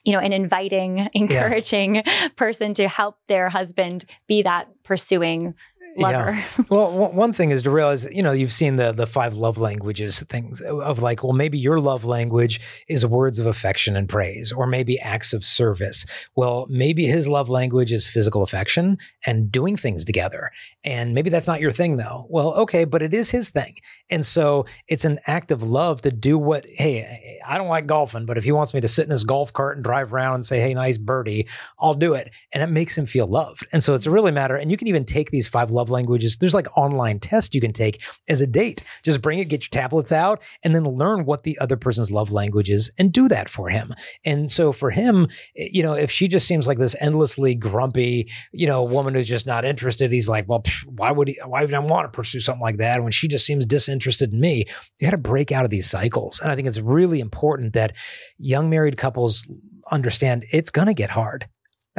you 0.04 0.14
know 0.14 0.20
an 0.20 0.34
inviting, 0.34 1.10
encouraging 1.14 1.96
yeah. 1.96 2.28
person 2.36 2.74
to 2.76 2.88
help 2.88 3.18
their 3.28 3.50
husband 3.50 4.06
be 4.28 4.42
that 4.42 4.68
pursuing 4.84 5.54
lover. 6.00 6.32
Yeah. 6.32 6.64
well, 6.70 7.12
one 7.12 7.34
thing 7.34 7.52
is 7.52 7.64
to 7.64 7.70
realize, 7.70 8.06
you 8.06 8.24
know, 8.24 8.32
you've 8.32 8.54
seen 8.54 8.76
the 8.78 8.92
the 8.92 9.08
five 9.08 9.36
love 9.36 9.58
languages 9.58 10.24
things 10.24 10.62
of 10.62 11.00
like, 11.00 11.24
well, 11.24 11.34
maybe 11.34 11.58
your 11.58 11.80
love 11.80 12.06
language 12.06 12.60
is 12.88 13.06
words 13.06 13.40
of 13.40 13.46
affection 13.46 13.96
and 13.96 14.08
praise, 14.08 14.52
or 14.52 14.68
maybe 14.68 15.00
acts 15.00 15.34
of 15.34 15.44
service. 15.44 16.06
Well, 16.36 16.68
maybe 16.70 17.06
his 17.06 17.28
love 17.28 17.50
language 17.50 17.92
is 17.92 18.08
physical 18.08 18.44
affection 18.44 18.98
and 19.26 19.52
doing 19.52 19.78
things 19.78 20.06
together. 20.06 20.52
And 20.84 21.14
maybe 21.14 21.30
that's 21.30 21.48
not 21.48 21.62
your 21.62 21.72
thing 21.72 21.98
though. 21.98 22.26
Well, 22.30 22.54
okay, 22.54 22.86
but 22.86 23.02
it 23.02 23.14
is 23.14 23.30
his 23.32 23.50
thing. 23.50 23.76
And 24.10 24.26
so 24.26 24.66
it's 24.88 25.06
an 25.06 25.20
act 25.28 25.52
of 25.52 25.64
love 25.64 26.02
to 26.02 26.12
do 26.12 26.38
what, 26.38 26.66
hey, 26.68 27.40
I 27.46 27.58
don't 27.58 27.68
like 27.68 27.88
golfing, 27.88 28.26
but 28.26 28.38
if 28.38 28.44
he 28.44 28.52
wants 28.52 28.74
me 28.74 28.82
to 28.82 28.88
sit 28.88 29.06
in 29.06 29.12
his 29.12 29.24
golf 29.24 29.54
cart 29.54 29.78
and 29.78 29.84
drive 29.84 30.14
around 30.14 30.36
and 30.36 30.46
say, 30.46 30.60
hey, 30.60 30.74
nice 30.74 30.98
birdie, 30.98 31.48
I'll 31.80 31.94
do 31.94 32.14
it. 32.14 32.32
And 32.54 32.64
it 32.64 32.68
makes 32.68 32.98
him 32.98 33.06
feel 33.06 33.28
loved. 33.28 33.68
And 33.72 33.84
so 33.84 33.94
it's 33.94 34.06
a 34.06 34.12
really 34.12 34.32
matter. 34.32 34.56
And 34.56 34.72
you 34.72 34.78
can 34.78 34.88
even 34.88 35.06
take 35.06 35.32
these 35.32 35.48
five 35.48 35.72
love 35.72 35.89
languages. 35.90 36.38
There's 36.38 36.54
like 36.54 36.68
online 36.78 37.20
tests 37.20 37.56
you 37.56 37.62
can 37.62 37.74
take 37.74 38.02
as 38.28 38.42
a 38.42 38.48
date. 38.48 38.84
Just 39.04 39.22
bring 39.22 39.40
it, 39.40 39.50
get 39.50 39.64
your 39.64 39.70
tablets 39.70 40.12
out, 40.12 40.42
and 40.64 40.76
then 40.76 40.84
learn 40.84 41.26
what 41.26 41.44
the 41.44 41.58
other 41.60 41.78
person's 41.78 42.12
love 42.12 42.32
language 42.32 42.70
is 42.70 42.92
and 42.98 43.12
do 43.12 43.28
that 43.30 43.50
for 43.50 43.70
him. 43.70 43.94
And 44.26 44.50
so 44.50 44.72
for 44.72 44.90
him, 44.90 45.28
eh, 45.58 45.70
you 45.72 45.84
know, 45.84 45.94
if 45.94 46.12
she 46.12 46.28
just 46.28 46.48
seems 46.48 46.68
like 46.68 46.78
this 46.78 46.96
endlessly 47.00 47.56
grumpy, 47.56 48.32
you 48.52 48.68
know, 48.68 48.84
woman 48.84 49.14
who's 49.14 49.28
just 49.28 49.48
not 49.48 49.66
interested, 49.66 50.12
he's 50.12 50.30
like, 50.30 50.48
well, 50.48 50.62
pff, 50.62 50.86
why 50.86 51.12
would 51.12 51.30
he, 51.30 51.40
why 51.46 51.62
would 51.62 51.74
I 51.74 51.80
want 51.80 52.12
to 52.12 52.16
pursue 52.16 52.40
something 52.40 52.62
like 52.62 52.78
that 52.78 53.02
when 53.04 53.12
she 53.12 53.28
just 53.28 53.46
seems 53.46 53.66
disinterested 53.66 54.34
in 54.34 54.40
me? 54.40 54.66
You 55.00 55.08
got 55.08 55.12
to 55.12 55.18
break 55.18 55.52
out 55.52 55.66
of 55.66 55.72
these 55.72 55.90
cycles. 55.90 56.40
And 56.40 56.52
I 56.52 56.56
think 56.56 56.68
it's 56.68 56.80
really 56.80 57.20
important 57.20 57.74
that 57.74 57.96
young 58.38 58.70
married 58.70 58.98
couples 58.98 59.48
understand 59.92 60.46
it's 60.52 60.72
going 60.72 60.88
to 60.88 60.94
get 60.94 61.10
hard. 61.10 61.48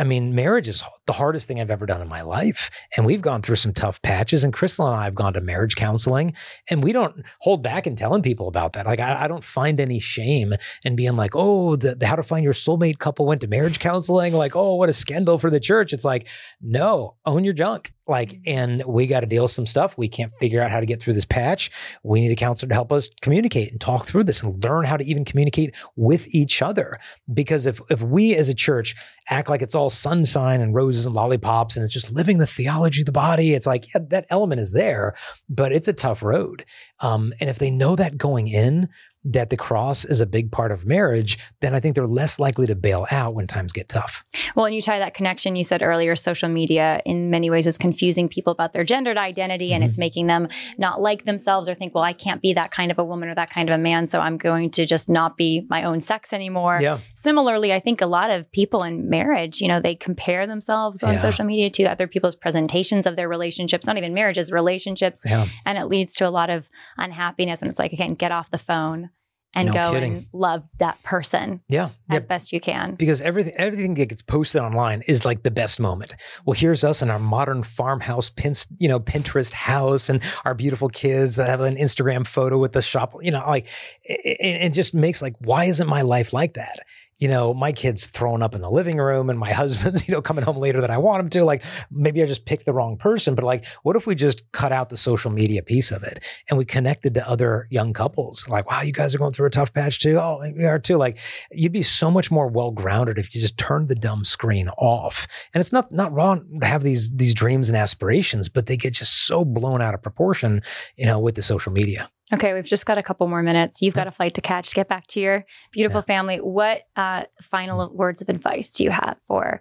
I 0.01 0.05
mean, 0.05 0.35
marriage 0.35 0.67
is 0.67 0.83
the 1.07 1.13
hardest 1.13 1.47
thing 1.47 1.61
I've 1.61 1.71
ever 1.71 1.85
done 1.85 2.01
in 2.01 2.09
my 2.09 2.23
life. 2.23 2.71
And 2.97 3.05
we've 3.05 3.21
gone 3.21 3.43
through 3.43 3.57
some 3.57 3.75
tough 3.75 4.01
patches. 4.01 4.43
And 4.43 4.51
Crystal 4.51 4.87
and 4.87 4.97
I 4.97 5.05
have 5.05 5.15
gone 5.15 5.35
to 5.35 5.43
marriage 5.43 5.77
counseling, 5.77 6.33
and 6.71 6.83
we 6.83 6.93
don't 6.93 7.23
hold 7.41 7.63
back 7.63 7.87
in 7.87 7.97
telling 7.97 8.23
people 8.23 8.49
about 8.49 8.73
that. 8.73 8.87
Like, 8.87 8.99
I, 8.99 9.25
I 9.25 9.29
don't 9.29 9.45
find 9.45 9.79
any 9.79 9.99
shame 9.99 10.55
in 10.85 10.97
being 10.97 11.17
like, 11.17 11.33
oh, 11.35 11.77
the, 11.77 11.97
the, 11.97 12.07
how 12.07 12.17
to 12.17 12.23
find 12.23 12.43
your 12.43 12.55
soulmate 12.55 12.99
couple 12.99 13.27
went 13.27 13.43
to 13.43 13.47
marriage 13.47 13.79
counseling. 13.79 14.33
Like, 14.33 14.57
oh, 14.57 14.77
what 14.77 14.89
a 14.89 14.95
scandal 14.95 15.39
for 15.39 15.51
the 15.51 15.61
church. 15.61 15.93
It's 15.93 16.05
like, 16.05 16.27
no, 16.63 17.17
own 17.27 17.45
your 17.45 17.55
junk. 17.55 17.93
Like, 18.11 18.35
and 18.45 18.83
we 18.87 19.07
got 19.07 19.21
to 19.21 19.27
deal 19.27 19.45
with 19.45 19.53
some 19.53 19.67
stuff. 19.67 19.97
We 19.97 20.09
can't 20.09 20.33
figure 20.41 20.61
out 20.61 20.73
how 20.73 20.81
to 20.81 20.87
get 20.87 21.01
through 21.01 21.15
this 21.15 21.25
patch. 21.25 21.71
We 22.03 22.21
need 22.21 22.33
a 22.33 22.37
counselor 22.37 22.69
to 22.69 22.75
help 22.75 22.91
us 22.91 23.09
communicate 23.23 23.71
and 23.71 23.81
talk 23.81 24.05
through 24.05 24.25
this 24.25 24.43
and 24.43 24.63
learn 24.63 24.85
how 24.85 24.97
to 24.97 25.05
even 25.05 25.25
communicate 25.25 25.75
with 25.95 26.27
each 26.35 26.61
other. 26.61 26.99
Because 27.33 27.67
if 27.67 27.81
if 27.89 28.03
we 28.03 28.35
as 28.35 28.49
a 28.49 28.55
church 28.55 28.97
act 29.29 29.49
like 29.49 29.63
it's 29.63 29.77
all 29.77 29.91
sunshine 29.91 30.61
and 30.61 30.75
roses 30.75 31.07
and 31.07 31.15
lollipops 31.15 31.77
and 31.77 31.85
it's 31.85 31.95
just 31.95 32.13
living 32.13 32.39
the 32.39 32.47
theology 32.47 33.03
of 33.03 33.07
the 33.07 33.13
body, 33.13 33.55
it's 33.55 33.67
like 33.67 33.87
yeah, 33.95 34.01
that 34.09 34.27
element 34.29 34.61
is 34.61 34.73
there, 34.73 35.15
but 35.49 35.73
it's 35.73 35.89
a 35.89 35.93
tough 35.93 36.23
road. 36.23 36.65
Um, 36.99 37.33
and 37.41 37.49
if 37.49 37.59
they 37.59 37.71
know 37.71 37.95
that 37.97 38.19
going 38.19 38.49
in, 38.49 38.89
that 39.25 39.51
the 39.51 39.57
cross 39.57 40.05
is 40.05 40.21
a 40.21 40.27
big 40.27 40.51
part 40.51 40.73
of 40.73 40.87
marriage, 40.87 41.39
then 41.61 41.75
I 41.75 41.81
think 41.81 41.95
they're 41.95 42.07
less 42.07 42.39
likely 42.39 42.67
to 42.67 42.75
bail 42.75 43.07
out 43.11 43.35
when 43.35 43.47
times 43.47 43.73
get 43.73 43.89
tough. 43.89 44.25
Well, 44.57 44.67
and 44.67 44.75
you 44.75 44.81
tie 44.81 44.99
that 44.99 45.15
connection, 45.15 45.57
you 45.57 45.65
said 45.65 45.83
earlier, 45.83 46.17
social 46.17 46.49
media 46.49 47.03
in 47.05 47.29
many 47.29 47.51
ways 47.51 47.67
is 47.67 47.77
confusing 47.77 48.29
people 48.29 48.53
about 48.53 48.73
their 48.73 48.85
gendered 48.85 49.19
identity 49.19 49.67
mm-hmm. 49.67 49.75
and 49.75 49.85
it's 49.85 49.95
mm-hmm. 49.95 50.01
making 50.01 50.27
them 50.29 50.49
not 50.79 51.03
like 51.03 51.25
themselves 51.25 51.69
or 51.69 51.75
think, 51.75 51.95
well, 51.95 52.05
I 52.05 52.15
can't 52.15 52.41
be 52.41 52.55
that 52.55 52.71
kind 52.71 52.91
of 52.91 52.99
a 52.99 53.05
woman 53.05 53.29
or 53.29 53.35
that 53.35 53.51
kind 53.51 53.69
of 53.69 53.75
a 53.75 53.79
man, 53.79 54.09
so 54.09 54.21
I'm 54.21 54.39
going 54.39 54.71
to 54.73 54.87
just 54.87 55.09
not 55.09 55.37
be 55.37 55.67
my 55.69 55.85
own 55.85 56.01
sex 56.01 56.33
anymore. 56.33 56.79
Yeah. 56.81 56.99
Similarly, 57.15 57.73
I 57.73 57.81
think 57.81 58.01
a 58.01 58.07
lot 58.07 58.31
of 58.31 58.51
people 58.53 58.83
in 58.83 59.11
marriage, 59.11 59.61
you 59.61 59.69
know, 59.69 59.81
they 59.81 59.95
compare 59.95 60.47
themselves 60.47 61.03
on 61.03 61.15
yeah. 61.15 61.21
social 61.21 61.45
media 61.45 61.69
to 61.71 61.85
other 61.85 62.07
people's 62.07 62.37
presentations 62.37 63.05
of 63.05 63.17
their 63.17 63.29
relationships, 63.29 63.87
not 63.87 63.99
even 63.99 64.15
marriages, 64.15 64.51
relationships. 64.51 65.23
Yeah. 65.27 65.47
And 65.67 65.77
it 65.77 65.87
leads 65.87 66.15
to 66.15 66.29
a 66.29 66.31
lot 66.31 66.49
of 66.49 66.71
unhappiness 66.97 67.61
And 67.61 67.69
it's 67.69 67.79
like, 67.79 67.93
again, 67.93 68.15
get 68.15 68.33
off 68.33 68.51
the 68.51 68.59
phone 68.59 69.10
and 69.55 69.67
no 69.67 69.73
go 69.73 69.93
kidding. 69.93 70.13
and 70.13 70.27
love 70.33 70.69
that 70.79 71.03
person 71.03 71.61
yeah 71.69 71.91
as 72.09 72.23
yeah. 72.23 72.29
best 72.29 72.53
you 72.53 72.61
can 72.61 72.95
because 72.95 73.21
everything 73.21 73.53
everything 73.57 73.95
that 73.95 74.07
gets 74.07 74.23
posted 74.23 74.61
online 74.61 75.03
is 75.09 75.25
like 75.25 75.43
the 75.43 75.51
best 75.51 75.81
moment 75.81 76.15
well 76.45 76.55
here's 76.55 76.85
us 76.85 77.03
in 77.03 77.11
our 77.11 77.19
modern 77.19 77.63
farmhouse 77.63 78.31
pin, 78.31 78.55
you 78.79 78.89
know 78.89 79.01
pinterest 79.01 79.53
house 79.53 80.09
and 80.09 80.23
our 80.45 80.55
beautiful 80.55 80.89
kids 80.89 81.37
that 81.37 81.49
have 81.49 81.61
an 81.61 81.77
instagram 81.77 82.27
photo 82.27 82.59
with 82.59 82.73
the 82.73 82.83
shop 82.83 83.15
you 83.21 83.31
know 83.31 83.45
like 83.47 83.67
it, 84.05 84.37
it, 84.41 84.63
it 84.67 84.73
just 84.73 84.95
makes 84.95 85.21
like 85.21 85.35
why 85.41 85.65
isn't 85.65 85.89
my 85.89 86.03
life 86.03 86.33
like 86.33 86.55
that 86.55 86.81
you 87.21 87.29
know, 87.29 87.53
my 87.53 87.71
kid's 87.71 88.07
throwing 88.07 88.43
up 88.43 88.55
in 88.55 88.63
the 88.63 88.71
living 88.71 88.97
room 88.97 89.31
and 89.31 89.39
my 89.39 89.53
husband's, 89.61 90.09
you 90.09 90.13
know, 90.13 90.23
coming 90.23 90.43
home 90.43 90.57
later 90.57 90.81
than 90.81 90.91
I 90.91 90.99
want 90.99 91.21
him 91.21 91.29
to. 91.31 91.45
Like 91.45 91.63
maybe 91.91 92.23
I 92.23 92.27
just 92.27 92.47
picked 92.47 92.65
the 92.65 92.73
wrong 92.73 92.97
person, 92.97 93.35
but 93.35 93.45
like, 93.45 93.67
what 93.83 93.95
if 93.95 94.07
we 94.07 94.15
just 94.15 94.51
cut 94.53 94.73
out 94.73 94.89
the 94.89 94.97
social 94.97 95.31
media 95.31 95.63
piece 95.63 95.93
of 95.93 96.03
it 96.03 96.23
and 96.49 96.59
we 96.59 96.65
connected 96.65 97.15
to 97.15 97.29
other 97.29 97.69
young 97.71 97.93
couples? 97.93 98.49
Like, 98.49 98.69
wow, 98.69 98.81
you 98.81 98.93
guys 98.93 99.15
are 99.15 99.19
going 99.19 99.33
through 99.33 99.47
a 99.47 99.51
tough 99.51 99.73
patch 99.73 100.01
too. 100.01 100.19
Oh, 100.19 100.41
we 100.57 100.65
are 100.65 100.79
too. 100.79 100.97
Like 100.97 101.19
you'd 101.53 101.73
be 101.73 101.83
so 101.83 102.11
much 102.11 102.31
more 102.31 102.49
well 102.49 102.71
grounded 102.71 103.19
if 103.19 103.35
you 103.35 103.41
just 103.41 103.59
turned 103.59 103.89
the 103.89 103.95
dumb 103.95 104.25
screen 104.25 104.69
off. 104.79 105.29
And 105.53 105.61
it's 105.61 105.73
not, 105.73 105.93
not 105.93 106.13
wrong 106.13 106.59
to 106.61 106.67
have 106.67 106.83
these, 106.83 107.11
these 107.11 107.35
dreams 107.35 107.69
and 107.69 107.77
aspirations, 107.77 108.49
but 108.49 108.67
they 108.67 108.79
get 108.79 108.95
just 108.95 109.27
so 109.27 109.45
blown 109.45 109.83
out 109.83 109.93
of 109.95 110.03
proportion, 110.03 110.63
you 110.97 111.05
know, 111.05 111.19
with 111.19 111.35
the 111.35 111.43
social 111.43 111.73
media. 111.73 112.11
Okay, 112.33 112.55
we've 112.55 112.67
just 112.67 112.87
got 112.87 112.99
a 112.99 113.03
couple 113.03 113.27
more 113.27 113.43
minutes. 113.43 113.83
You've 113.83 113.95
got 113.95 114.07
a 114.07 114.11
flight 114.11 114.35
to 114.35 114.41
catch. 114.41 114.75
Get 114.75 114.89
back 114.89 115.07
to 115.09 115.21
your 115.21 115.45
beautiful 115.73 115.99
yeah. 116.01 116.15
family. 116.15 116.37
What 116.37 116.83
uh, 116.97 117.25
final 117.43 117.93
words 117.93 118.23
of 118.23 118.29
advice 118.29 118.71
do 118.71 118.85
you 118.85 118.91
have 118.91 119.17
for? 119.27 119.61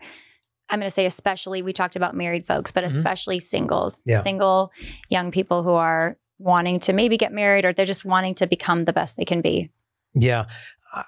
I'm 0.69 0.79
going 0.79 0.89
to 0.89 0.93
say, 0.93 1.05
especially 1.05 1.61
we 1.61 1.73
talked 1.73 1.95
about 1.95 2.15
married 2.15 2.45
folks, 2.45 2.71
but 2.71 2.83
mm-hmm. 2.83 2.95
especially 2.95 3.39
singles, 3.39 4.03
yeah. 4.05 4.21
single 4.21 4.71
young 5.09 5.31
people 5.31 5.63
who 5.63 5.71
are 5.71 6.17
wanting 6.37 6.79
to 6.81 6.93
maybe 6.93 7.17
get 7.17 7.33
married 7.33 7.65
or 7.65 7.73
they're 7.73 7.85
just 7.85 8.05
wanting 8.05 8.35
to 8.35 8.47
become 8.47 8.85
the 8.85 8.93
best 8.93 9.17
they 9.17 9.25
can 9.25 9.41
be. 9.41 9.71
Yeah. 10.13 10.45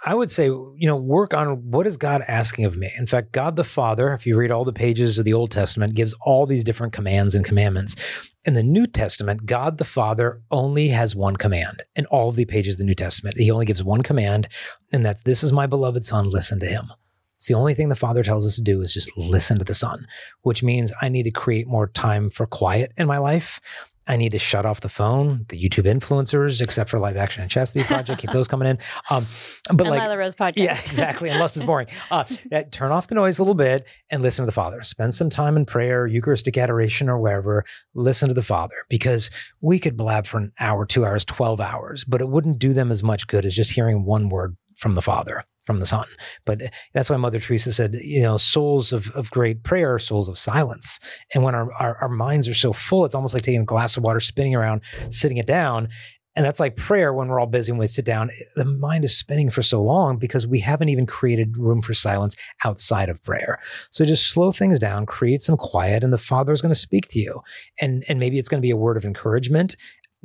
I 0.05 0.14
would 0.14 0.30
say, 0.30 0.45
you 0.45 0.78
know, 0.82 0.95
work 0.95 1.34
on 1.34 1.72
what 1.72 1.88
is 1.88 1.97
God 1.97 2.24
asking 2.28 2.66
of 2.66 2.78
me. 2.78 2.91
In 2.97 3.07
fact, 3.07 3.32
God 3.32 3.55
the 3.55 3.64
Father, 3.64 4.14
if 4.14 4.28
you 4.28 4.38
read 4.38 4.51
all 4.51 4.64
the 4.64 4.74
pages 4.74 5.18
of 5.18 5.26
the 5.26 5.34
Old 5.34 5.51
Testament, 5.51 5.95
gives 5.95 6.14
all 6.22 6.45
these 6.45 6.64
different 6.64 6.93
commands 6.93 7.34
and 7.34 7.43
commandments. 7.43 7.95
In 8.44 8.56
the 8.56 8.64
New 8.64 8.88
Testament, 8.88 9.46
God 9.46 9.78
the 9.78 9.86
Father 9.86 10.42
only 10.50 10.88
has 10.88 11.16
one 11.16 11.36
command 11.36 11.84
in 11.96 12.08
all 12.08 12.30
of 12.30 12.36
the 12.36 12.46
pages 12.46 12.74
of 12.74 12.80
the 12.80 12.86
New 12.86 12.96
Testament. 12.96 13.38
He 13.38 13.52
only 13.52 13.68
gives 13.68 13.84
one 13.84 14.02
command, 14.02 14.48
and 14.92 15.06
that's 15.06 15.22
this 15.22 15.44
is 15.44 15.54
my 15.54 15.68
beloved 15.68 16.04
Son, 16.04 16.28
listen 16.28 16.60
to 16.62 16.66
him. 16.66 16.92
It's 17.36 17.46
the 17.46 17.54
only 17.54 17.76
thing 17.76 17.89
the 17.89 17.96
Father 17.96 18.24
tells 18.24 18.48
us 18.48 18.56
to 18.56 18.64
do 18.64 18.82
is 18.82 18.96
just 18.96 19.16
listen 19.16 19.60
to 19.60 19.64
the 19.64 19.76
Son, 19.76 20.08
which 20.42 20.64
means 20.64 20.92
I 21.04 21.10
need 21.10 21.24
to 21.24 21.32
create 21.32 21.68
more 21.68 21.88
time 21.88 22.30
for 22.30 22.48
quiet 22.48 22.94
in 22.98 23.06
my 23.06 23.20
life. 23.20 23.62
I 24.08 24.16
need 24.16 24.32
to 24.32 24.39
shut 24.39 24.66
off 24.66 24.82
the 24.82 24.89
phone, 24.89 25.45
the 25.49 25.62
YouTube 25.62 25.86
influencers, 25.86 26.62
except 26.62 26.89
for 26.89 26.99
Live 26.99 27.18
Action 27.18 27.43
and 27.43 27.52
Chastity 27.52 27.86
Project. 27.86 28.20
Keep 28.20 28.32
those 28.32 28.47
coming 28.47 28.68
in. 28.68 28.80
Um, 29.12 29.28
but 29.70 29.82
and 29.82 29.91
like, 29.91 30.02
Lila 30.02 30.18
Rose 30.18 30.34
podcast. 30.34 30.58
Yeah, 30.58 30.72
exactly. 30.86 31.30
And 31.30 31.39
lust 31.39 31.56
is 31.56 31.64
boring. 31.64 31.88
Uh, 32.10 32.24
turn 32.72 32.91
off 32.91 33.08
the 33.08 33.16
noise 33.16 33.38
a 33.38 33.43
little 33.43 33.54
bit 33.54 33.86
and 34.10 34.24
listen 34.24 34.43
to 34.43 34.47
the 34.47 34.52
Father. 34.52 34.82
Spend 34.82 35.14
some 35.14 35.30
time 35.30 35.56
in 35.56 35.66
prayer, 35.66 36.08
Eucharistic 36.08 36.58
adoration, 36.58 37.10
or 37.10 37.20
wherever. 37.20 37.64
Listen 37.93 38.28
to 38.30 38.34
the 38.34 38.41
Father 38.41 38.76
because 38.89 39.30
we 39.62 39.78
could 39.78 39.95
blab 39.95 40.26
for 40.26 40.39
an 40.39 40.52
hour, 40.60 40.86
two 40.86 41.06
hours, 41.06 41.24
12 41.26 41.62
hours, 41.62 42.04
but 42.04 42.22
it 42.22 42.28
wouldn't 42.28 42.58
do 42.58 42.74
them 42.74 42.89
as 42.89 43.04
much 43.04 43.28
good 43.28 43.45
as 43.45 43.54
just 43.54 43.72
hearing 43.72 44.04
one 44.04 44.30
word 44.30 44.58
from 44.76 44.95
the 44.95 45.02
Father 45.02 45.43
from 45.66 45.78
the 45.78 45.86
Son. 45.86 46.05
But 46.45 46.62
eh, 46.62 46.70
that's 46.93 47.09
why 47.09 47.18
Mother 47.18 47.39
Teresa 47.39 47.72
said, 47.72 47.95
you 47.95 48.22
know, 48.22 48.38
souls 48.38 48.93
of, 48.93 49.12
of 49.12 49.32
great 49.32 49.64
prayer 49.64 49.95
are 49.95 49.99
souls 49.99 50.28
of 50.28 50.38
silence. 50.38 50.99
And 51.34 51.43
when 51.43 51.55
our, 51.55 51.72
our, 51.74 51.97
our 51.97 52.09
minds 52.09 52.47
are 52.47 52.53
so 52.53 52.74
full, 52.74 53.05
it's 53.05 53.16
almost 53.16 53.34
like 53.34 53.43
taking 53.43 53.62
a 53.62 53.66
glass 53.66 53.97
of 53.97 54.03
water, 54.03 54.20
spinning 54.20 54.55
around, 54.55 54.82
sitting 55.09 55.38
it 55.38 55.47
down. 55.47 55.89
And 56.34 56.45
that's 56.45 56.62
like 56.62 56.78
prayer 56.78 57.14
when 57.14 57.28
we're 57.28 57.41
all 57.41 57.45
busy 57.45 57.72
and 57.72 57.80
we 57.80 57.88
sit 57.88 58.05
down. 58.05 58.30
Eh, 58.30 58.43
the 58.55 58.66
mind 58.66 59.03
is 59.03 59.18
spinning 59.18 59.49
for 59.49 59.62
so 59.62 59.82
long 59.82 60.18
because 60.18 60.47
we 60.47 60.59
haven't 60.59 60.89
even 60.89 61.05
created 61.05 61.57
room 61.57 61.82
for 61.82 61.93
silence 61.93 62.36
outside 62.64 63.09
of 63.09 63.22
prayer. 63.24 63.59
So 63.91 64.05
just 64.05 64.30
slow 64.32 64.51
things 64.51 64.80
down, 64.80 65.05
create 65.05 65.43
some 65.43 65.57
quiet, 65.57 66.03
and 66.03 66.14
the 66.14 66.18
Father 66.18 66.53
is 66.53 66.62
going 66.62 66.74
to 66.74 66.80
speak 66.80 67.07
to 67.09 67.20
you. 67.20 67.41
And, 67.82 68.03
and 68.07 68.20
maybe 68.20 68.39
it's 68.39 68.49
going 68.49 68.62
to 68.62 68.66
be 68.66 68.72
a 68.72 68.78
word 68.78 68.97
of 68.97 69.05
encouragement 69.05 69.76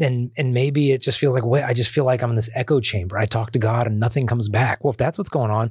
and 0.00 0.30
and 0.36 0.52
maybe 0.52 0.92
it 0.92 1.00
just 1.00 1.18
feels 1.18 1.34
like 1.34 1.44
wait 1.44 1.62
i 1.64 1.72
just 1.72 1.90
feel 1.90 2.04
like 2.04 2.22
i'm 2.22 2.30
in 2.30 2.36
this 2.36 2.50
echo 2.54 2.80
chamber 2.80 3.18
i 3.18 3.26
talk 3.26 3.52
to 3.52 3.58
god 3.58 3.86
and 3.86 3.98
nothing 3.98 4.26
comes 4.26 4.48
back 4.48 4.82
well 4.82 4.90
if 4.90 4.96
that's 4.96 5.18
what's 5.18 5.30
going 5.30 5.50
on 5.50 5.70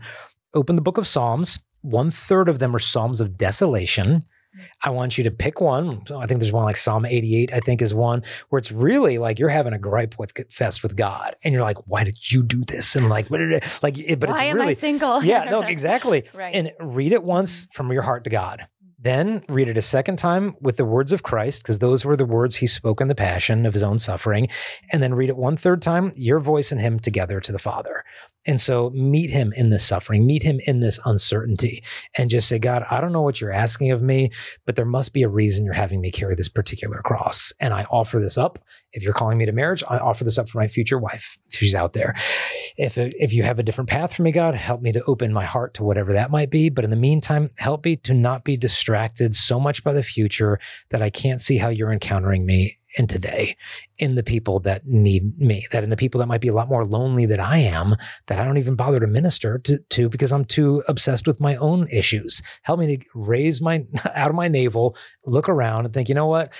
open 0.53 0.76
the 0.76 0.82
book 0.82 0.97
of 0.97 1.07
psalms 1.07 1.59
one 1.82 2.09
third 2.09 2.49
of 2.49 2.59
them 2.59 2.76
are 2.76 2.80
psalms 2.80 3.21
of 3.21 3.38
desolation 3.38 4.21
I 4.84 4.89
want 4.89 5.17
you 5.17 5.23
to 5.26 5.32
pick 5.32 5.59
one. 5.61 6.03
I 6.15 6.28
think 6.28 6.39
there's 6.39 6.51
one 6.51 6.63
like 6.63 6.78
Psalm 6.78 7.05
88, 7.05 7.53
I 7.53 7.59
think 7.59 7.82
is 7.82 7.93
one 7.93 8.23
where 8.49 8.59
it's 8.59 8.71
really 8.71 9.17
like 9.17 9.39
you're 9.39 9.49
having 9.49 9.73
a 9.73 9.80
gripe 9.80 10.17
with 10.17 10.34
fest 10.51 10.84
with 10.84 10.95
God. 10.95 11.36
And 11.43 11.53
you're 11.53 11.63
like, 11.63 11.78
why 11.88 12.03
did 12.03 12.32
you 12.32 12.43
do 12.43 12.61
this? 12.67 12.95
And 12.95 13.09
like, 13.09 13.30
like, 13.30 13.97
but 14.19 14.30
why 14.30 14.45
it's 14.45 14.55
really, 14.55 14.76
single? 14.76 15.23
yeah, 15.23 15.45
no, 15.45 15.61
exactly. 15.61 16.26
right. 16.34 16.53
And 16.53 16.71
read 16.80 17.11
it 17.11 17.23
once 17.23 17.65
mm-hmm. 17.65 17.71
from 17.71 17.91
your 17.91 18.03
heart 18.03 18.23
to 18.26 18.30
God. 18.30 18.67
Then 19.06 19.43
read 19.47 19.68
it 19.68 19.78
a 19.78 19.84
second 19.84 20.18
time 20.18 20.56
with 20.60 20.78
the 20.78 20.84
words 20.84 21.12
of 21.12 21.22
Christ, 21.22 21.62
because 21.62 21.78
those 21.78 22.03
were 22.03 22.18
the 22.18 22.26
words 22.26 22.56
he 22.56 22.66
spoke 22.66 22.99
in 22.99 23.08
the 23.08 23.14
passion 23.14 23.68
of 23.68 23.74
his 23.74 23.84
own 23.84 23.99
suffering. 23.99 24.47
And 24.91 25.03
then 25.03 25.14
read 25.14 25.30
it 25.30 25.38
one 25.38 25.58
third 25.58 25.84
time, 25.84 26.12
your 26.16 26.39
voice 26.39 26.72
and 26.72 26.82
him 26.82 26.99
together 26.99 27.39
to 27.39 27.51
the 27.51 27.60
Father. 27.60 28.03
And 28.47 28.60
so 28.60 28.89
meet 28.95 29.30
him 29.30 29.53
in 29.56 29.70
this 29.70 29.86
suffering, 29.86 30.26
meet 30.26 30.41
him 30.41 30.60
in 30.66 30.80
this 30.80 30.99
uncertainty, 31.06 31.84
and 32.18 32.32
just 32.32 32.47
say, 32.47 32.58
God, 32.58 32.84
I 32.89 32.99
don't 32.99 33.12
know 33.12 33.22
what 33.22 33.39
you're 33.39 33.51
asking 33.51 33.91
of 33.91 34.01
me, 34.01 34.32
but 34.66 34.76
there 34.76 34.86
must 34.86 35.14
be 35.14 35.22
a 35.22 35.30
reason 35.30 35.66
you're 35.66 35.76
having 35.76 36.01
me 36.01 36.10
carry 36.10 36.34
this 36.34 36.49
particular 36.49 37.03
cross. 37.03 37.53
And 37.60 37.76
I 37.76 37.84
offer 37.91 38.20
this 38.20 38.39
up. 38.39 38.58
If 38.96 39.04
you're 39.04 39.14
calling 39.14 39.38
me 39.38 39.46
to 39.46 39.52
marriage, 39.52 39.84
I 39.89 39.98
offer 39.98 40.24
this 40.24 40.38
up 40.38 40.50
for 40.50 40.58
my 40.58 40.68
future 40.68 40.98
wife, 40.98 41.38
if 41.50 41.60
she's 41.60 41.76
out 41.76 41.93
there. 41.93 42.16
If, 42.78 42.98
if 42.98 43.34
you 43.34 43.43
have 43.43 43.60
a 43.60 43.64
different 43.64 43.89
path 43.89 44.16
for 44.16 44.24
me, 44.24 44.32
God, 44.32 44.56
help 44.56 44.82
me 44.82 44.91
to 44.93 45.04
open 45.04 45.34
my 45.34 45.46
heart 45.46 45.74
to 45.76 45.84
whatever 45.84 46.14
that 46.14 46.32
might 46.32 46.50
be. 46.50 46.70
But 46.70 46.86
in 46.86 46.89
the 46.89 46.96
meantime, 46.96 47.52
help 47.58 47.86
me 47.86 47.98
to 47.98 48.14
not 48.14 48.43
be 48.43 48.58
distracted 48.58 49.36
so 49.36 49.60
much 49.60 49.84
by 49.84 49.93
the 49.93 50.04
future 50.04 50.60
that 50.89 51.02
I 51.02 51.10
can't 51.10 51.41
see 51.41 51.58
how 51.58 51.70
you're 51.70 51.91
encountering 51.91 52.46
me 52.46 52.80
in 52.98 53.08
today 53.08 53.56
in 53.98 54.16
the 54.16 54.24
people 54.24 54.60
that 54.62 54.88
need 54.88 55.38
me, 55.39 55.68
that 55.72 55.84
in 55.84 55.89
the 55.89 55.98
people 55.98 56.20
that 56.20 56.28
might 56.28 56.41
be 56.41 56.48
a 56.48 56.54
lot 56.54 56.70
more 56.70 56.86
lonely 56.86 57.26
than 57.26 57.39
I 57.39 57.58
am, 57.60 57.96
that 58.28 58.39
I 58.39 58.46
don't 58.46 58.58
even 58.58 58.76
bother 58.76 59.00
to 59.00 59.08
minister 59.08 59.58
to, 59.60 59.80
to 59.80 60.10
because 60.10 60.32
I'm 60.32 60.46
too 60.46 60.84
obsessed 60.88 61.28
with 61.28 61.39
my 61.39 61.56
own 61.58 61.88
issues. 61.89 62.41
Help 62.64 62.80
me 62.80 62.98
to 62.98 63.06
raise 63.14 63.62
my 63.62 63.86
out 64.16 64.30
of 64.30 64.36
my 64.36 64.48
navel, 64.48 64.96
look 65.26 65.50
around 65.50 65.86
and 65.86 65.93
think, 65.93 66.10
you 66.10 66.16
know 66.16 66.28
what? 66.28 66.54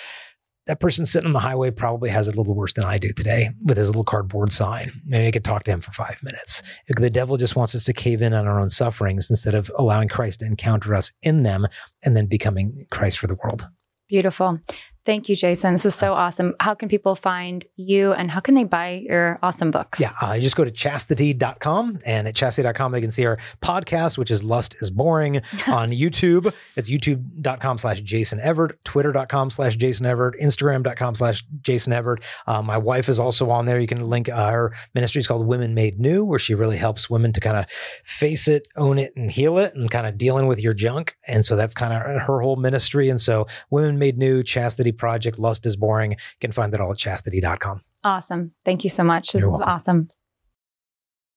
That 0.68 0.80
person 0.80 1.06
sitting 1.06 1.28
on 1.28 1.34
the 1.34 1.40
highway 1.40 1.70
probably 1.70 2.10
has 2.10 2.28
it 2.28 2.36
a 2.36 2.38
little 2.38 2.56
worse 2.56 2.74
than 2.74 2.86
I 2.86 2.98
do 2.98 3.14
today 3.14 3.50
with 3.66 3.78
his 3.78 3.88
little 3.88 4.04
cardboard 4.04 4.52
sign. 4.52 4.92
Maybe 5.06 5.28
I 5.28 5.32
could 5.32 5.44
talk 5.44 5.64
to 5.64 5.72
him 5.72 5.80
for 5.80 5.92
five 5.92 6.22
minutes. 6.24 6.64
The 6.88 7.10
devil 7.10 7.38
just 7.38 7.56
wants 7.56 7.76
us 7.76 7.84
to 7.84 7.94
cave 7.94 8.22
in 8.22 8.34
on 8.34 8.48
our 8.48 8.60
own 8.60 8.70
sufferings 8.70 9.30
instead 9.30 9.54
of 9.54 9.70
allowing 9.78 10.08
Christ 10.08 10.40
to 10.40 10.48
encounter 10.48 10.96
us 10.96 11.12
in 11.22 11.44
them 11.44 11.68
and 12.04 12.18
then 12.18 12.26
becoming 12.26 12.86
Christ 12.90 13.20
for 13.20 13.28
the 13.28 13.38
world. 13.44 13.68
Beautiful. 14.10 14.60
Thank 15.06 15.30
you, 15.30 15.36
Jason. 15.36 15.74
This 15.74 15.86
is 15.86 15.94
so 15.94 16.14
awesome. 16.14 16.56
How 16.60 16.74
can 16.74 16.90
people 16.90 17.14
find 17.14 17.64
you 17.76 18.14
and 18.14 18.32
how 18.32 18.40
can 18.40 18.56
they 18.56 18.64
buy 18.64 19.04
your 19.08 19.38
awesome 19.44 19.70
books? 19.70 20.00
Yeah, 20.00 20.14
uh, 20.20 20.34
you 20.34 20.42
just 20.42 20.56
go 20.56 20.64
to 20.64 20.72
chastity.com 20.72 22.00
and 22.08 22.28
at 22.28 22.34
chastity.com 22.34 22.92
they 22.92 23.02
can 23.02 23.12
see 23.12 23.28
our 23.28 23.38
podcast, 23.62 24.18
which 24.18 24.32
is 24.32 24.44
Lust 24.44 24.76
is 24.82 24.90
Boring 24.90 25.38
on 25.68 25.92
YouTube. 25.92 26.52
It's 26.76 26.90
youtube.com 26.90 27.78
slash 27.78 28.02
Jason 28.02 28.40
Evert, 28.40 28.84
twitter.com 28.84 29.52
slash 29.52 29.76
Jason 29.76 30.08
Evert, 30.08 30.36
instagram.com 30.42 31.14
slash 31.14 31.46
Jason 31.62 31.94
Evert. 31.94 32.24
Uh, 32.48 32.64
my 32.64 32.78
wife 32.78 33.08
is 33.08 33.20
also 33.20 33.52
on 33.52 33.68
there. 33.68 33.80
You 33.80 33.88
can 33.88 34.10
link 34.10 34.28
uh, 34.28 34.52
her 34.52 34.74
ministry 34.96 35.20
is 35.20 35.28
called 35.28 35.46
Women 35.46 35.76
Made 35.76 36.00
New, 36.00 36.26
where 36.26 36.40
she 36.40 36.56
really 36.56 36.78
helps 36.78 37.12
women 37.12 37.32
to 37.34 37.40
kind 37.40 37.58
of 37.58 37.70
face 38.04 38.48
it, 38.48 38.68
own 38.76 38.98
it, 38.98 39.14
and 39.16 39.32
heal 39.32 39.60
it 39.60 39.76
and 39.76 39.92
kind 39.92 40.08
of 40.08 40.18
dealing 40.18 40.48
with 40.48 40.60
your 40.60 40.74
junk. 40.74 41.16
And 41.28 41.46
so 41.46 41.56
that's 41.56 41.76
kind 41.76 41.94
of 41.94 42.24
her 42.24 42.42
whole 42.42 42.56
ministry. 42.56 43.10
And 43.10 43.22
so 43.22 43.46
Women 43.70 44.00
Made 44.00 44.18
New, 44.18 44.42
Chastity 44.42 44.95
project, 44.98 45.40
Lust 45.40 45.66
is 45.66 45.76
Boring. 45.76 46.12
You 46.12 46.18
can 46.40 46.52
find 46.52 46.74
that 46.74 46.82
all 46.82 46.92
at 46.92 46.98
chastity.com. 46.98 47.82
Awesome. 48.04 48.52
Thank 48.64 48.84
you 48.84 48.90
so 48.90 49.04
much. 49.04 49.32
This 49.32 49.42
You're 49.42 49.50
is 49.50 49.58
welcome. 49.58 49.74
awesome. 49.74 50.08